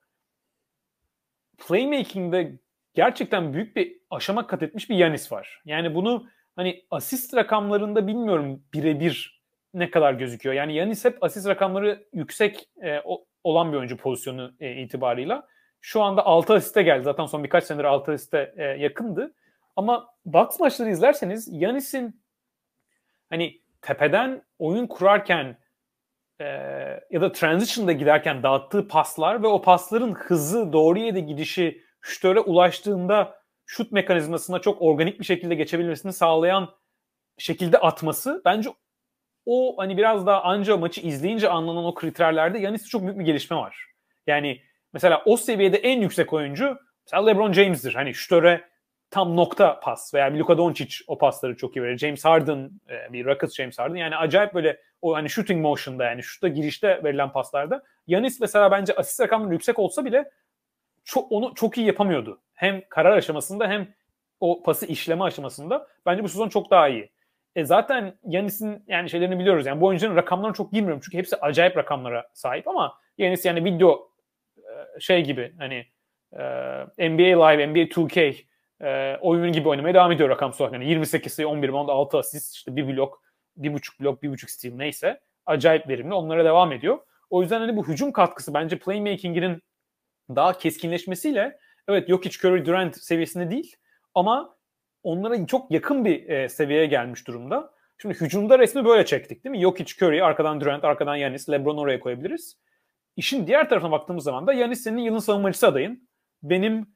playmaking'de 1.68 2.60
gerçekten 2.94 3.54
büyük 3.54 3.76
bir 3.76 3.98
aşama 4.10 4.48
kat 4.48 4.64
etmiş 4.64 4.90
bir 4.90 4.96
Yanis 4.96 5.32
var. 5.32 5.62
Yani 5.66 5.96
bunu 5.96 6.28
hani 6.56 6.86
asist 6.92 7.36
rakamlarında 7.36 8.08
bilmiyorum 8.08 8.64
birebir 8.74 9.42
ne 9.74 9.92
kadar 9.92 10.14
gözüküyor. 10.14 10.56
Yani 10.56 10.76
Yanis 10.76 11.06
hep 11.06 11.24
asist 11.24 11.48
rakamları 11.48 12.08
yüksek 12.14 12.70
e, 12.84 13.02
olan 13.44 13.72
bir 13.72 13.78
oyuncu 13.78 13.98
pozisyonu 13.98 14.54
e, 14.60 14.76
itibarıyla. 14.76 15.48
Şu 15.82 16.02
anda 16.02 16.26
6 16.26 16.54
asiste 16.54 16.84
geldi. 16.84 17.04
Zaten 17.04 17.26
son 17.26 17.44
birkaç 17.44 17.64
senedir 17.64 17.84
6 17.84 18.12
asiste 18.12 18.54
e, 18.58 18.64
yakındı. 18.64 19.34
Ama 19.76 20.14
Bucks 20.26 20.60
maçları 20.60 20.90
izlerseniz 20.90 21.48
Yanis'in 21.52 22.22
hani 23.30 23.62
tepeden 23.82 24.42
oyun 24.60 24.88
kurarken 24.88 25.58
e, 26.42 26.46
ya 27.12 27.22
da 27.22 27.32
transition'da 27.32 27.92
giderken 27.92 28.44
dağıttığı 28.44 28.88
paslar 28.88 29.44
ve 29.44 29.48
o 29.48 29.62
pasların 29.62 30.14
hızı 30.14 30.74
doğru 30.74 31.00
yere 31.00 31.20
gidişi 31.20 31.82
şutöre 32.02 32.40
ulaştığında 32.40 33.40
şut 33.66 33.92
mekanizmasına 33.92 34.60
çok 34.60 34.82
organik 34.82 35.20
bir 35.20 35.26
şekilde 35.26 35.56
geçebilmesini 35.56 36.14
sağlayan 36.14 36.70
şekilde 37.38 37.78
atması 37.78 38.42
bence 38.46 38.70
o 39.46 39.76
hani 39.78 39.98
biraz 39.98 40.26
daha 40.28 40.44
anca 40.44 40.78
maçı 40.78 41.02
izleyince 41.02 41.50
anlanan 41.50 41.86
o 41.86 41.94
kriterlerde 41.94 42.60
Yanis'te 42.60 42.88
çok 42.88 43.02
büyük 43.02 43.20
bir 43.20 43.26
gelişme 43.26 43.58
var. 43.58 43.86
Yani 44.28 44.62
mesela 44.94 45.22
o 45.26 45.38
seviyede 45.38 45.78
en 45.78 46.02
yüksek 46.02 46.34
oyuncu 46.34 46.78
mesela 47.06 47.26
LeBron 47.26 47.52
James'dir. 47.52 47.96
Hani 47.96 48.14
şutöre 48.14 48.70
tam 49.12 49.36
nokta 49.36 49.80
pas 49.80 50.14
veya 50.14 50.34
Luka 50.34 50.58
Doncic 50.58 50.96
o 51.08 51.18
pasları 51.18 51.58
çok 51.58 51.76
iyi 51.76 51.84
verir. 51.84 51.98
James 51.98 52.26
Harden, 52.26 52.72
e, 52.90 53.14
bir 53.14 53.26
Rockets 53.26 53.56
James 53.56 53.80
Harden 53.80 53.96
yani 53.96 54.16
acayip 54.16 54.54
böyle 54.54 54.82
o 55.02 55.16
hani 55.16 55.30
shooting 55.30 55.62
motion'da 55.62 56.06
yani 56.06 56.24
şutta 56.24 56.48
girişte 56.48 57.04
verilen 57.04 57.32
paslarda. 57.32 57.84
Yanis 58.08 58.40
mesela 58.40 58.72
bence 58.72 58.96
asist 58.96 59.20
rakamları 59.20 59.54
yüksek 59.54 59.80
olsa 59.80 60.06
bile 60.06 60.32
çok, 61.04 61.32
onu 61.32 61.54
çok 61.56 61.78
iyi 61.78 61.88
yapamıyordu. 61.88 62.42
Hem 62.54 62.82
karar 62.90 63.18
aşamasında 63.18 63.68
hem 63.68 63.88
o 64.40 64.64
pası 64.64 64.86
işleme 64.86 65.24
aşamasında. 65.24 65.88
Bence 66.06 66.24
bu 66.24 66.30
sezon 66.30 66.50
çok 66.50 66.72
daha 66.72 66.88
iyi. 66.88 67.12
E 67.56 67.66
zaten 67.66 68.14
Yanis'in 68.24 68.84
yani 68.88 69.10
şeylerini 69.10 69.40
biliyoruz. 69.40 69.66
Yani 69.66 69.82
bu 69.82 69.86
oyuncunun 69.86 70.16
rakamlarına 70.16 70.56
çok 70.56 70.72
girmiyorum. 70.72 71.02
Çünkü 71.04 71.18
hepsi 71.18 71.36
acayip 71.36 71.78
rakamlara 71.78 72.30
sahip 72.34 72.68
ama 72.68 72.98
Yanis 73.18 73.46
yani 73.46 73.66
video 73.66 74.09
şey 75.00 75.24
gibi 75.24 75.54
hani 75.58 75.86
e, 76.98 77.10
NBA 77.10 77.48
Live, 77.48 77.68
NBA 77.68 77.80
2K 77.80 78.36
e, 78.82 79.18
oyun 79.22 79.52
gibi 79.52 79.70
oynamaya 79.70 79.94
devam 79.94 80.12
ediyor 80.12 80.30
rakamsal 80.30 80.66
olarak. 80.66 80.74
Yani 80.74 80.90
28 80.90 81.34
sayı, 81.34 81.48
11 81.48 81.68
rebound, 81.68 81.90
6 81.90 82.18
asist, 82.18 82.56
işte 82.56 82.76
bir 82.76 82.88
blok, 82.88 83.24
bir 83.58 83.74
buçuk 83.74 84.00
blok, 84.00 84.24
bir 84.24 84.30
buçuk 84.30 84.50
steal 84.50 84.76
neyse. 84.76 85.20
Acayip 85.46 85.88
verimli. 85.88 86.14
Onlara 86.14 86.46
devam 86.46 86.72
ediyor. 86.72 86.98
O 87.30 87.42
yüzden 87.42 87.60
hani 87.60 87.78
bu 87.78 87.88
hücum 87.88 88.12
katkısı 88.12 88.54
bence 88.54 88.80
playmaking'inin 88.80 89.62
daha 90.36 90.58
keskinleşmesiyle 90.58 91.60
evet 91.88 92.08
Jokic, 92.08 92.48
Curry, 92.48 92.66
Durant 92.66 92.98
seviyesinde 92.98 93.52
değil 93.52 93.76
ama 94.16 94.56
onlara 95.04 95.46
çok 95.46 95.72
yakın 95.72 96.06
bir 96.06 96.30
e, 96.30 96.50
seviyeye 96.50 96.86
gelmiş 96.86 97.28
durumda. 97.28 97.74
Şimdi 97.98 98.16
hücumda 98.16 98.60
resmi 98.60 98.86
böyle 98.86 99.06
çektik 99.06 99.44
değil 99.44 99.52
mi? 99.52 99.62
Jokic, 99.62 100.06
Curry, 100.06 100.24
arkadan 100.24 100.62
Durant, 100.62 100.84
arkadan 100.84 101.16
Yanis, 101.16 101.50
LeBron 101.50 101.78
oraya 101.78 102.00
koyabiliriz. 102.00 102.58
İşin 103.20 103.48
diğer 103.48 103.70
tarafına 103.70 103.92
baktığımız 103.92 104.24
zaman 104.24 104.48
da 104.48 104.54
Yanis 104.54 104.84
senin 104.84 105.02
yılın 105.02 105.20
savunmacısı 105.20 105.68
adayın. 105.68 106.10
Benim 106.44 106.88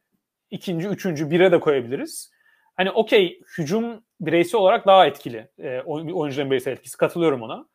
ikinci, 0.52 0.88
üçüncü, 0.88 1.32
bire 1.32 1.52
de 1.52 1.60
koyabiliriz. 1.60 2.32
Hani 2.76 2.92
okey 2.92 3.42
hücum 3.58 4.04
bireysel 4.22 4.62
olarak 4.62 4.88
daha 4.88 5.08
etkili. 5.08 5.48
E, 5.58 5.82
oyuncuların 5.82 6.52
bireysel 6.52 6.72
etkisi. 6.72 6.98
Katılıyorum 6.98 7.42
ona. 7.42 7.66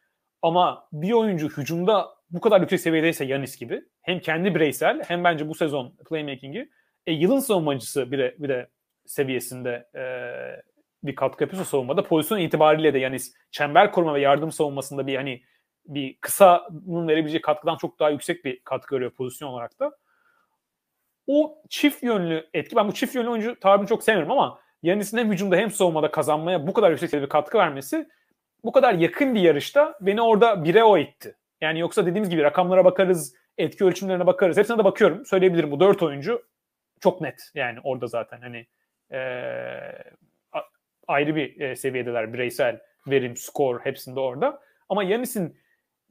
Ama 0.43 0.89
bir 0.93 1.13
oyuncu 1.13 1.49
hücumda 1.49 2.09
bu 2.31 2.41
kadar 2.41 2.61
yüksek 2.61 2.81
seviyedeyse 2.81 3.25
Yanis 3.25 3.57
gibi 3.57 3.83
hem 4.03 4.21
kendi 4.21 4.55
bireysel 4.55 5.03
hem 5.09 5.25
bence 5.25 5.49
bu 5.49 5.55
sezon 5.55 5.97
playmaking'i 6.09 6.71
e, 7.07 7.13
yılın 7.13 7.41
savunmacısı 7.41 8.13
bir 8.13 8.19
de, 8.19 8.37
bir 8.39 8.49
de 8.49 8.69
seviyesinde 9.07 9.89
e, 9.95 10.03
bir 11.03 11.15
katkı 11.15 11.45
yapıyorsa 11.45 11.71
savunmada 11.71 12.03
pozisyon 12.03 12.39
itibariyle 12.39 12.95
de 12.95 12.99
Yanis 12.99 13.35
çember 13.51 13.93
koruma 13.93 14.15
ve 14.15 14.21
yardım 14.21 14.53
savunmasında 14.53 15.07
bir 15.07 15.17
hani 15.17 15.43
bir 15.89 16.17
kısanın 16.21 17.09
verebileceği 17.09 17.43
katkıdan 17.43 17.77
çok 17.77 17.99
daha 17.99 18.11
yüksek 18.11 18.45
bir 18.45 18.61
katkı 18.65 18.95
görüyor 18.95 19.11
pozisyon 19.11 19.49
olarak 19.49 19.81
da 19.81 19.97
o 21.27 21.63
çift 21.69 22.03
yönlü 22.03 22.49
etki. 22.55 22.77
Ben 22.77 22.89
bu 22.89 22.95
çift 22.95 23.15
yönlü 23.15 23.29
oyuncu 23.29 23.61
tabirini 23.61 23.89
çok 23.89 24.03
sevmiyorum 24.03 24.33
ama 24.33 24.61
Yanis'in 24.83 25.19
hem 25.19 25.33
hücumda 25.33 25.57
hem 25.57 25.71
savunmada 25.71 26.11
kazanmaya 26.11 26.67
bu 26.67 26.73
kadar 26.73 26.91
yüksek 26.91 27.13
bir 27.13 27.29
katkı 27.29 27.59
vermesi 27.59 28.09
bu 28.65 28.73
kadar 28.73 28.95
yakın 28.95 29.35
bir 29.35 29.41
yarışta 29.41 29.99
beni 30.01 30.23
orada 30.23 30.65
bire 30.65 30.85
o 30.85 30.99
itti. 30.99 31.37
Yani 31.61 31.79
yoksa 31.79 32.07
dediğimiz 32.07 32.31
gibi 32.31 32.43
rakamlara 32.43 32.85
bakarız, 32.85 33.35
etki 33.59 33.85
ölçümlerine 33.85 34.27
bakarız. 34.27 34.57
Hepsine 34.57 34.79
de 34.79 34.85
bakıyorum. 34.85 35.27
Söyleyebilirim 35.27 35.71
bu 35.71 35.81
dört 35.81 36.03
oyuncu 36.03 36.47
çok 37.01 37.21
net. 37.21 37.51
Yani 37.55 37.79
orada 37.85 38.07
zaten 38.07 38.41
hani 38.41 38.67
e, 39.13 39.21
ayrı 41.09 41.37
bir 41.37 41.77
seviyedeler. 41.77 42.33
Bireysel, 42.33 42.81
verim, 43.07 43.37
skor 43.37 43.81
hepsinde 43.81 44.21
orada. 44.21 44.61
Ama 44.89 45.03
Yanis'in 45.03 45.59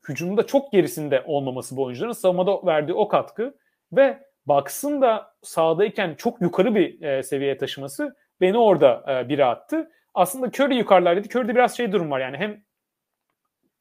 hücumda 0.10 0.46
çok 0.46 0.72
gerisinde 0.72 1.24
olmaması 1.26 1.78
bu 1.78 1.84
oyuncuların 1.84 2.12
savunmada 2.12 2.66
verdiği 2.66 2.94
o 2.94 3.08
katkı 3.08 3.58
ve 3.92 4.20
Bucks'ın 4.46 5.02
da 5.02 5.34
sahadayken 5.42 6.16
çok 6.16 6.42
yukarı 6.42 6.76
bir 6.76 7.02
e, 7.02 7.24
seviyeye 7.24 7.58
taşıması 7.58 8.16
beni 8.42 8.58
orada 8.58 9.06
e, 9.10 9.30
bire 9.30 9.46
attı. 9.46 9.92
Aslında 10.14 10.48
Curry 10.48 10.76
yukarılardaydı. 10.76 11.28
Curry'de 11.28 11.56
biraz 11.56 11.78
şey 11.78 11.92
durum 11.92 12.12
var 12.12 12.20
yani 12.20 12.38
hem 12.38 12.64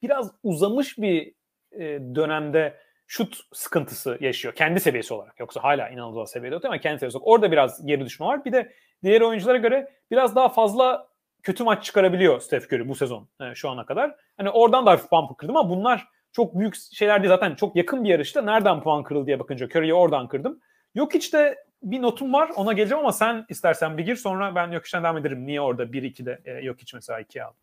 biraz 0.02 0.32
uzamış 0.43 0.98
bir 0.98 1.34
e, 1.72 1.84
dönemde 2.14 2.76
şut 3.06 3.40
sıkıntısı 3.52 4.18
yaşıyor. 4.20 4.55
Kendi 4.55 4.80
seviyesi 4.80 5.14
olarak. 5.14 5.40
Yoksa 5.40 5.62
hala 5.64 5.88
inanılmaz 5.88 6.30
seviyede 6.30 6.68
ama 6.68 6.78
kendi 6.78 6.98
seviyesi 6.98 7.18
olarak. 7.18 7.28
Orada 7.28 7.52
biraz 7.52 7.86
geri 7.86 8.05
düşme 8.05 8.26
var. 8.26 8.44
Bir 8.44 8.52
de 8.52 8.72
diğer 9.02 9.20
oyunculara 9.20 9.59
göre 9.59 9.93
biraz 10.10 10.36
daha 10.36 10.48
fazla 10.48 11.09
kötü 11.47 11.64
maç 11.64 11.85
çıkarabiliyor 11.85 12.40
Steph 12.40 12.73
Curry 12.73 12.89
bu 12.89 12.94
sezon 12.94 13.28
e, 13.40 13.55
şu 13.55 13.68
ana 13.68 13.86
kadar. 13.86 14.16
Hani 14.36 14.51
oradan 14.51 14.86
da 14.86 14.90
hafif 14.90 15.10
puan 15.10 15.35
kırdım 15.35 15.56
ama 15.56 15.70
bunlar 15.70 16.09
çok 16.32 16.59
büyük 16.59 16.74
şeyler 16.93 17.23
değil 17.23 17.28
zaten 17.28 17.55
çok 17.55 17.77
yakın 17.77 18.05
bir 18.05 18.09
yarışta 18.09 18.43
nereden 18.43 18.82
puan 18.82 19.02
kırıldı 19.02 19.27
diye 19.27 19.39
bakınca 19.39 19.66
Curry'yi 19.66 19.94
oradan 19.94 20.28
kırdım. 20.28 20.60
Yok 20.94 21.14
de 21.14 21.64
bir 21.82 22.02
notum 22.02 22.32
var 22.32 22.51
ona 22.56 22.73
geleceğim 22.73 22.98
ama 22.98 23.12
sen 23.12 23.47
istersen 23.48 23.98
bir 23.98 24.06
gir 24.06 24.16
sonra 24.16 24.55
ben 24.55 24.73
yok 24.73 24.86
içten 24.86 25.02
devam 25.02 25.16
ederim. 25.18 25.47
Niye 25.47 25.60
orada 25.60 25.85
1-2'de 25.85 26.40
e, 26.44 26.52
yok 26.52 26.78
hiç 26.78 26.94
mesela 26.94 27.20
2'ye 27.20 27.44
aldım. 27.44 27.60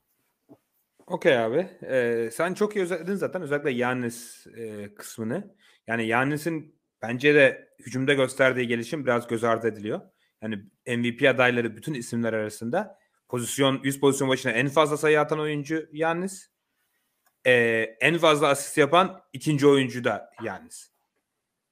Okey 1.07 1.37
abi. 1.37 1.67
Ee, 1.89 2.29
sen 2.33 2.53
çok 2.53 2.75
iyi 2.75 2.83
özetledin 2.83 3.15
zaten 3.15 3.41
özellikle 3.41 3.71
Yannis 3.71 4.47
e, 4.47 4.95
kısmını. 4.95 5.55
Yani 5.87 6.05
Yannis'in 6.07 6.75
bence 7.01 7.35
de 7.35 7.67
hücumda 7.79 8.13
gösterdiği 8.13 8.67
gelişim 8.67 9.05
biraz 9.05 9.27
göz 9.27 9.43
ardı 9.43 9.67
ediliyor. 9.67 10.01
Yani 10.41 10.59
MVP 10.87 11.29
adayları 11.29 11.75
bütün 11.75 11.93
isimler 11.93 12.33
arasında 12.33 13.02
pozisyon 13.33 13.79
100 13.83 13.99
pozisyon 13.99 14.29
başına 14.29 14.51
en 14.51 14.69
fazla 14.69 14.97
sayı 14.97 15.19
atan 15.19 15.39
oyuncu 15.39 15.89
Yannis. 15.91 16.49
Ee, 17.45 17.97
en 18.01 18.17
fazla 18.17 18.47
asist 18.47 18.77
yapan 18.77 19.21
ikinci 19.33 19.67
oyuncu 19.67 20.03
da 20.03 20.31
Yannis. 20.43 20.91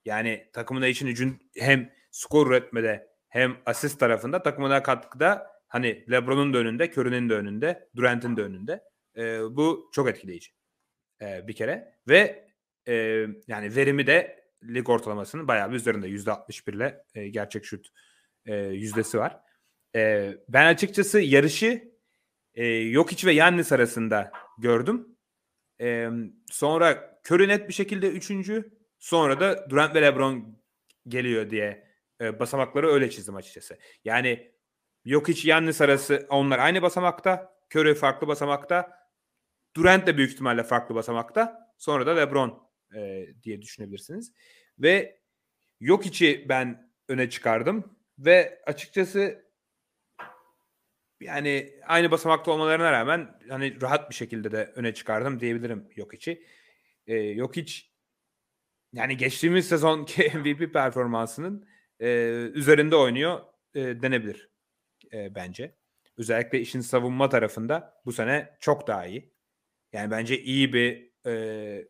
Yani 0.06 0.50
takımına 0.54 0.88
için 0.88 1.08
hücum 1.08 1.40
hem 1.58 1.92
skor 2.12 2.48
üretmede 2.48 3.08
hem 3.30 3.58
asist 3.66 4.00
tarafında 4.00 4.44
takımına 4.44 4.84
katkıda 4.84 5.48
hani 5.68 6.06
LeBron'un 6.12 6.54
da 6.54 6.58
önünde, 6.58 6.92
Curry'nin 6.92 7.30
de 7.30 7.34
önünde, 7.34 7.90
Durant'in 7.96 8.38
de 8.38 8.42
önünde. 8.42 8.84
E, 9.18 9.42
bu 9.42 9.90
çok 9.94 10.10
etkileyici 10.10 10.52
e, 11.22 11.48
bir 11.48 11.54
kere 11.54 11.96
ve 12.08 12.50
e, 12.88 12.94
yani 13.48 13.76
verimi 13.76 14.08
de 14.08 14.44
lig 14.64 14.90
ortalamasının 14.90 15.48
bayağı 15.48 15.72
bir 15.72 15.76
üzerinde 15.76 16.10
%61 16.10 16.76
ile 16.76 17.04
e, 17.16 17.28
gerçek 17.28 17.66
şut 17.66 17.88
e, 18.46 18.56
yüzdesi 18.56 19.20
var. 19.20 19.51
E, 19.96 20.34
ben 20.50 20.66
açıkçası 20.66 21.20
yarışı 21.20 21.92
e, 22.54 22.92
Jokic 22.92 23.28
ve 23.28 23.34
Yannis 23.34 23.72
arasında 23.72 24.32
gördüm. 24.58 25.18
E, 25.82 26.10
sonra 26.52 27.20
Curry 27.30 27.48
net 27.48 27.68
bir 27.68 27.74
şekilde 27.74 28.10
üçüncü. 28.10 28.82
Sonra 29.00 29.40
da 29.40 29.70
Durant 29.70 29.96
ve 29.96 30.02
LeBron 30.02 30.62
geliyor 31.08 31.50
diye 31.50 31.88
e, 32.22 32.40
basamakları 32.40 32.88
öyle 32.88 33.10
çizdim 33.10 33.36
açıkçası. 33.36 33.78
Yani 34.06 34.52
Jokic 35.06 35.50
Yannis 35.50 35.82
arası 35.82 36.28
onlar 36.30 36.60
aynı 36.60 36.82
basamakta. 36.82 37.54
Curry 37.76 37.94
farklı 37.94 38.28
basamakta. 38.28 38.92
Durant 39.76 40.08
de 40.08 40.18
büyük 40.18 40.32
ihtimalle 40.32 40.64
farklı 40.64 40.96
basamakta. 40.96 41.74
Sonra 41.78 42.06
da 42.06 42.16
LeBron 42.16 42.70
e, 42.96 43.28
diye 43.44 43.62
düşünebilirsiniz. 43.62 44.34
Ve 44.80 45.22
yok 45.80 46.04
ben 46.50 46.92
öne 47.08 47.30
çıkardım 47.30 47.98
ve 48.20 48.62
açıkçası 48.66 49.51
yani 51.22 51.74
aynı 51.88 52.12
basamakta 52.12 52.52
olmalarına 52.52 52.92
rağmen 52.92 53.40
hani 53.50 53.82
rahat 53.82 54.10
bir 54.10 54.16
şekilde 54.16 54.52
de 54.52 54.72
öne 54.76 54.94
çıkardım 54.94 55.40
diyebilirim 55.40 55.90
yok 55.96 56.14
içi. 56.14 56.44
E, 57.08 57.16
yok 57.16 57.56
hiç 57.56 57.92
yani 58.94 59.18
geçtiğimiz 59.18 59.68
sezonki 59.68 60.32
MVP 60.38 60.74
performansının 60.74 61.68
e, 62.00 62.08
üzerinde 62.54 62.96
oynuyor 62.96 63.42
e, 63.76 64.02
denebilir 64.02 64.50
e, 65.14 65.36
bence. 65.36 65.76
Özellikle 66.18 66.60
işin 66.62 66.82
savunma 66.82 67.30
tarafında 67.30 68.02
bu 68.06 68.12
sene 68.12 68.58
çok 68.60 68.88
daha 68.88 69.06
iyi. 69.06 69.34
Yani 69.94 70.12
bence 70.12 70.42
iyi 70.42 70.74
bir 70.74 71.12
e, 71.26 71.88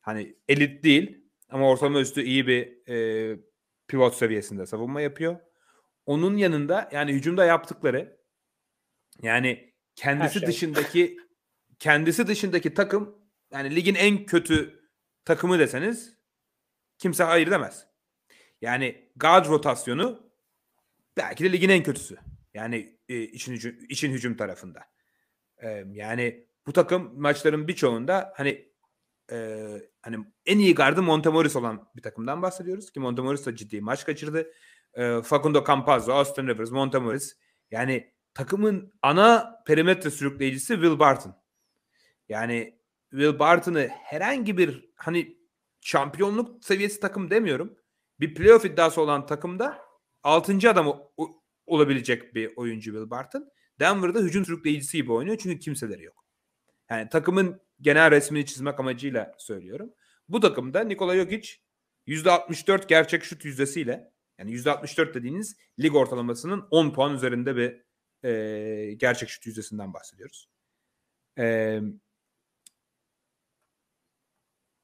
hani 0.00 0.36
elit 0.48 0.84
değil 0.84 1.24
ama 1.48 1.70
ortalama 1.70 2.00
üstü 2.00 2.22
iyi 2.22 2.46
bir 2.46 2.88
e, 2.88 3.38
pivot 3.88 4.14
seviyesinde 4.14 4.66
savunma 4.66 5.00
yapıyor. 5.00 5.36
Onun 6.06 6.36
yanında 6.36 6.88
yani 6.92 7.12
hücumda 7.12 7.44
yaptıkları 7.44 8.19
yani 9.22 9.74
kendisi 9.94 10.38
şey. 10.38 10.48
dışındaki 10.48 11.16
kendisi 11.78 12.26
dışındaki 12.26 12.74
takım 12.74 13.18
yani 13.52 13.76
ligin 13.76 13.94
en 13.94 14.26
kötü 14.26 14.80
takımı 15.24 15.58
deseniz 15.58 16.16
kimse 16.98 17.24
hayır 17.24 17.50
demez. 17.50 17.86
Yani 18.60 19.10
guard 19.16 19.46
rotasyonu 19.46 20.32
belki 21.16 21.44
de 21.44 21.52
ligin 21.52 21.68
en 21.68 21.82
kötüsü. 21.82 22.16
Yani 22.54 22.98
e, 23.08 23.22
için 23.22 23.52
hücum, 23.52 23.76
için 23.88 24.12
hücum 24.12 24.36
tarafında. 24.36 24.84
E, 25.58 25.84
yani 25.92 26.46
bu 26.66 26.72
takım 26.72 27.20
maçların 27.20 27.68
birçoğunda 27.68 28.32
hani 28.36 28.70
e, 29.32 29.66
hani 30.02 30.26
en 30.46 30.58
iyi 30.58 30.74
gardı 30.74 31.02
Montemoris 31.02 31.56
olan 31.56 31.88
bir 31.96 32.02
takımdan 32.02 32.42
bahsediyoruz 32.42 32.90
ki 32.90 33.00
Montemoris 33.00 33.46
da 33.46 33.56
ciddi 33.56 33.80
maç 33.80 34.06
kaçırdı. 34.06 34.52
E, 34.94 35.22
Facundo 35.22 35.64
Campazzo, 35.66 36.12
Austin 36.12 36.46
Rivers, 36.46 36.70
Montemoris 36.70 37.36
yani 37.70 38.12
takımın 38.40 38.92
ana 39.02 39.62
perimetre 39.66 40.10
sürükleyicisi 40.10 40.74
Will 40.74 40.98
Barton. 40.98 41.36
Yani 42.28 42.78
Will 43.10 43.38
Barton'ı 43.38 43.88
herhangi 43.88 44.58
bir 44.58 44.90
hani 44.96 45.36
şampiyonluk 45.80 46.64
seviyesi 46.64 47.00
takım 47.00 47.30
demiyorum. 47.30 47.76
Bir 48.20 48.34
playoff 48.34 48.64
iddiası 48.64 49.00
olan 49.00 49.26
takımda 49.26 49.78
6. 50.22 50.70
adam 50.70 51.02
olabilecek 51.66 52.34
bir 52.34 52.52
oyuncu 52.56 52.90
Will 52.90 53.10
Barton. 53.10 53.50
Denver'da 53.80 54.18
hücum 54.18 54.44
sürükleyicisi 54.44 54.96
gibi 54.96 55.12
oynuyor 55.12 55.38
çünkü 55.42 55.58
kimseleri 55.58 56.02
yok. 56.02 56.24
Yani 56.90 57.08
takımın 57.08 57.60
genel 57.80 58.10
resmini 58.10 58.46
çizmek 58.46 58.80
amacıyla 58.80 59.34
söylüyorum. 59.38 59.90
Bu 60.28 60.40
takımda 60.40 60.80
Nikola 60.80 61.16
Jokic 61.16 61.50
%64 62.06 62.88
gerçek 62.88 63.24
şut 63.24 63.44
yüzdesiyle 63.44 64.12
yani 64.38 64.50
%64 64.52 65.14
dediğiniz 65.14 65.56
lig 65.80 65.94
ortalamasının 65.94 66.66
10 66.70 66.90
puan 66.90 67.14
üzerinde 67.14 67.56
bir 67.56 67.89
e, 68.24 68.94
gerçek 68.96 69.28
şut 69.28 69.46
yüzdesinden 69.46 69.94
bahsediyoruz. 69.94 70.48
E, 71.38 71.44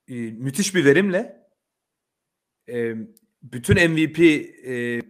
e, 0.08 0.14
müthiş 0.14 0.74
bir 0.74 0.84
verimle 0.84 1.48
e, 2.68 2.94
bütün 3.42 3.90
MVP 3.90 4.18
e, 4.20 5.02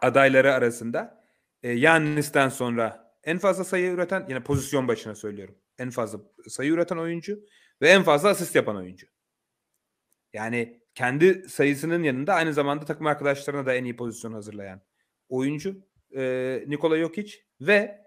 adayları 0.00 0.54
arasında 0.54 1.24
e, 1.62 1.70
Yannis'ten 1.70 2.48
sonra 2.48 3.14
en 3.24 3.38
fazla 3.38 3.64
sayı 3.64 3.90
üreten 3.90 4.26
yine 4.28 4.42
pozisyon 4.42 4.88
başına 4.88 5.14
söylüyorum 5.14 5.58
en 5.78 5.90
fazla 5.90 6.20
sayı 6.48 6.70
üreten 6.72 6.96
oyuncu 6.96 7.46
ve 7.82 7.88
en 7.88 8.02
fazla 8.02 8.28
asist 8.28 8.54
yapan 8.54 8.76
oyuncu. 8.76 9.06
Yani 10.32 10.80
kendi 10.94 11.48
sayısının 11.48 12.02
yanında 12.02 12.34
aynı 12.34 12.52
zamanda 12.52 12.84
takım 12.84 13.06
arkadaşlarına 13.06 13.66
da 13.66 13.74
en 13.74 13.84
iyi 13.84 13.96
pozisyon 13.96 14.32
hazırlayan 14.32 14.80
oyuncu 15.28 15.86
e, 16.16 16.64
Nikola 16.66 16.98
Jokic 16.98 17.34
ve 17.60 18.04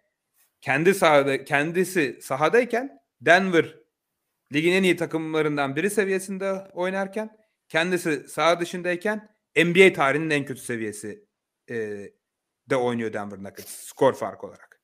kendi 0.61 0.93
sahada 0.93 1.43
kendisi 1.43 2.19
sahadayken 2.21 2.99
Denver 3.21 3.77
ligin 4.53 4.73
en 4.73 4.83
iyi 4.83 4.95
takımlarından 4.95 5.75
biri 5.75 5.89
seviyesinde 5.89 6.51
oynarken 6.73 7.37
kendisi 7.69 8.27
saha 8.27 8.59
dışındayken 8.59 9.29
NBA 9.57 9.93
tarihinin 9.93 10.29
en 10.29 10.45
kötü 10.45 10.61
seviyesi 10.61 11.27
e, 11.69 12.07
de 12.69 12.75
oynuyor 12.75 13.13
Denver 13.13 13.37
Nuggets 13.37 13.71
skor 13.71 14.13
farkı 14.13 14.47
olarak. 14.47 14.81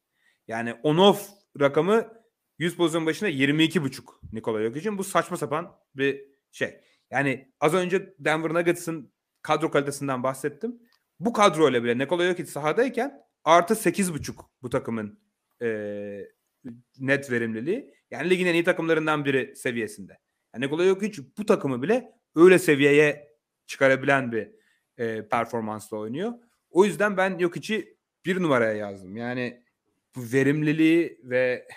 Yani 0.48 0.74
on-off 0.84 1.30
rakamı 1.60 2.24
100 2.58 2.78
pozisyon 2.78 3.06
başına 3.06 3.30
22,5 3.30 4.04
Nikola 4.34 4.64
Jokic'in. 4.64 4.98
Bu 4.98 5.04
saçma 5.04 5.38
sapan 5.38 5.76
bir 5.96 6.26
şey. 6.52 6.80
Yani 7.12 7.54
az 7.60 7.74
önce 7.74 8.14
Denver 8.20 8.54
Nuggets'ın 8.54 9.14
kadro 9.42 9.72
kalitesinden 9.72 10.24
bahsettim. 10.24 10.80
Bu 11.20 11.34
kadroyla 11.34 11.84
bile 11.84 11.98
Nikola 11.98 12.26
Jokic 12.26 12.46
sahadayken 12.46 13.24
artı 13.44 13.74
8,5 13.74 14.34
bu 14.62 14.70
takımın 14.70 15.20
e, 15.62 15.68
net 17.00 17.32
verimliliği. 17.32 17.94
Yani 18.12 18.30
ligin 18.30 18.46
en 18.46 18.54
iyi 18.54 18.64
takımlarından 18.64 19.26
biri 19.26 19.56
seviyesinde. 19.56 20.20
Yani 20.54 20.66
Nikola 20.66 20.86
Jokic 20.86 21.22
bu 21.38 21.46
takımı 21.46 21.82
bile 21.82 22.12
öyle 22.36 22.60
seviyeye 22.60 23.34
çıkarabilen 23.66 24.32
bir 24.32 24.50
e, 24.98 25.28
performansla 25.28 25.98
oynuyor. 25.98 26.34
O 26.70 26.86
yüzden 26.86 27.18
ben 27.18 27.40
Jokic'i 27.40 27.98
bir 28.26 28.42
numaraya 28.42 28.74
yazdım. 28.74 29.18
Yani 29.18 29.64
bu 30.16 30.22
verimliliği 30.34 31.20
ve 31.24 31.68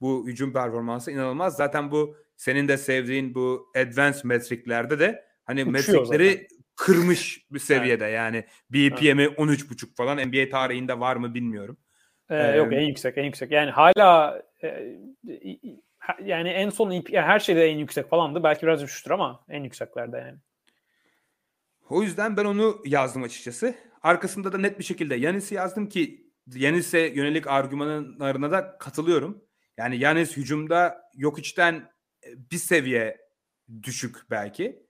bu 0.00 0.26
hücum 0.26 0.52
performansı 0.52 1.10
inanılmaz. 1.10 1.56
Zaten 1.56 1.90
bu 1.90 2.16
senin 2.36 2.68
de 2.68 2.76
sevdiğin 2.76 3.34
bu 3.34 3.72
advanced 3.76 4.24
metriklerde 4.24 4.98
de 4.98 5.24
hani 5.44 5.60
Uçuyor 5.60 5.72
metrikleri 5.72 6.32
zaten. 6.32 6.59
Kırmış 6.80 7.46
bir 7.50 7.58
seviyede 7.58 8.04
evet. 8.04 8.14
yani 8.14 8.44
BPM'i 8.70 9.22
evet. 9.22 9.38
13.5 9.38 9.94
falan 9.96 10.28
NBA 10.28 10.50
tarihinde 10.50 11.00
var 11.00 11.16
mı 11.16 11.34
bilmiyorum. 11.34 11.76
Ee, 12.30 12.36
ee, 12.36 12.56
yok 12.56 12.72
en 12.72 12.80
yüksek 12.80 13.18
en 13.18 13.24
yüksek. 13.24 13.50
Yani 13.50 13.70
hala 13.70 14.42
e, 14.62 14.96
yani 16.24 16.48
en 16.48 16.70
son 16.70 16.90
EP, 16.90 17.12
her 17.12 17.38
şeyde 17.38 17.66
en 17.66 17.78
yüksek 17.78 18.10
falandı. 18.10 18.42
Belki 18.42 18.62
biraz 18.62 18.82
düştür 18.82 19.10
ama 19.10 19.44
en 19.48 19.64
yükseklerde 19.64 20.16
yani. 20.16 20.38
O 21.88 22.02
yüzden 22.02 22.36
ben 22.36 22.44
onu 22.44 22.82
yazdım 22.84 23.22
açıkçası. 23.22 23.74
Arkasında 24.02 24.52
da 24.52 24.58
net 24.58 24.78
bir 24.78 24.84
şekilde 24.84 25.14
Yanis'i 25.14 25.54
yazdım 25.54 25.88
ki 25.88 26.26
Yanis'e 26.54 27.00
yönelik 27.00 27.46
argümanlarına 27.46 28.50
da 28.50 28.78
katılıyorum. 28.78 29.44
Yani 29.76 29.98
Yanis 29.98 30.36
hücumda 30.36 31.02
yok 31.14 31.38
içten 31.38 31.74
e, 32.24 32.50
bir 32.50 32.58
seviye 32.58 33.18
düşük 33.82 34.16
belki. 34.30 34.89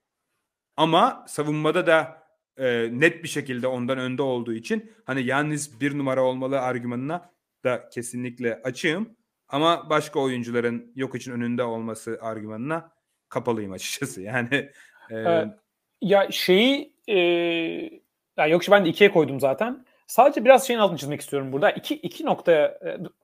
Ama 0.80 1.24
savunmada 1.28 1.86
da 1.86 2.22
e, 2.56 2.88
net 2.92 3.22
bir 3.22 3.28
şekilde 3.28 3.66
ondan 3.66 3.98
önde 3.98 4.22
olduğu 4.22 4.52
için 4.52 4.92
hani 5.04 5.22
yalnız 5.22 5.80
bir 5.80 5.98
numara 5.98 6.22
olmalı 6.22 6.60
argümanına 6.60 7.30
da 7.64 7.88
kesinlikle 7.88 8.60
açığım. 8.64 9.16
Ama 9.48 9.90
başka 9.90 10.20
oyuncuların 10.20 10.92
yok 10.94 11.14
için 11.14 11.32
önünde 11.32 11.62
olması 11.62 12.18
argümanına 12.20 12.92
kapalıyım 13.28 13.72
açıkçası. 13.72 14.20
Yani 14.30 14.70
e, 15.10 15.16
ee, 15.16 15.48
ya 16.00 16.30
şeyi 16.30 16.96
e, 17.08 17.18
ya 18.36 18.46
yok 18.46 18.62
ben 18.70 18.84
de 18.84 18.88
ikiye 18.88 19.12
koydum 19.12 19.40
zaten. 19.40 19.84
Sadece 20.06 20.44
biraz 20.44 20.66
şeyin 20.66 20.80
altını 20.80 20.98
çizmek 20.98 21.20
istiyorum 21.20 21.52
burada. 21.52 21.70
İki, 21.70 21.94
iki 21.94 22.24
noktaya 22.24 22.78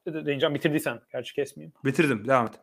e, 0.07 0.25
değineceğim. 0.25 0.55
Bitirdiysen. 0.55 1.01
Gerçi 1.13 1.35
kesmeyeyim. 1.35 1.73
Bitirdim. 1.85 2.29
Devam 2.29 2.47
et. 2.47 2.61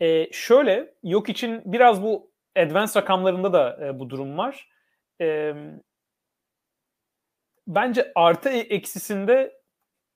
E, 0.00 0.32
şöyle 0.32 0.94
yok 1.02 1.28
için 1.28 1.62
biraz 1.64 2.02
bu 2.02 2.31
advanced 2.56 2.96
rakamlarında 2.96 3.52
da 3.52 3.86
e, 3.86 3.98
bu 3.98 4.10
durum 4.10 4.38
var. 4.38 4.68
E, 5.20 5.54
bence 7.66 8.12
artı 8.14 8.48
e, 8.48 8.58
eksisinde 8.58 9.60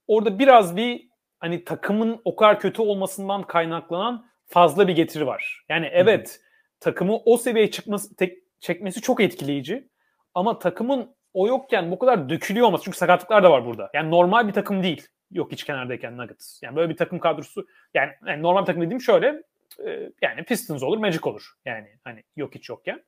orada 0.06 0.38
biraz 0.38 0.76
bir 0.76 1.08
hani 1.38 1.64
takımın 1.64 2.20
o 2.24 2.36
kadar 2.36 2.60
kötü 2.60 2.82
olmasından 2.82 3.42
kaynaklanan 3.42 4.26
fazla 4.46 4.88
bir 4.88 4.96
getiri 4.96 5.26
var. 5.26 5.64
Yani 5.68 5.86
evet 5.92 6.28
Hı-hı. 6.28 6.80
takımı 6.80 7.16
o 7.16 7.36
seviyeye 7.36 7.70
çıkması 7.70 8.16
tek, 8.16 8.38
çekmesi 8.60 9.00
çok 9.00 9.20
etkileyici. 9.20 9.88
Ama 10.34 10.58
takımın 10.58 11.16
o 11.34 11.46
yokken 11.46 11.90
bu 11.90 11.98
kadar 11.98 12.28
dökülüyor 12.28 12.66
olması 12.66 12.84
çünkü 12.84 12.98
sakatlıklar 12.98 13.42
da 13.42 13.50
var 13.50 13.64
burada. 13.64 13.90
Yani 13.94 14.10
normal 14.10 14.48
bir 14.48 14.52
takım 14.52 14.82
değil. 14.82 15.08
Yok 15.30 15.52
hiç 15.52 15.64
kenardayken 15.64 16.18
Nuggets. 16.18 16.62
Yani 16.62 16.76
böyle 16.76 16.90
bir 16.90 16.96
takım 16.96 17.18
kadrosu 17.18 17.66
yani, 17.94 18.10
yani 18.26 18.42
normal 18.42 18.60
bir 18.60 18.66
takım 18.66 18.82
dediğim 18.82 19.00
şöyle 19.00 19.42
e, 19.86 20.12
yani 20.22 20.44
Pistons 20.44 20.82
olur, 20.82 20.98
Magic 20.98 21.20
olur. 21.22 21.52
Yani 21.64 21.88
hani 22.04 22.24
yok 22.36 22.54
hiç 22.54 22.68
yokken. 22.68 23.04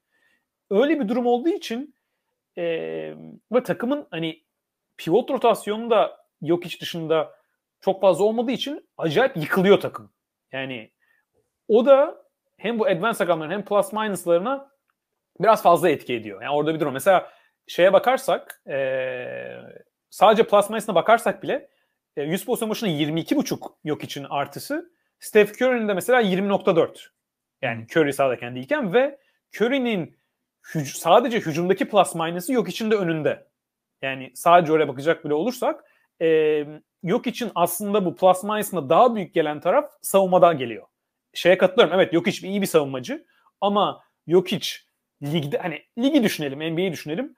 Öyle 0.70 1.00
bir 1.00 1.08
durum 1.08 1.26
olduğu 1.26 1.48
için 1.48 1.94
e, 2.58 2.64
ve 3.52 3.62
takımın 3.62 4.08
hani 4.10 4.42
pivot 4.96 5.30
rotasyonu 5.30 5.90
da 5.90 6.26
yok 6.42 6.64
hiç 6.64 6.80
dışında 6.80 7.34
çok 7.80 8.00
fazla 8.00 8.24
olmadığı 8.24 8.50
için 8.50 8.88
acayip 8.96 9.36
yıkılıyor 9.36 9.80
takım. 9.80 10.12
Yani 10.52 10.90
o 11.68 11.86
da 11.86 12.24
hem 12.56 12.78
bu 12.78 12.86
advanced 12.86 13.20
rakamların 13.20 13.50
hem 13.50 13.64
plus 13.64 13.92
minus'larına 13.92 14.70
biraz 15.40 15.62
fazla 15.62 15.90
etki 15.90 16.14
ediyor. 16.14 16.42
Yani 16.42 16.54
orada 16.54 16.74
bir 16.74 16.80
durum. 16.80 16.92
Mesela 16.92 17.32
şeye 17.66 17.92
bakarsak 17.92 18.62
e, 18.68 18.76
sadece 20.10 20.42
plus 20.42 20.70
minus'ına 20.70 20.94
bakarsak 20.94 21.42
bile 21.42 21.70
e, 22.16 22.22
100 22.22 22.44
pozisyon 22.44 22.70
başına 22.70 22.88
22.5 22.88 23.72
yok 23.84 24.04
için 24.04 24.26
artısı 24.30 24.92
Steph 25.20 25.52
Curry'nin 25.62 25.88
de 25.88 25.94
mesela 25.94 26.22
20.4. 26.22 27.06
Yani 27.62 27.86
Curry 27.96 28.12
sağdayken 28.12 28.54
değilken 28.54 28.92
ve 28.94 29.18
Curry'nin 29.56 30.16
hüc- 30.62 30.98
sadece 30.98 31.40
hücumdaki 31.40 31.88
plus 31.88 32.14
minus'ı 32.14 32.52
yok 32.52 32.68
içinde 32.68 32.94
önünde. 32.94 33.46
Yani 34.02 34.32
sadece 34.34 34.72
oraya 34.72 34.88
bakacak 34.88 35.24
bile 35.24 35.34
olursak 35.34 35.84
e, 36.22 36.26
yok 37.02 37.26
için 37.26 37.52
aslında 37.54 38.04
bu 38.04 38.16
plus 38.16 38.44
minus'ına 38.44 38.88
daha 38.88 39.14
büyük 39.14 39.34
gelen 39.34 39.60
taraf 39.60 39.90
savunmada 40.02 40.52
geliyor. 40.52 40.86
Şeye 41.34 41.58
katılıyorum. 41.58 41.94
Evet 41.94 42.12
yok 42.12 42.26
hiç 42.26 42.42
iyi 42.42 42.62
bir 42.62 42.66
savunmacı 42.66 43.26
ama 43.60 44.02
yok 44.26 44.48
hiç 44.48 44.86
ligde 45.22 45.58
hani 45.58 45.82
ligi 45.98 46.22
düşünelim, 46.22 46.74
NBA'yi 46.74 46.92
düşünelim 46.92 47.36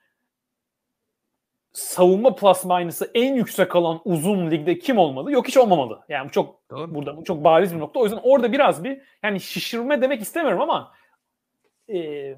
savunma 1.72 2.34
plus 2.34 2.64
minus'ı 2.64 3.10
en 3.14 3.34
yüksek 3.34 3.76
alan 3.76 4.00
uzun 4.04 4.50
ligde 4.50 4.78
kim 4.78 4.98
olmalı? 4.98 5.32
Yok 5.32 5.48
hiç 5.48 5.56
olmamalı. 5.56 6.00
Yani 6.08 6.28
bu 6.28 6.32
çok 6.32 6.70
Doğru. 6.70 6.94
burada 6.94 7.16
bu 7.16 7.24
çok 7.24 7.44
bariz 7.44 7.74
bir 7.74 7.80
nokta. 7.80 8.00
O 8.00 8.04
yüzden 8.04 8.20
orada 8.22 8.52
biraz 8.52 8.84
bir 8.84 9.02
yani 9.22 9.40
şişirme 9.40 10.02
demek 10.02 10.22
istemiyorum 10.22 10.60
ama 10.60 10.92
e, 11.92 12.36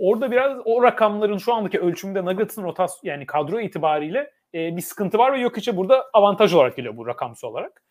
orada 0.00 0.30
biraz 0.30 0.58
o 0.64 0.82
rakamların 0.82 1.38
şu 1.38 1.54
andaki 1.54 1.80
ölçümde 1.80 2.24
Nuggets'ın 2.24 2.64
rotasyon 2.64 3.12
yani 3.12 3.26
kadro 3.26 3.60
itibariyle 3.60 4.30
e, 4.54 4.76
bir 4.76 4.82
sıkıntı 4.82 5.18
var 5.18 5.32
ve 5.32 5.40
yok 5.40 5.58
içe 5.58 5.76
burada 5.76 6.04
avantaj 6.12 6.54
olarak 6.54 6.76
geliyor 6.76 6.96
bu 6.96 7.06
rakamsal 7.06 7.48
olarak. 7.48 7.82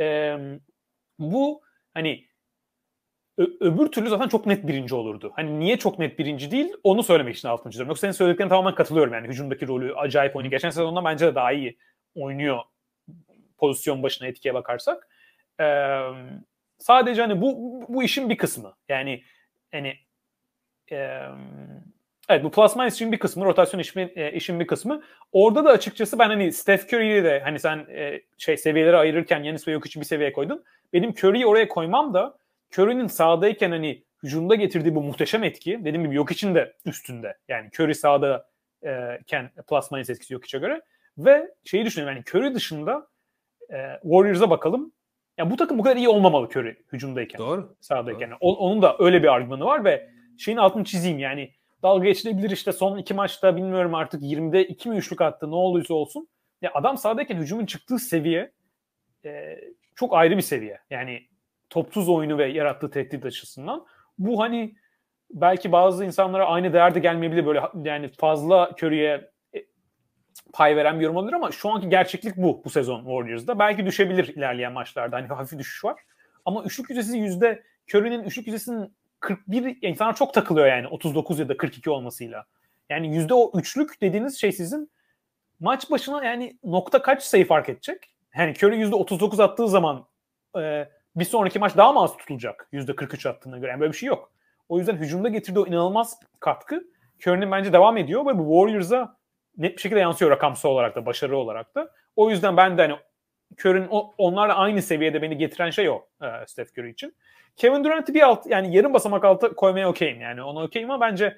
E, 0.00 0.36
bu 1.18 1.60
hani 1.94 2.25
Öbür 3.38 3.86
türlü 3.86 4.08
zaten 4.08 4.28
çok 4.28 4.46
net 4.46 4.66
birinci 4.66 4.94
olurdu. 4.94 5.32
Hani 5.36 5.60
niye 5.60 5.78
çok 5.78 5.98
net 5.98 6.18
birinci 6.18 6.50
değil 6.50 6.72
onu 6.84 7.02
söylemek 7.02 7.36
için 7.36 7.48
altını 7.48 7.72
çiziyorum. 7.72 7.88
Yoksa 7.88 8.00
senin 8.00 8.12
söylediklerine 8.12 8.50
tamamen 8.50 8.74
katılıyorum 8.74 9.14
yani. 9.14 9.28
Hücumdaki 9.28 9.68
rolü 9.68 9.94
acayip 9.94 10.36
oynuyor. 10.36 10.50
Geçen 10.50 10.70
sezonda 10.70 11.04
bence 11.04 11.26
de 11.26 11.34
daha 11.34 11.52
iyi 11.52 11.78
oynuyor 12.14 12.58
pozisyon 13.58 14.02
başına 14.02 14.28
etkiye 14.28 14.54
bakarsak. 14.54 15.08
Ee, 15.60 15.98
sadece 16.78 17.22
hani 17.22 17.40
bu 17.40 17.82
bu 17.88 18.02
işin 18.02 18.30
bir 18.30 18.36
kısmı. 18.36 18.76
Yani 18.88 19.22
hani 19.72 19.96
e, 20.92 21.20
evet 22.28 22.44
bu 22.44 22.50
plus 22.50 22.94
işin 22.94 23.12
bir 23.12 23.18
kısmı, 23.18 23.44
rotasyon 23.44 23.80
işin, 23.80 24.12
e, 24.16 24.32
işin 24.32 24.60
bir 24.60 24.66
kısmı. 24.66 25.02
Orada 25.32 25.64
da 25.64 25.70
açıkçası 25.70 26.18
ben 26.18 26.28
hani 26.28 26.52
Steph 26.52 26.84
Curry'yi 26.84 27.24
de 27.24 27.40
hani 27.40 27.58
sen 27.60 27.78
e, 27.78 28.20
şey 28.38 28.56
seviyeleri 28.56 28.96
ayırırken 28.96 29.42
Yanis 29.42 29.68
ve 29.68 29.72
Jokic'i 29.72 30.00
bir 30.00 30.06
seviyeye 30.06 30.32
koydun. 30.32 30.64
Benim 30.92 31.10
Curry'yi 31.10 31.46
oraya 31.46 31.68
koymam 31.68 32.14
da 32.14 32.38
Curry'nin 32.78 33.06
sahadayken 33.06 33.70
hani 33.70 34.04
hücumda 34.22 34.54
getirdiği 34.54 34.94
bu 34.94 35.02
muhteşem 35.02 35.44
etki 35.44 35.80
dediğim 35.80 36.04
gibi 36.04 36.14
yok 36.14 36.32
için 36.32 36.54
de 36.54 36.76
üstünde. 36.84 37.38
Yani 37.48 37.70
Curry 37.74 37.94
sahada 37.94 38.48
e, 38.84 39.18
ken 39.26 39.50
plus 39.68 39.90
minus 39.90 40.10
etkisi 40.10 40.34
yok 40.34 40.44
içe 40.44 40.58
göre. 40.58 40.82
Ve 41.18 41.54
şeyi 41.64 41.84
düşünüyorum 41.84 42.16
yani 42.16 42.24
Curry 42.30 42.54
dışında 42.54 43.08
e, 43.70 43.76
Warriors'a 44.02 44.50
bakalım. 44.50 44.92
Ya 45.38 45.50
bu 45.50 45.56
takım 45.56 45.78
bu 45.78 45.82
kadar 45.82 45.96
iyi 45.96 46.08
olmamalı 46.08 46.46
Curry 46.46 46.76
hücumdayken. 46.92 47.38
Doğru. 47.38 47.76
Sahadayken. 47.80 48.30
Doğru. 48.30 48.38
O, 48.40 48.56
onun 48.56 48.82
da 48.82 48.96
öyle 48.98 49.22
bir 49.22 49.28
argümanı 49.28 49.64
var 49.64 49.84
ve 49.84 50.10
şeyin 50.38 50.58
altını 50.58 50.84
çizeyim 50.84 51.18
yani 51.18 51.52
dalga 51.82 52.04
geçilebilir 52.04 52.50
işte 52.50 52.72
son 52.72 52.98
iki 52.98 53.14
maçta 53.14 53.56
bilmiyorum 53.56 53.94
artık 53.94 54.22
20'de 54.22 54.66
2 54.66 54.88
mi 54.88 54.96
üçlük 54.96 55.20
attı 55.20 55.50
ne 55.50 55.54
olursa 55.54 55.94
olsun. 55.94 56.28
Ya 56.62 56.70
adam 56.74 56.98
sahadayken 56.98 57.36
hücumun 57.36 57.66
çıktığı 57.66 57.98
seviye 57.98 58.52
e, 59.24 59.60
çok 59.94 60.14
ayrı 60.14 60.36
bir 60.36 60.42
seviye. 60.42 60.78
Yani 60.90 61.28
topsuz 61.70 62.08
oyunu 62.08 62.38
ve 62.38 62.48
yarattığı 62.48 62.90
tehdit 62.90 63.24
açısından. 63.24 63.86
Bu 64.18 64.40
hani 64.40 64.74
belki 65.30 65.72
bazı 65.72 66.04
insanlara 66.04 66.46
aynı 66.46 66.72
değerde 66.72 66.98
gelmeyebilir 66.98 67.46
böyle 67.46 67.62
yani 67.84 68.08
fazla 68.08 68.70
Curry'e 68.82 69.30
e, 69.54 69.64
pay 70.52 70.76
veren 70.76 70.98
bir 70.98 71.04
yorum 71.04 71.16
olabilir 71.16 71.32
ama 71.32 71.52
şu 71.52 71.70
anki 71.70 71.88
gerçeklik 71.88 72.36
bu 72.36 72.62
bu 72.64 72.70
sezon 72.70 72.98
Warriors'da. 72.98 73.58
Belki 73.58 73.86
düşebilir 73.86 74.28
ilerleyen 74.28 74.72
maçlarda 74.72 75.16
hani 75.16 75.26
hafif 75.26 75.58
düşüş 75.58 75.84
var. 75.84 76.00
Ama 76.44 76.64
üçlük 76.64 76.90
yüzdesi 76.90 77.18
yüzde 77.18 77.62
Curry'nin 77.94 78.24
üçlük 78.24 78.46
yüzdesinin 78.46 78.96
41 79.20 79.78
insanlar 79.82 80.16
çok 80.16 80.34
takılıyor 80.34 80.66
yani 80.66 80.88
39 80.88 81.38
ya 81.38 81.48
da 81.48 81.56
42 81.56 81.90
olmasıyla. 81.90 82.44
Yani 82.90 83.16
yüzde 83.16 83.34
o 83.34 83.52
üçlük 83.58 84.00
dediğiniz 84.00 84.40
şey 84.40 84.52
sizin 84.52 84.90
maç 85.60 85.90
başına 85.90 86.24
yani 86.24 86.58
nokta 86.64 87.02
kaç 87.02 87.22
sayı 87.22 87.46
fark 87.46 87.68
edecek? 87.68 88.14
Yani 88.38 88.50
Curry 88.52 88.78
yüzde 88.78 88.94
39 88.94 89.40
attığı 89.40 89.68
zaman 89.68 90.06
e, 90.58 90.88
bir 91.16 91.24
sonraki 91.24 91.58
maç 91.58 91.76
daha 91.76 91.92
mı 91.92 92.02
az 92.02 92.16
tutulacak 92.16 92.68
%43 92.72 93.28
attığına 93.28 93.58
göre? 93.58 93.70
Yani 93.70 93.80
böyle 93.80 93.92
bir 93.92 93.98
şey 93.98 94.06
yok. 94.06 94.32
O 94.68 94.78
yüzden 94.78 94.96
hücumda 94.96 95.28
getirdiği 95.28 95.60
o 95.60 95.66
inanılmaz 95.66 96.20
katkı 96.40 96.84
Curry'nin 97.26 97.52
bence 97.52 97.72
devam 97.72 97.96
ediyor 97.96 98.26
ve 98.26 98.38
bu 98.38 98.42
Warriors'a 98.42 99.16
net 99.56 99.76
bir 99.76 99.80
şekilde 99.80 100.00
yansıyor 100.00 100.30
rakamsal 100.30 100.70
olarak 100.70 100.96
da, 100.96 101.06
başarı 101.06 101.36
olarak 101.36 101.74
da. 101.74 101.90
O 102.16 102.30
yüzden 102.30 102.56
ben 102.56 102.78
de 102.78 102.82
hani 102.82 102.96
Curry'nin 103.60 103.88
onlarla 104.18 104.54
aynı 104.54 104.82
seviyede 104.82 105.22
beni 105.22 105.38
getiren 105.38 105.70
şey 105.70 105.88
o 105.88 106.06
e, 106.22 106.46
Steph 106.46 106.78
Curry 106.78 106.90
için. 106.90 107.14
Kevin 107.56 107.84
Durant'i 107.84 108.14
bir 108.14 108.22
alt 108.22 108.46
yani 108.46 108.76
yarım 108.76 108.94
basamak 108.94 109.24
altı 109.24 109.54
koymaya 109.54 109.88
okeyim 109.88 110.20
yani 110.20 110.42
ona 110.42 110.62
okeyim 110.62 110.90
ama 110.90 111.00
bence 111.00 111.36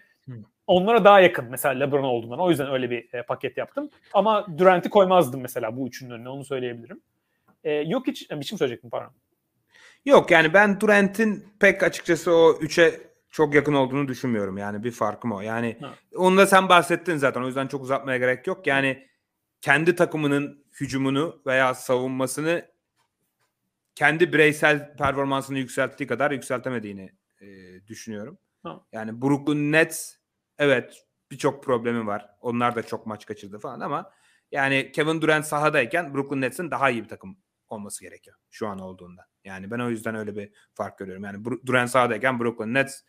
onlara 0.67 1.05
daha 1.05 1.21
yakın 1.21 1.45
mesela 1.51 1.75
LeBron 1.75 2.03
olduğundan. 2.03 2.41
O 2.41 2.51
yüzden 2.51 2.71
öyle 2.73 2.91
bir 2.91 3.15
e, 3.15 3.23
paket 3.23 3.57
yaptım. 3.57 3.91
Ama 4.13 4.47
Durant'i 4.59 4.91
koymazdım 4.91 5.41
mesela 5.41 5.77
bu 5.77 5.89
üçünün 5.89 6.11
önüne 6.11 6.29
onu 6.29 6.45
söyleyebilirim. 6.45 7.01
E, 7.65 7.73
yok 7.73 8.07
hiç 8.07 8.31
bir 8.31 8.45
şey 8.45 8.57
mi 8.57 8.59
söyleyecektim 8.59 8.91
pardon. 8.91 9.13
Yok 10.09 10.31
yani 10.31 10.55
ben 10.55 10.81
Durant'in 10.81 11.45
pek 11.61 11.83
açıkçası 11.83 12.33
o 12.33 12.53
3'e 12.53 13.01
çok 13.31 13.55
yakın 13.55 13.73
olduğunu 13.73 14.09
düşünmüyorum. 14.09 14.59
Yani 14.59 14.85
bir 14.85 14.91
farkım 14.91 15.33
o. 15.33 15.41
Yani 15.41 15.79
ha. 15.81 15.95
onu 16.17 16.37
da 16.37 16.47
sen 16.47 16.69
bahsettin 16.69 17.17
zaten. 17.17 17.43
O 17.43 17.47
yüzden 17.47 17.67
çok 17.67 17.83
uzatmaya 17.83 18.19
gerek 18.19 18.47
yok. 18.47 18.67
Yani 18.67 19.09
kendi 19.61 19.97
takımının 19.97 20.65
hücumunu 20.81 21.43
veya 21.47 21.75
savunmasını 21.75 22.67
kendi 23.95 24.33
bireysel 24.33 24.97
performansını 24.97 25.59
yükselttiği 25.59 26.07
kadar 26.07 26.31
yükseltemediğini 26.31 27.13
e, 27.41 27.47
düşünüyorum. 27.87 28.39
Ha. 28.63 28.81
Yani 28.93 29.23
Brooklyn 29.23 29.73
Nets 29.73 30.15
evet 30.59 31.07
birçok 31.31 31.65
problemi 31.65 32.07
var. 32.07 32.31
Onlar 32.41 32.75
da 32.77 32.83
çok 32.83 33.07
maç 33.07 33.27
kaçırdı 33.27 33.59
falan 33.59 33.81
ama 33.81 34.11
yani 34.53 34.93
Kevin 34.93 35.21
Durant 35.21 35.45
sahadayken 35.45 36.15
Brooklyn 36.15 36.41
Nets'in 36.41 36.71
daha 36.71 36.91
iyi 36.91 37.03
bir 37.03 37.09
takım 37.09 37.39
olması 37.69 38.05
gerekiyor 38.05 38.37
şu 38.51 38.69
an 38.69 38.79
olduğunda. 38.79 39.27
Yani 39.49 39.71
ben 39.71 39.79
o 39.79 39.91
yüzden 39.91 40.15
öyle 40.15 40.37
bir 40.37 40.51
fark 40.75 40.99
görüyorum. 40.99 41.25
Yani 41.25 41.45
Durant 41.67 41.91
sahadayken 41.91 42.41
Brooklyn 42.41 42.75
Nets 42.75 43.01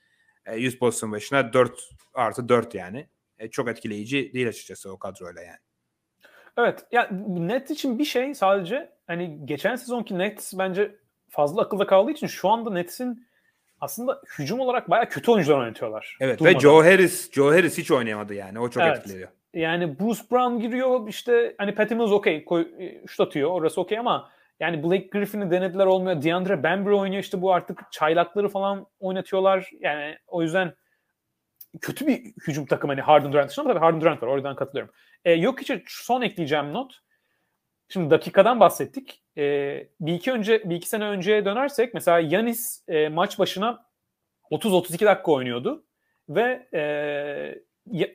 100 0.56 0.76
e, 0.76 0.78
pozisyon 0.78 1.12
başına 1.12 1.54
4 1.54 1.90
artı 2.14 2.50
4 2.50 2.76
yani. 2.76 3.08
E, 3.40 3.50
çok 3.50 3.70
etkileyici 3.70 4.34
değil 4.34 4.48
açıkçası 4.48 4.92
o 4.92 5.00
kadroyla 5.00 5.42
yani. 5.42 5.60
Evet. 6.58 6.86
Ya 6.92 7.10
Nets 7.28 7.72
için 7.72 8.00
bir 8.00 8.06
şey 8.06 8.36
sadece 8.36 8.92
hani 9.08 9.46
geçen 9.46 9.76
sezonki 9.76 10.18
Nets 10.18 10.54
bence 10.58 10.96
fazla 11.30 11.62
akılda 11.62 11.86
kaldığı 11.86 12.12
için 12.12 12.28
şu 12.28 12.50
anda 12.50 12.70
Nets'in 12.70 13.28
aslında 13.82 14.22
hücum 14.40 14.60
olarak 14.60 14.90
bayağı 14.90 15.10
kötü 15.10 15.32
oyuncular 15.32 15.60
oynatıyorlar. 15.60 16.18
Evet 16.20 16.40
Durmadan. 16.40 16.56
ve 16.56 16.60
Joe 16.60 16.84
Harris, 16.84 17.32
Joe 17.32 17.52
Harris 17.52 17.78
hiç 17.78 17.92
oynayamadı 17.92 18.34
yani. 18.34 18.60
O 18.60 18.70
çok 18.70 18.84
evet. 18.84 18.98
etkiliyor. 18.98 19.30
Yani 19.54 20.00
Bruce 20.00 20.22
Brown 20.32 20.60
giriyor 20.60 21.08
işte 21.08 21.56
hani 21.58 21.76
Patty 21.76 21.96
Mills 21.96 22.12
okey 22.12 22.46
şut 23.08 23.20
atıyor 23.20 23.52
orası 23.52 23.82
okey 23.82 24.00
ama 24.00 24.32
yani 24.60 24.84
Blake 24.84 25.08
Griffin'i 25.08 25.52
denediler 25.52 25.86
olmuyor. 25.86 26.24
DeAndre 26.24 26.64
Bambury 26.64 26.96
oynuyor 26.96 27.24
işte 27.24 27.42
bu 27.42 27.54
artık 27.54 27.92
çaylakları 27.92 28.50
falan 28.50 28.88
oynatıyorlar. 29.00 29.70
Yani 29.80 30.18
o 30.28 30.42
yüzden 30.42 30.74
kötü 31.82 32.08
bir 32.08 32.34
hücum 32.48 32.66
takım 32.66 32.90
hani 32.90 33.02
Harden 33.02 33.34
Durant 33.34 33.50
dışında 33.50 33.68
tabii 33.68 33.80
Harden 33.80 34.02
Durant 34.02 34.24
var 34.24 34.28
oradan 34.28 34.56
katılıyorum. 34.56 34.94
E, 35.26 35.32
yok 35.34 35.62
için 35.62 35.84
son 35.88 36.22
ekleyeceğim 36.22 36.74
not. 36.74 37.00
Şimdi 37.90 38.10
dakikadan 38.10 38.60
bahsettik. 38.60 39.24
E, 39.38 39.44
bir 40.00 40.14
iki 40.14 40.32
önce 40.32 40.70
bir 40.70 40.76
iki 40.76 40.90
sene 40.90 41.06
önceye 41.06 41.46
dönersek 41.46 41.94
mesela 41.94 42.20
Yanis 42.20 42.84
e, 42.88 43.10
maç 43.10 43.40
başına 43.40 43.86
30-32 44.52 44.92
dakika 45.06 45.32
oynuyordu 45.32 45.86
ve 46.30 46.68
e, 46.74 46.82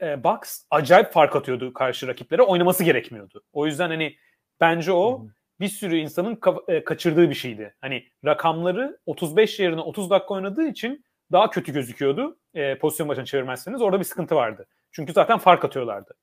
e, 0.00 0.24
Bucks 0.24 0.64
acayip 0.70 1.12
fark 1.12 1.36
atıyordu 1.36 1.72
karşı 1.72 2.06
rakiplere. 2.06 2.42
Oynaması 2.42 2.84
gerekmiyordu. 2.84 3.42
O 3.52 3.66
yüzden 3.66 3.88
hani 3.88 4.16
bence 4.60 4.92
o 4.92 5.18
hmm. 5.18 5.28
Bir 5.60 5.68
sürü 5.68 5.96
insanın 5.96 6.36
ka- 6.36 6.72
e, 6.72 6.84
kaçırdığı 6.84 7.30
bir 7.30 7.34
şeydi. 7.34 7.74
Hani 7.80 8.04
rakamları 8.24 8.98
35 9.06 9.60
yerine 9.60 9.80
30 9.80 10.10
dakika 10.10 10.34
oynadığı 10.34 10.66
için 10.66 11.04
daha 11.32 11.50
kötü 11.50 11.72
gözüküyordu. 11.72 12.38
E, 12.54 12.78
pozisyon 12.78 13.08
başına 13.08 13.24
çevirmezseniz 13.24 13.82
orada 13.82 14.00
bir 14.00 14.04
sıkıntı 14.04 14.34
vardı. 14.34 14.66
Çünkü 14.92 15.12
zaten 15.12 15.38
fark 15.38 15.64
atıyorlardı. 15.64 16.14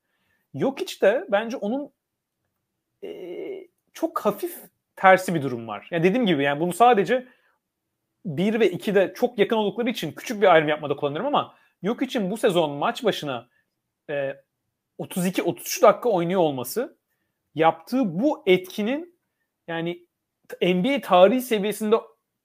Yok 0.54 0.80
hiç 0.80 1.02
de 1.02 1.26
bence 1.28 1.56
onun 1.56 1.90
e, 3.04 3.68
çok 3.92 4.20
hafif 4.20 4.58
tersi 4.96 5.34
bir 5.34 5.42
durum 5.42 5.68
var. 5.68 5.88
Yani 5.90 6.04
dediğim 6.04 6.26
gibi 6.26 6.42
yani 6.42 6.60
bunu 6.60 6.72
sadece 6.72 7.28
1 8.24 8.60
ve 8.60 8.72
2'de 8.72 9.12
çok 9.16 9.38
yakın 9.38 9.56
oldukları 9.56 9.90
için 9.90 10.12
küçük 10.12 10.42
bir 10.42 10.52
ayrım 10.52 10.68
yapmada 10.68 10.96
kullanıyorum 10.96 11.26
ama 11.26 11.54
yok 11.82 12.02
için 12.02 12.30
bu 12.30 12.36
sezon 12.36 12.70
maç 12.70 13.04
başına 13.04 13.48
e, 14.10 14.36
32-33 14.98 15.82
dakika 15.82 16.08
oynuyor 16.08 16.40
olması 16.40 16.96
yaptığı 17.54 18.20
bu 18.20 18.42
etkinin 18.46 19.11
yani 19.68 20.06
NBA 20.62 21.00
tarihi 21.00 21.40
seviyesinde 21.40 21.96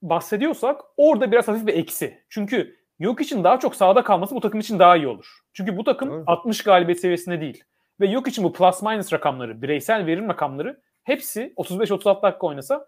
bahsediyorsak 0.02 0.82
orada 0.98 1.32
biraz 1.32 1.48
hafif 1.48 1.68
bir 1.68 1.74
eksi. 1.74 2.24
Çünkü 2.30 2.78
yok 3.00 3.22
için 3.22 3.44
daha 3.44 3.60
çok 3.60 3.76
sahada 3.76 4.04
kalması 4.04 4.36
bu 4.36 4.42
takım 4.42 4.60
için 4.60 4.80
daha 4.80 4.98
iyi 4.98 5.08
olur. 5.08 5.40
Çünkü 5.54 5.78
bu 5.78 5.84
takım 5.84 6.14
evet. 6.14 6.24
60 6.28 6.64
galibiyet 6.64 7.00
seviyesinde 7.00 7.42
değil. 7.42 7.64
Ve 8.00 8.08
yok 8.08 8.28
için 8.28 8.44
bu 8.44 8.54
plus 8.54 8.82
minus 8.82 9.14
rakamları, 9.14 9.62
bireysel 9.62 10.06
verim 10.06 10.30
rakamları 10.30 10.82
hepsi 11.04 11.54
35-36 11.58 12.22
dakika 12.22 12.48
oynasa 12.48 12.88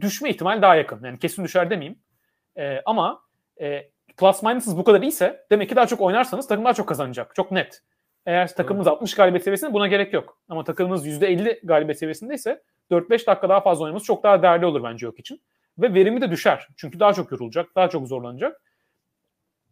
düşme 0.00 0.30
ihtimali 0.30 0.62
daha 0.62 0.76
yakın. 0.76 1.04
Yani 1.04 1.18
kesin 1.18 1.44
düşer 1.44 1.70
demeyeyim. 1.70 1.98
E, 2.56 2.80
ama 2.84 3.22
e, 3.60 3.90
plus 4.16 4.42
minus'ınız 4.42 4.78
bu 4.78 4.84
kadar 4.84 5.02
iyiyse 5.02 5.46
demek 5.50 5.68
ki 5.68 5.76
daha 5.76 5.86
çok 5.86 6.00
oynarsanız 6.00 6.48
takım 6.48 6.64
daha 6.64 6.74
çok 6.74 6.88
kazanacak. 6.88 7.34
Çok 7.34 7.50
net. 7.50 7.82
Eğer 8.26 8.54
takımınız 8.54 8.86
evet. 8.86 8.96
60 8.96 9.14
galibiyet 9.14 9.44
seviyesinde 9.44 9.72
buna 9.72 9.88
gerek 9.88 10.12
yok. 10.12 10.38
Ama 10.48 10.64
takımınız 10.64 11.06
%50 11.06 11.66
galibiyet 11.66 11.98
seviyesindeyse 11.98 12.62
4-5 12.90 13.26
dakika 13.26 13.48
daha 13.48 13.60
fazla 13.60 13.84
oynaması 13.84 14.06
çok 14.06 14.22
daha 14.22 14.42
değerli 14.42 14.66
olur 14.66 14.82
bence 14.82 15.06
yok 15.06 15.18
için. 15.18 15.40
Ve 15.78 15.94
verimi 15.94 16.20
de 16.20 16.30
düşer. 16.30 16.68
Çünkü 16.76 17.00
daha 17.00 17.12
çok 17.12 17.32
yorulacak, 17.32 17.74
daha 17.76 17.88
çok 17.88 18.08
zorlanacak. 18.08 18.60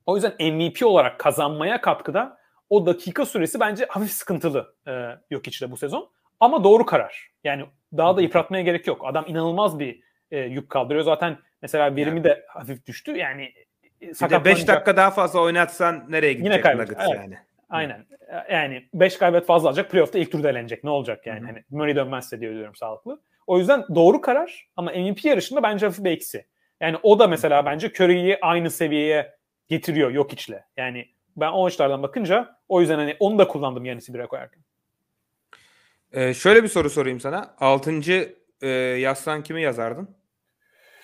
O 0.06 0.16
yüzden 0.16 0.52
MVP 0.52 0.86
olarak 0.86 1.18
kazanmaya 1.18 1.80
katkıda 1.80 2.38
o 2.70 2.86
dakika 2.86 3.26
süresi 3.26 3.60
bence 3.60 3.86
hafif 3.88 4.10
sıkıntılı 4.10 4.74
e, 4.86 5.18
yok 5.30 5.46
içinde 5.46 5.70
bu 5.70 5.76
sezon. 5.76 6.10
Ama 6.40 6.64
doğru 6.64 6.86
karar. 6.86 7.30
Yani 7.44 7.64
daha 7.96 8.16
da 8.16 8.22
yıpratmaya 8.22 8.62
gerek 8.62 8.86
yok. 8.86 9.02
Adam 9.04 9.24
inanılmaz 9.28 9.78
bir 9.78 10.00
e, 10.30 10.38
yük 10.38 10.70
kaldırıyor. 10.70 11.04
Zaten 11.04 11.38
mesela 11.62 11.96
verimi 11.96 12.16
yani. 12.16 12.24
de 12.24 12.44
hafif 12.48 12.86
düştü. 12.86 13.16
Yani 13.16 13.52
sakatlanacak. 14.14 14.44
5 14.44 14.68
dakika 14.68 14.96
daha 14.96 15.10
fazla 15.10 15.40
oynatsan 15.40 16.04
nereye 16.08 16.32
gidecek 16.32 16.52
Yine 16.52 16.60
kaybedecek. 16.60 16.96
Evet. 17.00 17.16
yani. 17.16 17.38
Aynen. 17.72 18.06
Yani 18.50 18.88
5 18.94 19.16
kaybet 19.16 19.46
fazla 19.46 19.68
alacak. 19.68 19.90
Playoff'ta 19.90 20.18
ilk 20.18 20.32
turda 20.32 20.50
elenecek. 20.50 20.84
Ne 20.84 20.90
olacak 20.90 21.26
yani? 21.26 21.40
Hı-hı. 21.40 21.46
Hani 21.46 21.64
Murray 21.70 21.96
dönmezse 21.96 22.40
diye 22.40 22.52
diyorum 22.52 22.74
sağlıklı. 22.74 23.20
O 23.46 23.58
yüzden 23.58 23.84
doğru 23.94 24.20
karar 24.20 24.68
ama 24.76 24.90
MVP 24.90 25.24
yarışında 25.24 25.62
bence 25.62 25.86
hafif 25.86 26.04
bir 26.04 26.10
eksi. 26.10 26.46
Yani 26.80 26.96
o 27.02 27.18
da 27.18 27.26
mesela 27.26 27.66
bence 27.66 27.88
Curry'i 27.88 28.38
aynı 28.42 28.70
seviyeye 28.70 29.34
getiriyor 29.68 30.10
yok 30.10 30.32
içle. 30.32 30.64
Yani 30.76 31.06
ben 31.36 31.52
o 31.52 31.66
açılardan 31.66 32.02
bakınca 32.02 32.56
o 32.68 32.80
yüzden 32.80 32.98
hani 32.98 33.16
onu 33.20 33.38
da 33.38 33.48
kullandım 33.48 33.84
Yanis'i 33.84 34.14
bire 34.14 34.26
koyarken. 34.26 34.62
Ee, 36.12 36.34
şöyle 36.34 36.62
bir 36.62 36.68
soru 36.68 36.90
sorayım 36.90 37.20
sana. 37.20 37.54
Altıncı 37.60 38.36
e, 38.60 38.68
yazsan 38.68 39.42
kimi 39.42 39.62
yazardın? 39.62 40.16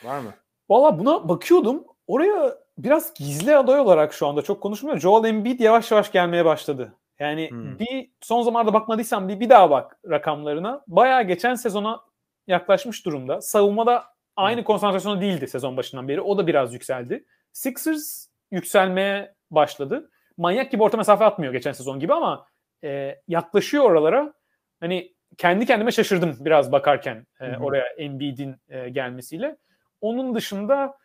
Var 0.04 0.20
mı? 0.20 0.34
Valla 0.68 0.98
buna 0.98 1.28
bakıyordum. 1.28 1.84
Oraya 2.06 2.54
biraz 2.78 3.14
gizli 3.14 3.56
aday 3.56 3.80
olarak 3.80 4.12
şu 4.12 4.26
anda 4.26 4.42
çok 4.42 4.60
konuşmuyor. 4.60 4.98
Joel 4.98 5.28
Embiid 5.28 5.60
yavaş 5.60 5.90
yavaş 5.90 6.12
gelmeye 6.12 6.44
başladı. 6.44 6.94
Yani 7.18 7.50
hmm. 7.50 7.78
bir 7.78 8.10
son 8.20 8.42
zamanlarda 8.42 8.74
bakmadıysan 8.74 9.28
bir, 9.28 9.40
bir 9.40 9.48
daha 9.48 9.70
bak 9.70 9.98
rakamlarına. 10.10 10.84
Bayağı 10.86 11.22
geçen 11.22 11.54
sezona 11.54 12.00
yaklaşmış 12.46 13.06
durumda. 13.06 13.40
Savunmada 13.40 14.04
aynı 14.36 14.56
hmm. 14.56 14.64
konsantrasyonu 14.64 15.20
değildi 15.20 15.48
sezon 15.48 15.76
başından 15.76 16.08
beri. 16.08 16.20
O 16.20 16.38
da 16.38 16.46
biraz 16.46 16.74
yükseldi. 16.74 17.24
Sixers 17.52 18.26
yükselmeye 18.50 19.34
başladı. 19.50 20.10
Manyak 20.36 20.70
gibi 20.70 20.82
orta 20.82 20.96
mesafe 20.96 21.24
atmıyor 21.24 21.52
geçen 21.52 21.72
sezon 21.72 22.00
gibi 22.00 22.14
ama 22.14 22.46
e, 22.84 23.20
yaklaşıyor 23.28 23.84
oralara. 23.84 24.32
Hani 24.80 25.14
kendi 25.36 25.66
kendime 25.66 25.92
şaşırdım 25.92 26.36
biraz 26.40 26.72
bakarken 26.72 27.26
e, 27.40 27.56
oraya 27.56 27.84
Embiid'in 27.84 28.56
e, 28.68 28.88
gelmesiyle. 28.88 29.56
Onun 30.00 30.34
dışında 30.34 30.98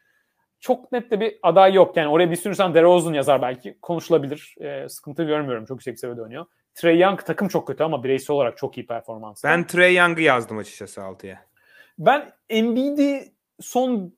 çok 0.64 0.92
net 0.92 1.12
de 1.12 1.20
bir 1.20 1.40
aday 1.44 1.74
yok. 1.74 1.98
Yani 1.98 2.08
oraya 2.08 2.32
bir 2.32 2.36
sürü 2.36 2.50
insan 2.50 2.74
DeRozan 2.74 3.14
yazar 3.14 3.42
belki. 3.42 3.78
Konuşulabilir. 3.82 4.56
E, 4.62 4.90
sıkıntı 4.90 5.24
görmüyorum. 5.24 5.66
Çok 5.66 5.76
yüksek 5.76 6.00
seviyede 6.00 6.22
oynuyor. 6.22 6.46
Trey 6.76 7.00
Young 7.00 7.26
takım 7.26 7.48
çok 7.48 7.68
kötü 7.68 7.84
ama 7.84 8.04
bireysel 8.04 8.36
olarak 8.36 8.58
çok 8.58 8.78
iyi 8.78 8.88
performans. 8.88 9.44
Ben 9.44 9.68
Trey 9.68 9.96
Young'ı 9.96 10.22
yazdım 10.22 10.58
açıkçası 10.58 11.02
6'ya. 11.02 11.46
Ben 12.00 12.32
Embiid'i 12.50 13.34
son 13.60 14.14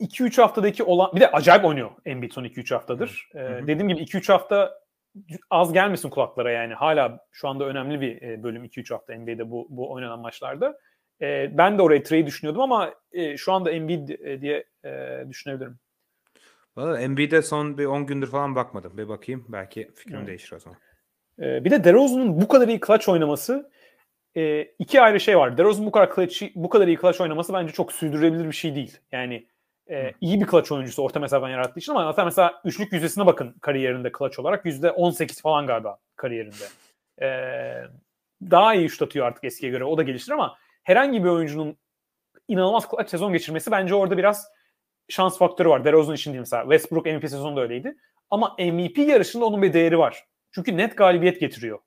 2-3 0.00 0.40
haftadaki 0.40 0.82
olan 0.82 1.10
bir 1.14 1.20
de 1.20 1.30
acayip 1.30 1.64
oynuyor 1.64 1.90
Embiid 2.06 2.32
son 2.32 2.44
2-3 2.44 2.74
haftadır. 2.74 3.28
Ee, 3.34 3.38
dediğim 3.38 3.88
gibi 3.88 4.00
2-3 4.00 4.32
hafta 4.32 4.80
az 5.50 5.72
gelmesin 5.72 6.10
kulaklara 6.10 6.50
yani. 6.50 6.74
Hala 6.74 7.26
şu 7.32 7.48
anda 7.48 7.64
önemli 7.64 8.00
bir 8.00 8.22
e, 8.22 8.42
bölüm 8.42 8.64
2-3 8.64 8.94
hafta 8.94 9.14
NBA'de 9.14 9.50
bu 9.50 9.66
bu 9.70 9.92
oynanan 9.92 10.20
maçlarda. 10.20 10.78
E, 11.20 11.58
ben 11.58 11.78
de 11.78 11.82
oraya 11.82 12.02
Trey 12.02 12.26
düşünüyordum 12.26 12.62
ama 12.62 12.94
e, 13.12 13.36
şu 13.36 13.52
anda 13.52 13.70
Embiid 13.70 14.08
e, 14.08 14.40
diye 14.40 14.64
e, 14.84 15.24
düşünebilirim. 15.28 15.78
Valla 16.78 17.00
Embiid'e 17.00 17.42
son 17.42 17.78
bir 17.78 17.84
10 17.84 18.06
gündür 18.06 18.30
falan 18.30 18.54
bakmadım. 18.54 18.98
Bir 18.98 19.08
bakayım 19.08 19.44
belki 19.48 19.90
fikrim 19.94 20.20
hmm. 20.20 20.26
değişir 20.26 20.56
o 20.56 20.58
zaman. 20.58 20.78
E, 21.38 21.64
bir 21.64 21.70
de 21.70 21.84
DeRozan'ın 21.84 22.40
bu 22.40 22.48
kadar 22.48 22.68
iyi 22.68 22.80
clutch 22.86 23.08
oynaması 23.08 23.70
e, 24.36 24.62
iki 24.62 25.00
ayrı 25.00 25.20
şey 25.20 25.38
var. 25.38 25.58
DeRozan 25.58 25.86
bu 25.86 25.90
kadar 25.90 26.14
clutch, 26.14 26.42
bu 26.54 26.68
kadar 26.68 26.86
iyi 26.86 26.98
clutch 26.98 27.20
oynaması 27.20 27.52
bence 27.52 27.72
çok 27.72 27.92
sürdürülebilir 27.92 28.44
bir 28.44 28.52
şey 28.52 28.74
değil. 28.74 28.98
Yani 29.12 29.46
e, 29.90 30.12
iyi 30.20 30.40
bir 30.40 30.46
clutch 30.46 30.72
oyuncusu 30.72 31.02
orta 31.02 31.20
mesafeden 31.20 31.50
yarattığı 31.50 31.80
için 31.80 31.92
ama 31.92 32.06
hatta 32.06 32.24
mesela 32.24 32.60
üçlük 32.64 32.92
yüzdesine 32.92 33.26
bakın 33.26 33.54
kariyerinde 33.60 34.12
clutch 34.18 34.38
olarak 34.40 34.66
yüzde 34.66 34.90
18 34.90 35.42
falan 35.42 35.66
galiba 35.66 35.98
kariyerinde. 36.16 36.64
E, 37.22 37.28
daha 38.42 38.74
iyi 38.74 38.88
şut 38.88 39.02
atıyor 39.02 39.26
artık 39.26 39.44
eskiye 39.44 39.72
göre 39.72 39.84
o 39.84 39.98
da 39.98 40.02
geliştir 40.02 40.32
ama 40.32 40.56
herhangi 40.82 41.24
bir 41.24 41.28
oyuncunun 41.28 41.76
inanılmaz 42.48 42.88
clutch 42.90 43.10
sezon 43.10 43.32
geçirmesi 43.32 43.70
bence 43.70 43.94
orada 43.94 44.18
biraz 44.18 44.57
şans 45.08 45.38
faktörü 45.38 45.68
var. 45.68 45.84
DeRozan 45.84 46.14
için 46.14 46.30
değil 46.32 46.40
mesela. 46.40 46.62
Westbrook 46.62 47.06
MVP 47.06 47.22
sezonu 47.22 47.56
da 47.56 47.60
öyleydi. 47.60 47.96
Ama 48.30 48.56
MVP 48.58 48.98
yarışında 48.98 49.44
onun 49.44 49.62
bir 49.62 49.72
değeri 49.72 49.98
var. 49.98 50.24
Çünkü 50.50 50.76
net 50.76 50.96
galibiyet 50.96 51.40
getiriyor. 51.40 51.78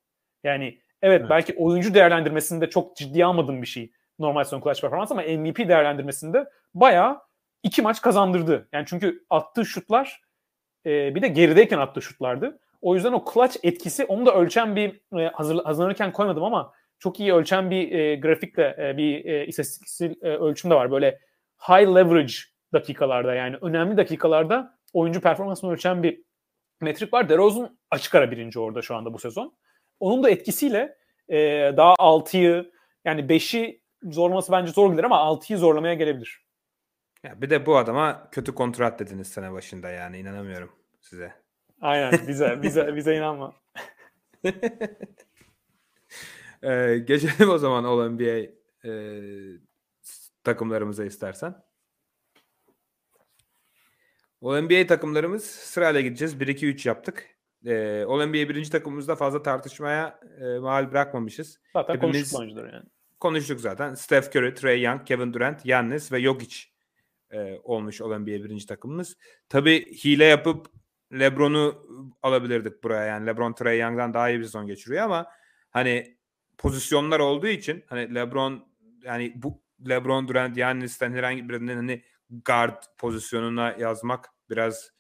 Yani 0.44 0.66
evet, 1.02 1.22
evet. 1.22 1.30
belki 1.30 1.56
oyuncu 1.58 1.94
değerlendirmesinde 1.94 2.70
çok 2.70 2.98
ciddi 2.98 3.26
almadığım 3.26 3.62
bir 3.62 3.68
şey 3.68 3.92
normal 4.20 4.44
son 4.44 4.62
clutch 4.62 4.82
performans 4.82 5.12
ama 5.12 5.22
MVP 5.22 5.58
değerlendirmesinde 5.58 6.46
bayağı 6.74 7.22
iki 7.64 7.82
maç 7.82 8.02
kazandırdı. 8.02 8.68
Yani 8.72 8.86
çünkü 8.88 9.26
attığı 9.30 9.66
şutlar 9.66 10.22
e, 10.86 11.16
bir 11.16 11.22
de 11.22 11.28
gerideyken 11.28 11.78
attığı 11.78 12.02
şutlardı. 12.02 12.60
O 12.82 12.96
yüzden 12.96 13.14
o 13.14 13.26
clutch 13.34 13.58
etkisi 13.64 14.06
onu 14.06 14.26
da 14.26 14.36
ölçen 14.36 14.76
bir 14.76 15.02
e, 15.20 15.28
hazır, 15.28 15.64
hazırlanırken 15.64 16.12
koymadım 16.12 16.44
ama 16.44 16.74
çok 17.00 17.20
iyi 17.20 17.34
ölçen 17.34 17.72
bir 17.72 17.92
e, 17.92 18.16
grafikle 18.16 18.76
e, 18.80 18.98
bir 18.98 19.26
e, 19.26 19.46
istatistiksel 19.46 20.16
e, 20.22 20.28
ölçüm 20.28 20.72
de 20.72 20.76
var. 20.76 20.92
Böyle 20.92 21.20
high 21.68 21.96
leverage 21.96 22.34
dakikalarda 22.74 23.34
yani 23.34 23.56
önemli 23.62 23.98
dakikalarda 23.98 24.78
oyuncu 24.94 25.22
performansını 25.22 25.72
ölçen 25.72 26.04
bir 26.04 26.24
metrik 26.82 27.14
var. 27.14 27.30
DeRozan 27.30 27.78
açık 27.92 28.16
ara 28.16 28.32
birinci 28.32 28.60
orada 28.60 28.82
şu 28.82 28.96
anda 28.96 29.14
bu 29.14 29.20
sezon. 29.20 29.58
Onun 30.00 30.24
da 30.24 30.30
etkisiyle 30.30 30.98
e, 31.30 31.38
daha 31.78 31.94
6'yı 31.94 32.72
yani 33.06 33.22
5'i 33.22 33.82
zorlaması 34.04 34.52
bence 34.52 34.72
zor 34.72 34.92
gelir 34.92 35.04
ama 35.04 35.16
6'yı 35.16 35.58
zorlamaya 35.58 35.94
gelebilir. 35.94 36.46
Ya 37.24 37.42
bir 37.42 37.50
de 37.50 37.66
bu 37.66 37.78
adama 37.78 38.30
kötü 38.32 38.56
kontrat 38.56 39.00
dediniz 39.00 39.28
sene 39.28 39.52
başında 39.52 39.90
yani 39.90 40.20
inanamıyorum 40.20 40.72
size. 41.00 41.34
Aynen 41.82 42.12
bize 42.28 42.62
bize 42.62 42.96
bize 42.96 43.16
inanma. 43.16 43.54
ee, 46.64 46.98
geçelim 46.98 47.50
o 47.50 47.58
zaman 47.58 47.84
All 47.84 48.10
NBA 48.10 48.52
e, 48.86 48.92
takımlarımıza 50.44 51.06
istersen. 51.06 51.56
All 54.42 54.62
NBA 54.62 54.88
takımlarımız 54.88 55.44
sırayla 55.46 56.02
gideceğiz. 56.02 56.36
1-2-3 56.42 56.86
yaptık. 56.88 57.28
Ee, 57.66 58.04
All 58.08 58.26
NBA 58.26 58.34
birinci 58.50 58.70
takımımızda 58.72 59.16
fazla 59.16 59.44
tartışmaya 59.44 60.20
e, 60.42 60.60
mal 60.60 60.92
bırakmamışız. 60.92 61.60
Zaten 61.74 61.94
Hepimiz- 61.94 62.02
konuştuk 62.02 62.40
oyuncuları 62.40 62.72
yani. 62.74 62.86
Konuştuk 63.20 63.60
zaten. 63.60 63.94
Steph 63.94 64.28
Curry, 64.36 64.54
Trey 64.54 64.82
Young, 64.82 65.06
Kevin 65.08 65.34
Durant, 65.34 65.64
Giannis 65.64 66.12
ve 66.12 66.22
Jokic 66.22 66.56
e, 67.32 67.60
olmuş 67.64 68.02
All 68.02 68.18
NBA 68.20 68.26
birinci 68.26 68.66
takımımız. 68.68 69.18
Tabii 69.50 69.86
hile 70.04 70.26
yapıp 70.26 70.68
LeBron'u 71.20 71.88
alabilirdik 72.24 72.84
buraya. 72.84 73.06
Yani 73.06 73.28
LeBron 73.28 73.54
Trey 73.54 73.80
Young'dan 73.80 74.14
daha 74.14 74.30
iyi 74.30 74.40
bir 74.40 74.44
sezon 74.44 74.68
geçiriyor 74.68 75.04
ama 75.04 75.28
hani 75.70 76.18
pozisyonlar 76.58 77.20
olduğu 77.20 77.48
için 77.48 77.84
hani 77.88 78.16
LeBron 78.16 78.66
yani 79.04 79.34
bu 79.36 79.62
LeBron 79.90 80.28
Durant 80.28 80.56
Giannis'ten 80.56 81.14
herhangi 81.14 81.50
birinin 81.50 81.76
hani 81.76 82.04
guard 82.46 82.84
pozisyonuna 82.98 83.76
yazmak 83.80 84.30
biraz 84.50 84.92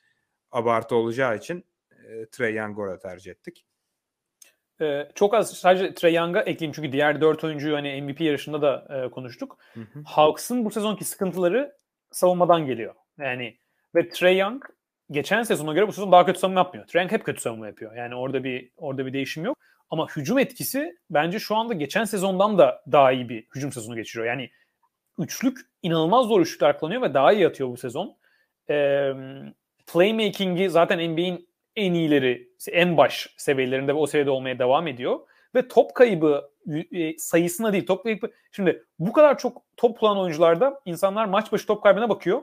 abartı 0.52 0.96
olacağı 0.96 1.38
için 1.38 1.66
e, 1.92 2.26
Trey 2.32 2.56
Young'ı 2.56 2.82
orada 2.82 3.00
tercih 3.00 3.32
ettik. 3.32 3.66
Ee, 4.82 5.08
çok 5.16 5.34
az 5.34 5.54
sadece 5.54 5.94
Trae 5.94 6.12
Young'a 6.12 6.42
ekleyeyim 6.42 6.74
çünkü 6.76 6.92
diğer 6.92 7.22
dört 7.22 7.44
oyuncuyu 7.44 7.76
hani 7.76 8.02
MVP 8.02 8.22
yarışında 8.22 8.62
da 8.62 8.88
e, 8.90 9.10
konuştuk. 9.10 9.58
Hı 9.74 9.80
hı. 9.80 10.02
Hawks'ın 10.06 10.66
bu 10.66 10.72
sezonki 10.72 11.06
sıkıntıları 11.06 11.76
savunmadan 12.12 12.66
geliyor. 12.66 12.96
Yani 13.20 13.58
ve 13.96 14.10
Trae 14.10 14.34
Young 14.34 14.64
geçen 15.12 15.44
sezona 15.44 15.74
göre 15.74 15.88
bu 15.88 15.94
sezon 15.94 16.12
daha 16.12 16.26
kötü 16.26 16.40
savunma 16.40 16.60
yapmıyor. 16.60 16.88
Trae 16.88 17.02
Young 17.02 17.12
hep 17.12 17.26
kötü 17.26 17.42
savunma 17.42 17.68
yapıyor. 17.68 17.96
Yani 17.96 18.16
orada 18.16 18.44
bir 18.44 18.72
orada 18.78 19.06
bir 19.06 19.14
değişim 19.14 19.46
yok. 19.46 19.58
Ama 19.90 20.08
hücum 20.16 20.40
etkisi 20.40 20.98
bence 21.10 21.40
şu 21.40 21.56
anda 21.56 21.74
geçen 21.74 22.04
sezondan 22.04 22.58
da 22.58 22.84
daha 22.92 23.12
iyi 23.12 23.30
bir 23.30 23.48
hücum 23.56 23.72
sezonu 23.72 23.96
geçiriyor. 23.96 24.28
Yani 24.28 24.50
üçlük 25.18 25.58
inanılmaz 25.84 26.28
zor 26.28 26.42
üçlükler 26.42 26.80
kullanıyor 26.80 27.02
ve 27.02 27.14
daha 27.14 27.34
iyi 27.34 27.48
atıyor 27.48 27.70
bu 27.70 27.78
sezon. 27.78 28.18
Ee, 28.70 29.12
playmaking'i 29.94 30.70
zaten 30.70 31.12
NBA'in 31.12 31.50
en 31.76 31.94
iyileri, 31.94 32.50
en 32.72 32.98
baş 32.98 33.34
seviyelerinde 33.38 33.94
ve 33.94 33.98
o 33.98 34.08
seviyede 34.08 34.30
olmaya 34.30 34.60
devam 34.60 34.88
ediyor. 34.88 35.20
Ve 35.56 35.68
top 35.68 35.96
kaybı 35.96 36.50
e, 36.92 37.18
sayısına 37.18 37.74
değil, 37.74 37.86
top 37.86 38.04
kaybı... 38.04 38.32
Şimdi 38.52 38.84
bu 39.00 39.14
kadar 39.14 39.38
çok 39.38 39.62
top 39.78 40.00
kullanan 40.00 40.18
oyuncularda 40.18 40.82
insanlar 40.86 41.26
maç 41.26 41.52
başı 41.52 41.68
top 41.68 41.84
kaybına 41.84 42.10
bakıyor. 42.10 42.42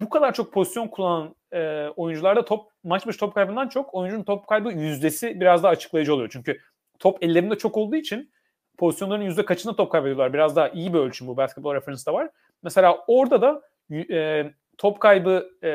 Bu 0.00 0.08
kadar 0.08 0.34
çok 0.34 0.52
pozisyon 0.52 0.88
kullanan 0.88 1.34
e, 1.52 1.88
oyuncularda 1.96 2.44
top 2.44 2.70
maç 2.84 3.06
başı 3.06 3.18
top 3.18 3.34
kaybından 3.34 3.68
çok 3.68 3.94
oyuncunun 3.94 4.24
top 4.24 4.46
kaybı 4.46 4.72
yüzdesi 4.72 5.40
biraz 5.40 5.62
daha 5.62 5.72
açıklayıcı 5.72 6.14
oluyor. 6.14 6.28
Çünkü 6.32 6.60
top 6.98 7.24
ellerinde 7.24 7.58
çok 7.58 7.76
olduğu 7.76 7.96
için 7.96 8.30
pozisyonların 8.78 9.22
yüzde 9.22 9.44
kaçında 9.44 9.76
top 9.76 9.92
kaybediyorlar. 9.92 10.32
Biraz 10.32 10.56
daha 10.56 10.68
iyi 10.68 10.94
bir 10.94 10.98
ölçüm 10.98 11.28
bu 11.28 11.36
basketbol 11.36 11.74
referansta 11.74 12.12
var. 12.14 12.30
Mesela 12.66 13.04
orada 13.06 13.42
da 13.42 13.62
e, 14.10 14.44
top 14.78 15.00
kaybı 15.00 15.50
e, 15.64 15.70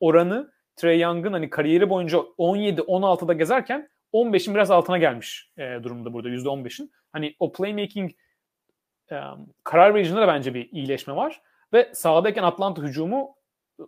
oranı 0.00 0.52
Trey 0.76 1.00
Young'ın 1.00 1.32
hani 1.32 1.50
kariyeri 1.50 1.90
boyunca 1.90 2.18
17-16'da 2.18 3.32
gezerken 3.32 3.88
15'in 4.12 4.54
biraz 4.54 4.70
altına 4.70 4.98
gelmiş 4.98 5.50
e, 5.58 5.82
durumda 5.82 6.12
burada 6.12 6.28
%15'in. 6.28 6.92
Hani 7.12 7.34
o 7.38 7.52
playmaking 7.52 8.10
e, 9.12 9.16
karar 9.64 9.94
vericinde 9.94 10.20
de 10.20 10.28
bence 10.28 10.54
bir 10.54 10.72
iyileşme 10.72 11.16
var. 11.16 11.40
Ve 11.72 11.90
sahadayken 11.94 12.42
Atlanta 12.42 12.82
hücumu 12.82 13.36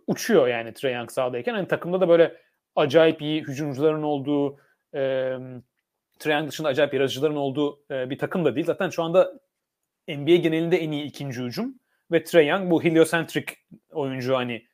uçuyor 0.07 0.47
yani 0.47 0.73
Trey 0.73 0.93
Young 0.93 1.11
sahadayken. 1.11 1.53
Hani 1.53 1.67
takımda 1.67 2.01
da 2.01 2.09
böyle 2.09 2.37
acayip 2.75 3.21
iyi 3.21 3.41
hücumcuların 3.41 4.03
olduğu 4.03 4.57
e, 4.95 5.33
Trey 6.19 6.35
Young 6.35 6.49
dışında 6.49 6.67
acayip 6.67 6.93
yaratıcıların 6.93 7.35
olduğu 7.35 7.83
e, 7.91 8.09
bir 8.09 8.17
takım 8.17 8.45
da 8.45 8.55
değil. 8.55 8.65
Zaten 8.65 8.89
şu 8.89 9.03
anda 9.03 9.33
NBA 10.07 10.35
genelinde 10.35 10.77
en 10.77 10.91
iyi 10.91 11.03
ikinci 11.03 11.43
hücum. 11.43 11.79
Ve 12.11 12.23
Trey 12.23 12.47
Young 12.47 12.71
bu 12.71 12.83
heliocentrik 12.83 13.57
oyuncu 13.91 14.35
hani 14.35 14.67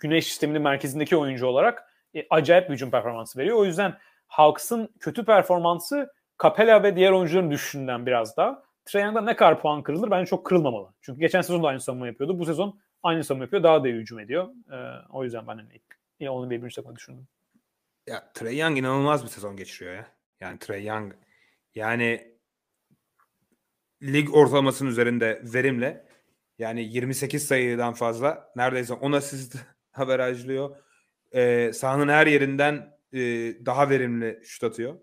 güneş 0.00 0.26
sisteminin 0.26 0.62
merkezindeki 0.62 1.16
oyuncu 1.16 1.46
olarak 1.46 1.92
e, 2.14 2.26
acayip 2.30 2.68
bir 2.68 2.74
hücum 2.74 2.90
performansı 2.90 3.38
veriyor. 3.38 3.56
O 3.56 3.64
yüzden 3.64 3.98
Hawks'ın 4.26 4.94
kötü 5.00 5.24
performansı 5.24 6.12
Capella 6.42 6.82
ve 6.82 6.96
diğer 6.96 7.12
oyuncuların 7.12 7.50
düşüşünden 7.50 8.06
biraz 8.06 8.36
daha. 8.36 8.62
Trae 8.84 9.02
Young'da 9.02 9.20
ne 9.20 9.36
kadar 9.36 9.60
puan 9.60 9.82
kırılır 9.82 10.10
bence 10.10 10.30
çok 10.30 10.46
kırılmamalı. 10.46 10.94
Çünkü 11.00 11.20
geçen 11.20 11.40
sezon 11.40 11.62
da 11.62 11.68
aynı 11.68 11.80
savunma 11.80 12.06
yapıyordu. 12.06 12.38
Bu 12.38 12.46
sezon 12.46 12.80
aynı 13.02 13.24
savunma 13.24 13.44
yapıyor. 13.44 13.62
Daha 13.62 13.84
da 13.84 13.88
iyi 13.88 13.94
hücum 13.94 14.20
ediyor. 14.20 14.48
Ee, 14.72 15.06
o 15.10 15.24
yüzden 15.24 15.46
ben 15.46 15.56
hani 15.56 15.68
ilk, 16.20 16.30
onun 16.30 16.50
bir 16.50 16.62
birinci 16.62 16.96
düşündüm. 16.96 17.28
Ya 18.06 18.32
Trey 18.34 18.58
Young 18.58 18.78
inanılmaz 18.78 19.24
bir 19.24 19.28
sezon 19.28 19.56
geçiriyor 19.56 19.94
ya. 19.94 20.06
Yani 20.40 20.58
Trey 20.58 20.84
Young 20.84 21.14
yani 21.74 22.36
lig 24.02 24.34
ortalamasının 24.34 24.90
üzerinde 24.90 25.42
verimle 25.44 26.06
yani 26.58 26.84
28 26.84 27.46
sayıdan 27.46 27.92
fazla 27.92 28.52
neredeyse 28.56 28.94
10 28.94 29.12
asist 29.12 29.56
averajlıyor. 29.94 30.76
Ee, 31.34 31.70
sahanın 31.74 32.08
her 32.08 32.26
yerinden 32.26 32.98
e, 33.12 33.18
daha 33.66 33.90
verimli 33.90 34.40
şut 34.44 34.64
atıyor. 34.64 34.98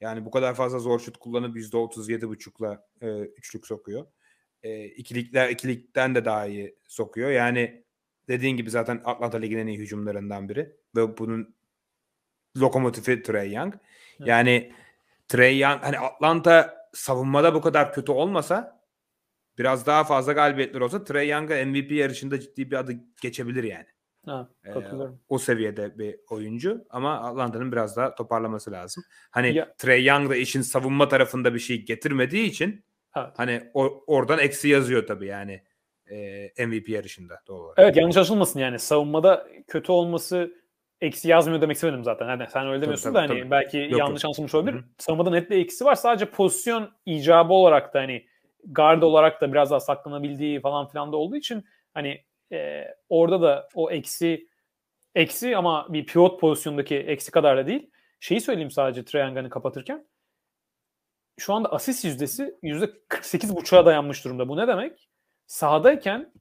Yani 0.00 0.24
bu 0.24 0.30
kadar 0.30 0.54
fazla 0.54 0.78
zor 0.78 1.00
şut 1.00 1.16
kullanıp 1.16 1.56
%37.5'la 1.56 2.86
e, 3.00 3.20
üçlük 3.20 3.66
sokuyor. 3.66 4.06
E, 4.62 4.84
ikilikler 4.84 5.48
ikilikten 5.48 6.14
de 6.14 6.24
daha 6.24 6.46
iyi 6.46 6.76
sokuyor. 6.88 7.30
Yani 7.30 7.84
dediğin 8.28 8.56
gibi 8.56 8.70
zaten 8.70 9.02
Atlanta 9.04 9.38
Ligi'nin 9.38 9.60
en 9.60 9.66
iyi 9.66 9.78
hücumlarından 9.78 10.48
biri 10.48 10.76
ve 10.96 11.18
bunun 11.18 11.54
lokomotifi 12.56 13.22
Trey 13.22 13.52
Young. 13.52 13.74
Yani 14.18 14.72
Trey 15.28 15.58
Young 15.58 15.82
hani 15.82 15.98
Atlanta 15.98 16.88
savunmada 16.92 17.54
bu 17.54 17.60
kadar 17.60 17.92
kötü 17.92 18.12
olmasa 18.12 18.77
biraz 19.58 19.86
daha 19.86 20.04
fazla 20.04 20.32
galibiyetler 20.32 20.80
olsa 20.80 21.04
Trey 21.04 21.28
Young'a 21.28 21.66
MVP 21.66 21.90
yarışında 21.92 22.40
ciddi 22.40 22.70
bir 22.70 22.76
adı 22.76 22.92
geçebilir 23.22 23.64
yani. 23.64 23.86
Ha, 24.26 24.48
katılıyorum. 24.64 25.14
Ee, 25.14 25.24
o 25.28 25.38
seviyede 25.38 25.98
bir 25.98 26.16
oyuncu 26.30 26.84
ama 26.90 27.20
Atlanta'nın 27.20 27.72
biraz 27.72 27.96
daha 27.96 28.14
toparlaması 28.14 28.72
lazım. 28.72 29.04
Hani 29.30 29.54
Ya- 29.54 29.74
Trey 29.78 30.04
Young 30.04 30.30
da 30.30 30.36
işin 30.36 30.62
savunma 30.62 31.08
tarafında 31.08 31.54
bir 31.54 31.58
şey 31.58 31.82
getirmediği 31.84 32.44
için 32.46 32.84
Evet. 33.16 33.28
hani 33.36 33.70
o, 33.74 34.04
oradan 34.06 34.38
eksi 34.38 34.68
yazıyor 34.68 35.06
tabii 35.06 35.26
yani 35.26 35.62
e, 36.56 36.66
MVP 36.66 36.88
yarışında 36.88 37.40
doğal 37.46 37.60
olarak. 37.60 37.78
Evet 37.78 37.96
yanlış 37.96 38.16
anlaşılmasın 38.16 38.60
yani 38.60 38.78
savunmada 38.78 39.48
kötü 39.66 39.92
olması 39.92 40.52
eksi 41.00 41.28
yazmıyor 41.28 41.60
demek 41.60 41.74
istemedim 41.76 42.04
zaten. 42.04 42.26
Hani 42.26 42.44
sen 42.52 42.66
öyle 42.68 42.82
demiyorsun 42.82 43.04
tabii, 43.12 43.14
da 43.14 43.20
hani 43.20 43.40
tabii. 43.40 43.50
belki 43.50 43.78
Yok, 43.78 43.98
yanlış 44.00 44.24
anlaşılmış 44.24 44.54
olabilir. 44.54 44.76
Hı. 44.78 44.84
Savunmada 44.98 45.30
net 45.30 45.50
bir 45.50 45.56
eksi 45.56 45.84
var. 45.84 45.94
Sadece 45.94 46.26
pozisyon 46.30 46.90
icabı 47.06 47.52
olarak 47.52 47.94
da 47.94 48.00
hani 48.00 48.26
guard 48.64 49.02
olarak 49.02 49.40
da 49.40 49.52
biraz 49.52 49.70
daha 49.70 49.80
saklanabildiği 49.80 50.60
falan 50.60 50.88
filan 50.88 51.12
da 51.12 51.16
olduğu 51.16 51.36
için 51.36 51.64
hani 51.94 52.24
e, 52.52 52.84
orada 53.08 53.42
da 53.42 53.68
o 53.74 53.90
eksi 53.90 54.48
eksi 55.14 55.56
ama 55.56 55.86
bir 55.92 56.06
pivot 56.06 56.40
pozisyondaki 56.40 56.96
eksi 56.96 57.30
kadar 57.30 57.56
da 57.56 57.66
değil. 57.66 57.90
Şeyi 58.20 58.40
söyleyeyim 58.40 58.70
sadece 58.70 59.04
Trae 59.04 59.22
Young'ı 59.22 59.50
kapatırken. 59.50 60.06
Şu 61.38 61.54
anda 61.54 61.72
asist 61.72 62.04
yüzdesi 62.04 62.54
%48.5'a 62.62 63.86
dayanmış 63.86 64.24
durumda. 64.24 64.48
Bu 64.48 64.56
ne 64.56 64.68
demek? 64.68 65.08
Sahadayken 65.46 66.32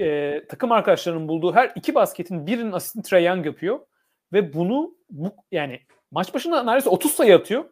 e, 0.00 0.40
takım 0.48 0.72
arkadaşlarının 0.72 1.28
bulduğu 1.28 1.54
her 1.54 1.72
iki 1.74 1.94
basketin 1.94 2.46
birinin 2.46 2.72
asistini 2.72 3.02
Trae 3.02 3.22
Young 3.22 3.46
yapıyor 3.46 3.80
ve 4.32 4.52
bunu 4.52 4.96
bu 5.10 5.36
yani 5.52 5.80
maç 6.10 6.34
başına 6.34 6.62
neredeyse 6.62 6.88
30 6.88 7.12
sayı 7.12 7.36
atıyor. 7.36 7.64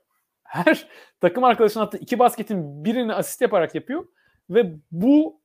Her 0.53 0.89
takım 1.21 1.45
arkadaşının 1.45 1.85
attığı 1.85 1.99
iki 1.99 2.19
basketin 2.19 2.85
birini 2.85 3.15
asist 3.15 3.41
yaparak 3.41 3.75
yapıyor 3.75 4.07
ve 4.51 4.75
bu 4.91 5.41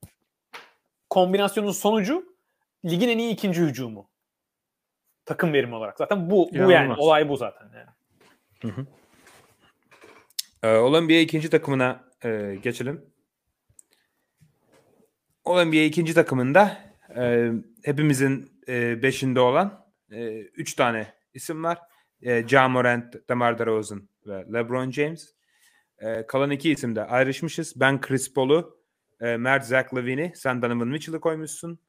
kombinasyonun 1.09 1.71
sonucu 1.71 2.35
ligin 2.85 3.09
en 3.09 3.17
iyi 3.17 3.33
ikinci 3.33 3.61
hücumu. 3.61 4.09
Takım 5.25 5.53
verimi 5.53 5.75
olarak. 5.75 5.97
Zaten 5.97 6.29
bu, 6.29 6.49
bu 6.51 6.55
yani 6.57 6.71
İnanılmaz. 6.71 6.99
olay 6.99 7.29
bu 7.29 7.37
zaten. 7.37 7.69
Yani. 7.75 8.73
Ee, 10.63 10.67
All 10.67 11.01
NBA 11.01 11.13
ikinci 11.13 11.49
takımına 11.49 12.03
e, 12.23 12.55
geçelim. 12.63 13.05
All 15.45 15.65
NBA 15.65 15.75
ikinci 15.75 16.13
takımında 16.13 16.77
e, 17.15 17.51
hepimizin 17.83 18.61
e, 18.67 19.03
beşinde 19.03 19.39
olan 19.39 19.85
e, 20.11 20.39
üç 20.39 20.73
tane 20.73 21.13
isim 21.33 21.63
var. 21.63 21.79
E, 22.21 22.47
Ja 22.47 22.69
Morant, 22.69 23.29
DeMar 23.29 23.59
DeRozan 23.59 24.09
ve 24.27 24.45
LeBron 24.53 24.91
James. 24.91 25.33
E, 25.99 26.27
kalan 26.27 26.51
iki 26.51 26.71
isim 26.71 26.95
de 26.95 27.03
ayrışmışız. 27.03 27.73
Ben 27.79 28.01
Chris 28.01 28.33
Paul'u, 28.33 28.77
e, 29.21 29.37
Mert 29.37 29.65
Zach 29.65 29.93
Lavine'i, 29.93 30.31
sen 30.35 30.61
Donovan 30.61 30.87
Mitchell'ı 30.87 31.19
koymuşsun. 31.19 31.79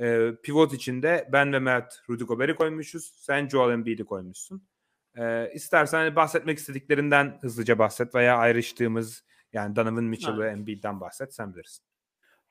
E, 0.00 0.30
pivot 0.42 0.72
içinde 0.72 1.28
ben 1.32 1.52
ve 1.52 1.58
Mert 1.58 2.02
Rudy 2.10 2.24
Gobert'i 2.24 2.54
koymuşuz. 2.54 3.12
Sen 3.16 3.48
Joel 3.48 3.72
Embiid'i 3.72 4.04
koymuşsun. 4.04 4.68
E, 5.16 5.50
istersen 5.54 5.98
hani 5.98 6.16
bahsetmek 6.16 6.58
istediklerinden 6.58 7.38
hızlıca 7.40 7.78
bahset 7.78 8.14
veya 8.14 8.36
ayrıştığımız 8.36 9.24
yani 9.52 9.76
Donovan 9.76 10.04
Mitchell 10.04 10.38
ve 10.38 10.50
Embiid'den 10.50 11.00
bahset 11.00 11.34
sen 11.34 11.54
bilirsin. 11.54 11.84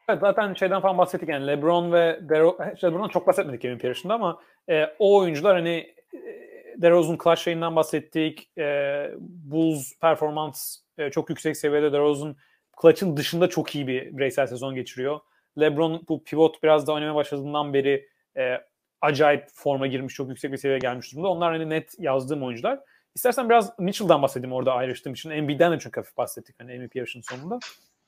Evet, 0.09 0.19
zaten 0.21 0.53
şeyden 0.53 0.81
falan 0.81 0.97
bahsettik 0.97 1.29
yani 1.29 1.47
LeBron 1.47 1.91
ve 1.91 2.19
Dero 2.29 2.57
LeBron'dan 2.83 3.09
çok 3.09 3.27
bahsetmedik 3.27 3.63
MVP 3.63 3.83
yarışında 3.83 4.13
ama 4.13 4.41
e, 4.69 4.85
o 4.99 5.19
oyuncular 5.19 5.55
hani 5.55 5.95
e, 6.13 6.46
DeRozan 6.81 7.17
clutch 7.23 7.47
yayından 7.47 7.75
bahsettik. 7.75 8.57
E, 8.57 9.09
Bulls 9.19 9.99
performans 9.99 10.77
e, 10.97 11.09
çok 11.09 11.29
yüksek 11.29 11.57
seviyede. 11.57 11.91
DeRozan 11.91 12.35
clutch'ın 12.81 13.17
dışında 13.17 13.49
çok 13.49 13.75
iyi 13.75 13.87
bir 13.87 14.17
bireysel 14.17 14.47
sezon 14.47 14.75
geçiriyor. 14.75 15.19
LeBron 15.59 16.05
bu 16.09 16.23
pivot 16.23 16.63
biraz 16.63 16.87
da 16.87 16.93
oynamaya 16.93 17.15
başladığından 17.15 17.73
beri 17.73 18.09
e, 18.37 18.57
acayip 19.01 19.47
forma 19.53 19.87
girmiş, 19.87 20.13
çok 20.13 20.29
yüksek 20.29 20.51
bir 20.51 20.57
seviyeye 20.57 20.79
gelmiş 20.79 21.11
durumda. 21.11 21.27
Onlar 21.27 21.51
hani 21.53 21.69
net 21.69 21.95
yazdığım 21.99 22.43
oyuncular. 22.43 22.79
İstersen 23.15 23.49
biraz 23.49 23.79
Mitchell'dan 23.79 24.21
bahsedeyim 24.21 24.53
orada 24.53 24.73
ayrıştığım 24.73 25.13
için. 25.13 25.29
Embiid'den 25.29 25.71
de 25.71 25.79
çünkü 25.79 25.99
hafif 25.99 26.17
bahsettik 26.17 26.55
hani 26.59 26.79
MVP 26.79 26.95
yarışının 26.95 27.23
sonunda. 27.23 27.59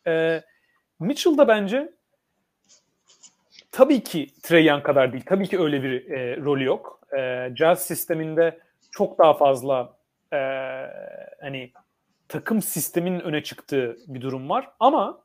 Ee, 0.08 0.42
Mitchell 1.00 1.38
da 1.38 1.48
bence 1.48 1.92
tabii 3.72 4.04
ki 4.04 4.28
Trey 4.44 4.66
Young 4.66 4.84
kadar 4.84 5.14
değil. 5.14 5.24
Tabii 5.28 5.48
ki 5.48 5.60
öyle 5.60 5.84
bir 5.84 6.12
e, 6.12 6.38
rolü 6.38 6.64
yok. 6.64 6.99
E, 7.18 7.52
Jazz 7.56 7.80
sisteminde 7.82 8.60
çok 8.92 9.20
daha 9.20 9.34
fazla 9.34 9.98
e, 10.34 10.38
hani 11.42 11.72
takım 12.28 12.62
sistemin 12.62 13.20
öne 13.20 13.44
çıktığı 13.44 13.98
bir 14.08 14.22
durum 14.22 14.50
var. 14.50 14.70
Ama 14.80 15.22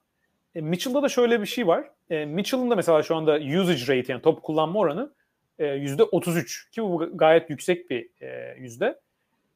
e, 0.55 0.61
Mitchell'da 0.61 1.03
da 1.03 1.09
şöyle 1.09 1.41
bir 1.41 1.47
şey 1.47 1.67
var. 1.67 1.91
E, 2.11 2.25
Mitchell'ın 2.25 2.71
da 2.71 2.77
mesela 2.77 3.03
şu 3.03 3.17
anda 3.17 3.35
usage 3.35 3.83
rate 3.83 4.13
yani 4.13 4.23
top 4.23 4.43
kullanma 4.43 4.79
oranı 4.79 5.13
e, 5.59 5.67
yüzde 5.67 6.03
33 6.03 6.71
ki 6.71 6.83
bu 6.83 7.11
gayet 7.15 7.51
yüksek 7.51 7.91
bir 7.91 8.09
e, 8.21 8.57
yüzde. 8.59 9.01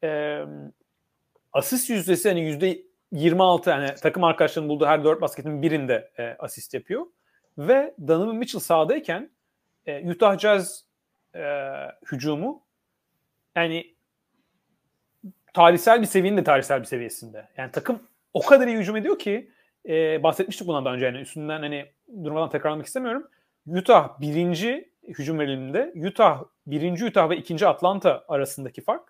E, 0.04 0.40
asist 1.52 1.90
yüzdesi 1.90 2.28
hani 2.28 2.40
yüzde 2.40 2.82
26 3.12 3.70
yani 3.70 3.94
takım 4.02 4.24
arkadaşlarının 4.24 4.68
bulduğu 4.68 4.86
her 4.86 5.04
4 5.04 5.20
basketin 5.20 5.62
birinde 5.62 6.10
e, 6.18 6.36
asist 6.38 6.74
yapıyor. 6.74 7.06
Ve 7.58 7.94
Donovan 8.08 8.36
Mitchell 8.36 8.60
sahadayken 8.60 9.30
e, 9.86 10.10
Utah 10.10 10.38
Jazz 10.38 10.84
e, 11.38 11.44
hücumu 12.12 12.62
yani 13.56 13.94
tarihsel 15.54 16.00
bir 16.00 16.06
seviyenin 16.06 16.38
de 16.38 16.44
tarihsel 16.44 16.80
bir 16.80 16.84
seviyesinde. 16.84 17.48
Yani 17.56 17.72
takım 17.72 18.02
o 18.34 18.42
kadar 18.46 18.66
iyi 18.66 18.76
hücum 18.76 18.96
ediyor 18.96 19.18
ki 19.18 19.50
e, 19.88 20.22
bahsetmiştik 20.22 20.68
bundan 20.68 20.84
daha 20.84 20.94
önce 20.94 21.06
yani 21.06 21.18
üstünden 21.18 21.60
hani 21.60 21.86
durmadan 22.24 22.50
tekrarlamak 22.50 22.86
istemiyorum. 22.86 23.28
Utah 23.66 24.20
birinci 24.20 24.90
hücum 25.08 25.38
veriminde 25.38 25.92
Utah 26.06 26.44
birinci 26.66 27.04
Utah 27.04 27.30
ve 27.30 27.36
ikinci 27.36 27.66
Atlanta 27.66 28.24
arasındaki 28.28 28.80
fark 28.80 29.02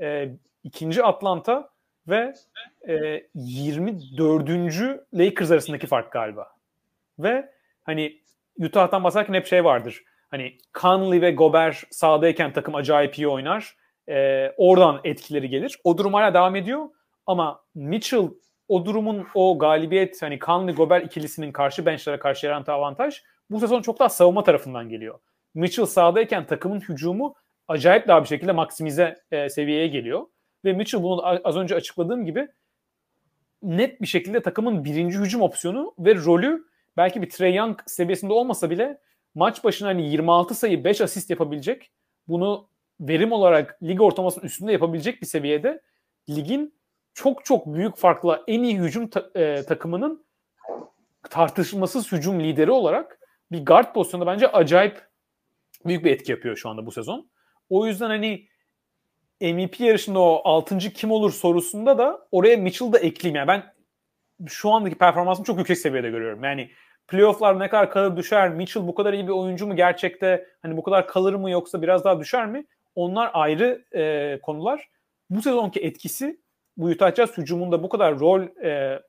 e, 0.00 0.28
ikinci 0.64 1.02
Atlanta 1.02 1.70
ve 2.08 2.34
e, 2.88 3.26
24. 3.34 4.48
Lakers 5.14 5.50
arasındaki 5.50 5.86
fark 5.86 6.12
galiba. 6.12 6.50
Ve 7.18 7.52
hani 7.82 8.20
Utah'tan 8.58 9.04
bahsederken 9.04 9.34
hep 9.34 9.46
şey 9.46 9.64
vardır. 9.64 10.04
Hani 10.34 10.58
Conley 10.80 11.22
ve 11.22 11.30
Gobert 11.30 11.76
sahadayken 11.90 12.52
takım 12.52 12.74
acayip 12.74 13.18
iyi 13.18 13.28
oynar. 13.28 13.76
E, 14.08 14.50
oradan 14.56 15.00
etkileri 15.04 15.48
gelir. 15.48 15.78
O 15.84 15.98
durum 15.98 16.14
hala 16.14 16.34
devam 16.34 16.56
ediyor. 16.56 16.88
Ama 17.26 17.60
Mitchell 17.74 18.28
o 18.68 18.86
durumun 18.86 19.26
o 19.34 19.58
galibiyet 19.58 20.22
hani 20.22 20.38
Conley 20.38 20.74
Gobert 20.74 21.06
ikilisinin 21.06 21.52
karşı 21.52 21.86
benchlere 21.86 22.18
karşı 22.18 22.46
yarattığı 22.46 22.72
avantaj 22.72 23.22
bu 23.50 23.60
sezon 23.60 23.82
çok 23.82 24.00
daha 24.00 24.08
savunma 24.08 24.42
tarafından 24.42 24.88
geliyor. 24.88 25.18
Mitchell 25.54 25.86
sahadayken 25.86 26.46
takımın 26.46 26.80
hücumu 26.80 27.34
acayip 27.68 28.08
daha 28.08 28.22
bir 28.22 28.28
şekilde 28.28 28.52
maksimize 28.52 29.16
e, 29.30 29.48
seviyeye 29.48 29.88
geliyor. 29.88 30.26
Ve 30.64 30.72
Mitchell 30.72 31.02
bunu 31.02 31.22
az 31.44 31.56
önce 31.56 31.74
açıkladığım 31.74 32.24
gibi 32.24 32.48
net 33.62 34.00
bir 34.02 34.06
şekilde 34.06 34.42
takımın 34.42 34.84
birinci 34.84 35.18
hücum 35.18 35.42
opsiyonu 35.42 35.94
ve 35.98 36.14
rolü 36.14 36.64
belki 36.96 37.22
bir 37.22 37.30
Trey 37.30 37.54
Young 37.54 37.80
seviyesinde 37.86 38.32
olmasa 38.32 38.70
bile 38.70 38.98
maç 39.34 39.64
başına 39.64 39.88
hani 39.88 40.10
26 40.10 40.54
sayı 40.54 40.84
5 40.84 41.00
asist 41.00 41.30
yapabilecek 41.30 41.90
bunu 42.28 42.68
verim 43.00 43.32
olarak 43.32 43.82
lig 43.82 44.00
ortalamasının 44.00 44.44
üstünde 44.44 44.72
yapabilecek 44.72 45.22
bir 45.22 45.26
seviyede 45.26 45.82
ligin 46.30 46.74
çok 47.14 47.44
çok 47.44 47.66
büyük 47.74 47.96
farkla 47.96 48.42
en 48.46 48.62
iyi 48.62 48.78
hücum 48.78 49.08
ta- 49.08 49.30
e, 49.34 49.62
takımının 49.62 50.24
tartışmasız 51.30 52.12
hücum 52.12 52.40
lideri 52.40 52.70
olarak 52.70 53.18
bir 53.52 53.66
guard 53.66 53.94
pozisyonunda 53.94 54.32
bence 54.32 54.52
acayip 54.52 55.08
büyük 55.86 56.04
bir 56.04 56.10
etki 56.10 56.32
yapıyor 56.32 56.56
şu 56.56 56.68
anda 56.68 56.86
bu 56.86 56.92
sezon. 56.92 57.28
O 57.70 57.86
yüzden 57.86 58.08
hani 58.08 58.46
MVP 59.40 59.80
yarışında 59.80 60.20
o 60.20 60.40
6. 60.44 60.78
kim 60.78 61.10
olur 61.10 61.32
sorusunda 61.32 61.98
da 61.98 62.28
oraya 62.32 62.56
Mitchell'da 62.56 62.98
ekleyeyim. 62.98 63.36
Yani 63.36 63.48
ben 63.48 63.74
şu 64.46 64.70
andaki 64.70 64.94
performansımı 64.94 65.46
çok 65.46 65.58
yüksek 65.58 65.78
seviyede 65.78 66.10
görüyorum. 66.10 66.44
Yani 66.44 66.70
playofflar 67.08 67.58
ne 67.58 67.68
kadar 67.68 67.90
kalır 67.90 68.16
düşer, 68.16 68.50
Mitchell 68.50 68.86
bu 68.86 68.94
kadar 68.94 69.12
iyi 69.12 69.26
bir 69.26 69.32
oyuncu 69.32 69.66
mu 69.66 69.76
gerçekte, 69.76 70.46
hani 70.62 70.76
bu 70.76 70.82
kadar 70.82 71.06
kalır 71.08 71.34
mı 71.34 71.50
yoksa 71.50 71.82
biraz 71.82 72.04
daha 72.04 72.20
düşer 72.20 72.46
mi? 72.46 72.66
Onlar 72.94 73.30
ayrı 73.34 73.84
e, 73.94 74.38
konular. 74.42 74.88
Bu 75.30 75.42
sezonki 75.42 75.80
etkisi 75.80 76.40
bu 76.76 76.86
Utah 76.86 77.14
Jazz 77.14 77.38
hücumunda 77.38 77.82
bu 77.82 77.88
kadar 77.88 78.18
rol 78.18 78.42
e, 78.64 79.02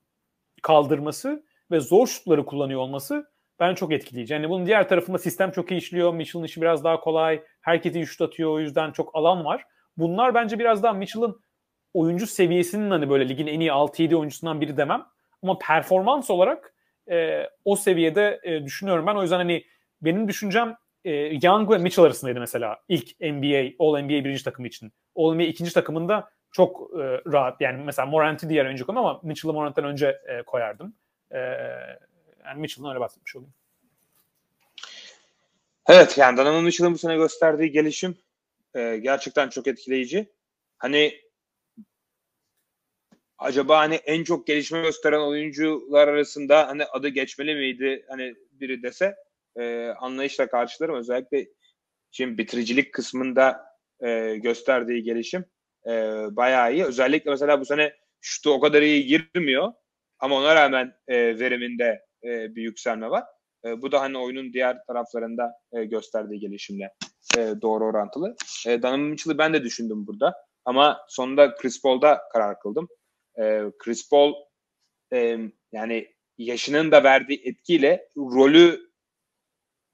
kaldırması 0.61 1.43
ve 1.72 1.80
zor 1.80 2.07
şutları 2.07 2.45
kullanıyor 2.45 2.80
olması 2.80 3.26
ben 3.59 3.76
çok 3.76 3.93
etkileyici. 3.93 4.34
Yani 4.34 4.49
bunun 4.49 4.65
diğer 4.65 4.89
tarafında 4.89 5.17
sistem 5.17 5.51
çok 5.51 5.72
iyi 5.72 5.77
işliyor. 5.77 6.13
Mitchell'ın 6.13 6.45
işi 6.45 6.61
biraz 6.61 6.84
daha 6.84 6.99
kolay. 6.99 7.43
Herkes 7.61 8.09
şut 8.09 8.22
atıyor. 8.22 8.51
O 8.51 8.59
yüzden 8.59 8.91
çok 8.91 9.15
alan 9.15 9.45
var. 9.45 9.63
Bunlar 9.97 10.34
bence 10.34 10.59
biraz 10.59 10.84
daha 10.84 10.93
Mitchell'ın 10.93 11.41
oyuncu 11.93 12.27
seviyesinin 12.27 12.91
hani 12.91 13.09
böyle 13.09 13.30
ligin 13.30 13.47
en 13.47 13.59
iyi 13.59 13.69
6-7 13.69 14.15
oyuncusundan 14.15 14.61
biri 14.61 14.77
demem. 14.77 15.05
Ama 15.43 15.57
performans 15.57 16.30
olarak 16.30 16.74
e, 17.10 17.49
o 17.65 17.76
seviyede 17.76 18.40
e, 18.44 18.64
düşünüyorum 18.64 19.07
ben. 19.07 19.15
O 19.15 19.22
yüzden 19.22 19.38
hani 19.38 19.65
benim 20.02 20.27
düşüncem 20.27 20.77
e, 21.06 21.11
Young 21.44 21.72
ve 21.72 21.77
Mitchell 21.77 22.06
arasındaydı 22.06 22.40
mesela 22.40 22.77
ilk 22.90 23.19
NBA, 23.19 23.69
All 23.80 24.02
NBA 24.02 24.10
birinci 24.26 24.44
takımı 24.44 24.68
için. 24.68 24.91
All 25.15 25.34
NBA 25.34 25.44
ikinci 25.44 25.73
takımında 25.73 26.30
çok 26.52 26.91
e, 26.94 27.03
rahat 27.32 27.61
yani 27.61 27.84
mesela 27.84 28.06
Morant'i 28.06 28.49
diğer 28.49 28.65
önce 28.65 28.84
koyma 28.84 29.02
ama 29.02 29.19
Mitchell'ı 29.23 29.53
Morant'tan 29.53 29.86
önce 29.86 30.22
e, 30.27 30.41
koyardım. 30.41 30.95
E, 31.32 31.38
yani 32.45 32.61
Mitchell'dan 32.61 32.90
öyle 32.90 32.99
bahsetmiş 32.99 33.36
olayım. 33.36 33.53
Evet 35.88 36.18
yani 36.18 36.38
Donovan 36.38 36.64
Mitchell'ın 36.64 36.94
bu 36.94 36.98
sene 36.98 37.15
gösterdiği 37.15 37.72
gelişim 37.72 38.18
e, 38.76 38.98
gerçekten 38.98 39.49
çok 39.49 39.68
etkileyici. 39.68 40.30
Hani 40.77 41.24
acaba 43.38 43.80
hani 43.80 43.95
en 43.95 44.24
çok 44.24 44.48
gelişme 44.48 44.82
gösteren 44.82 45.20
oyuncular 45.20 46.07
arasında 46.07 46.68
hani 46.68 46.86
adı 46.86 47.07
geçmeli 47.07 47.56
miydi 47.56 48.06
hani 48.10 48.36
biri 48.52 48.84
dese 48.84 49.16
e, 49.57 49.88
anlayışla 49.99 50.48
karşılarım. 50.48 50.95
Özellikle 50.95 51.48
şimdi 52.12 52.38
bitiricilik 52.38 52.94
kısmında 52.94 53.66
e, 54.03 54.36
gösterdiği 54.36 55.03
gelişim 55.03 55.45
e, 55.88 55.91
bayağı 56.32 56.74
iyi. 56.74 56.86
Özellikle 56.86 57.32
mesela 57.32 57.62
bu 57.62 57.66
sene 57.66 57.94
şutu 58.22 58.52
o 58.52 58.60
kadar 58.60 58.82
iyi 58.82 59.06
girmiyor 59.06 59.74
ama 60.20 60.36
ona 60.36 60.56
rağmen 60.56 60.94
e, 61.07 61.40
veriminde 61.40 62.06
e, 62.24 62.56
bir 62.56 62.62
yükselme 62.62 63.10
var. 63.10 63.24
E, 63.66 63.82
bu 63.82 63.91
da 63.91 64.02
hani 64.02 64.18
oyunun 64.18 64.53
diğer 64.53 64.78
taraflarında 64.88 65.52
e, 65.74 65.86
gösterdiği 65.86 66.40
gelişimle 66.40 66.94
e, 67.38 67.53
doğru 67.62 67.86
orantılı. 67.86 68.36
E, 68.68 68.82
Donovan 68.82 68.99
Mitchell'ı 68.99 69.38
ben 69.38 69.53
de 69.53 69.64
düşündüm 69.64 70.07
burada. 70.07 70.34
Ama 70.66 71.06
sonunda 71.07 71.56
Chris 71.56 71.82
Paul'da 71.82 72.22
karar 72.34 72.60
kıldım. 72.60 72.88
E, 73.40 73.64
Chris 73.80 74.10
Paul 74.10 74.34
e, 75.14 75.38
yani 75.72 76.16
yaşının 76.38 76.91
da 76.91 77.03
verdiği 77.03 77.41
etkiyle 77.45 78.10
rolü 78.18 78.91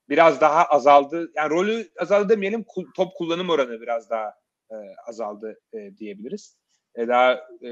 biraz 0.10 0.42
daha 0.42 0.66
azaldı. 0.66 1.32
Yani 1.36 1.50
rolü 1.50 1.90
azaldı 2.00 2.30
demeyelim 2.30 2.66
top 2.96 3.16
kullanım 3.16 3.50
oranı 3.50 3.82
biraz 3.82 4.10
daha 4.10 4.34
e, 4.72 4.76
azaldı 5.08 5.60
e, 5.74 5.98
diyebiliriz. 5.98 6.58
E, 6.96 7.08
daha 7.08 7.34
e, 7.62 7.70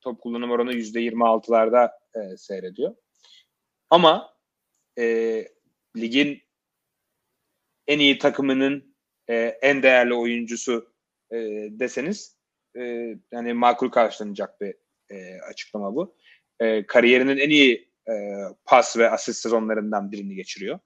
top 0.00 0.20
kullanım 0.20 0.50
oranı 0.50 0.72
%26'larda 0.72 1.90
e, 2.14 2.36
seyrediyor. 2.36 2.94
Ama 3.90 4.34
e, 4.98 5.44
ligin 5.96 6.42
en 7.86 7.98
iyi 7.98 8.18
takımının 8.18 8.96
e, 9.28 9.34
en 9.62 9.82
değerli 9.82 10.14
oyuncusu 10.14 10.92
e, 11.30 11.36
deseniz 11.70 12.38
e, 12.76 13.14
yani 13.32 13.52
makul 13.52 13.88
karşılanacak 13.88 14.60
bir 14.60 14.74
e, 15.10 15.40
açıklama 15.40 15.94
bu. 15.94 16.16
E, 16.60 16.86
kariyerinin 16.86 17.36
en 17.36 17.50
iyi 17.50 17.92
e, 18.08 18.12
pas 18.64 18.96
ve 18.96 19.10
asist 19.10 19.42
sezonlarından 19.42 20.12
birini 20.12 20.34
geçiriyor. 20.34 20.78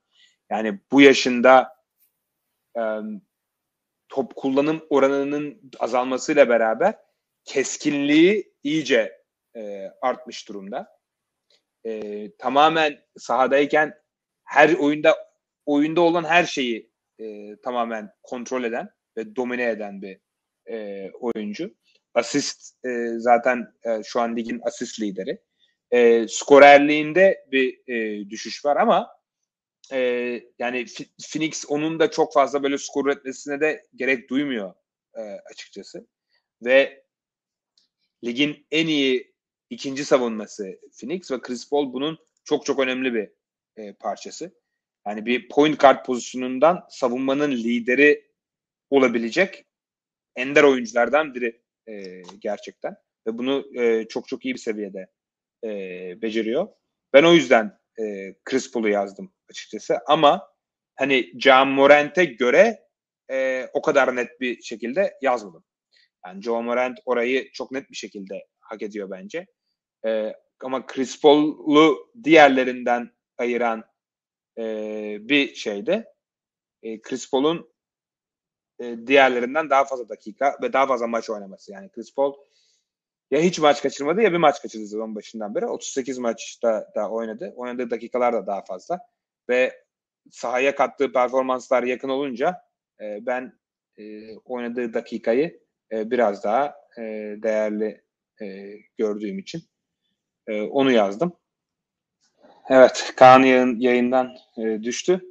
Yani 0.49 0.79
bu 0.91 1.01
yaşında 1.01 1.69
e, 2.77 2.81
top 4.09 4.35
kullanım 4.35 4.85
oranının 4.89 5.71
azalmasıyla 5.79 6.49
beraber 6.49 6.95
keskinliği 7.45 8.53
iyice 8.63 9.23
e, 9.55 9.91
artmış 10.01 10.47
durumda. 10.47 10.87
E, 11.85 12.31
tamamen 12.37 12.99
sahadayken 13.17 13.93
her 14.43 14.73
oyunda 14.73 15.15
oyunda 15.65 16.01
olan 16.01 16.23
her 16.23 16.43
şeyi 16.43 16.91
e, 17.19 17.55
tamamen 17.63 18.11
kontrol 18.23 18.63
eden 18.63 18.89
ve 19.17 19.35
domine 19.35 19.69
eden 19.69 20.01
bir 20.01 20.19
e, 20.69 21.11
oyuncu. 21.11 21.75
Asist 22.13 22.85
e, 22.85 23.07
zaten 23.17 23.73
e, 23.83 24.03
şu 24.03 24.21
an 24.21 24.35
ligin 24.35 24.61
asist 24.63 25.01
lideri. 25.01 25.41
E, 25.91 26.27
skorerliğinde 26.27 27.45
bir 27.51 27.81
e, 27.87 28.29
düşüş 28.29 28.65
var 28.65 28.77
ama 28.77 29.09
e, 29.91 29.99
yani 30.59 30.85
Phoenix 31.31 31.65
onun 31.67 31.99
da 31.99 32.11
çok 32.11 32.33
fazla 32.33 32.63
böyle 32.63 32.77
skor 32.77 33.05
üretmesine 33.05 33.61
de 33.61 33.85
gerek 33.95 34.29
duymuyor 34.29 34.73
e, 35.17 35.21
açıkçası. 35.51 36.07
Ve 36.61 37.03
ligin 38.23 38.65
en 38.71 38.87
iyi 38.87 39.33
ikinci 39.69 40.05
savunması 40.05 40.79
Phoenix 40.99 41.31
ve 41.31 41.41
Chris 41.41 41.69
Paul 41.69 41.93
bunun 41.93 42.17
çok 42.43 42.65
çok 42.65 42.79
önemli 42.79 43.13
bir 43.13 43.29
e, 43.77 43.93
parçası. 43.93 44.51
Yani 45.07 45.25
bir 45.25 45.49
point 45.49 45.79
guard 45.79 46.05
pozisyonundan 46.05 46.85
savunmanın 46.89 47.51
lideri 47.51 48.31
olabilecek 48.89 49.65
ender 50.35 50.63
oyunculardan 50.63 51.35
biri 51.35 51.62
e, 51.89 52.21
gerçekten. 52.39 52.95
Ve 53.27 53.37
bunu 53.37 53.81
e, 53.81 54.07
çok 54.07 54.27
çok 54.27 54.45
iyi 54.45 54.53
bir 54.53 54.59
seviyede 54.59 55.07
e, 55.63 55.69
beceriyor. 56.21 56.67
Ben 57.13 57.23
o 57.23 57.33
yüzden 57.33 57.79
e, 57.99 58.35
Chris 58.45 58.71
Paul'u 58.71 58.89
yazdım 58.89 59.33
açıkçası. 59.49 59.97
Ama 60.07 60.47
hani 60.95 61.31
John 61.39 61.67
Morant'e 61.67 62.25
göre 62.25 62.79
e, 63.31 63.67
o 63.73 63.81
kadar 63.81 64.15
net 64.15 64.41
bir 64.41 64.61
şekilde 64.61 65.13
yazmadım. 65.21 65.63
Yani 66.25 66.41
John 66.41 66.65
Morant 66.65 66.99
orayı 67.05 67.51
çok 67.51 67.71
net 67.71 67.89
bir 67.91 67.95
şekilde 67.95 68.47
hak 68.59 68.81
ediyor 68.81 69.11
bence. 69.11 69.45
E, 70.05 70.33
ama 70.63 70.85
Chris 70.85 71.21
Paul'u 71.21 72.11
diğerlerinden 72.23 73.11
ayıran 73.37 73.83
e, 74.57 74.63
bir 75.19 75.55
şeyde 75.55 76.13
e, 76.83 77.01
Chris 77.01 77.31
Paul'un 77.31 77.72
e, 78.79 79.07
diğerlerinden 79.07 79.69
daha 79.69 79.85
fazla 79.85 80.09
dakika 80.09 80.57
ve 80.61 80.73
daha 80.73 80.87
fazla 80.87 81.07
maç 81.07 81.29
oynaması. 81.29 81.71
Yani 81.71 81.89
Chris 81.89 82.15
Paul 82.15 82.33
ya 83.31 83.41
hiç 83.41 83.59
maç 83.59 83.81
kaçırmadı 83.81 84.21
ya 84.21 84.31
bir 84.31 84.37
maç 84.37 84.61
kaçırdı 84.61 84.83
sezon 84.83 85.15
başından 85.15 85.55
beri. 85.55 85.65
38 85.65 86.17
maçta 86.17 86.91
da 86.95 87.09
oynadı. 87.09 87.53
Oynadığı 87.55 87.89
dakikalar 87.89 88.33
da 88.33 88.47
daha 88.47 88.63
fazla. 88.63 88.99
Ve 89.49 89.83
sahaya 90.31 90.75
kattığı 90.75 91.11
performanslar 91.11 91.83
yakın 91.83 92.09
olunca 92.09 92.61
e, 93.01 93.25
ben 93.25 93.59
e, 93.97 94.35
oynadığı 94.37 94.93
dakikayı 94.93 95.59
e, 95.91 96.11
biraz 96.11 96.43
daha 96.43 96.75
e, 96.97 97.01
değerli 97.43 98.03
e, 98.41 98.75
gördüğüm 98.97 99.39
için 99.39 99.61
e, 100.47 100.61
onu 100.61 100.91
yazdım. 100.91 101.33
Evet, 102.69 103.13
Kaan 103.15 103.43
yayın, 103.43 103.79
yayından 103.79 104.35
e, 104.57 104.83
düştü. 104.83 105.21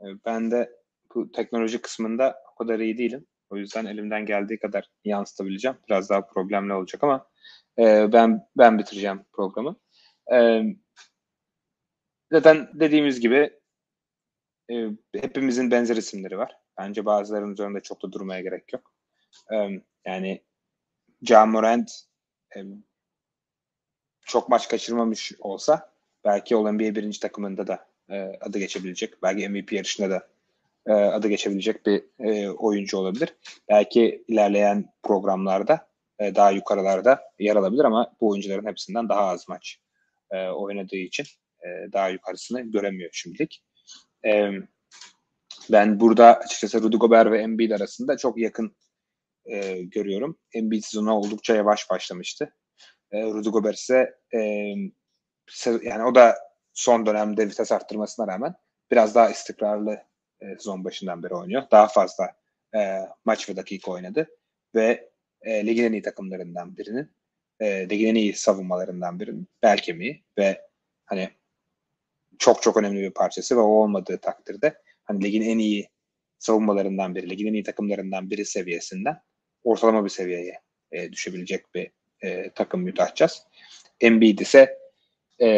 E, 0.00 0.04
ben 0.24 0.50
de 0.50 0.72
bu 1.14 1.32
teknoloji 1.32 1.80
kısmında 1.82 2.47
kadar 2.58 2.78
iyi 2.78 2.98
değilim. 2.98 3.26
O 3.50 3.56
yüzden 3.56 3.86
elimden 3.86 4.26
geldiği 4.26 4.58
kadar 4.58 4.90
yansıtabileceğim. 5.04 5.76
Biraz 5.88 6.10
daha 6.10 6.26
problemli 6.26 6.72
olacak 6.72 7.04
ama 7.04 7.26
e, 7.78 8.12
ben 8.12 8.48
ben 8.58 8.78
bitireceğim 8.78 9.24
programı. 9.32 9.76
E, 10.32 10.62
zaten 12.32 12.70
dediğimiz 12.74 13.20
gibi 13.20 13.58
e, 14.70 14.74
hepimizin 15.14 15.70
benzer 15.70 15.96
isimleri 15.96 16.38
var. 16.38 16.56
Bence 16.78 17.04
bazılarının 17.04 17.52
üzerinde 17.52 17.80
çok 17.80 18.02
da 18.02 18.12
durmaya 18.12 18.40
gerek 18.40 18.72
yok. 18.72 18.92
E, 19.52 19.56
yani 20.06 20.44
John 21.22 21.48
Morant 21.48 21.90
e, 22.56 22.58
çok 24.20 24.48
maç 24.48 24.68
kaçırmamış 24.68 25.32
olsa 25.38 25.92
belki 26.24 26.56
All-NBA 26.56 26.94
birinci 26.94 27.20
takımında 27.20 27.66
da 27.66 27.88
e, 28.10 28.20
adı 28.40 28.58
geçebilecek. 28.58 29.22
Belki 29.22 29.48
MVP 29.48 29.72
yarışında 29.72 30.10
da 30.10 30.28
e, 30.88 30.92
adı 30.92 31.28
geçebilecek 31.28 31.86
bir 31.86 32.02
e, 32.18 32.50
oyuncu 32.50 32.98
olabilir. 32.98 33.34
Belki 33.68 34.24
ilerleyen 34.28 34.92
programlarda 35.02 35.88
e, 36.18 36.34
daha 36.34 36.50
yukarılarda 36.50 37.22
yer 37.38 37.56
alabilir 37.56 37.84
ama 37.84 38.12
bu 38.20 38.28
oyuncuların 38.28 38.66
hepsinden 38.66 39.08
daha 39.08 39.20
az 39.20 39.48
maç 39.48 39.78
e, 40.30 40.48
oynadığı 40.48 40.96
için 40.96 41.26
e, 41.60 41.92
daha 41.92 42.08
yukarısını 42.08 42.60
göremiyor 42.60 43.10
şimdilik. 43.12 43.62
E, 44.26 44.50
ben 45.72 46.00
burada 46.00 46.36
açıkçası 46.36 46.82
Rudy 46.82 46.96
Gobert 46.96 47.30
ve 47.30 47.40
Embiid 47.40 47.70
arasında 47.70 48.16
çok 48.16 48.38
yakın 48.38 48.76
e, 49.46 49.82
görüyorum. 49.82 50.38
Embiid 50.54 50.82
sezonu 50.82 51.12
oldukça 51.12 51.56
yavaş 51.56 51.90
başlamıştı. 51.90 52.54
E, 53.12 53.22
Rudy 53.22 53.48
Gobert 53.48 53.76
ise 53.76 54.14
e, 54.34 54.38
yani 55.82 56.04
o 56.04 56.14
da 56.14 56.34
son 56.74 57.06
dönemde 57.06 57.46
vites 57.46 57.72
arttırmasına 57.72 58.26
rağmen 58.26 58.54
biraz 58.90 59.14
daha 59.14 59.30
istikrarlı 59.30 60.07
e, 60.40 60.46
sezon 60.46 60.84
başından 60.84 61.22
beri 61.22 61.34
oynuyor. 61.34 61.62
Daha 61.70 61.88
fazla 61.88 62.32
e, 62.74 62.98
maç 63.24 63.48
ve 63.48 63.56
dakika 63.56 63.90
oynadı 63.90 64.28
ve 64.74 65.10
e, 65.42 65.66
ligin 65.66 65.84
en 65.84 65.92
iyi 65.92 66.02
takımlarından 66.02 66.76
birinin 66.76 67.10
e, 67.60 67.88
ligin 67.88 68.06
en 68.06 68.14
iyi 68.14 68.34
savunmalarından 68.34 69.20
birinin 69.20 69.48
bel 69.62 69.78
kemiği 69.78 70.24
ve 70.38 70.62
hani 71.06 71.30
çok 72.38 72.62
çok 72.62 72.76
önemli 72.76 73.00
bir 73.00 73.10
parçası 73.10 73.56
ve 73.56 73.60
o 73.60 73.66
olmadığı 73.66 74.18
takdirde 74.18 74.82
hani 75.04 75.24
ligin 75.24 75.42
en 75.42 75.58
iyi 75.58 75.88
savunmalarından 76.38 77.14
biri, 77.14 77.30
ligin 77.30 77.46
en 77.46 77.52
iyi 77.52 77.62
takımlarından 77.62 78.30
biri 78.30 78.44
seviyesinden 78.44 79.20
ortalama 79.64 80.04
bir 80.04 80.10
seviyeye 80.10 80.60
e, 80.92 81.12
düşebilecek 81.12 81.74
bir 81.74 81.90
e, 82.22 82.50
takım 82.50 82.82
müteahhitçiz. 82.82 83.42
Embiid 84.00 84.38
ise 84.38 84.78
e, 85.40 85.48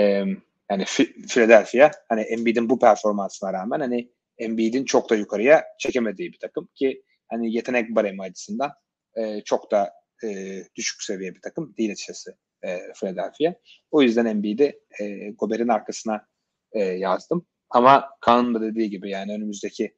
yani 0.70 0.84
Philadelphia 1.28 1.90
hani 2.08 2.20
Embiid'in 2.20 2.70
bu 2.70 2.78
performansına 2.78 3.52
rağmen 3.52 3.80
hani 3.80 4.10
Embiid'in 4.40 4.84
çok 4.84 5.10
da 5.10 5.14
yukarıya 5.14 5.64
çekemediği 5.78 6.32
bir 6.32 6.38
takım 6.38 6.68
ki 6.74 7.02
hani 7.28 7.54
yetenek 7.54 7.94
baremi 7.94 8.22
açısından 8.22 8.72
e, 9.16 9.40
çok 9.40 9.70
da 9.70 9.92
e, 10.24 10.60
düşük 10.76 11.02
seviye 11.02 11.34
bir 11.34 11.40
takım 11.40 11.74
değil 11.76 11.92
açıkçası 11.92 12.36
e, 12.62 12.92
Philadelphia. 12.92 13.54
O 13.90 14.02
yüzden 14.02 14.26
Embiid'i 14.26 14.80
e, 15.00 15.30
Gobert'in 15.30 15.68
arkasına 15.68 16.26
e, 16.72 16.80
yazdım. 16.84 17.46
Ama 17.70 18.08
Kaan'ın 18.20 18.54
da 18.54 18.60
dediği 18.60 18.90
gibi 18.90 19.10
yani 19.10 19.32
önümüzdeki 19.32 19.96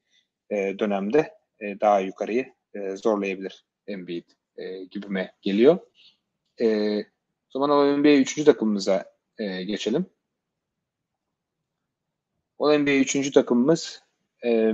e, 0.51 0.79
dönemde 0.79 1.35
e, 1.61 1.81
daha 1.81 2.01
yukarıyı 2.01 2.55
e, 2.75 2.97
zorlayabilir 2.97 3.67
Embiid 3.87 4.25
e, 4.57 4.85
gibime 4.85 5.35
geliyor. 5.43 5.79
E, 6.61 6.99
o 7.55 7.59
zaman 7.59 8.01
NBA 8.01 8.13
3. 8.13 8.45
takımımıza 8.45 9.05
e, 9.39 9.65
geçelim. 9.65 10.07
O 12.59 12.79
NBA 12.79 12.95
3. 12.95 13.31
takımımız 13.31 14.03
e, 14.45 14.73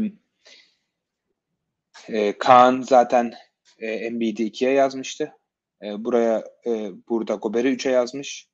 e, 2.08 2.38
Kaan 2.38 2.80
zaten 2.80 3.32
e, 3.78 3.86
Embiid'i 3.86 4.42
2'ye 4.42 4.72
yazmıştı. 4.72 5.32
E, 5.82 6.04
buraya 6.04 6.44
e, 6.66 6.90
burada 7.08 7.34
Gobert'i 7.34 7.68
3'e 7.68 7.90
yazmış. 7.90 8.48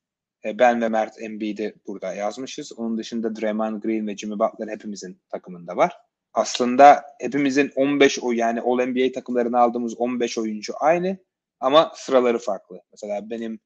E, 0.45 0.59
ben 0.59 0.81
ve 0.81 0.89
Mert 0.89 1.21
Embiid'i 1.21 1.75
burada 1.87 2.13
yazmışız. 2.13 2.73
Onun 2.79 2.97
dışında 2.97 3.35
Draymond 3.35 3.81
Green 3.81 4.07
ve 4.07 4.17
Jimmy 4.17 4.39
Butler 4.39 4.67
hepimizin 4.67 5.21
takımında 5.29 5.77
var. 5.77 5.97
Aslında 6.33 7.05
hepimizin 7.19 7.71
15 7.75 8.19
o 8.21 8.31
yani 8.31 8.61
All 8.61 8.85
NBA 8.85 9.11
takımlarını 9.11 9.59
aldığımız 9.59 9.97
15 9.97 10.37
oyuncu 10.37 10.73
aynı 10.79 11.17
ama 11.59 11.91
sıraları 11.95 12.37
farklı. 12.37 12.81
Mesela 12.91 13.29
benim 13.29 13.59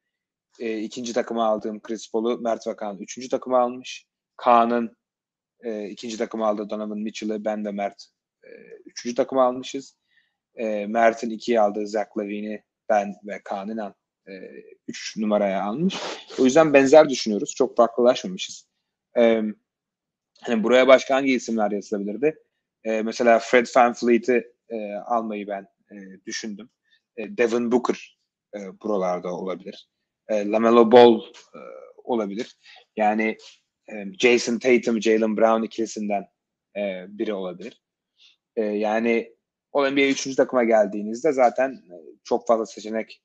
e, 0.59 0.77
ikinci 0.77 1.13
takıma 1.13 1.45
aldığım 1.45 1.81
Chris 1.81 2.11
Paul'u 2.11 2.41
Mert 2.41 2.67
ve 2.67 2.75
Kaan 2.75 2.97
üçüncü 2.97 3.29
takıma 3.29 3.59
almış. 3.59 4.05
Kaan'ın 4.37 4.97
e, 5.63 5.89
ikinci 5.89 6.17
takıma 6.17 6.47
aldığı 6.47 6.69
Donovan 6.69 6.99
Mitchell'ı 6.99 7.45
ben 7.45 7.65
ve 7.65 7.71
Mert 7.71 8.05
e, 8.43 8.49
üçüncü 8.85 9.15
takıma 9.15 9.43
almışız. 9.43 9.97
E, 10.55 10.85
Mert'in 10.87 11.29
ikiye 11.29 11.61
aldığı 11.61 11.87
Zach 11.87 12.17
Lavine'i 12.17 12.63
ben 12.89 13.15
ve 13.23 13.41
Kaan 13.43 13.69
İnan 13.69 13.95
e, 14.27 14.31
üç 14.87 15.17
numaraya 15.17 15.63
almış. 15.63 15.95
O 16.39 16.45
yüzden 16.45 16.73
benzer 16.73 17.09
düşünüyoruz. 17.09 17.53
Çok 17.55 17.77
farklılaşmamışız. 17.77 18.67
E, 19.17 19.41
hani 20.41 20.63
buraya 20.63 20.87
başka 20.87 21.15
hangi 21.15 21.33
isimler 21.33 21.71
yazılabilirdi? 21.71 22.39
E, 22.83 23.01
mesela 23.01 23.39
Fred 23.39 23.67
VanVleet'i 23.75 24.53
e, 24.69 24.93
almayı 24.93 25.47
ben 25.47 25.67
e, 25.91 26.25
düşündüm. 26.25 26.69
E, 27.17 27.37
Devin 27.37 27.71
Booker 27.71 28.17
e, 28.55 28.81
buralarda 28.81 29.33
olabilir. 29.35 29.89
E, 30.27 30.47
Lamelo 30.47 30.91
Ball 30.91 31.21
e, 31.55 31.59
olabilir. 32.03 32.57
Yani 32.97 33.23
e, 33.23 33.37
Jason 34.19 34.59
Tatum, 34.59 35.01
Jalen 35.01 35.37
Brown 35.37 35.63
ikilisinden 35.63 36.27
e, 36.77 37.05
biri 37.07 37.33
olabilir. 37.33 37.81
E, 38.55 38.61
yani 38.63 39.35
o 39.71 39.91
NBA 39.91 40.07
3. 40.07 40.35
takıma 40.35 40.63
geldiğinizde 40.63 41.31
zaten 41.31 41.71
e, 41.71 41.95
çok 42.23 42.47
fazla 42.47 42.65
seçenek 42.65 43.21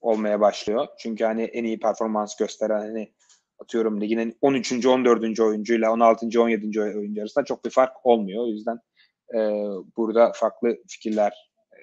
olmaya 0.00 0.40
başlıyor. 0.40 0.86
Çünkü 0.98 1.24
hani 1.24 1.42
en 1.42 1.64
iyi 1.64 1.78
performans 1.78 2.36
gösteren 2.36 2.80
hani 2.80 3.12
atıyorum 3.58 4.00
ligin 4.00 4.38
13. 4.40 4.86
14. 4.86 5.40
oyuncuyla 5.40 5.92
16. 5.92 6.40
17. 6.40 6.80
oyuncu 6.80 7.20
arasında 7.20 7.44
çok 7.44 7.64
bir 7.64 7.70
fark 7.70 8.06
olmuyor. 8.06 8.44
O 8.44 8.46
yüzden 8.46 8.78
e, 9.34 9.38
burada 9.96 10.32
farklı 10.34 10.76
fikirler 10.88 11.50
e, 11.72 11.78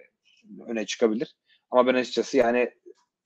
öne 0.67 0.85
çıkabilir. 0.85 1.35
Ama 1.71 1.87
ben 1.87 1.93
açıkçası 1.93 2.37
yani, 2.37 2.71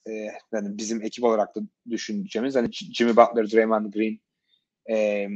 e, 0.08 0.12
yani 0.54 0.78
bizim 0.78 1.04
ekip 1.04 1.24
olarak 1.24 1.56
da 1.56 1.60
düşüneceğimiz 1.90 2.56
hani 2.56 2.72
Jimmy 2.72 3.16
Butler, 3.16 3.52
Draymond 3.52 3.94
Green, 3.94 4.20
e, 4.90 5.28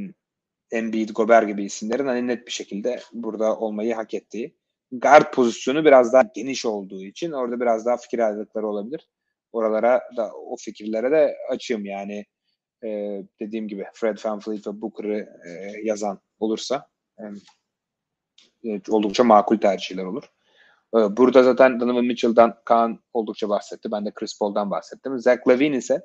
Embiid, 0.70 1.10
Gobert 1.10 1.46
gibi 1.46 1.64
isimlerin 1.64 2.06
hani 2.06 2.26
net 2.26 2.46
bir 2.46 2.52
şekilde 2.52 3.00
burada 3.12 3.56
olmayı 3.56 3.94
hak 3.94 4.14
ettiği. 4.14 4.56
Guard 4.92 5.32
pozisyonu 5.32 5.84
biraz 5.84 6.12
daha 6.12 6.22
geniş 6.34 6.66
olduğu 6.66 7.02
için 7.04 7.32
orada 7.32 7.60
biraz 7.60 7.86
daha 7.86 7.96
fikir 7.96 8.18
ayrılıkları 8.18 8.68
olabilir. 8.68 9.08
Oralara 9.52 10.02
da 10.16 10.32
o 10.34 10.56
fikirlere 10.56 11.10
de 11.10 11.36
açığım 11.50 11.84
yani 11.84 12.24
e, 12.84 12.88
dediğim 13.40 13.68
gibi 13.68 13.86
Fred 13.94 14.18
VanVleet 14.24 14.66
ve 14.66 14.80
Booker'ı 14.80 15.28
e, 15.46 15.50
yazan 15.84 16.20
olursa 16.38 16.88
e, 17.18 18.80
oldukça 18.88 19.24
makul 19.24 19.56
tercihler 19.56 20.04
olur. 20.04 20.24
E, 20.96 20.98
burada 21.16 21.42
zaten 21.42 21.80
Donovan 21.80 22.04
Mitchell'dan 22.04 22.54
Kaan 22.64 22.98
oldukça 23.12 23.48
bahsetti. 23.48 23.92
Ben 23.92 24.06
de 24.06 24.10
Chris 24.14 24.38
Paul'dan 24.38 24.70
bahsettim. 24.70 25.18
Zach 25.18 25.48
Lavine 25.48 25.76
ise 25.76 26.00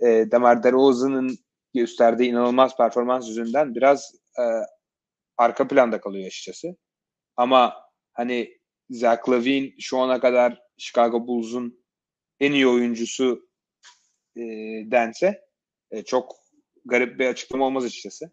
e, 0.00 0.06
Demar 0.06 0.62
DeRozan'ın 0.62 1.38
gösterdiği 1.74 2.30
inanılmaz 2.30 2.76
performans 2.76 3.28
yüzünden 3.28 3.74
biraz 3.74 4.14
e, 4.38 4.44
arka 5.36 5.68
planda 5.68 6.00
kalıyor 6.00 6.26
açıkçası. 6.26 6.76
Ama 7.36 7.74
hani 8.12 8.58
Zach 8.90 9.28
Lavine 9.28 9.72
şu 9.80 9.98
ana 9.98 10.20
kadar 10.20 10.62
Chicago 10.76 11.26
Bulls'un 11.26 11.84
en 12.40 12.52
iyi 12.52 12.66
oyuncusu 12.66 13.48
e, 14.36 14.40
dense 14.90 15.44
e, 15.90 16.02
çok 16.02 16.36
garip 16.84 17.18
bir 17.18 17.26
açıklama 17.26 17.66
olmaz 17.66 17.84
açıkçası. 17.84 18.32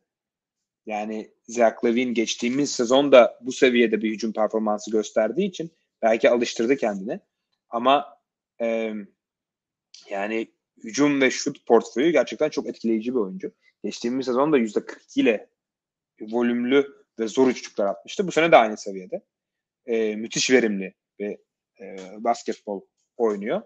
Yani 0.86 1.34
Zach 1.48 1.86
Lavine 1.86 2.14
geçtiğimiz 2.14 2.72
sezonda 2.72 3.40
bu 3.41 3.52
seviyede 3.52 4.02
bir 4.02 4.11
hücum 4.11 4.34
performansı 4.34 4.91
gösterdiği 4.91 5.48
için 5.48 5.72
belki 6.02 6.30
alıştırdı 6.30 6.78
kendini. 6.78 7.20
Ama 7.70 8.18
e, 8.61 8.94
yani 10.10 10.52
hücum 10.84 11.22
ve 11.22 11.32
şut 11.32 11.66
portföyü 11.66 12.12
gerçekten 12.12 12.50
çok 12.50 12.68
etkileyici 12.68 13.14
bir 13.14 13.20
oyuncu. 13.20 13.52
Geçtiğimiz 13.84 14.26
sezonda 14.26 14.58
%42 14.58 15.22
ile 15.22 15.50
volümlü 16.22 17.00
ve 17.20 17.28
zor 17.28 17.48
üçlükler 17.48 17.86
atmıştı. 17.86 18.28
Bu 18.28 18.32
sene 18.32 18.52
de 18.52 18.56
aynı 18.58 18.78
seviyede. 18.78 19.22
E, 19.86 20.16
müthiş 20.16 20.52
verimli 20.52 20.94
bir 21.20 21.38
e, 21.82 21.98
basketbol 22.24 22.82
oynuyor 23.18 23.62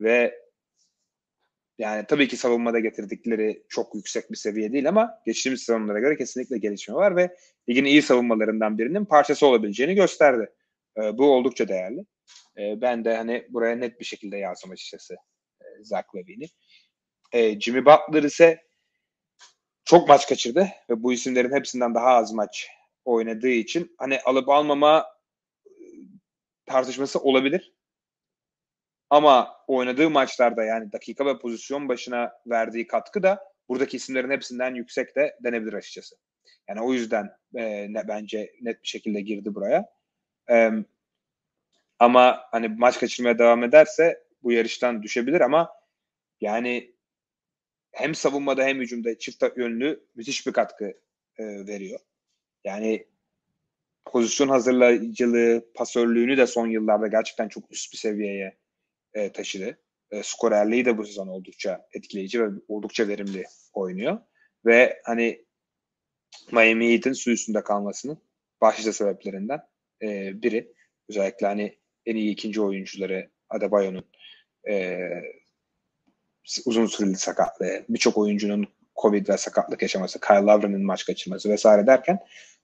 ve 0.00 0.48
yani 1.78 2.04
tabii 2.08 2.28
ki 2.28 2.36
savunmada 2.36 2.78
getirdikleri 2.78 3.62
çok 3.68 3.94
yüksek 3.94 4.30
bir 4.30 4.36
seviye 4.36 4.72
değil 4.72 4.88
ama 4.88 5.22
geçtiğimiz 5.26 5.62
sezonlara 5.62 6.00
göre 6.00 6.16
kesinlikle 6.16 6.58
gelişme 6.58 6.94
var 6.94 7.16
ve 7.16 7.36
ligin 7.68 7.84
iyi 7.84 8.02
savunmalarından 8.02 8.78
birinin 8.78 9.04
parçası 9.04 9.46
olabileceğini 9.46 9.94
gösterdi. 9.94 10.52
E, 10.96 11.18
bu 11.18 11.32
oldukça 11.34 11.68
değerli. 11.68 12.04
E, 12.58 12.80
ben 12.80 13.04
de 13.04 13.16
hani 13.16 13.46
buraya 13.48 13.76
net 13.76 14.00
bir 14.00 14.04
şekilde 14.04 14.36
yazdım 14.36 14.70
açıkçası 14.70 15.16
Zach 15.84 16.14
Lavine'i. 16.14 16.48
E, 17.32 17.60
Jimmy 17.60 17.84
Butler 17.84 18.22
ise 18.22 18.62
çok 19.84 20.08
maç 20.08 20.28
kaçırdı 20.28 20.68
ve 20.90 21.02
bu 21.02 21.12
isimlerin 21.12 21.52
hepsinden 21.52 21.94
daha 21.94 22.08
az 22.08 22.32
maç 22.32 22.68
oynadığı 23.04 23.48
için 23.48 23.94
hani 23.98 24.20
alıp 24.20 24.48
almama 24.48 25.06
e, 25.66 25.72
tartışması 26.66 27.18
olabilir. 27.18 27.74
Ama 29.10 29.56
oynadığı 29.66 30.10
maçlarda 30.10 30.64
yani 30.64 30.92
dakika 30.92 31.26
ve 31.26 31.38
pozisyon 31.38 31.88
başına 31.88 32.32
verdiği 32.46 32.86
katkı 32.86 33.22
da 33.22 33.44
buradaki 33.68 33.96
isimlerin 33.96 34.30
hepsinden 34.30 34.74
yüksek 34.74 35.16
de 35.16 35.36
denebilir 35.44 35.72
açıkçası. 35.72 36.16
Yani 36.68 36.82
o 36.82 36.92
yüzden 36.92 37.30
e, 37.54 37.92
ne, 37.92 38.08
bence 38.08 38.52
net 38.60 38.82
bir 38.82 38.88
şekilde 38.88 39.20
girdi 39.20 39.54
buraya. 39.54 39.86
E, 40.50 40.70
ama 41.98 42.40
hani 42.50 42.68
maç 42.68 42.98
kaçırmaya 42.98 43.38
devam 43.38 43.64
ederse 43.64 44.27
bu 44.42 44.52
yarıştan 44.52 45.02
düşebilir 45.02 45.40
ama 45.40 45.72
yani 46.40 46.94
hem 47.92 48.14
savunmada 48.14 48.64
hem 48.64 48.80
hücumda 48.80 49.18
çift 49.18 49.44
yönlü 49.56 50.06
müthiş 50.14 50.46
bir 50.46 50.52
katkı 50.52 50.84
e, 51.38 51.44
veriyor. 51.66 52.00
Yani 52.64 53.06
pozisyon 54.04 54.48
hazırlayıcılığı, 54.48 55.64
pasörlüğünü 55.74 56.36
de 56.36 56.46
son 56.46 56.66
yıllarda 56.66 57.06
gerçekten 57.06 57.48
çok 57.48 57.72
üst 57.72 57.92
bir 57.92 57.98
seviyeye 57.98 58.58
e, 59.14 59.32
taşıdı. 59.32 59.78
E, 60.10 60.22
skorerliği 60.22 60.84
de 60.84 60.98
bu 60.98 61.04
sezon 61.04 61.28
oldukça 61.28 61.86
etkileyici 61.92 62.42
ve 62.42 62.48
oldukça 62.68 63.08
verimli 63.08 63.44
oynuyor. 63.72 64.18
Ve 64.66 65.00
hani 65.04 65.44
Miami 66.52 66.92
Heat'in 66.92 67.12
su 67.12 67.30
üstünde 67.30 67.62
kalmasının 67.62 68.18
başlıca 68.60 68.92
sebeplerinden 68.92 69.60
e, 70.02 70.42
biri. 70.42 70.72
Özellikle 71.08 71.46
hani 71.46 71.78
en 72.06 72.16
iyi 72.16 72.32
ikinci 72.32 72.60
oyuncuları 72.60 73.30
Adebayo'nun 73.48 74.04
e, 74.68 74.98
uzun 76.66 76.86
süreli 76.86 77.16
sakatlığı, 77.16 77.84
birçok 77.88 78.18
oyuncunun 78.18 78.66
Covid 79.02 79.28
ve 79.28 79.36
sakatlık 79.36 79.82
yaşaması, 79.82 80.20
Kyle 80.20 80.36
Lowry'nin 80.36 80.84
maç 80.84 81.06
kaçırması 81.06 81.50
vesaire 81.50 81.86
derken 81.86 82.18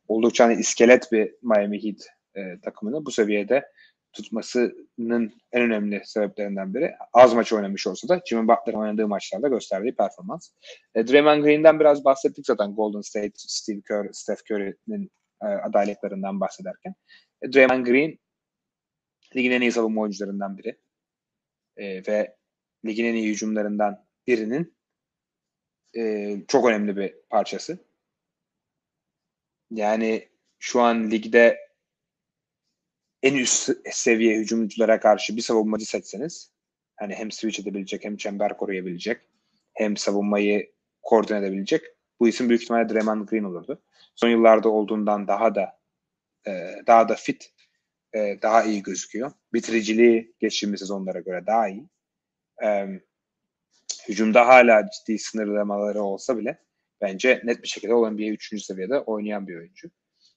oldukça 0.09 0.45
hani 0.45 0.55
iskelet 0.55 1.13
bir 1.13 1.35
Miami 1.43 1.85
Heat 1.85 2.07
e, 2.35 2.61
takımını 2.61 3.07
bu 3.07 3.11
seviyede 3.11 3.65
tutmasının 4.13 5.33
en 5.53 5.63
önemli 5.63 6.03
sebeplerinden 6.05 6.75
biri. 6.75 6.95
Az 7.13 7.35
maç 7.35 7.53
oynamış 7.53 7.87
olsa 7.87 8.09
da 8.09 8.23
Jimmy 8.27 8.49
Butler'ın 8.49 8.79
oynadığı 8.79 9.09
maçlarda 9.09 9.49
gösterdiği 9.49 9.95
performans. 9.95 10.49
E, 10.95 11.07
Draymond 11.07 11.45
Green'den 11.45 11.81
biraz 11.81 12.05
bahsettik 12.05 12.47
zaten 12.47 12.75
Golden 12.75 13.01
State, 13.01 13.33
Steve 13.37 13.81
Kerr, 13.89 14.13
Steph 14.13 14.41
Curry'nin 14.51 15.11
e, 15.43 15.47
adaylıklarından 15.47 16.41
bahsederken. 16.41 16.95
E, 17.43 17.53
Draymond 17.53 17.87
Green 17.87 18.19
ligin 19.37 19.51
en 19.51 19.61
iyi 19.61 19.73
savunma 19.73 20.01
oyuncularından 20.01 20.59
biri. 20.59 20.79
E, 21.77 22.07
ve 22.07 22.37
ligin 22.85 23.05
en 23.05 23.15
iyi 23.15 23.29
hücumlarından 23.29 24.07
birinin 24.27 24.77
e, 25.97 26.37
çok 26.49 26.69
önemli 26.69 26.97
bir 26.97 27.15
parçası. 27.31 27.79
Yani 29.71 30.29
şu 30.59 30.81
an 30.81 31.11
ligde 31.11 31.59
en 33.23 33.35
üst 33.35 33.71
seviye 33.91 34.39
hücumculara 34.39 35.01
karşı 35.01 35.37
bir 35.37 35.43
savunmacı 35.43 35.87
seçseniz 35.87 36.53
hani 36.97 37.15
hem 37.15 37.33
switch 37.33 37.61
edebilecek 37.61 38.05
hem 38.05 38.17
çember 38.17 38.57
koruyabilecek 38.57 39.21
hem 39.75 39.97
savunmayı 39.97 40.73
koordine 41.03 41.39
edebilecek 41.39 41.83
bu 42.21 42.29
isim 42.29 42.49
büyük 42.49 42.63
ihtimalle 42.63 42.89
Draymond 42.89 43.29
Green 43.29 43.45
olurdu. 43.45 43.83
Son 44.15 44.29
yıllarda 44.29 44.69
olduğundan 44.69 45.29
daha 45.29 45.55
da 45.55 45.79
e, 46.47 46.53
daha 46.87 47.09
da 47.09 47.15
fit 47.15 47.54
e, 48.15 48.39
daha 48.43 48.65
iyi 48.65 48.83
gözüküyor. 48.83 49.33
Bitiriciliği 49.53 50.35
geçtiğimiz 50.41 50.81
sezonlara 50.81 51.21
göre 51.21 51.47
daha 51.47 51.69
iyi. 51.69 51.89
E, 52.65 52.87
hücumda 54.09 54.47
hala 54.47 54.91
ciddi 54.91 55.19
sınırlamaları 55.19 56.03
olsa 56.03 56.39
bile 56.39 56.59
bence 57.01 57.41
net 57.45 57.63
bir 57.63 57.69
şekilde 57.69 57.95
olan 57.95 58.19
bir 58.19 58.33
3. 58.33 58.65
seviyede 58.65 59.01
oynayan 59.01 59.49
bir 59.49 59.57
oyuncu. 59.57 59.91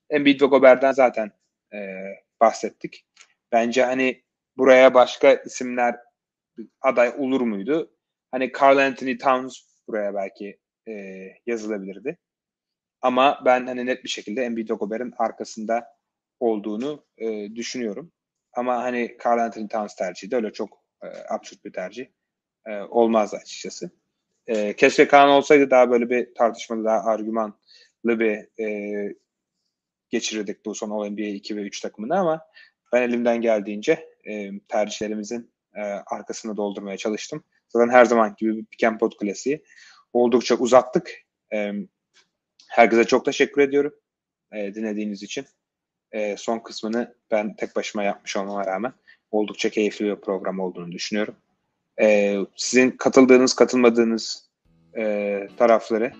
Embiid 0.09 0.41
ve 0.41 0.45
Gobert'den 0.45 0.91
zaten 0.91 1.31
e, 1.73 1.77
bahsettik. 2.41 3.05
Bence 3.51 3.83
hani 3.83 4.23
buraya 4.57 4.93
başka 4.93 5.33
isimler 5.33 5.95
aday 6.81 7.13
olur 7.17 7.41
muydu? 7.41 7.91
Hani 8.31 8.51
Carl 8.61 8.77
Anthony 8.77 9.17
Towns 9.17 9.59
buraya 9.87 10.15
belki 10.15 10.59
e, 10.87 10.93
yazılabilirdi. 11.45 12.17
Ama 13.01 13.41
ben 13.45 13.67
hani 13.67 13.85
net 13.85 14.03
bir 14.03 14.09
şekilde 14.09 14.43
Embiid 14.43 14.69
Gobert'in 14.69 15.13
arkasında 15.17 15.96
olduğunu 16.39 17.05
e, 17.17 17.55
düşünüyorum. 17.55 18.11
Ama 18.53 18.83
hani 18.83 19.17
Carl 19.25 19.39
Anthony 19.39 19.67
Towns 19.67 19.95
tercihi 19.95 20.31
de 20.31 20.35
öyle 20.35 20.53
çok 20.53 20.83
e, 21.03 21.07
absürt 21.29 21.65
bir 21.65 21.73
tercih 21.73 22.05
e, 22.65 22.81
olmazdı 22.81 23.37
açıkçası. 23.37 23.91
E, 24.47 24.75
keşke 24.75 25.07
Kaan 25.07 25.29
olsaydı 25.29 25.71
daha 25.71 25.91
böyle 25.91 26.09
bir 26.09 26.35
tartışmalı, 26.35 26.85
daha 26.85 26.99
argümanlı 26.99 27.53
bir 28.03 28.63
e, 28.63 29.15
geçirirdik 30.09 30.65
bu 30.65 30.75
son 30.75 30.89
All 30.89 31.09
NBA 31.09 31.21
2 31.21 31.55
ve 31.55 31.61
3 31.61 31.79
takımını 31.79 32.19
ama 32.19 32.47
ben 32.93 33.01
elimden 33.01 33.41
geldiğince 33.41 34.09
e, 34.25 34.59
tercihlerimizin 34.67 35.51
e, 35.75 35.81
arkasını 35.81 36.57
doldurmaya 36.57 36.97
çalıştım. 36.97 37.43
Zaten 37.69 37.89
her 37.89 38.05
zaman 38.05 38.35
gibi 38.37 38.57
bir 38.57 38.65
pick 38.65 38.99
pot 38.99 39.17
klasiği 39.17 39.63
oldukça 40.13 40.55
uzattık. 40.55 41.11
E, 41.53 41.71
herkese 42.67 43.03
çok 43.03 43.25
teşekkür 43.25 43.61
ediyorum 43.61 43.93
e, 44.51 44.73
dinlediğiniz 44.73 45.23
için. 45.23 45.45
E, 46.11 46.37
son 46.37 46.59
kısmını 46.59 47.15
ben 47.31 47.55
tek 47.55 47.75
başıma 47.75 48.03
yapmış 48.03 48.37
olmama 48.37 48.65
rağmen 48.65 48.93
oldukça 49.31 49.69
keyifli 49.69 50.05
bir 50.05 50.15
program 50.15 50.59
olduğunu 50.59 50.91
düşünüyorum. 50.91 51.35
E, 52.01 52.37
sizin 52.55 52.91
katıldığınız, 52.91 53.55
katılmadığınız 53.55 54.49
e, 54.97 55.47
tarafları 55.57 56.11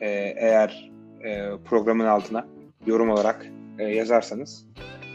e, 0.00 0.08
eğer 0.36 0.90
e, 1.24 1.50
programın 1.64 2.06
altına 2.06 2.46
yorum 2.86 3.10
olarak 3.10 3.46
e, 3.78 3.84
yazarsanız 3.84 4.66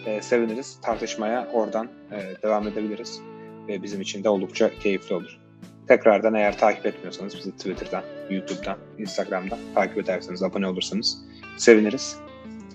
e, 0.06 0.22
seviniriz. 0.22 0.80
Tartışmaya 0.82 1.48
oradan 1.54 1.90
e, 2.12 2.44
devam 2.44 2.68
edebiliriz. 2.68 3.22
Ve 3.68 3.84
bizim 3.84 4.02
için 4.02 4.24
de 4.24 4.30
oldukça 4.30 4.80
keyifli 4.80 5.16
olur. 5.16 5.40
Tekrardan 5.88 6.34
eğer 6.34 6.58
takip 6.58 6.86
etmiyorsanız 6.86 7.38
bizi 7.38 7.52
Twitter'dan, 7.52 8.04
YouTube'dan, 8.30 8.78
Instagram'dan 8.98 9.60
takip 9.76 9.98
ederseniz, 9.98 10.44
abone 10.44 10.68
olursanız 10.68 11.18
seviniriz. 11.58 12.18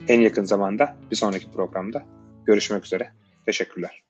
En 0.09 0.20
yakın 0.20 0.44
zamanda 0.44 0.97
bir 1.10 1.16
sonraki 1.16 1.52
programda 1.52 2.02
görüşmek 2.47 2.85
üzere. 2.85 3.12
Teşekkürler. 3.47 4.03